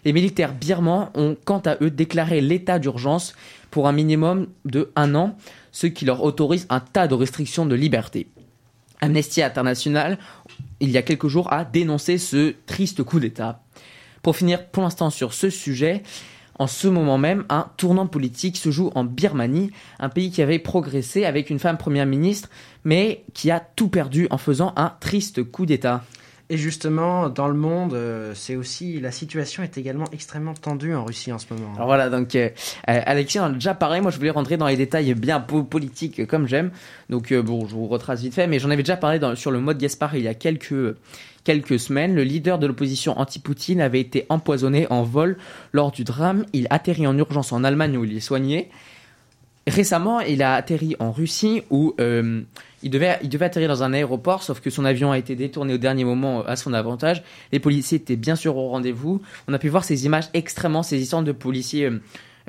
Les 0.04 0.12
militaires 0.12 0.54
birmans 0.54 1.10
ont 1.14 1.36
quant 1.44 1.62
à 1.64 1.76
eux 1.80 1.90
déclaré 1.90 2.40
l'état 2.40 2.78
d'urgence 2.78 3.34
pour 3.70 3.88
un 3.88 3.92
minimum 3.92 4.46
de 4.64 4.92
un 4.94 5.14
an, 5.16 5.36
ce 5.72 5.88
qui 5.88 6.04
leur 6.04 6.22
autorise 6.22 6.66
un 6.70 6.80
tas 6.80 7.08
de 7.08 7.14
restrictions 7.14 7.66
de 7.66 7.74
liberté. 7.74 8.28
Amnesty 9.00 9.42
International, 9.42 10.18
il 10.80 10.90
y 10.90 10.96
a 10.96 11.02
quelques 11.02 11.28
jours, 11.28 11.52
a 11.52 11.64
dénoncé 11.64 12.18
ce 12.18 12.54
triste 12.66 13.02
coup 13.02 13.20
d'État. 13.20 13.62
Pour 14.26 14.36
finir 14.36 14.66
pour 14.66 14.82
l'instant 14.82 15.10
sur 15.10 15.32
ce 15.34 15.50
sujet, 15.50 16.02
en 16.58 16.66
ce 16.66 16.88
moment 16.88 17.16
même, 17.16 17.44
un 17.48 17.68
tournant 17.76 18.08
politique 18.08 18.56
se 18.56 18.72
joue 18.72 18.90
en 18.96 19.04
Birmanie, 19.04 19.70
un 20.00 20.08
pays 20.08 20.32
qui 20.32 20.42
avait 20.42 20.58
progressé 20.58 21.24
avec 21.24 21.48
une 21.48 21.60
femme 21.60 21.76
première 21.78 22.06
ministre, 22.06 22.48
mais 22.82 23.22
qui 23.34 23.52
a 23.52 23.60
tout 23.60 23.86
perdu 23.88 24.26
en 24.30 24.36
faisant 24.38 24.72
un 24.74 24.94
triste 24.98 25.44
coup 25.44 25.64
d'État. 25.64 26.02
Et 26.50 26.56
justement, 26.56 27.28
dans 27.28 27.46
le 27.46 27.54
monde, 27.54 27.94
euh, 27.94 28.32
c'est 28.34 28.56
aussi 28.56 28.98
la 28.98 29.12
situation 29.12 29.62
est 29.62 29.78
également 29.78 30.06
extrêmement 30.10 30.54
tendue 30.54 30.92
en 30.96 31.04
Russie 31.04 31.30
en 31.30 31.38
ce 31.38 31.46
moment. 31.54 31.72
Alors 31.76 31.86
voilà, 31.86 32.10
donc 32.10 32.34
euh, 32.34 32.48
euh, 32.88 33.00
Alexis 33.06 33.38
en 33.38 33.44
a 33.44 33.50
déjà 33.50 33.74
parlé. 33.74 34.00
Moi, 34.00 34.10
je 34.10 34.16
voulais 34.16 34.30
rentrer 34.30 34.56
dans 34.56 34.66
les 34.66 34.76
détails 34.76 35.14
bien 35.14 35.38
po- 35.38 35.62
politiques 35.62 36.26
comme 36.26 36.48
j'aime. 36.48 36.72
Donc 37.10 37.30
euh, 37.30 37.42
bon, 37.42 37.64
je 37.68 37.76
vous 37.76 37.86
retrace 37.86 38.22
vite 38.22 38.34
fait, 38.34 38.48
mais 38.48 38.58
j'en 38.58 38.70
avais 38.70 38.82
déjà 38.82 38.96
parlé 38.96 39.20
dans- 39.20 39.36
sur 39.36 39.52
le 39.52 39.60
mode 39.60 39.78
Gaspard 39.78 40.16
il 40.16 40.24
y 40.24 40.28
a 40.28 40.34
quelques 40.34 40.96
quelques 41.46 41.78
semaines. 41.78 42.16
Le 42.16 42.24
leader 42.24 42.58
de 42.58 42.66
l'opposition 42.66 43.16
anti-Poutine 43.20 43.80
avait 43.80 44.00
été 44.00 44.26
empoisonné 44.28 44.88
en 44.90 45.04
vol 45.04 45.38
lors 45.72 45.92
du 45.92 46.02
drame. 46.02 46.44
Il 46.52 46.66
atterrit 46.70 47.06
en 47.06 47.16
urgence 47.16 47.52
en 47.52 47.62
Allemagne 47.62 47.96
où 47.96 48.04
il 48.04 48.16
est 48.16 48.20
soigné. 48.20 48.68
Récemment, 49.68 50.18
il 50.20 50.42
a 50.42 50.54
atterri 50.54 50.96
en 50.98 51.12
Russie 51.12 51.62
où 51.70 51.94
euh, 52.00 52.42
il, 52.82 52.90
devait, 52.90 53.18
il 53.22 53.28
devait 53.28 53.44
atterrir 53.44 53.68
dans 53.68 53.84
un 53.84 53.92
aéroport, 53.92 54.42
sauf 54.42 54.60
que 54.60 54.70
son 54.70 54.84
avion 54.84 55.12
a 55.12 55.18
été 55.18 55.36
détourné 55.36 55.74
au 55.74 55.78
dernier 55.78 56.04
moment 56.04 56.40
euh, 56.40 56.48
à 56.48 56.56
son 56.56 56.72
avantage. 56.72 57.22
Les 57.52 57.60
policiers 57.60 57.98
étaient 57.98 58.16
bien 58.16 58.34
sûr 58.34 58.56
au 58.56 58.68
rendez-vous. 58.68 59.22
On 59.46 59.54
a 59.54 59.58
pu 59.60 59.68
voir 59.68 59.84
ces 59.84 60.04
images 60.04 60.26
extrêmement 60.34 60.82
saisissantes 60.82 61.24
de 61.24 61.32
policiers 61.32 61.90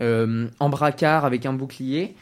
euh, 0.01 0.47
en 0.59 0.69
bracard 0.69 1.23
avec 1.23 1.45
un 1.45 1.53
bouclier, 1.53 2.15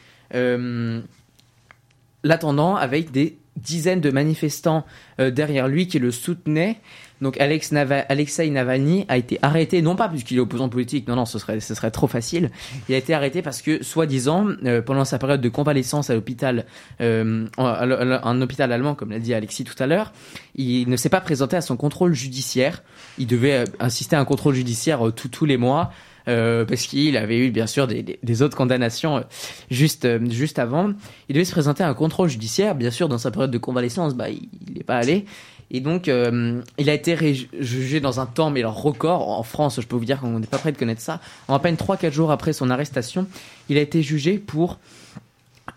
l'attendant 2.24 2.76
avec 2.76 3.12
des 3.12 3.38
dizaines 3.56 4.02
de 4.02 4.12
manifestants 4.12 4.86
euh, 5.20 5.32
derrière 5.32 5.68
lui 5.68 5.88
qui 5.88 6.00
le 6.00 6.12
soutenaient. 6.12 6.78
Donc 7.22 7.40
Alex 7.40 7.72
Nava- 7.72 8.06
Alexei 8.10 8.50
Navalny 8.50 9.06
a 9.08 9.16
été 9.18 9.40
arrêté, 9.42 9.82
non 9.82 9.96
pas 9.96 10.10
puisqu'il 10.10 10.36
est 10.36 10.42
opposant 10.42 10.68
politique, 10.68 11.08
non, 11.08 11.16
non, 11.16 11.26
ce 11.26 11.40
serait, 11.40 11.62
ce 11.62 11.74
serait 11.74 11.90
trop 11.90 12.08
facile. 12.08 12.52
Il 12.90 12.96
a 12.96 12.98
été 12.98 13.14
arrêté 13.14 13.42
parce 13.42 13.62
que, 13.62 13.82
soi-disant, 13.82 14.48
euh, 14.66 14.82
pendant 14.82 15.06
sa 15.06 15.18
période 15.18 15.40
de 15.40 15.48
convalescence 15.48 16.10
à 16.10 16.14
l'hôpital, 16.14 16.66
euh, 17.00 17.46
un 17.58 18.42
hôpital 18.42 18.72
allemand, 18.74 18.96
comme 18.96 19.12
l'a 19.12 19.20
dit 19.20 19.34
Alexis 19.34 19.64
tout 19.64 19.82
à 19.82 19.88
l'heure, 19.88 20.12
il 20.56 20.90
ne 20.90 20.98
s'est 20.98 21.10
pas 21.10 21.22
présenté 21.22 21.56
à 21.56 21.62
son 21.62 21.78
contrôle 21.78 22.14
judiciaire. 22.14 22.84
Il 23.18 23.28
devait 23.28 23.60
euh, 23.60 23.66
assister 23.80 24.18
à 24.18 24.20
un 24.20 24.26
contrôle 24.26 24.56
judiciaire 24.56 25.08
euh, 25.08 25.12
tous 25.12 25.46
les 25.46 25.58
mois. 25.58 25.92
Euh, 26.28 26.66
parce 26.66 26.84
qu'il 26.88 27.18
avait 27.18 27.38
eu 27.38 27.52
bien 27.52 27.68
sûr 27.68 27.88
des, 27.88 28.04
des- 28.04 28.42
autres 28.42 28.58
condamnations 28.58 29.18
euh, 29.18 29.22
juste 29.70 30.06
euh, 30.06 30.20
juste 30.30 30.60
avant. 30.60 30.92
Il 31.30 31.34
devait 31.34 31.46
se 31.46 31.52
présenter 31.52 31.84
à 31.84 31.90
un 31.90 31.94
contrôle 31.94 32.30
judiciaire, 32.30 32.76
bien 32.76 32.92
sûr 32.92 33.08
dans 33.10 33.18
sa 33.18 33.32
période 33.32 33.52
de 33.52 33.58
convalescence, 33.58 34.16
bah 34.16 34.30
il 34.30 34.50
n'est 34.76 34.84
pas 34.84 34.98
allé. 34.98 35.26
Et 35.72 35.80
donc, 35.80 36.08
euh, 36.08 36.62
il 36.78 36.92
a 36.92 36.94
été 36.94 37.18
jugé 37.60 38.00
dans 38.00 38.20
un 38.20 38.28
temps, 38.28 38.52
mais 38.52 38.60
alors 38.60 38.80
record, 38.80 39.28
en 39.30 39.42
France, 39.42 39.80
je 39.82 39.88
peux 39.88 39.96
vous 39.96 40.06
dire 40.06 40.20
qu'on 40.20 40.40
n'est 40.40 40.46
pas 40.46 40.60
prêt 40.60 40.72
de 40.72 40.78
connaître 40.78 41.02
ça. 41.02 41.20
En 41.48 41.56
à 41.56 41.60
peine 41.60 41.76
3-4 41.76 42.12
jours 42.12 42.32
après 42.32 42.54
son 42.54 42.70
arrestation, 42.70 43.26
il 43.68 43.78
a 43.80 43.82
été 43.82 44.04
jugé 44.04 44.38
pour 44.38 44.78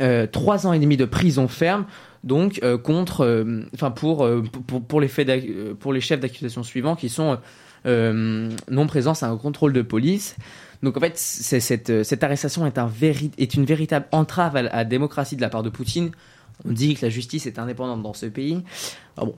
euh, 0.02 0.26
3 0.26 0.66
ans 0.66 0.74
et 0.74 0.78
demi 0.78 0.98
de 0.98 1.06
prison 1.06 1.48
ferme, 1.48 1.86
donc 2.22 2.60
euh, 2.62 2.76
contre, 2.76 3.24
euh, 3.24 3.62
enfin 3.74 3.90
pour, 3.90 4.28
pour, 4.66 4.82
pour, 4.82 5.00
les 5.00 5.08
faits 5.08 5.30
pour 5.80 5.94
les 5.94 6.02
chefs 6.02 6.20
d'accusation 6.20 6.62
suivants 6.62 6.94
qui 6.94 7.08
sont 7.08 7.38
non-présence 7.84 9.22
à 9.22 9.28
un 9.28 9.36
contrôle 9.36 9.72
de 9.72 9.82
police. 9.82 10.36
Donc 10.82 10.96
en 10.96 11.00
fait, 11.00 11.18
c'est- 11.18 11.60
cette, 11.60 12.22
arrestation 12.22 12.66
est, 12.66 13.54
une 13.54 13.64
véritable 13.64 14.06
entrave 14.12 14.56
à 14.56 14.62
la, 14.62 14.84
démocratie 14.84 15.36
de 15.36 15.40
la 15.40 15.48
part 15.48 15.62
de 15.62 15.70
Poutine. 15.70 16.10
On 16.64 16.72
dit 16.72 16.94
que 16.94 17.04
la 17.04 17.10
justice 17.10 17.46
est 17.46 17.58
indépendante 17.58 18.02
dans 18.02 18.14
ce 18.14 18.26
pays. 18.26 18.62
Ah 19.16 19.24
bon, 19.24 19.34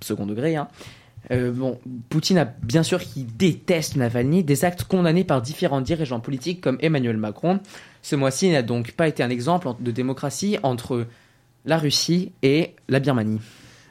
second 0.00 0.26
degré. 0.26 0.56
Hein. 0.56 0.68
Euh, 1.32 1.52
bon, 1.52 1.78
Poutine 2.08 2.38
a 2.38 2.44
bien 2.44 2.82
sûr 2.82 3.00
qui 3.00 3.24
déteste 3.24 3.96
Navalny, 3.96 4.44
des 4.44 4.64
actes 4.64 4.84
condamnés 4.84 5.24
par 5.24 5.42
différents 5.42 5.80
dirigeants 5.80 6.20
politiques 6.20 6.60
comme 6.60 6.78
Emmanuel 6.80 7.16
Macron. 7.16 7.60
Ce 8.02 8.14
mois-ci 8.14 8.50
n'a 8.50 8.62
donc 8.62 8.92
pas 8.92 9.08
été 9.08 9.22
un 9.22 9.30
exemple 9.30 9.68
de 9.80 9.90
démocratie 9.90 10.58
entre 10.62 11.06
la 11.64 11.78
Russie 11.78 12.32
et 12.42 12.76
la 12.88 13.00
Birmanie. 13.00 13.40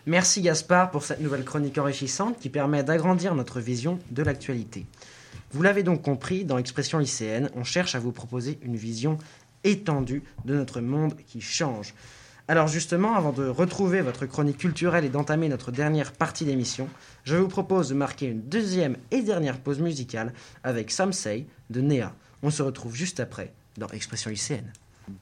Merci 0.08 0.42
Gaspard 0.42 0.92
pour 0.92 1.04
cette 1.04 1.20
nouvelle 1.20 1.44
chronique 1.44 1.80
enrichissante 1.80 2.38
qui 2.40 2.50
permet 2.50 2.84
d'agrandir 2.84 3.34
notre 3.34 3.60
vision 3.60 3.98
de 4.12 4.22
l'actualité. 4.22 4.86
Vous 5.52 5.64
l'avez 5.64 5.82
donc 5.82 6.04
compris, 6.04 6.46
dans 6.46 6.58
l'expression 6.58 7.00
lycéenne, 7.00 7.50
on 7.56 7.64
cherche 7.64 7.96
à 7.96 8.00
vous 8.00 8.12
proposer 8.12 8.60
une 8.62 8.76
vision 8.76 9.18
étendue 9.64 10.24
de 10.46 10.54
notre 10.54 10.80
monde 10.80 11.16
qui 11.26 11.42
change. 11.42 11.96
Alors 12.48 12.68
justement, 12.68 13.16
avant 13.16 13.32
de 13.32 13.48
retrouver 13.48 14.02
votre 14.02 14.28
chronique 14.28 14.60
culturelle 14.60 15.06
et 15.06 15.10
d'entamer 15.10 15.50
notre 15.50 15.72
dernière 15.72 16.12
partie 16.12 16.46
d'émission, 16.46 16.88
je 17.24 17.36
vous 17.36 17.48
propose 17.48 17.90
de 17.90 17.96
marquer 17.96 18.28
une 18.28 18.42
deuxième 18.42 18.98
et 19.10 19.24
dernière 19.24 19.60
pause 19.60 19.80
musicale 19.80 20.34
avec 20.64 20.92
Say 20.92 21.48
de 21.72 21.82
Néa. 21.82 22.14
On 22.44 22.52
se 22.52 22.62
retrouve 22.62 22.96
juste 22.96 23.20
après 23.20 23.54
dans 23.78 23.88
Expression 23.88 24.30
lycéenne. 24.30 24.72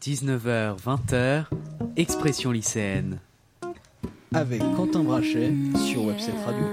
19h, 0.02 0.78
20h, 0.82 1.46
Expression 1.96 2.52
lycéenne. 2.52 3.22
Avec 4.34 4.62
Quentin 4.76 5.04
Brachet 5.04 5.54
sur 5.86 6.06
Webset 6.06 6.32
Radio. 6.46 6.66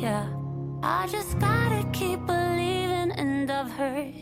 Yeah. 0.00 0.47
I 0.80 1.06
just 1.08 1.38
gotta 1.38 1.84
keep 1.92 2.24
believing, 2.26 3.12
and 3.12 3.50
I've 3.50 3.70
heard 3.70 4.14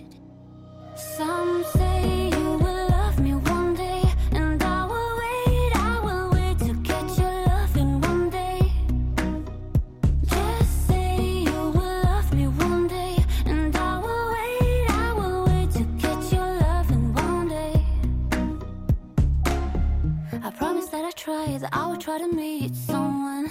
some 0.96 1.64
say 1.74 2.30
you 2.30 2.58
will 2.58 2.88
love 2.88 3.20
me 3.20 3.34
one 3.34 3.74
day, 3.74 4.02
and 4.32 4.62
I 4.62 4.86
will 4.86 5.18
wait, 5.18 5.76
I 5.76 6.00
will 6.02 6.30
wait 6.30 6.58
to 6.60 6.72
get 6.82 7.18
your 7.18 7.46
love 7.46 7.76
in 7.76 8.00
one 8.00 8.30
day. 8.30 8.72
Just 10.24 10.86
say 10.88 11.18
you 11.44 11.70
will 11.76 12.02
love 12.04 12.32
me 12.32 12.48
one 12.48 12.88
day, 12.88 13.16
and 13.44 13.76
I 13.76 13.98
will 13.98 14.32
wait, 14.32 14.90
I 14.90 15.12
will 15.12 15.44
wait 15.46 15.70
to 15.72 15.84
get 15.84 16.32
your 16.32 16.60
love 16.60 16.90
in 16.90 17.12
one 17.14 17.48
day. 17.48 17.84
I 20.42 20.50
promise 20.50 20.86
that 20.86 21.04
I 21.04 21.10
tried, 21.10 21.68
I 21.72 21.86
will 21.86 21.98
try 21.98 22.18
to 22.18 22.28
meet 22.28 22.74
someone. 22.74 23.50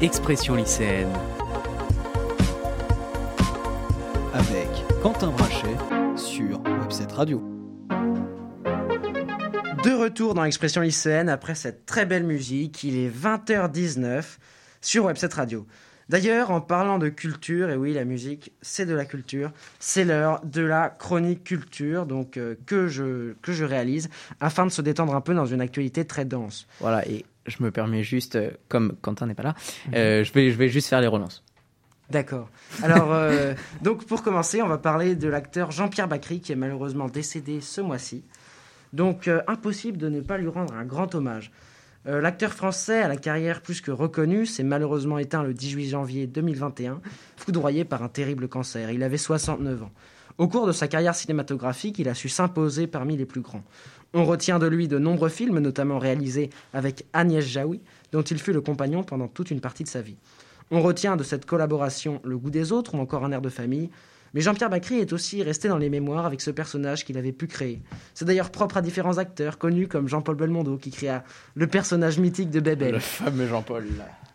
Expression 0.00 0.54
lycéenne. 0.54 1.12
Avec 4.32 4.68
Quentin 5.02 5.32
Brachet 5.32 5.76
sur 6.14 6.62
Webset 6.62 7.12
Radio. 7.12 7.42
De 9.82 10.00
retour 10.00 10.34
dans 10.34 10.44
l'expression 10.44 10.82
lycéenne 10.82 11.28
après 11.28 11.56
cette 11.56 11.84
très 11.84 12.06
belle 12.06 12.22
musique, 12.22 12.84
il 12.84 12.96
est 12.96 13.10
20h19 13.10 14.38
sur 14.80 15.06
Webset 15.06 15.34
Radio. 15.34 15.66
D'ailleurs, 16.08 16.52
en 16.52 16.60
parlant 16.60 16.98
de 16.98 17.08
culture, 17.08 17.68
et 17.68 17.76
oui, 17.76 17.92
la 17.92 18.04
musique, 18.04 18.52
c'est 18.62 18.86
de 18.86 18.94
la 18.94 19.04
culture, 19.04 19.50
c'est 19.80 20.04
l'heure 20.04 20.40
de 20.44 20.62
la 20.62 20.90
chronique 20.90 21.42
culture, 21.42 22.06
donc 22.06 22.36
euh, 22.36 22.54
que, 22.66 22.86
je, 22.86 23.34
que 23.42 23.52
je 23.52 23.64
réalise 23.64 24.08
afin 24.40 24.64
de 24.64 24.70
se 24.70 24.80
détendre 24.80 25.14
un 25.14 25.20
peu 25.20 25.34
dans 25.34 25.44
une 25.44 25.60
actualité 25.60 26.06
très 26.06 26.24
dense. 26.24 26.68
Voilà, 26.80 27.06
et 27.08 27.26
je 27.48 27.62
me 27.62 27.70
permets 27.70 28.02
juste, 28.02 28.36
euh, 28.36 28.50
comme 28.68 28.96
Quentin 29.02 29.26
n'est 29.26 29.34
pas 29.34 29.42
là, 29.42 29.54
euh, 29.94 30.24
je, 30.24 30.32
vais, 30.32 30.50
je 30.50 30.56
vais 30.56 30.68
juste 30.68 30.88
faire 30.88 31.00
les 31.00 31.06
relances. 31.06 31.44
D'accord. 32.10 32.48
Alors, 32.82 33.12
euh, 33.12 33.54
donc 33.82 34.06
pour 34.06 34.22
commencer, 34.22 34.62
on 34.62 34.68
va 34.68 34.78
parler 34.78 35.14
de 35.14 35.28
l'acteur 35.28 35.70
Jean-Pierre 35.70 36.08
Bacry 36.08 36.40
qui 36.40 36.52
est 36.52 36.56
malheureusement 36.56 37.08
décédé 37.08 37.60
ce 37.60 37.80
mois-ci. 37.80 38.24
Donc, 38.94 39.28
euh, 39.28 39.42
impossible 39.46 39.98
de 39.98 40.08
ne 40.08 40.20
pas 40.20 40.38
lui 40.38 40.48
rendre 40.48 40.74
un 40.74 40.84
grand 40.84 41.14
hommage. 41.14 41.52
Euh, 42.06 42.22
L'acteur 42.22 42.52
français 42.52 43.02
à 43.02 43.08
la 43.08 43.16
carrière 43.16 43.60
plus 43.60 43.82
que 43.82 43.90
reconnue 43.90 44.46
s'est 44.46 44.62
malheureusement 44.62 45.18
éteint 45.18 45.42
le 45.42 45.52
18 45.52 45.88
janvier 45.90 46.26
2021, 46.26 47.00
foudroyé 47.36 47.84
par 47.84 48.02
un 48.02 48.08
terrible 48.08 48.48
cancer. 48.48 48.90
Il 48.90 49.02
avait 49.02 49.18
69 49.18 49.82
ans. 49.82 49.90
Au 50.38 50.48
cours 50.48 50.66
de 50.66 50.72
sa 50.72 50.88
carrière 50.88 51.16
cinématographique, 51.16 51.98
il 51.98 52.08
a 52.08 52.14
su 52.14 52.28
s'imposer 52.28 52.86
parmi 52.86 53.16
les 53.16 53.26
plus 53.26 53.40
grands. 53.40 53.64
On 54.14 54.24
retient 54.24 54.58
de 54.58 54.66
lui 54.66 54.88
de 54.88 54.98
nombreux 54.98 55.28
films, 55.28 55.58
notamment 55.58 55.98
réalisés 55.98 56.50
avec 56.72 57.04
Agnès 57.12 57.44
Jaoui, 57.44 57.80
dont 58.12 58.22
il 58.22 58.38
fut 58.38 58.52
le 58.52 58.62
compagnon 58.62 59.02
pendant 59.02 59.28
toute 59.28 59.50
une 59.50 59.60
partie 59.60 59.84
de 59.84 59.88
sa 59.88 60.00
vie. 60.00 60.16
On 60.70 60.80
retient 60.80 61.16
de 61.16 61.22
cette 61.22 61.44
collaboration 61.44 62.20
Le 62.24 62.38
goût 62.38 62.50
des 62.50 62.72
autres 62.72 62.94
ou 62.94 62.98
encore 62.98 63.24
Un 63.24 63.32
air 63.32 63.42
de 63.42 63.48
famille. 63.48 63.90
Mais 64.34 64.40
Jean-Pierre 64.40 64.70
Bacry 64.70 64.98
est 64.98 65.12
aussi 65.12 65.42
resté 65.42 65.68
dans 65.68 65.78
les 65.78 65.88
mémoires 65.88 66.26
avec 66.26 66.40
ce 66.40 66.50
personnage 66.50 67.04
qu'il 67.04 67.16
avait 67.16 67.32
pu 67.32 67.46
créer. 67.46 67.80
C'est 68.14 68.24
d'ailleurs 68.24 68.50
propre 68.50 68.76
à 68.76 68.82
différents 68.82 69.18
acteurs 69.18 69.58
connus 69.58 69.88
comme 69.88 70.08
Jean-Paul 70.08 70.36
Belmondo 70.36 70.76
qui 70.76 70.90
créa 70.90 71.24
le 71.54 71.66
personnage 71.66 72.18
mythique 72.18 72.50
de 72.50 72.60
Bébel. 72.60 72.92
Le 72.92 72.98
fameux 72.98 73.46
Jean-Paul. 73.46 73.86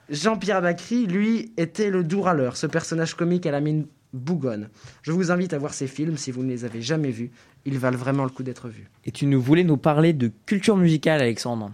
Jean-Pierre 0.09 0.61
Bacry, 0.61 1.05
lui, 1.05 1.53
était 1.57 1.89
le 1.89 2.03
doux 2.03 2.21
râleur, 2.21 2.57
ce 2.57 2.67
personnage 2.67 3.13
comique 3.13 3.45
à 3.45 3.51
la 3.51 3.61
mine 3.61 3.85
bougonne. 4.13 4.69
Je 5.01 5.11
vous 5.11 5.31
invite 5.31 5.53
à 5.53 5.57
voir 5.57 5.73
ces 5.73 5.87
films 5.87 6.17
si 6.17 6.31
vous 6.31 6.43
ne 6.43 6.49
les 6.49 6.65
avez 6.65 6.81
jamais 6.81 7.11
vus. 7.11 7.31
Ils 7.65 7.79
valent 7.79 7.97
vraiment 7.97 8.23
le 8.23 8.29
coup 8.29 8.43
d'être 8.43 8.69
vus. 8.69 8.89
Et 9.05 9.11
tu 9.11 9.25
nous 9.25 9.41
voulais 9.41 9.63
nous 9.63 9.77
parler 9.77 10.13
de 10.13 10.31
culture 10.45 10.77
musicale, 10.77 11.21
Alexandre 11.21 11.71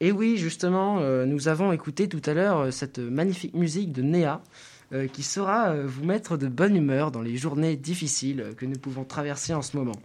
Et 0.00 0.12
oui, 0.12 0.36
justement, 0.36 0.98
euh, 1.00 1.26
nous 1.26 1.48
avons 1.48 1.72
écouté 1.72 2.08
tout 2.08 2.22
à 2.26 2.34
l'heure 2.34 2.58
euh, 2.58 2.70
cette 2.70 2.98
magnifique 2.98 3.54
musique 3.54 3.92
de 3.92 4.02
Néa, 4.02 4.42
euh, 4.92 5.06
qui 5.06 5.22
saura 5.22 5.74
vous 5.74 6.04
mettre 6.04 6.36
de 6.36 6.48
bonne 6.48 6.76
humeur 6.76 7.10
dans 7.10 7.22
les 7.22 7.36
journées 7.36 7.76
difficiles 7.76 8.54
que 8.56 8.66
nous 8.66 8.78
pouvons 8.78 9.04
traverser 9.04 9.54
en 9.54 9.62
ce 9.62 9.76
moment. 9.76 9.96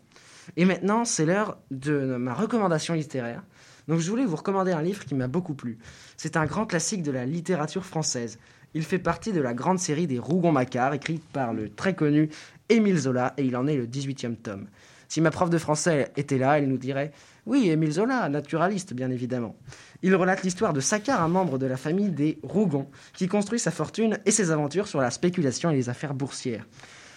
Et 0.58 0.66
maintenant, 0.66 1.06
c'est 1.06 1.26
l'heure 1.26 1.58
de 1.72 2.18
ma 2.18 2.34
recommandation 2.34 2.94
littéraire. 2.94 3.44
Donc 3.88 4.00
je 4.00 4.10
voulais 4.10 4.26
vous 4.26 4.36
recommander 4.36 4.72
un 4.72 4.82
livre 4.82 5.06
qui 5.06 5.16
m'a 5.16 5.28
beaucoup 5.28 5.54
plu. 5.54 5.78
C'est 6.18 6.38
un 6.38 6.46
grand 6.46 6.66
classique 6.66 7.04
de 7.04 7.12
la 7.12 7.26
littérature 7.26 7.86
française. 7.86 8.40
Il 8.76 8.84
fait 8.84 9.00
partie 9.00 9.32
de 9.32 9.40
la 9.40 9.54
grande 9.54 9.80
série 9.80 10.06
des 10.06 10.20
Rougon-Macquart, 10.20 10.94
écrite 10.94 11.24
par 11.32 11.54
le 11.54 11.70
très 11.70 11.96
connu 11.96 12.30
Émile 12.68 12.98
Zola, 12.98 13.34
et 13.38 13.46
il 13.46 13.56
en 13.56 13.68
est 13.68 13.78
le 13.78 13.88
18e 13.88 14.36
tome. 14.36 14.68
Si 15.08 15.22
ma 15.22 15.32
prof 15.32 15.50
de 15.50 15.58
français 15.58 16.12
était 16.18 16.38
là, 16.38 16.58
elle 16.58 16.68
nous 16.68 16.78
dirait 16.78 17.14
Oui, 17.46 17.70
Émile 17.70 17.94
Zola, 17.94 18.28
naturaliste, 18.28 18.94
bien 18.94 19.12
évidemment. 19.12 19.56
Il 20.04 20.14
relate 20.14 20.44
l'histoire 20.44 20.74
de 20.74 20.82
Saccard, 20.82 21.24
un 21.24 21.30
membre 21.30 21.58
de 21.58 21.66
la 21.66 21.78
famille 21.78 22.12
des 22.12 22.38
Rougon, 22.44 22.90
qui 23.14 23.30
construit 23.30 23.60
sa 23.60 23.72
fortune 23.72 24.20
et 24.26 24.32
ses 24.32 24.52
aventures 24.52 24.90
sur 24.90 25.00
la 25.00 25.10
spéculation 25.10 25.72
et 25.72 25.76
les 25.76 25.88
affaires 25.88 26.14
boursières. 26.14 26.68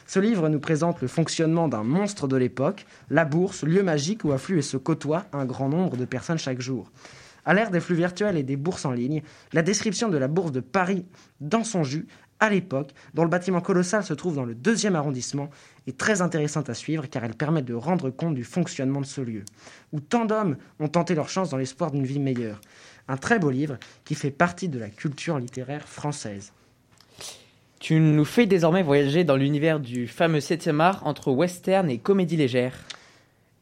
Ce 0.06 0.20
livre 0.20 0.48
nous 0.48 0.60
présente 0.60 1.02
le 1.02 1.09
fonctionnement 1.09 1.66
d'un 1.66 1.82
monstre 1.82 2.28
de 2.28 2.36
l'époque, 2.36 2.86
la 3.10 3.24
bourse, 3.24 3.64
lieu 3.64 3.82
magique 3.82 4.22
où 4.22 4.30
affluent 4.30 4.59
et 4.59 4.62
se 4.62 4.76
côtoient 4.76 5.26
un 5.32 5.44
grand 5.44 5.68
nombre 5.68 5.97
de 5.97 6.05
personnes 6.05 6.39
chaque 6.39 6.60
jour. 6.60 6.93
À 7.48 7.54
l'ère 7.54 7.70
des 7.70 7.80
flux 7.80 7.96
virtuels 7.96 8.36
et 8.36 8.42
des 8.42 8.56
bourses 8.56 8.84
en 8.84 8.92
ligne, 8.92 9.22
la 9.54 9.62
description 9.62 10.10
de 10.10 10.18
la 10.18 10.28
bourse 10.28 10.52
de 10.52 10.60
Paris 10.60 11.06
dans 11.40 11.64
son 11.64 11.82
jus, 11.82 12.06
à 12.40 12.50
l'époque, 12.50 12.90
dont 13.14 13.22
le 13.22 13.30
bâtiment 13.30 13.62
colossal 13.62 14.04
se 14.04 14.12
trouve 14.12 14.34
dans 14.34 14.44
le 14.44 14.54
deuxième 14.54 14.94
arrondissement, 14.94 15.48
est 15.86 15.96
très 15.96 16.20
intéressante 16.20 16.68
à 16.68 16.74
suivre 16.74 17.06
car 17.06 17.24
elle 17.24 17.34
permet 17.34 17.62
de 17.62 17.72
rendre 17.72 18.10
compte 18.10 18.34
du 18.34 18.44
fonctionnement 18.44 19.00
de 19.00 19.06
ce 19.06 19.22
lieu, 19.22 19.44
où 19.94 20.00
tant 20.00 20.26
d'hommes 20.26 20.58
ont 20.78 20.88
tenté 20.88 21.14
leur 21.14 21.30
chance 21.30 21.48
dans 21.48 21.56
l'espoir 21.56 21.90
d'une 21.90 22.04
vie 22.04 22.18
meilleure. 22.18 22.60
Un 23.08 23.16
très 23.16 23.38
beau 23.38 23.48
livre 23.48 23.78
qui 24.04 24.14
fait 24.14 24.30
partie 24.30 24.68
de 24.68 24.78
la 24.78 24.90
culture 24.90 25.38
littéraire 25.38 25.88
française. 25.88 26.52
Tu 27.80 27.98
nous 27.98 28.26
fais 28.26 28.44
désormais 28.44 28.82
voyager 28.82 29.24
dans 29.24 29.36
l'univers 29.36 29.80
du 29.80 30.06
fameux 30.06 30.40
7e 30.40 30.80
art 30.80 31.06
entre 31.06 31.32
western 31.32 31.88
et 31.88 31.96
comédie 31.96 32.36
légère. 32.36 32.74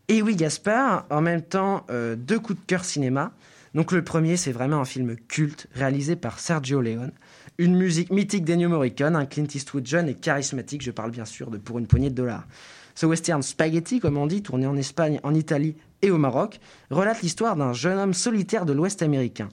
Et 0.08 0.22
oui, 0.22 0.34
Gaspard, 0.34 1.06
en 1.08 1.20
même 1.20 1.42
temps, 1.42 1.86
euh, 1.90 2.16
deux 2.16 2.40
coups 2.40 2.58
de 2.58 2.66
cœur 2.66 2.84
cinéma. 2.84 3.30
Donc 3.74 3.92
le 3.92 4.02
premier, 4.02 4.36
c'est 4.36 4.52
vraiment 4.52 4.80
un 4.80 4.84
film 4.84 5.16
culte 5.28 5.66
réalisé 5.74 6.16
par 6.16 6.38
Sergio 6.38 6.80
Leone. 6.80 7.12
Une 7.58 7.76
musique 7.76 8.10
mythique 8.10 8.44
d'Ennio 8.44 8.68
Morricone, 8.68 9.16
un 9.16 9.26
Clint 9.26 9.46
Eastwood 9.54 9.86
jeune 9.86 10.08
et 10.08 10.14
charismatique, 10.14 10.82
je 10.82 10.90
parle 10.90 11.10
bien 11.10 11.24
sûr 11.24 11.50
de 11.50 11.58
Pour 11.58 11.78
une 11.78 11.86
poignée 11.86 12.10
de 12.10 12.14
dollars. 12.14 12.46
Ce 12.94 13.04
western 13.04 13.42
spaghetti, 13.42 14.00
comme 14.00 14.16
on 14.16 14.26
dit, 14.26 14.42
tourné 14.42 14.66
en 14.66 14.76
Espagne, 14.76 15.20
en 15.22 15.34
Italie 15.34 15.76
et 16.00 16.10
au 16.10 16.18
Maroc, 16.18 16.60
relate 16.90 17.22
l'histoire 17.22 17.56
d'un 17.56 17.72
jeune 17.72 17.98
homme 17.98 18.14
solitaire 18.14 18.64
de 18.64 18.72
l'Ouest 18.72 19.02
américain. 19.02 19.48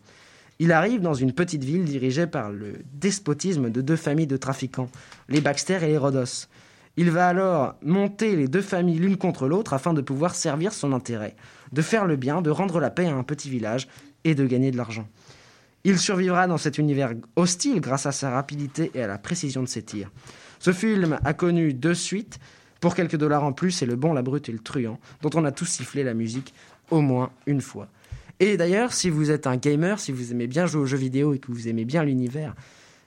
Il 0.60 0.72
arrive 0.72 1.02
dans 1.02 1.14
une 1.14 1.34
petite 1.34 1.64
ville 1.64 1.84
dirigée 1.84 2.28
par 2.28 2.52
le 2.52 2.76
despotisme 2.94 3.70
de 3.70 3.82
deux 3.82 3.96
familles 3.96 4.28
de 4.28 4.38
trafiquants, 4.38 4.90
les 5.28 5.42
Baxter 5.42 5.80
et 5.82 5.88
les 5.88 5.98
Rhodos. 5.98 6.48
Il 6.96 7.10
va 7.10 7.28
alors 7.28 7.76
monter 7.82 8.36
les 8.36 8.48
deux 8.48 8.62
familles 8.62 9.00
l'une 9.00 9.18
contre 9.18 9.48
l'autre 9.48 9.74
afin 9.74 9.94
de 9.94 10.02
pouvoir 10.02 10.36
servir 10.36 10.72
son 10.72 10.94
intérêt, 10.94 11.36
de 11.74 11.82
faire 11.82 12.06
le 12.06 12.16
bien, 12.16 12.42
de 12.42 12.50
rendre 12.50 12.80
la 12.80 12.90
paix 12.90 13.08
à 13.08 13.16
un 13.16 13.24
petit 13.24 13.50
village 13.50 13.88
et 14.24 14.36
de 14.36 14.46
gagner 14.46 14.72
de 14.72 14.78
l'argent. 14.78 15.08
Il 15.84 16.00
survivra 16.00 16.48
dans 16.48 16.58
cet 16.58 16.78
univers 16.78 17.14
hostile 17.36 17.82
grâce 17.82 18.06
à 18.06 18.14
sa 18.14 18.30
rapidité 18.30 18.92
et 18.94 19.04
à 19.04 19.08
la 19.08 19.18
précision 19.18 19.62
de 19.62 19.68
ses 19.68 19.84
tirs. 19.84 20.12
Ce 20.60 20.72
film 20.72 21.20
a 21.26 21.34
connu 21.34 21.74
deux 21.74 21.94
suites, 21.96 22.40
pour 22.80 22.96
quelques 22.96 23.18
dollars 23.18 23.44
en 23.44 23.54
plus, 23.54 23.82
et 23.82 23.86
Le 23.86 23.96
Bon, 23.96 24.14
la 24.14 24.22
Brute 24.22 24.50
et 24.50 24.52
le 24.52 24.60
Truand, 24.60 25.00
dont 25.22 25.30
on 25.36 25.46
a 25.46 25.52
tous 25.52 25.66
sifflé 25.66 26.04
la 26.04 26.14
musique 26.14 26.54
au 26.92 27.02
moins 27.02 27.32
une 27.46 27.62
fois. 27.62 27.88
Et 28.40 28.58
d'ailleurs, 28.58 28.94
si 28.94 29.10
vous 29.10 29.32
êtes 29.32 29.48
un 29.48 29.58
gamer, 29.58 30.00
si 30.00 30.12
vous 30.12 30.32
aimez 30.32 30.48
bien 30.48 30.66
jouer 30.66 30.82
aux 30.82 30.86
jeux 30.86 30.98
vidéo 30.98 31.34
et 31.34 31.40
que 31.40 31.52
vous 31.52 31.68
aimez 31.68 31.86
bien 31.86 32.04
l'univers 32.04 32.56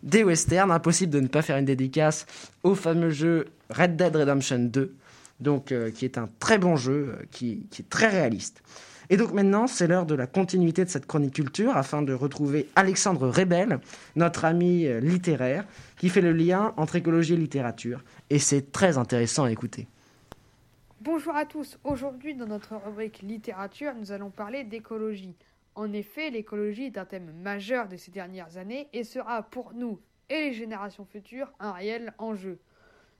des 0.02 0.24
westerns, 0.24 0.70
impossible 0.70 1.12
de 1.12 1.20
ne 1.20 1.26
pas 1.26 1.42
faire 1.42 1.56
une 1.56 1.64
dédicace 1.64 2.26
au 2.62 2.74
fameux 2.74 3.10
jeu 3.10 3.46
Red 3.70 3.96
Dead 3.96 4.14
Redemption 4.14 4.58
2, 4.58 4.94
donc, 5.40 5.72
euh, 5.72 5.90
qui 5.90 6.04
est 6.04 6.18
un 6.18 6.28
très 6.38 6.58
bon 6.58 6.76
jeu, 6.76 7.14
euh, 7.18 7.24
qui, 7.30 7.66
est 7.78 7.88
très 7.88 8.08
réaliste. 8.08 8.62
Et 9.08 9.16
donc 9.16 9.32
maintenant, 9.32 9.66
c'est 9.66 9.86
l'heure 9.86 10.06
de 10.06 10.14
la 10.14 10.26
continuité 10.26 10.84
de 10.84 10.90
cette 10.90 11.06
chronique 11.06 11.34
culture 11.34 11.76
afin 11.76 12.02
de 12.02 12.12
retrouver 12.12 12.68
Alexandre 12.74 13.28
Rebel, 13.28 13.78
notre 14.16 14.44
ami 14.44 14.86
euh, 14.86 15.00
littéraire, 15.00 15.64
qui 15.96 16.08
fait 16.08 16.20
le 16.20 16.32
lien 16.32 16.74
entre 16.76 16.96
écologie 16.96 17.34
et 17.34 17.36
littérature. 17.36 18.02
Et 18.30 18.38
c'est 18.38 18.72
très 18.72 18.98
intéressant 18.98 19.44
à 19.44 19.50
écouter. 19.50 19.86
Bonjour 21.00 21.36
à 21.36 21.44
tous. 21.44 21.78
Aujourd'hui, 21.84 22.34
dans 22.34 22.46
notre 22.46 22.74
rubrique 22.74 23.22
littérature, 23.22 23.92
nous 23.94 24.10
allons 24.10 24.30
parler 24.30 24.64
d'écologie. 24.64 25.36
En 25.76 25.92
effet, 25.92 26.30
l'écologie 26.30 26.86
est 26.86 26.98
un 26.98 27.04
thème 27.04 27.30
majeur 27.42 27.86
de 27.86 27.96
ces 27.96 28.10
dernières 28.10 28.56
années 28.56 28.88
et 28.92 29.04
sera 29.04 29.42
pour 29.42 29.72
nous 29.74 30.00
et 30.28 30.48
les 30.48 30.52
générations 30.52 31.04
futures 31.04 31.52
un 31.60 31.72
réel 31.72 32.12
enjeu. 32.18 32.58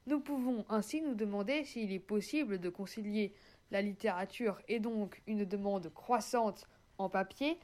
Nous 0.07 0.21
pouvons 0.21 0.65
ainsi 0.69 1.03
nous 1.03 1.15
demander 1.15 1.65
s'il 1.65 1.93
est 1.93 1.99
possible 1.99 2.61
de 2.61 2.69
concilier 2.69 3.35
la 3.73 3.83
littérature 3.83 4.61
et 4.69 4.79
donc 4.79 5.21
une 5.27 5.45
demande 5.45 5.93
croissante 5.93 6.69
en 6.99 7.09
papier 7.09 7.59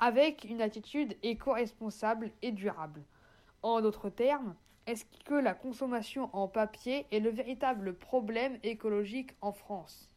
avec 0.00 0.42
une 0.42 0.60
attitude 0.60 1.16
éco-responsable 1.22 2.32
et 2.42 2.50
durable. 2.50 3.04
En 3.62 3.80
d'autres 3.80 4.10
termes, 4.10 4.56
est-ce 4.86 5.04
que 5.24 5.34
la 5.34 5.54
consommation 5.54 6.30
en 6.32 6.48
papier 6.48 7.06
est 7.12 7.20
le 7.20 7.30
véritable 7.30 7.94
problème 7.94 8.58
écologique 8.64 9.30
en 9.40 9.52
France? 9.52 10.10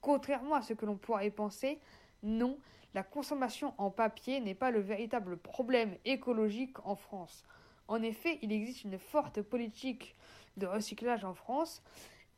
Contrairement 0.00 0.54
à 0.54 0.62
ce 0.62 0.74
que 0.74 0.86
l'on 0.86 0.96
pourrait 0.96 1.30
penser, 1.30 1.80
non, 2.22 2.56
la 2.94 3.02
consommation 3.02 3.74
en 3.78 3.90
papier 3.90 4.38
n'est 4.38 4.54
pas 4.54 4.70
le 4.70 4.80
véritable 4.80 5.36
problème 5.38 5.96
écologique 6.04 6.78
en 6.86 6.94
France. 6.94 7.44
En 7.88 8.00
effet, 8.00 8.38
il 8.42 8.52
existe 8.52 8.84
une 8.84 8.98
forte 8.98 9.42
politique 9.42 10.14
de 10.58 10.66
recyclage 10.66 11.24
en 11.24 11.34
France 11.34 11.82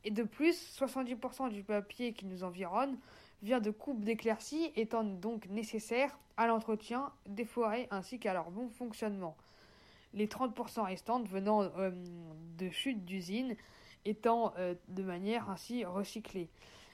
et 0.03 0.11
de 0.11 0.23
plus, 0.23 0.77
70% 0.79 1.49
du 1.49 1.63
papier 1.63 2.13
qui 2.13 2.25
nous 2.25 2.43
environne 2.43 2.97
vient 3.43 3.59
de 3.59 3.71
coupes 3.71 4.03
d'éclaircies 4.03 4.71
étant 4.75 5.03
donc 5.03 5.47
nécessaire 5.47 6.17
à 6.37 6.47
l'entretien 6.47 7.11
des 7.27 7.45
forêts 7.45 7.87
ainsi 7.91 8.19
qu'à 8.19 8.33
leur 8.33 8.51
bon 8.51 8.69
fonctionnement. 8.69 9.35
Les 10.13 10.27
30% 10.27 10.85
restantes 10.85 11.27
venant 11.27 11.63
euh, 11.63 11.91
de 12.57 12.69
chutes 12.69 13.05
d'usines 13.05 13.55
étant 14.05 14.53
euh, 14.57 14.75
de 14.87 15.03
manière 15.03 15.49
ainsi 15.49 15.85
recyclée. 15.85 16.49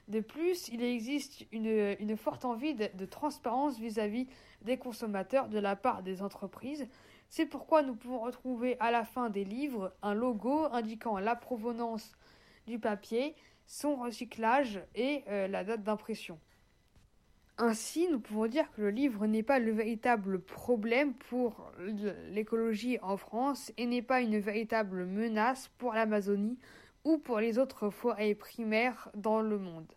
De 0.07 0.19
plus, 0.21 0.69
il 0.69 0.81
existe 0.83 1.45
une, 1.51 2.15
forte 2.15 2.45
envie 2.45 2.73
de 2.73 3.05
transparence 3.05 3.77
vis-à-vis 3.77 4.27
des 4.61 4.77
consommateurs 4.77 5.49
de 5.49 5.59
la 5.59 5.75
part 5.75 6.01
des 6.01 6.21
entreprises. 6.21 6.87
C'est 7.29 7.45
pourquoi 7.45 7.83
nous 7.83 7.95
pouvons 7.95 8.19
retrouver 8.19 8.77
à 8.79 8.91
la 8.91 9.03
fin 9.03 9.29
des 9.29 9.43
livres 9.43 9.93
un 10.01 10.13
logo 10.13 10.65
indiquant 10.71 11.19
la 11.19 11.35
provenance 11.35 12.13
du 12.67 12.79
papier, 12.79 13.35
son 13.65 13.95
recyclage 13.95 14.81
et 14.95 15.23
euh, 15.27 15.47
la 15.47 15.63
date 15.63 15.83
d'impression. 15.83 16.39
Ainsi, 17.59 18.07
nous 18.11 18.19
pouvons 18.19 18.45
dire 18.45 18.71
que 18.71 18.81
le 18.81 18.91
livre 18.91 19.25
n'est 19.25 19.43
pas 19.43 19.57
le 19.57 19.71
véritable 19.71 20.39
problème 20.39 21.15
pour 21.15 21.71
l'écologie 22.29 22.99
en 23.01 23.17
France 23.17 23.71
et 23.77 23.87
n'est 23.87 24.03
pas 24.03 24.21
une 24.21 24.37
véritable 24.37 25.05
menace 25.05 25.69
pour 25.79 25.93
l'Amazonie 25.93 26.59
ou 27.03 27.17
pour 27.17 27.39
les 27.39 27.57
autres 27.57 27.89
forêts 27.89 28.35
primaires 28.35 29.09
dans 29.15 29.41
le 29.41 29.57
monde. 29.57 29.91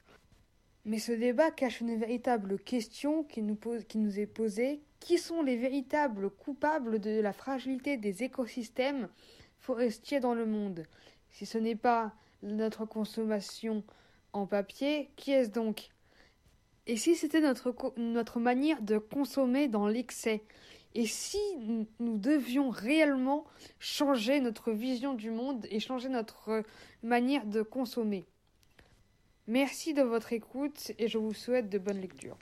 Mais 0.86 0.98
ce 0.98 1.12
débat 1.12 1.50
cache 1.50 1.82
une 1.82 1.98
véritable 1.98 2.58
question 2.58 3.24
qui 3.24 3.42
nous, 3.42 3.56
pose, 3.56 3.84
qui 3.84 3.98
nous 3.98 4.18
est 4.18 4.26
posée. 4.26 4.80
Qui 5.00 5.18
sont 5.18 5.42
les 5.42 5.56
véritables 5.56 6.30
coupables 6.30 7.00
de 7.00 7.20
la 7.20 7.32
fragilité 7.32 7.96
des 7.96 8.22
écosystèmes 8.22 9.08
forestiers 9.58 10.20
dans 10.20 10.34
le 10.34 10.46
monde. 10.46 10.84
Si 11.30 11.46
ce 11.46 11.58
n'est 11.58 11.76
pas 11.76 12.12
notre 12.42 12.84
consommation 12.84 13.82
en 14.32 14.46
papier, 14.46 15.10
qui 15.16 15.32
est-ce 15.32 15.50
donc? 15.50 15.90
Et 16.86 16.96
si 16.96 17.14
c'était 17.14 17.40
notre, 17.40 18.40
manière 18.40 18.82
de 18.82 18.98
consommer 18.98 19.68
dans 19.68 19.86
l'excès? 19.86 20.42
Et 20.94 21.06
si 21.06 21.38
nous 22.00 22.18
devions 22.18 22.70
réellement 22.70 23.44
changer 23.78 24.40
notre 24.40 24.72
vision 24.72 25.14
du 25.14 25.30
monde 25.30 25.66
et 25.70 25.78
changer 25.78 26.08
notre 26.08 26.64
manière 27.02 27.46
de 27.46 27.62
consommer? 27.62 28.26
Merci 29.46 29.94
de 29.94 30.02
votre 30.02 30.32
écoute 30.32 30.92
et 30.98 31.06
je 31.06 31.18
vous 31.18 31.34
souhaite 31.34 31.68
de 31.68 31.78
bonnes 31.78 32.00
lectures. 32.00 32.38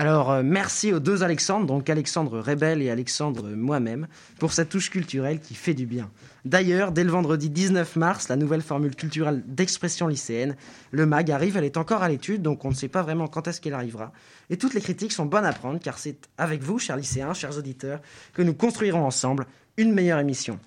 Alors, 0.00 0.30
euh, 0.30 0.42
merci 0.42 0.94
aux 0.94 0.98
deux 0.98 1.22
Alexandres, 1.22 1.66
donc 1.66 1.90
Alexandre 1.90 2.40
Rebel 2.40 2.80
et 2.80 2.88
Alexandre 2.88 3.50
moi-même, 3.50 4.06
pour 4.38 4.54
cette 4.54 4.70
touche 4.70 4.88
culturelle 4.88 5.40
qui 5.40 5.54
fait 5.54 5.74
du 5.74 5.84
bien. 5.84 6.10
D'ailleurs, 6.46 6.90
dès 6.90 7.04
le 7.04 7.10
vendredi 7.10 7.50
19 7.50 7.96
mars, 7.96 8.30
la 8.30 8.36
nouvelle 8.36 8.62
formule 8.62 8.96
culturelle 8.96 9.42
d'expression 9.46 10.06
lycéenne, 10.06 10.56
le 10.90 11.04
MAG, 11.04 11.30
arrive, 11.30 11.58
elle 11.58 11.64
est 11.64 11.76
encore 11.76 12.02
à 12.02 12.08
l'étude, 12.08 12.40
donc 12.40 12.64
on 12.64 12.70
ne 12.70 12.74
sait 12.74 12.88
pas 12.88 13.02
vraiment 13.02 13.28
quand 13.28 13.46
est-ce 13.46 13.60
qu'elle 13.60 13.74
arrivera. 13.74 14.10
Et 14.48 14.56
toutes 14.56 14.72
les 14.72 14.80
critiques 14.80 15.12
sont 15.12 15.26
bonnes 15.26 15.44
à 15.44 15.52
prendre, 15.52 15.78
car 15.78 15.98
c'est 15.98 16.16
avec 16.38 16.62
vous, 16.62 16.78
chers 16.78 16.96
lycéens, 16.96 17.34
chers 17.34 17.58
auditeurs, 17.58 18.00
que 18.32 18.40
nous 18.40 18.54
construirons 18.54 19.04
ensemble 19.04 19.44
une 19.76 19.92
meilleure 19.92 20.20
émission. 20.20 20.58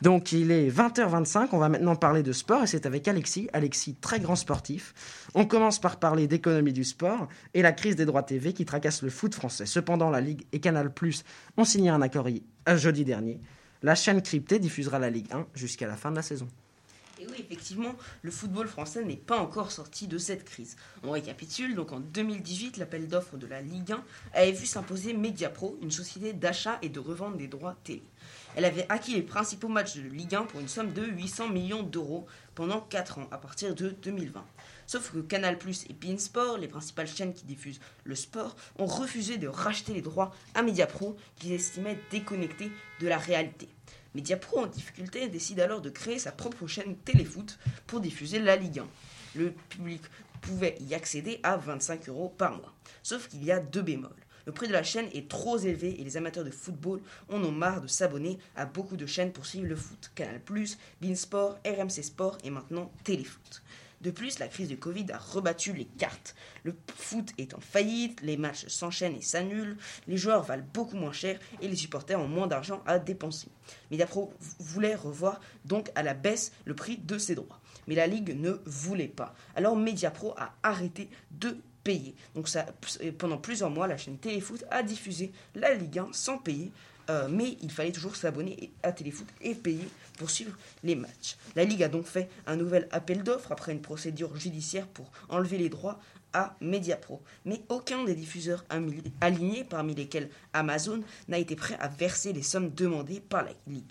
Donc 0.00 0.30
il 0.30 0.52
est 0.52 0.68
20h25, 0.70 1.48
on 1.52 1.58
va 1.58 1.68
maintenant 1.68 1.96
parler 1.96 2.22
de 2.22 2.32
sport 2.32 2.62
et 2.62 2.66
c'est 2.68 2.86
avec 2.86 3.08
Alexis, 3.08 3.48
Alexis 3.52 3.96
très 3.96 4.20
grand 4.20 4.36
sportif. 4.36 4.94
On 5.34 5.44
commence 5.44 5.80
par 5.80 5.98
parler 5.98 6.28
d'économie 6.28 6.72
du 6.72 6.84
sport 6.84 7.28
et 7.54 7.62
la 7.62 7.72
crise 7.72 7.96
des 7.96 8.04
droits 8.04 8.22
TV 8.22 8.52
qui 8.52 8.64
tracasse 8.64 9.02
le 9.02 9.10
foot 9.10 9.34
français. 9.34 9.66
Cependant, 9.66 10.10
la 10.10 10.20
Ligue 10.20 10.44
et 10.52 10.60
Canal+ 10.60 10.92
ont 11.56 11.64
signé 11.64 11.90
un 11.90 12.00
accord 12.00 12.28
jeudi 12.76 13.04
dernier. 13.04 13.40
La 13.82 13.96
chaîne 13.96 14.22
cryptée 14.22 14.60
diffusera 14.60 15.00
la 15.00 15.10
Ligue 15.10 15.32
1 15.32 15.46
jusqu'à 15.54 15.88
la 15.88 15.96
fin 15.96 16.10
de 16.10 16.16
la 16.16 16.22
saison. 16.22 16.48
Et 17.20 17.26
oui, 17.26 17.34
effectivement, 17.38 17.96
le 18.22 18.30
football 18.30 18.68
français 18.68 19.04
n'est 19.04 19.16
pas 19.16 19.40
encore 19.40 19.72
sorti 19.72 20.06
de 20.06 20.18
cette 20.18 20.44
crise. 20.44 20.76
On 21.02 21.10
récapitule, 21.10 21.74
donc 21.74 21.90
en 21.90 21.98
2018, 21.98 22.76
l'appel 22.76 23.08
d'offres 23.08 23.36
de 23.36 23.46
la 23.48 23.60
Ligue 23.60 23.90
1 23.90 24.04
avait 24.34 24.52
vu 24.52 24.66
s'imposer 24.66 25.14
Mediapro, 25.14 25.76
une 25.82 25.90
société 25.90 26.32
d'achat 26.32 26.78
et 26.82 26.88
de 26.88 27.00
revente 27.00 27.36
des 27.36 27.48
droits 27.48 27.76
télé. 27.82 28.04
Elle 28.56 28.64
avait 28.64 28.86
acquis 28.88 29.14
les 29.14 29.22
principaux 29.22 29.68
matchs 29.68 29.96
de 29.96 30.08
Ligue 30.08 30.34
1 30.34 30.44
pour 30.44 30.60
une 30.60 30.68
somme 30.68 30.92
de 30.92 31.04
800 31.04 31.48
millions 31.48 31.82
d'euros 31.82 32.26
pendant 32.54 32.80
4 32.80 33.18
ans, 33.18 33.28
à 33.30 33.38
partir 33.38 33.74
de 33.74 33.90
2020. 33.90 34.44
Sauf 34.86 35.12
que 35.12 35.18
Canal 35.18 35.58
Plus 35.58 35.84
et 35.88 35.92
Beansport, 35.92 36.58
les 36.58 36.66
principales 36.66 37.06
chaînes 37.06 37.34
qui 37.34 37.44
diffusent 37.44 37.80
le 38.04 38.14
sport, 38.14 38.56
ont 38.78 38.86
refusé 38.86 39.36
de 39.36 39.46
racheter 39.46 39.92
les 39.92 40.02
droits 40.02 40.34
à 40.54 40.62
Mediapro, 40.62 41.16
qu'ils 41.36 41.52
estimaient 41.52 41.98
déconnectés 42.10 42.72
de 43.00 43.06
la 43.06 43.18
réalité. 43.18 43.68
Mediapro, 44.14 44.60
en 44.60 44.66
difficulté, 44.66 45.28
décide 45.28 45.60
alors 45.60 45.80
de 45.80 45.90
créer 45.90 46.18
sa 46.18 46.32
propre 46.32 46.66
chaîne 46.66 46.96
Téléfoot 46.96 47.58
pour 47.86 48.00
diffuser 48.00 48.38
la 48.38 48.56
Ligue 48.56 48.80
1. 48.80 48.86
Le 49.36 49.52
public 49.68 50.02
pouvait 50.40 50.76
y 50.80 50.94
accéder 50.94 51.38
à 51.42 51.56
25 51.56 52.08
euros 52.08 52.34
par 52.36 52.56
mois. 52.56 52.72
Sauf 53.02 53.28
qu'il 53.28 53.44
y 53.44 53.52
a 53.52 53.60
deux 53.60 53.82
bémols. 53.82 54.10
Le 54.48 54.54
prix 54.54 54.66
de 54.66 54.72
la 54.72 54.82
chaîne 54.82 55.10
est 55.12 55.28
trop 55.28 55.58
élevé 55.58 56.00
et 56.00 56.04
les 56.04 56.16
amateurs 56.16 56.42
de 56.42 56.50
football 56.50 57.02
en 57.28 57.44
ont 57.44 57.52
marre 57.52 57.82
de 57.82 57.86
s'abonner 57.86 58.38
à 58.56 58.64
beaucoup 58.64 58.96
de 58.96 59.04
chaînes 59.04 59.30
pour 59.30 59.44
suivre 59.44 59.66
le 59.66 59.76
foot. 59.76 60.10
Canal+, 60.14 60.40
Beansport, 61.02 61.58
RMC 61.66 62.02
Sport 62.02 62.38
et 62.42 62.48
maintenant 62.48 62.90
Téléfoot. 63.04 63.62
De 64.00 64.10
plus, 64.10 64.38
la 64.38 64.48
crise 64.48 64.68
du 64.68 64.78
Covid 64.78 65.04
a 65.12 65.18
rebattu 65.18 65.74
les 65.74 65.84
cartes. 65.84 66.34
Le 66.64 66.74
foot 66.96 67.28
est 67.36 67.52
en 67.52 67.60
faillite, 67.60 68.22
les 68.22 68.38
matchs 68.38 68.66
s'enchaînent 68.68 69.16
et 69.16 69.20
s'annulent, 69.20 69.76
les 70.06 70.16
joueurs 70.16 70.44
valent 70.44 70.64
beaucoup 70.72 70.96
moins 70.96 71.12
cher 71.12 71.38
et 71.60 71.68
les 71.68 71.76
supporters 71.76 72.18
ont 72.18 72.26
moins 72.26 72.46
d'argent 72.46 72.82
à 72.86 72.98
dépenser. 72.98 73.48
Mediapro 73.90 74.32
voulait 74.60 74.94
revoir 74.94 75.40
donc 75.66 75.90
à 75.94 76.02
la 76.02 76.14
baisse 76.14 76.52
le 76.64 76.74
prix 76.74 76.96
de 76.96 77.18
ses 77.18 77.34
droits. 77.34 77.60
Mais 77.86 77.96
la 77.96 78.06
Ligue 78.06 78.34
ne 78.34 78.52
voulait 78.64 79.08
pas. 79.08 79.34
Alors 79.54 79.76
Mediapro 79.76 80.32
a 80.38 80.54
arrêté 80.62 81.10
de 81.32 81.58
payer. 81.88 82.14
Donc 82.34 82.50
ça, 82.50 82.66
pendant 83.16 83.38
plusieurs 83.38 83.70
mois, 83.70 83.86
la 83.86 83.96
chaîne 83.96 84.18
Téléfoot 84.18 84.62
a 84.70 84.82
diffusé 84.82 85.32
la 85.54 85.72
Ligue 85.72 86.00
1 86.00 86.08
sans 86.12 86.36
payer. 86.36 86.70
Euh, 87.08 87.28
mais 87.30 87.56
il 87.62 87.70
fallait 87.70 87.92
toujours 87.92 88.14
s'abonner 88.14 88.70
à 88.82 88.92
Téléfoot 88.92 89.26
et 89.40 89.54
payer 89.54 89.88
pour 90.18 90.28
suivre 90.28 90.54
les 90.84 90.94
matchs. 90.94 91.38
La 91.56 91.64
Ligue 91.64 91.82
a 91.82 91.88
donc 91.88 92.04
fait 92.04 92.28
un 92.46 92.56
nouvel 92.56 92.86
appel 92.90 93.22
d'offres 93.22 93.52
après 93.52 93.72
une 93.72 93.80
procédure 93.80 94.36
judiciaire 94.36 94.86
pour 94.86 95.10
enlever 95.30 95.56
les 95.56 95.70
droits 95.70 95.98
à 96.34 96.54
Mediapro. 96.60 97.22
Mais 97.46 97.62
aucun 97.70 98.04
des 98.04 98.14
diffuseurs 98.14 98.66
alignés, 99.22 99.64
parmi 99.64 99.94
lesquels 99.94 100.28
Amazon, 100.52 101.00
n'a 101.28 101.38
été 101.38 101.56
prêt 101.56 101.78
à 101.80 101.88
verser 101.88 102.34
les 102.34 102.42
sommes 102.42 102.68
demandées 102.74 103.20
par 103.20 103.44
la 103.44 103.52
Ligue. 103.66 103.84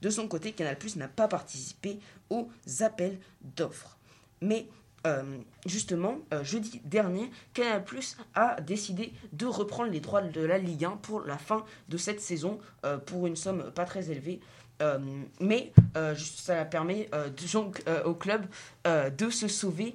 De 0.00 0.10
son 0.10 0.28
côté, 0.28 0.52
Canal 0.52 0.76
n'a 0.94 1.08
pas 1.08 1.26
participé 1.26 1.98
aux 2.30 2.48
appels 2.78 3.18
d'offres. 3.56 3.98
Mais 4.40 4.68
euh, 5.06 5.22
justement, 5.66 6.18
euh, 6.32 6.44
jeudi 6.44 6.80
dernier, 6.84 7.30
Canal 7.54 7.84
Plus 7.84 8.16
a 8.34 8.60
décidé 8.60 9.12
de 9.32 9.46
reprendre 9.46 9.90
les 9.90 10.00
droits 10.00 10.22
de 10.22 10.40
la 10.40 10.58
Ligue 10.58 10.84
1 10.84 10.90
pour 11.02 11.22
la 11.22 11.38
fin 11.38 11.64
de 11.88 11.96
cette 11.96 12.20
saison 12.20 12.58
euh, 12.84 12.98
pour 12.98 13.26
une 13.26 13.36
somme 13.36 13.70
pas 13.72 13.84
très 13.84 14.10
élevée. 14.10 14.40
mais 15.40 15.72
ça 16.16 16.64
permet 16.64 17.08
donc 17.52 17.84
au 18.04 18.14
club 18.14 18.46
de 18.84 19.30
se 19.30 19.46
sauver 19.46 19.94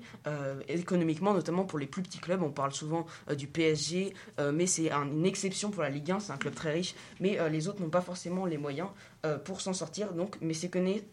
économiquement, 0.70 1.34
notamment 1.34 1.66
pour 1.66 1.78
les 1.78 1.88
plus 1.88 2.02
petits 2.02 2.20
clubs. 2.20 2.42
On 2.42 2.52
parle 2.52 2.72
souvent 2.72 3.06
du 3.36 3.48
PSG, 3.48 4.14
mais 4.54 4.66
c'est 4.66 4.90
une 4.90 5.26
exception 5.26 5.72
pour 5.72 5.84
la 5.84 5.90
Ligue 5.90 6.12
1. 6.12 6.22
C'est 6.22 6.32
un 6.32 6.38
club 6.38 6.56
très 6.56 6.72
riche, 6.72 6.96
mais 7.20 7.38
les 7.50 7.68
autres 7.68 7.82
n'ont 7.82 7.90
pas 7.90 8.00
forcément 8.00 8.46
les 8.46 8.58
moyens 8.58 8.88
pour 9.44 9.60
s'en 9.60 9.74
sortir. 9.74 10.14
Donc, 10.14 10.38
mais 10.40 10.54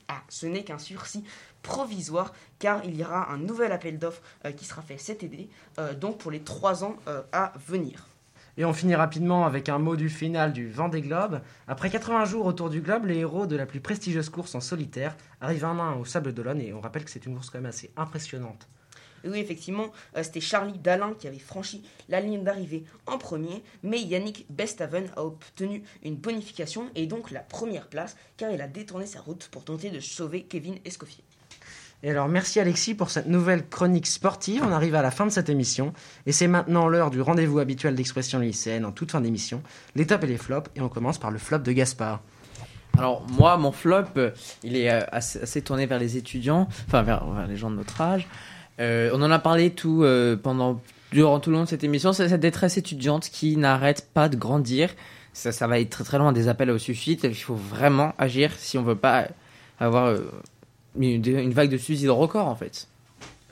ah, 0.06 0.22
ce 0.28 0.46
n'est 0.46 0.62
qu'un 0.62 0.78
sursis 0.78 1.24
provisoire 1.64 2.32
car 2.60 2.84
il 2.84 2.94
y 2.94 3.02
aura 3.02 3.32
un 3.32 3.38
nouvel 3.38 3.72
appel 3.72 3.98
d'offres 3.98 4.22
euh, 4.44 4.52
qui 4.52 4.64
sera 4.64 4.82
fait 4.82 4.98
cet 4.98 5.24
été, 5.24 5.48
euh, 5.80 5.94
donc 5.94 6.18
pour 6.18 6.30
les 6.30 6.40
trois 6.40 6.84
ans 6.84 6.94
euh, 7.08 7.22
à 7.32 7.52
venir. 7.66 8.06
Et 8.56 8.64
on 8.64 8.72
finit 8.72 8.94
rapidement 8.94 9.46
avec 9.46 9.68
un 9.68 9.78
mot 9.78 9.96
du 9.96 10.08
final 10.08 10.52
du 10.52 10.70
Vendée 10.70 11.00
Globe. 11.00 11.40
Après 11.66 11.90
80 11.90 12.24
jours 12.26 12.46
autour 12.46 12.70
du 12.70 12.80
globe, 12.80 13.06
les 13.06 13.18
héros 13.18 13.48
de 13.48 13.56
la 13.56 13.66
plus 13.66 13.80
prestigieuse 13.80 14.28
course 14.28 14.54
en 14.54 14.60
solitaire 14.60 15.16
arrivent 15.40 15.64
un 15.64 15.76
à 15.80 15.82
un 15.82 15.96
au 15.96 16.04
Sable 16.04 16.32
d'Olonne 16.32 16.60
et 16.60 16.72
on 16.72 16.80
rappelle 16.80 17.04
que 17.04 17.10
c'est 17.10 17.26
une 17.26 17.34
course 17.34 17.50
quand 17.50 17.58
même 17.58 17.66
assez 17.66 17.90
impressionnante. 17.96 18.68
oui, 19.24 19.40
effectivement, 19.40 19.90
c'était 20.22 20.40
Charlie 20.40 20.78
Dalin 20.78 21.14
qui 21.18 21.26
avait 21.26 21.40
franchi 21.40 21.82
la 22.08 22.20
ligne 22.20 22.44
d'arrivée 22.44 22.84
en 23.06 23.18
premier, 23.18 23.64
mais 23.82 24.00
Yannick 24.00 24.46
Bestaven 24.50 25.10
a 25.16 25.24
obtenu 25.24 25.82
une 26.04 26.14
bonification 26.14 26.90
et 26.94 27.06
donc 27.06 27.32
la 27.32 27.40
première 27.40 27.88
place 27.88 28.16
car 28.36 28.52
il 28.52 28.60
a 28.60 28.68
détourné 28.68 29.06
sa 29.06 29.20
route 29.20 29.48
pour 29.48 29.64
tenter 29.64 29.90
de 29.90 29.98
sauver 29.98 30.44
Kevin 30.44 30.78
Escoffier. 30.84 31.24
Et 32.02 32.10
alors 32.10 32.28
merci 32.28 32.60
Alexis 32.60 32.94
pour 32.94 33.10
cette 33.10 33.28
nouvelle 33.28 33.66
chronique 33.66 34.06
sportive. 34.06 34.62
On 34.62 34.72
arrive 34.72 34.94
à 34.94 35.00
la 35.00 35.10
fin 35.10 35.24
de 35.24 35.30
cette 35.30 35.48
émission 35.48 35.94
et 36.26 36.32
c'est 36.32 36.48
maintenant 36.48 36.86
l'heure 36.86 37.10
du 37.10 37.22
rendez-vous 37.22 37.60
habituel 37.60 37.94
d'expression 37.94 38.40
lycéenne 38.40 38.84
en 38.84 38.92
toute 38.92 39.12
fin 39.12 39.22
d'émission, 39.22 39.62
les 39.94 40.06
tops 40.06 40.24
et 40.24 40.26
les 40.26 40.36
flops 40.36 40.70
et 40.76 40.82
on 40.82 40.90
commence 40.90 41.16
par 41.16 41.30
le 41.30 41.38
flop 41.38 41.58
de 41.58 41.72
Gaspard. 41.72 42.20
Alors 42.98 43.26
moi 43.32 43.56
mon 43.56 43.72
flop 43.72 44.04
euh, 44.18 44.30
il 44.62 44.76
est 44.76 44.90
euh, 44.90 45.00
assez, 45.10 45.62
tourné 45.62 45.86
vers 45.86 45.98
les 45.98 46.16
étudiants, 46.18 46.68
enfin 46.86 47.02
vers, 47.02 47.24
les 47.48 47.56
gens 47.56 47.70
de 47.70 47.76
notre 47.76 48.00
âge. 48.00 48.28
Euh, 48.80 49.10
on 49.14 49.22
en 49.22 49.30
a 49.30 49.38
parlé 49.38 49.70
tout 49.70 50.04
pendant 50.42 50.80
durant 51.10 51.40
tout 51.40 51.50
le 51.50 51.56
long 51.56 51.62
de 51.62 51.68
cette 51.68 51.84
émission, 51.84 52.12
c'est 52.12 52.28
cette 52.28 52.40
détresse 52.40 52.76
étudiante 52.76 53.30
qui 53.30 53.56
n'arrête 53.56 54.10
pas 54.12 54.28
de 54.28 54.36
grandir. 54.36 54.90
Ça, 55.32 55.66
va 55.66 55.80
être 55.80 55.90
très 55.90 56.04
très 56.04 56.18
loin 56.18 56.32
des 56.32 56.48
appels 56.48 56.70
au 56.70 56.78
suicide. 56.78 57.20
Il 57.24 57.34
faut 57.34 57.54
vraiment 57.54 58.14
agir 58.18 58.52
si 58.56 58.78
on 58.78 58.82
veut 58.82 58.94
pas 58.94 59.28
avoir 59.80 60.16
une, 60.96 61.52
vague 61.52 61.70
de 61.70 61.78
suicide 61.78 62.10
record 62.10 62.46
en 62.46 62.56
fait. 62.56 62.88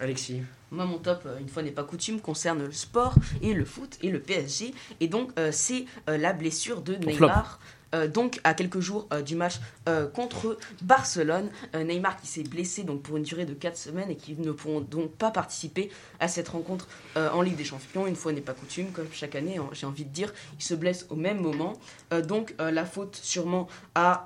Alexis 0.01 0.43
moi, 0.73 0.87
mon 0.87 0.97
top, 0.97 1.25
euh, 1.27 1.39
une 1.39 1.51
fois 1.51 1.63
n'est 1.63 1.71
pas 1.71 1.85
coutume, 1.85 2.19
concerne 2.19 2.65
le 2.65 2.73
sport 2.73 3.15
et 3.43 3.53
le 3.53 3.67
foot 3.67 3.99
et 4.01 4.11
le 4.11 4.21
PSG. 4.21 4.73
Et 5.01 5.07
donc, 5.07 5.31
euh, 5.39 5.51
c'est 5.53 5.85
euh, 6.09 6.17
la 6.17 6.33
blessure 6.33 6.81
de 6.81 6.95
Neymar. 6.95 7.61
Euh, 7.95 8.09
donc 8.09 8.41
à 8.45 8.55
quelques 8.55 8.81
jours 8.81 9.07
euh, 9.13 9.23
du 9.23 9.37
match 9.37 9.61
euh, 9.89 10.07
contre 10.07 10.59
Barcelone. 10.83 11.51
Neymar 11.75 12.21
qui 12.21 12.27
s'est 12.27 12.43
blessé 12.43 12.83
donc 12.83 13.03
pour 13.03 13.17
une 13.17 13.23
durée 13.23 13.45
de 13.45 13.55
4 13.55 13.77
semaines 13.77 14.11
et 14.11 14.17
qui 14.17 14.35
ne 14.35 14.53
pourront 14.53 14.81
donc 14.81 15.13
pas 15.13 15.31
participer 15.31 15.91
à 16.21 16.29
cette 16.29 16.49
rencontre 16.49 16.89
en 17.17 17.43
Ligue 17.43 17.57
des 17.57 17.65
Champions. 17.65 18.07
Une 18.07 18.17
fois 18.17 18.33
n'est 18.33 18.41
pas 18.41 18.53
coutume, 18.53 18.91
comme 18.93 19.07
chaque 19.13 19.35
année, 19.35 19.59
hein, 19.59 19.69
j'ai 19.73 19.87
envie 19.87 20.05
de 20.05 20.11
dire, 20.11 20.33
il 20.59 20.63
se 20.63 20.75
blesse 20.75 21.07
au 21.11 21.17
même 21.17 21.41
moment. 21.41 21.75
donc 22.25 22.55
la 22.59 22.85
faute 22.85 23.17
sûrement 23.17 23.69
à 23.95 24.25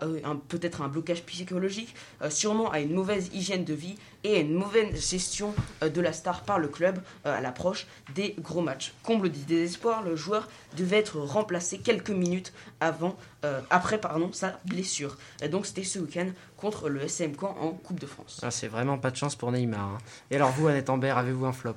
peut-être 0.48 0.82
un 0.82 0.88
blocage 0.88 1.22
psychologique, 1.24 1.94
sûrement 2.28 2.70
à 2.70 2.80
une 2.80 2.92
mauvaise 2.92 3.30
hygiène 3.32 3.64
de 3.64 3.74
vie 3.74 3.96
et 4.24 4.40
une 4.40 4.54
mauvaise 4.54 5.08
gestion 5.08 5.54
de 5.82 6.00
la 6.00 6.12
star 6.12 6.42
par 6.42 6.58
le 6.58 6.68
club 6.68 6.98
à 7.24 7.40
l'approche 7.40 7.86
des 8.14 8.34
gros 8.40 8.60
matchs. 8.60 8.92
Comble 9.02 9.30
du 9.30 9.40
désespoir, 9.40 10.02
le 10.02 10.16
joueur 10.16 10.48
devait 10.76 10.98
être 10.98 11.18
remplacé 11.18 11.78
quelques 11.78 12.10
minutes 12.10 12.52
avant 12.80 13.16
euh, 13.44 13.60
après 13.70 13.98
pardon, 13.98 14.32
sa 14.32 14.58
blessure. 14.64 15.16
Donc 15.50 15.66
c'était 15.66 15.84
ce 15.84 15.98
week-end 15.98 16.28
contre 16.56 16.88
le 16.88 17.02
SM 17.02 17.32
Caen 17.38 17.56
en 17.60 17.70
Coupe 17.70 18.00
de 18.00 18.06
France. 18.06 18.40
Ah, 18.42 18.50
c'est 18.50 18.68
vraiment 18.68 18.98
pas 18.98 19.10
de 19.10 19.16
chance 19.16 19.36
pour 19.36 19.52
Neymar. 19.52 19.80
Hein. 19.80 19.98
Et 20.30 20.36
alors 20.36 20.50
vous, 20.50 20.66
Annette 20.66 20.90
Ambert, 20.90 21.18
avez-vous 21.18 21.46
un 21.46 21.52
flop? 21.52 21.76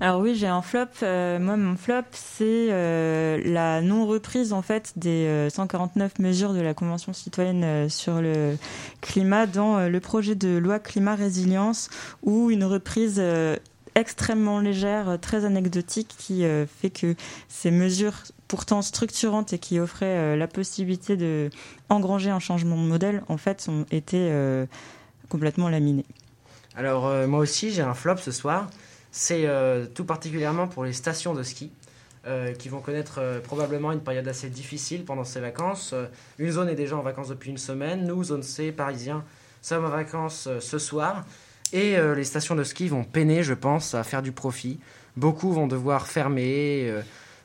Alors 0.00 0.20
oui, 0.20 0.34
j'ai 0.34 0.48
un 0.48 0.60
flop. 0.60 0.86
Euh, 1.04 1.38
moi, 1.38 1.56
mon 1.56 1.76
flop, 1.76 2.02
c'est 2.10 2.66
euh, 2.70 3.40
la 3.44 3.80
non-reprise 3.80 4.52
en 4.52 4.60
fait 4.60 4.92
des 4.96 5.48
149 5.50 6.18
mesures 6.18 6.52
de 6.52 6.60
la 6.60 6.74
Convention 6.74 7.12
citoyenne 7.12 7.88
sur 7.88 8.20
le 8.20 8.56
climat 9.00 9.46
dans 9.46 9.88
le 9.88 10.00
projet 10.00 10.34
de 10.34 10.56
loi 10.56 10.80
climat 10.80 11.14
résilience, 11.14 11.90
ou 12.22 12.50
une 12.50 12.64
reprise 12.64 13.22
extrêmement 13.94 14.58
légère, 14.58 15.16
très 15.20 15.44
anecdotique, 15.44 16.14
qui 16.18 16.44
fait 16.80 16.90
que 16.90 17.14
ces 17.48 17.70
mesures 17.70 18.14
pourtant 18.54 18.82
structurantes 18.82 19.52
et 19.52 19.58
qui 19.58 19.80
offraient 19.80 20.06
euh, 20.06 20.36
la 20.36 20.46
possibilité 20.46 21.16
de 21.16 21.50
engranger 21.88 22.30
un 22.30 22.38
changement 22.38 22.76
de 22.76 22.86
modèle, 22.86 23.22
en 23.28 23.36
fait, 23.36 23.66
ont 23.68 23.84
été 23.90 24.28
euh, 24.30 24.66
complètement 25.28 25.68
laminées. 25.68 26.06
Alors 26.76 27.06
euh, 27.06 27.26
moi 27.26 27.40
aussi, 27.40 27.72
j'ai 27.72 27.82
un 27.82 27.94
flop 27.94 28.18
ce 28.18 28.30
soir. 28.30 28.68
C'est 29.16 29.48
tout 29.94 30.04
particulièrement 30.04 30.66
pour 30.66 30.84
les 30.84 30.92
stations 30.92 31.34
de 31.34 31.44
ski. 31.44 31.70
qui 32.58 32.68
vont 32.68 32.80
connaître 32.80 33.20
probablement 33.44 33.92
une 33.92 34.00
période 34.00 34.26
assez 34.26 34.48
difficile 34.48 35.04
pendant 35.04 35.22
ces 35.22 35.38
vacances. 35.38 35.94
une 36.38 36.50
zone 36.50 36.68
est 36.68 36.74
déjà 36.74 36.96
en 36.96 37.02
vacances 37.02 37.28
depuis 37.28 37.50
une 37.50 37.58
semaine. 37.58 38.06
Nous, 38.08 38.24
zone 38.24 38.42
C, 38.42 38.72
parisiens, 38.72 39.22
sommes 39.62 39.84
en 39.84 39.90
vacances 39.90 40.48
ce 40.58 40.78
soir. 40.80 41.24
Et 41.72 41.96
les 41.96 42.24
stations 42.24 42.56
de 42.56 42.64
ski 42.64 42.88
vont 42.88 43.04
peiner, 43.04 43.44
je 43.44 43.54
pense, 43.54 43.94
à 43.94 44.02
faire 44.02 44.20
du 44.20 44.32
profit. 44.32 44.80
Beaucoup 45.16 45.52
vont 45.52 45.68
devoir 45.68 46.08
fermer 46.08 46.92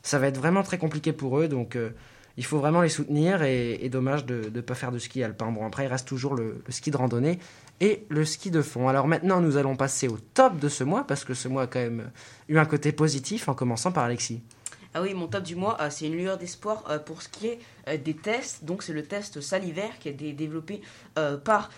ça 0.03 0.19
va 0.19 0.27
être 0.27 0.37
vraiment 0.37 0.63
très 0.63 0.77
compliqué 0.77 1.13
pour 1.13 1.39
eux. 1.39 1.47
Donc, 1.47 1.75
euh, 1.75 1.91
il 2.37 2.45
faut 2.45 2.59
vraiment 2.59 2.81
les 2.81 2.89
soutenir. 2.89 3.43
Et, 3.43 3.89
dommage 3.89 4.25
de 4.25 4.49
ne 4.53 4.61
pas 4.61 4.75
faire 4.75 4.91
de 4.91 4.99
ski 4.99 5.23
alpin. 5.23 5.51
Bon, 5.51 5.65
après, 5.65 5.85
il 5.85 5.87
reste 5.87 6.07
toujours 6.07 6.35
le, 6.35 6.63
ski 6.69 6.91
de 6.91 6.97
randonnée 6.97 7.39
et 7.81 8.05
le 8.09 8.25
ski 8.25 8.51
de 8.51 8.61
fond. 8.61 8.87
Alors 8.87 9.07
maintenant, 9.07 9.41
nous 9.41 9.57
allons 9.57 9.75
passer 9.75 10.07
au 10.07 10.17
top 10.33 10.59
de 10.59 10.69
ce 10.69 10.83
mois 10.83 11.05
parce 11.05 11.23
que 11.23 11.33
ce 11.33 11.47
mois 11.47 11.63
a 11.63 11.67
quand 11.67 11.79
même 11.79 12.11
eu 12.47 12.57
un 12.57 12.65
côté 12.65 12.91
positif 12.91 13.47
en 13.47 13.53
commençant 13.53 13.91
par 13.91 14.03
Alexis. 14.03 14.41
Ah 14.95 15.03
oui, 15.03 15.13
mon 15.13 15.27
top 15.27 15.43
du 15.43 15.55
mois, 15.55 15.79
euh, 15.81 15.91
c'est 15.91 16.07
une 16.07 16.15
lueur 16.15 16.39
d'espoir 16.39 16.83
euh, 16.89 16.97
pour 16.97 17.21
ce 17.21 17.29
qui 17.29 17.45
est 17.45 17.59
euh, 17.87 17.97
des 17.97 18.15
tests. 18.15 18.65
Donc, 18.65 18.81
c'est 18.81 18.93
le 18.93 19.03
test 19.03 19.39
salivaire 19.39 19.99
qui 19.99 20.07
a 20.07 20.11
été 20.11 20.33
développé 20.33 20.81
par 21.43 21.69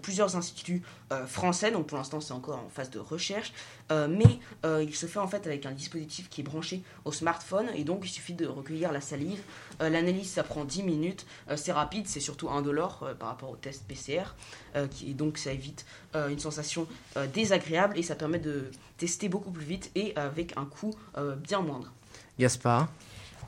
plusieurs 0.00 0.36
instituts 0.36 0.82
français. 1.26 1.70
Donc, 1.70 1.86
pour 1.86 1.98
l'instant, 1.98 2.20
c'est 2.20 2.32
encore 2.32 2.58
en 2.58 2.68
phase 2.70 2.88
de 2.88 2.98
recherche. 2.98 3.52
Mais 3.90 4.38
il 4.64 4.94
se 4.94 5.04
fait 5.04 5.18
en 5.18 5.28
fait 5.28 5.46
avec 5.46 5.66
un 5.66 5.72
dispositif 5.72 6.30
qui 6.30 6.40
est 6.40 6.44
branché 6.44 6.82
au 7.04 7.12
smartphone. 7.12 7.66
Et 7.74 7.84
donc, 7.84 8.00
il 8.04 8.08
suffit 8.08 8.32
de 8.32 8.46
recueillir 8.46 8.90
la 8.90 9.02
salive. 9.02 9.42
L'analyse, 9.80 10.30
ça 10.30 10.44
prend 10.44 10.64
10 10.64 10.82
minutes. 10.82 11.26
C'est 11.56 11.72
rapide, 11.72 12.06
c'est 12.06 12.20
surtout 12.20 12.48
indolore 12.48 13.10
par 13.18 13.28
rapport 13.28 13.50
au 13.50 13.56
test 13.56 13.84
PCR. 13.86 14.34
et 14.74 15.12
donc, 15.12 15.36
ça 15.36 15.52
évite 15.52 15.84
une 16.14 16.38
sensation 16.38 16.86
désagréable 17.34 17.98
et 17.98 18.02
ça 18.02 18.14
permet 18.14 18.38
de 18.38 18.70
tester 18.96 19.28
beaucoup 19.28 19.50
plus 19.50 19.66
vite 19.66 19.90
et 19.94 20.16
avec 20.16 20.56
un 20.56 20.64
coût 20.64 20.94
bien 21.42 21.60
moindre. 21.60 21.92
Gaspard 22.38 22.88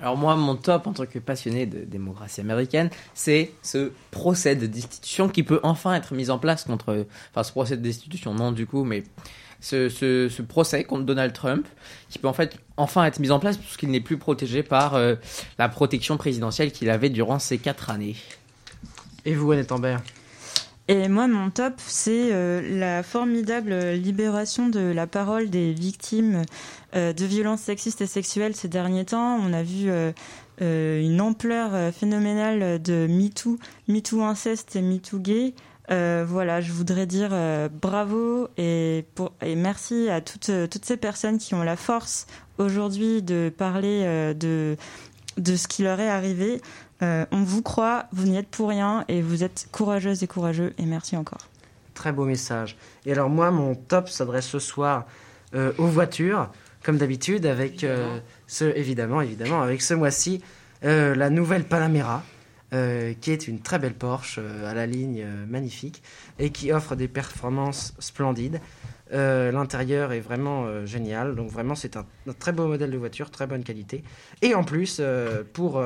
Alors 0.00 0.16
moi, 0.16 0.36
mon 0.36 0.56
top 0.56 0.86
en 0.86 0.92
tant 0.92 1.06
que 1.06 1.18
passionné 1.18 1.66
de 1.66 1.84
démocratie 1.84 2.40
américaine, 2.40 2.90
c'est 3.14 3.52
ce 3.62 3.92
procès 4.10 4.56
de 4.56 4.66
destitution 4.66 5.28
qui 5.28 5.42
peut 5.42 5.60
enfin 5.62 5.94
être 5.94 6.14
mis 6.14 6.30
en 6.30 6.38
place 6.38 6.64
contre... 6.64 7.06
Enfin, 7.32 7.42
ce 7.42 7.52
procès 7.52 7.76
de 7.76 7.82
destitution, 7.82 8.34
non 8.34 8.52
du 8.52 8.66
coup, 8.66 8.84
mais 8.84 9.04
ce, 9.60 9.88
ce, 9.88 10.28
ce 10.28 10.42
procès 10.42 10.84
contre 10.84 11.04
Donald 11.04 11.32
Trump 11.32 11.66
qui 12.10 12.18
peut 12.18 12.28
en 12.28 12.32
fait 12.32 12.58
enfin 12.76 13.04
être 13.04 13.18
mis 13.18 13.30
en 13.30 13.38
place 13.38 13.56
puisqu'il 13.56 13.90
n'est 13.90 14.00
plus 14.00 14.18
protégé 14.18 14.62
par 14.62 14.94
euh, 14.94 15.14
la 15.58 15.68
protection 15.68 16.16
présidentielle 16.16 16.72
qu'il 16.72 16.90
avait 16.90 17.08
durant 17.08 17.38
ces 17.38 17.58
quatre 17.58 17.90
années. 17.90 18.16
Et 19.24 19.34
vous, 19.34 19.50
Annette 19.50 19.72
Ambert 19.72 20.02
Et 20.88 21.08
moi, 21.08 21.26
mon 21.26 21.50
top, 21.50 21.74
c'est 21.78 22.32
euh, 22.32 22.62
la 22.78 23.02
formidable 23.02 23.74
libération 23.90 24.68
de 24.68 24.78
la 24.78 25.08
parole 25.08 25.50
des 25.50 25.72
victimes 25.72 26.42
euh, 26.94 27.12
de 27.12 27.24
violences 27.24 27.62
sexistes 27.62 28.02
et 28.02 28.06
sexuelles 28.06 28.54
ces 28.54 28.68
derniers 28.68 29.04
temps. 29.04 29.36
On 29.42 29.52
a 29.52 29.64
vu 29.64 29.90
euh, 29.90 30.12
euh, 30.62 31.02
une 31.02 31.20
ampleur 31.20 31.74
euh, 31.74 31.90
phénoménale 31.90 32.80
de 32.80 33.08
MeToo, 33.08 33.58
MeToo 33.88 34.22
inceste 34.22 34.76
et 34.76 34.80
MeToo 34.82 35.18
gay. 35.18 35.54
Euh, 35.90 36.24
voilà, 36.26 36.60
je 36.60 36.72
voudrais 36.72 37.06
dire 37.06 37.30
bravo 37.70 38.48
et, 38.56 39.04
pour, 39.14 39.32
et 39.40 39.54
merci 39.54 40.08
à 40.08 40.20
toutes, 40.20 40.50
toutes 40.70 40.84
ces 40.84 40.96
personnes 40.96 41.38
qui 41.38 41.54
ont 41.54 41.62
la 41.62 41.76
force 41.76 42.26
aujourd'hui 42.58 43.22
de 43.22 43.52
parler 43.56 44.34
de, 44.34 44.76
de 45.36 45.56
ce 45.56 45.68
qui 45.68 45.84
leur 45.84 46.00
est 46.00 46.08
arrivé. 46.08 46.60
Euh, 47.02 47.27
on 47.31 47.43
vous 47.43 47.62
croit, 47.62 48.06
vous 48.12 48.27
n'y 48.27 48.36
êtes 48.36 48.48
pour 48.48 48.68
rien 48.68 49.05
et 49.09 49.20
vous 49.20 49.44
êtes 49.44 49.68
courageuses 49.70 50.23
et 50.23 50.27
courageux 50.27 50.73
et 50.78 50.86
merci 50.86 51.16
encore. 51.16 51.48
Très 51.94 52.12
beau 52.12 52.24
message. 52.24 52.77
Et 53.05 53.12
alors 53.12 53.28
moi, 53.28 53.51
mon 53.51 53.74
top 53.74 54.09
s'adresse 54.09 54.47
ce 54.47 54.59
soir 54.59 55.06
euh, 55.55 55.73
aux 55.78 55.86
voitures, 55.86 56.51
comme 56.82 56.98
d'habitude, 56.98 57.47
avec 57.47 57.85
euh, 57.85 58.18
ce 58.47 58.64
évidemment, 58.77 59.20
évidemment, 59.20 59.60
avec 59.62 59.82
ce 59.82 59.94
mois-ci 59.94 60.43
euh, 60.85 61.14
la 61.14 61.31
nouvelle 61.31 61.64
Panamera, 61.64 62.23
euh, 62.73 63.14
qui 63.20 63.31
est 63.31 63.47
une 63.47 63.60
très 63.60 63.78
belle 63.78 63.94
Porsche 63.94 64.39
euh, 64.39 64.70
à 64.70 64.74
la 64.74 64.86
ligne 64.86 65.23
euh, 65.23 65.47
magnifique 65.47 66.02
et 66.39 66.51
qui 66.51 66.73
offre 66.73 66.97
des 66.97 67.09
performances 67.09 67.94
splendides. 67.98 68.60
Euh, 69.12 69.52
L'intérieur 69.52 70.12
est 70.12 70.20
vraiment 70.20 70.64
euh, 70.66 70.84
génial, 70.84 71.36
donc 71.36 71.50
vraiment 71.50 71.74
c'est 71.74 71.96
un, 71.96 72.06
très 72.38 72.52
beau 72.52 72.66
modèle 72.66 72.90
de 72.90 72.96
voiture, 72.96 73.30
très 73.30 73.46
bonne 73.46 73.62
qualité. 73.62 74.02
Et 74.42 74.54
en 74.54 74.64
plus, 74.64 74.98
euh, 75.00 75.44
pour, 75.52 75.82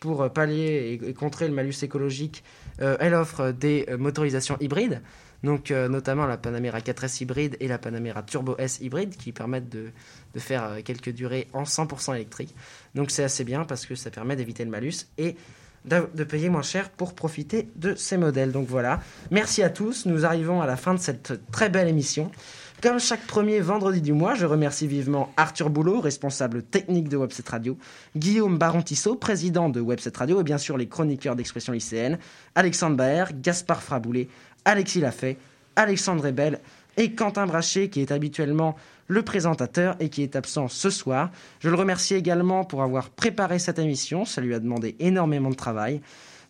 pour 0.00 0.30
pallier 0.32 0.98
et, 1.02 1.08
et 1.08 1.14
contrer 1.14 1.48
le 1.48 1.54
malus 1.54 1.82
écologique, 1.82 2.44
elle 2.78 3.14
offre 3.14 3.50
des 3.50 3.86
motorisations 3.98 4.56
hybrides, 4.60 5.02
donc 5.42 5.70
notamment 5.70 6.26
la 6.26 6.36
Panamera 6.36 6.78
4S 6.78 7.22
hybride 7.22 7.56
et 7.58 7.66
la 7.66 7.78
Panamera 7.78 8.22
Turbo 8.22 8.54
S 8.58 8.78
hybride 8.80 9.16
qui 9.16 9.32
permettent 9.32 9.68
de, 9.68 9.90
de 10.34 10.38
faire 10.38 10.76
quelques 10.84 11.10
durées 11.10 11.48
en 11.52 11.64
100% 11.64 12.14
électrique. 12.14 12.54
Donc 12.94 13.10
c'est 13.10 13.24
assez 13.24 13.42
bien 13.42 13.64
parce 13.64 13.84
que 13.84 13.96
ça 13.96 14.10
permet 14.10 14.36
d'éviter 14.36 14.64
le 14.64 14.70
malus 14.70 15.08
et 15.16 15.34
de 15.88 16.24
payer 16.24 16.48
moins 16.48 16.62
cher 16.62 16.90
pour 16.90 17.14
profiter 17.14 17.68
de 17.76 17.94
ces 17.94 18.16
modèles. 18.16 18.52
Donc 18.52 18.68
voilà, 18.68 19.00
merci 19.30 19.62
à 19.62 19.70
tous, 19.70 20.06
nous 20.06 20.24
arrivons 20.24 20.60
à 20.60 20.66
la 20.66 20.76
fin 20.76 20.94
de 20.94 21.00
cette 21.00 21.40
très 21.50 21.68
belle 21.68 21.88
émission. 21.88 22.30
Comme 22.80 23.00
chaque 23.00 23.26
premier 23.26 23.58
vendredi 23.58 24.00
du 24.00 24.12
mois, 24.12 24.36
je 24.36 24.46
remercie 24.46 24.86
vivement 24.86 25.32
Arthur 25.36 25.68
Boulot, 25.68 26.00
responsable 26.00 26.62
technique 26.62 27.08
de 27.08 27.16
Webset 27.16 27.42
Radio, 27.48 27.76
Guillaume 28.14 28.56
Baron-Tissot, 28.56 29.16
président 29.16 29.68
de 29.68 29.80
Webset 29.80 30.12
Radio, 30.14 30.40
et 30.40 30.44
bien 30.44 30.58
sûr 30.58 30.76
les 30.76 30.86
chroniqueurs 30.86 31.34
d'expression 31.34 31.72
lycéenne, 31.72 32.18
Alexandre 32.54 32.96
Baer, 32.96 33.24
Gaspard 33.34 33.82
Fraboulet, 33.82 34.28
Alexis 34.64 35.00
Lafay, 35.00 35.38
Alexandre 35.74 36.26
Rebel 36.26 36.60
et 36.96 37.14
Quentin 37.14 37.46
Brachet, 37.46 37.88
qui 37.88 38.00
est 38.00 38.12
habituellement 38.12 38.76
le 39.08 39.22
présentateur 39.22 39.96
et 39.98 40.10
qui 40.10 40.22
est 40.22 40.36
absent 40.36 40.68
ce 40.68 40.90
soir. 40.90 41.30
Je 41.60 41.70
le 41.70 41.76
remercie 41.76 42.14
également 42.14 42.64
pour 42.64 42.82
avoir 42.82 43.10
préparé 43.10 43.58
cette 43.58 43.78
émission, 43.78 44.24
ça 44.24 44.40
lui 44.40 44.54
a 44.54 44.60
demandé 44.60 44.94
énormément 45.00 45.50
de 45.50 45.56
travail. 45.56 46.00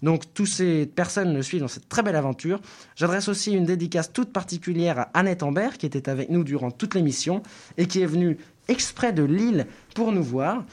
Donc, 0.02 0.32
toutes 0.32 0.48
ces 0.48 0.86
personnes 0.86 1.34
le 1.34 1.42
suivent 1.42 1.62
dans 1.62 1.68
cette 1.68 1.88
très 1.88 2.02
belle 2.02 2.16
aventure. 2.16 2.60
J'adresse 2.94 3.28
aussi 3.28 3.52
une 3.52 3.64
dédicace 3.64 4.12
toute 4.12 4.32
particulière 4.32 4.98
à 4.98 5.10
Annette 5.14 5.42
Ambert, 5.42 5.76
qui 5.76 5.86
était 5.86 6.08
avec 6.08 6.30
nous 6.30 6.44
durant 6.44 6.70
toute 6.70 6.94
l'émission 6.94 7.42
et 7.78 7.86
qui 7.86 8.00
est 8.00 8.06
venue 8.06 8.38
exprès 8.68 9.12
de 9.12 9.24
Lille 9.24 9.66
pour 9.94 10.12
nous 10.12 10.22
voir, 10.22 10.64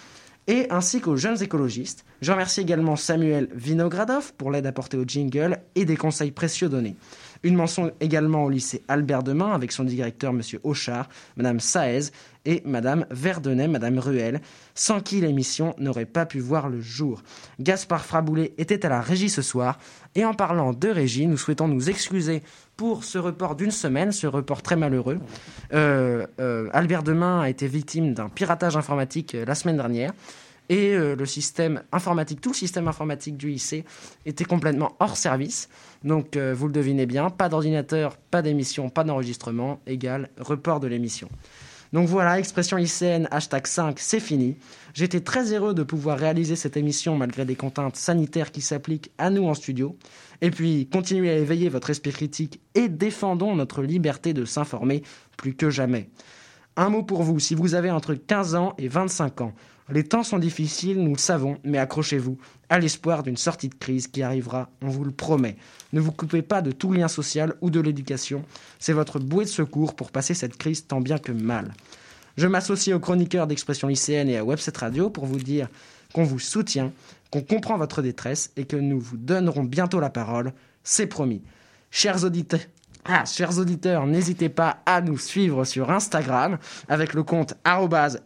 et 0.48 0.68
ainsi 0.70 1.02
qu'aux 1.02 1.16
jeunes 1.16 1.42
écologistes. 1.42 2.06
Je 2.22 2.32
remercie 2.32 2.62
également 2.62 2.96
Samuel 2.96 3.50
Vinogradov 3.54 4.34
pour 4.34 4.52
l'aide 4.52 4.68
apportée 4.68 4.98
au 4.98 5.06
jingle 5.06 5.60
et 5.74 5.86
des 5.86 5.98
conseils 5.98 6.32
précieux 6.32 6.70
donnés. 6.70 6.96
Une 7.46 7.56
mention 7.56 7.92
également 8.00 8.44
au 8.44 8.50
lycée 8.50 8.82
Albert 8.88 9.22
Demain 9.22 9.54
avec 9.54 9.72
son 9.72 9.84
directeur 9.84 10.32
M. 10.32 10.42
Auchard, 10.64 11.08
Mme 11.38 11.60
Saez 11.60 12.12
et 12.44 12.64
Mme 12.66 13.06
Verdenay, 13.12 13.68
Mme 13.68 14.00
Ruel, 14.00 14.42
sans 14.74 15.00
qui 15.00 15.22
l'émission 15.22 15.76
n'aurait 15.78 16.08
pas 16.08 16.26
pu 16.26 16.40
voir 16.40 16.70
le 16.70 16.82
jour. 16.82 17.22
Gaspard 17.60 18.04
Fraboulet 18.04 18.56
était 18.58 18.84
à 18.84 18.90
la 18.90 19.00
régie 19.00 19.30
ce 19.30 19.44
soir 19.44 19.78
et 20.16 20.26
en 20.26 20.34
parlant 20.34 20.74
de 20.74 20.88
régie, 20.88 21.28
nous 21.28 21.38
souhaitons 21.38 21.68
nous 21.68 21.88
excuser 21.88 22.42
pour 22.78 23.04
ce 23.04 23.20
report 23.20 23.56
d'une 23.56 23.70
semaine, 23.70 24.12
ce 24.12 24.26
report 24.26 24.64
très 24.64 24.76
malheureux. 24.76 25.20
Euh, 25.72 26.26
euh, 26.40 26.68
Albert 26.74 27.04
Demain 27.04 27.42
a 27.42 27.50
été 27.50 27.68
victime 27.68 28.16
d'un 28.16 28.28
piratage 28.28 28.76
informatique 28.76 29.36
euh, 29.36 29.46
la 29.46 29.54
semaine 29.54 29.78
dernière 29.78 30.14
et 30.68 30.98
le 30.98 31.26
système 31.28 31.84
informatique, 31.92 32.42
tout 32.42 32.50
le 32.50 32.56
système 32.56 32.88
informatique 32.88 33.38
du 33.38 33.50
lycée 33.50 33.86
était 34.26 34.46
complètement 34.46 34.96
hors 35.00 35.16
service. 35.16 35.70
Donc 36.06 36.38
euh, 36.38 36.54
vous 36.56 36.68
le 36.68 36.74
devinez 36.74 37.08
bien, 37.08 37.30
pas 37.30 37.50
d'ordinateur, 37.50 38.16
pas 38.16 38.42
d'émission, 38.42 38.90
pas 38.90 39.04
d'enregistrement, 39.04 39.82
égale 39.88 40.30
report 40.38 40.80
de 40.80 40.88
l'émission. 40.88 41.28
Donc 41.94 42.08
voilà, 42.08 42.40
expression 42.40 42.78
lycéenne, 42.78 43.28
hashtag 43.32 43.68
5, 43.68 44.00
c'est 44.00 44.20
fini. 44.20 44.58
J'étais 44.94 45.22
très 45.22 45.54
heureux 45.54 45.74
de 45.74 45.84
pouvoir 45.84 46.18
réaliser 46.18 46.56
cette 46.56 46.78
émission 46.78 47.16
malgré 47.18 47.46
des 47.46 47.56
contraintes 47.56 47.96
sanitaires 47.96 48.52
qui 48.52 48.62
s'appliquent 48.62 49.12
à 49.18 49.30
nous 49.30 49.46
en 49.46 49.54
studio. 49.54 49.98
Et 50.42 50.52
puis, 50.52 50.88
continuez 50.92 51.30
à 51.30 51.38
éveiller 51.38 51.70
votre 51.70 51.90
esprit 51.90 52.12
critique 52.12 52.60
et 52.76 52.90
défendons 52.90 53.56
notre 53.56 53.82
liberté 53.82 54.34
de 54.34 54.46
s'informer 54.46 55.04
plus 55.38 55.56
que 55.56 55.70
jamais. 55.70 56.10
Un 56.76 56.90
mot 56.90 57.04
pour 57.04 57.24
vous, 57.24 57.40
si 57.40 57.56
vous 57.56 57.76
avez 57.76 57.90
entre 57.90 58.14
15 58.14 58.56
ans 58.56 58.74
et 58.78 58.90
25 58.90 59.42
ans, 59.42 59.54
les 59.90 60.04
temps 60.04 60.24
sont 60.24 60.40
difficiles, 60.40 61.00
nous 61.00 61.14
le 61.14 61.20
savons, 61.20 61.60
mais 61.64 61.78
accrochez-vous 61.78 62.38
à 62.70 62.80
l'espoir 62.80 63.22
d'une 63.22 63.38
sortie 63.38 63.70
de 63.70 63.76
crise 63.76 64.08
qui 64.08 64.24
arrivera, 64.24 64.70
on 64.82 64.88
vous 64.88 65.04
le 65.04 65.12
promet. 65.12 65.58
Ne 65.94 66.00
vous 66.00 66.12
coupez 66.12 66.42
pas 66.42 66.64
de 66.64 66.72
tout 66.72 66.92
lien 66.92 67.08
social 67.08 67.54
ou 67.62 67.70
de 67.70 67.80
l'éducation, 67.80 68.44
c'est 68.80 68.94
votre 68.94 69.20
bouée 69.20 69.46
de 69.46 69.50
secours 69.50 69.96
pour 69.96 70.12
passer 70.12 70.34
cette 70.34 70.58
crise 70.58 70.88
tant 70.88 71.02
bien 71.02 71.20
que 71.20 71.32
mal. 71.32 71.74
Je 72.38 72.48
m'associe 72.48 72.96
aux 72.96 73.00
chroniqueurs 73.00 73.46
d'expression 73.46 73.88
lycéenne 73.88 74.28
et 74.28 74.38
à 74.38 74.44
Webset 74.44 74.74
Radio 74.76 75.12
pour 75.12 75.28
vous 75.28 75.38
dire 75.38 75.70
qu'on 76.14 76.24
vous 76.24 76.40
soutient, 76.40 76.92
qu'on 77.30 77.42
comprend 77.42 77.78
votre 77.78 78.02
détresse 78.02 78.52
et 78.58 78.66
que 78.66 78.76
nous 78.76 79.00
vous 79.00 79.18
donnerons 79.18 79.64
bientôt 79.64 80.00
la 80.00 80.10
parole, 80.10 80.52
c'est 80.84 81.08
promis. 81.08 81.44
Chers 81.92 82.24
auditeurs, 82.24 82.60
ah, 83.08 83.24
chers 83.26 83.60
auditeurs, 83.60 84.08
n'hésitez 84.08 84.50
pas 84.50 84.80
à 84.88 85.00
nous 85.00 85.20
suivre 85.20 85.64
sur 85.64 85.92
Instagram 85.92 86.58
avec 86.88 87.14
le 87.14 87.22
compte 87.22 87.54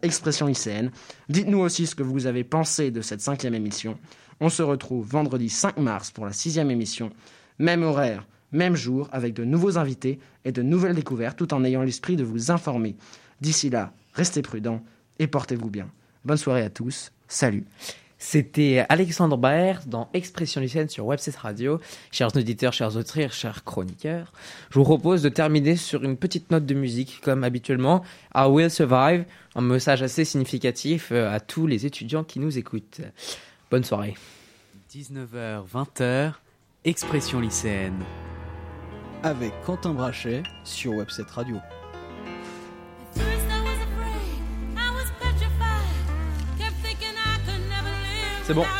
expression 0.02 0.46
lycéenne. 0.46 0.90
Dites-nous 1.28 1.58
aussi 1.58 1.86
ce 1.86 1.94
que 1.94 2.02
vous 2.02 2.26
avez 2.26 2.44
pensé 2.44 2.90
de 2.90 3.02
cette 3.02 3.20
cinquième 3.20 3.54
émission. 3.54 3.98
On 4.40 4.48
se 4.48 4.62
retrouve 4.62 5.06
vendredi 5.06 5.50
5 5.50 5.76
mars 5.76 6.10
pour 6.10 6.24
la 6.24 6.32
sixième 6.32 6.70
émission. 6.70 7.10
Même 7.58 7.82
horaire, 7.82 8.26
même 8.52 8.74
jour, 8.74 9.10
avec 9.12 9.34
de 9.34 9.44
nouveaux 9.44 9.76
invités 9.76 10.18
et 10.46 10.52
de 10.52 10.62
nouvelles 10.62 10.94
découvertes, 10.94 11.36
tout 11.36 11.52
en 11.52 11.62
ayant 11.62 11.82
l'esprit 11.82 12.16
de 12.16 12.24
vous 12.24 12.50
informer. 12.50 12.96
D'ici 13.42 13.68
là, 13.68 13.92
restez 14.14 14.40
prudents 14.40 14.82
et 15.18 15.26
portez-vous 15.26 15.68
bien. 15.68 15.90
Bonne 16.24 16.38
soirée 16.38 16.62
à 16.62 16.70
tous. 16.70 17.12
Salut. 17.28 17.66
C'était 18.22 18.84
Alexandre 18.90 19.38
Baer 19.38 19.80
dans 19.86 20.10
Expression 20.12 20.60
lycéenne 20.60 20.90
sur 20.90 21.06
Webset 21.06 21.32
Radio. 21.38 21.80
Chers 22.12 22.36
auditeurs, 22.36 22.74
chers 22.74 22.94
autrices, 22.96 23.32
chers 23.32 23.64
chroniqueurs, 23.64 24.34
je 24.68 24.78
vous 24.78 24.84
propose 24.84 25.22
de 25.22 25.30
terminer 25.30 25.74
sur 25.74 26.04
une 26.04 26.18
petite 26.18 26.50
note 26.50 26.66
de 26.66 26.74
musique, 26.74 27.22
comme 27.24 27.44
habituellement. 27.44 28.04
I 28.36 28.44
Will 28.46 28.70
Survive, 28.70 29.24
un 29.56 29.62
message 29.62 30.02
assez 30.02 30.26
significatif 30.26 31.08
euh, 31.12 31.34
à 31.34 31.40
tous 31.40 31.66
les 31.66 31.86
étudiants 31.86 32.22
qui 32.22 32.40
nous 32.40 32.58
écoutent. 32.58 33.00
Bonne 33.70 33.84
soirée. 33.84 34.14
19h, 34.94 35.62
20h, 35.66 36.34
Expression 36.84 37.40
lycéenne. 37.40 38.04
Avec 39.22 39.52
Quentin 39.64 39.94
Brachet 39.94 40.42
sur 40.62 40.92
Webset 40.92 41.24
Radio. 41.30 41.56
C'est 48.50 48.54
bon. 48.54 48.79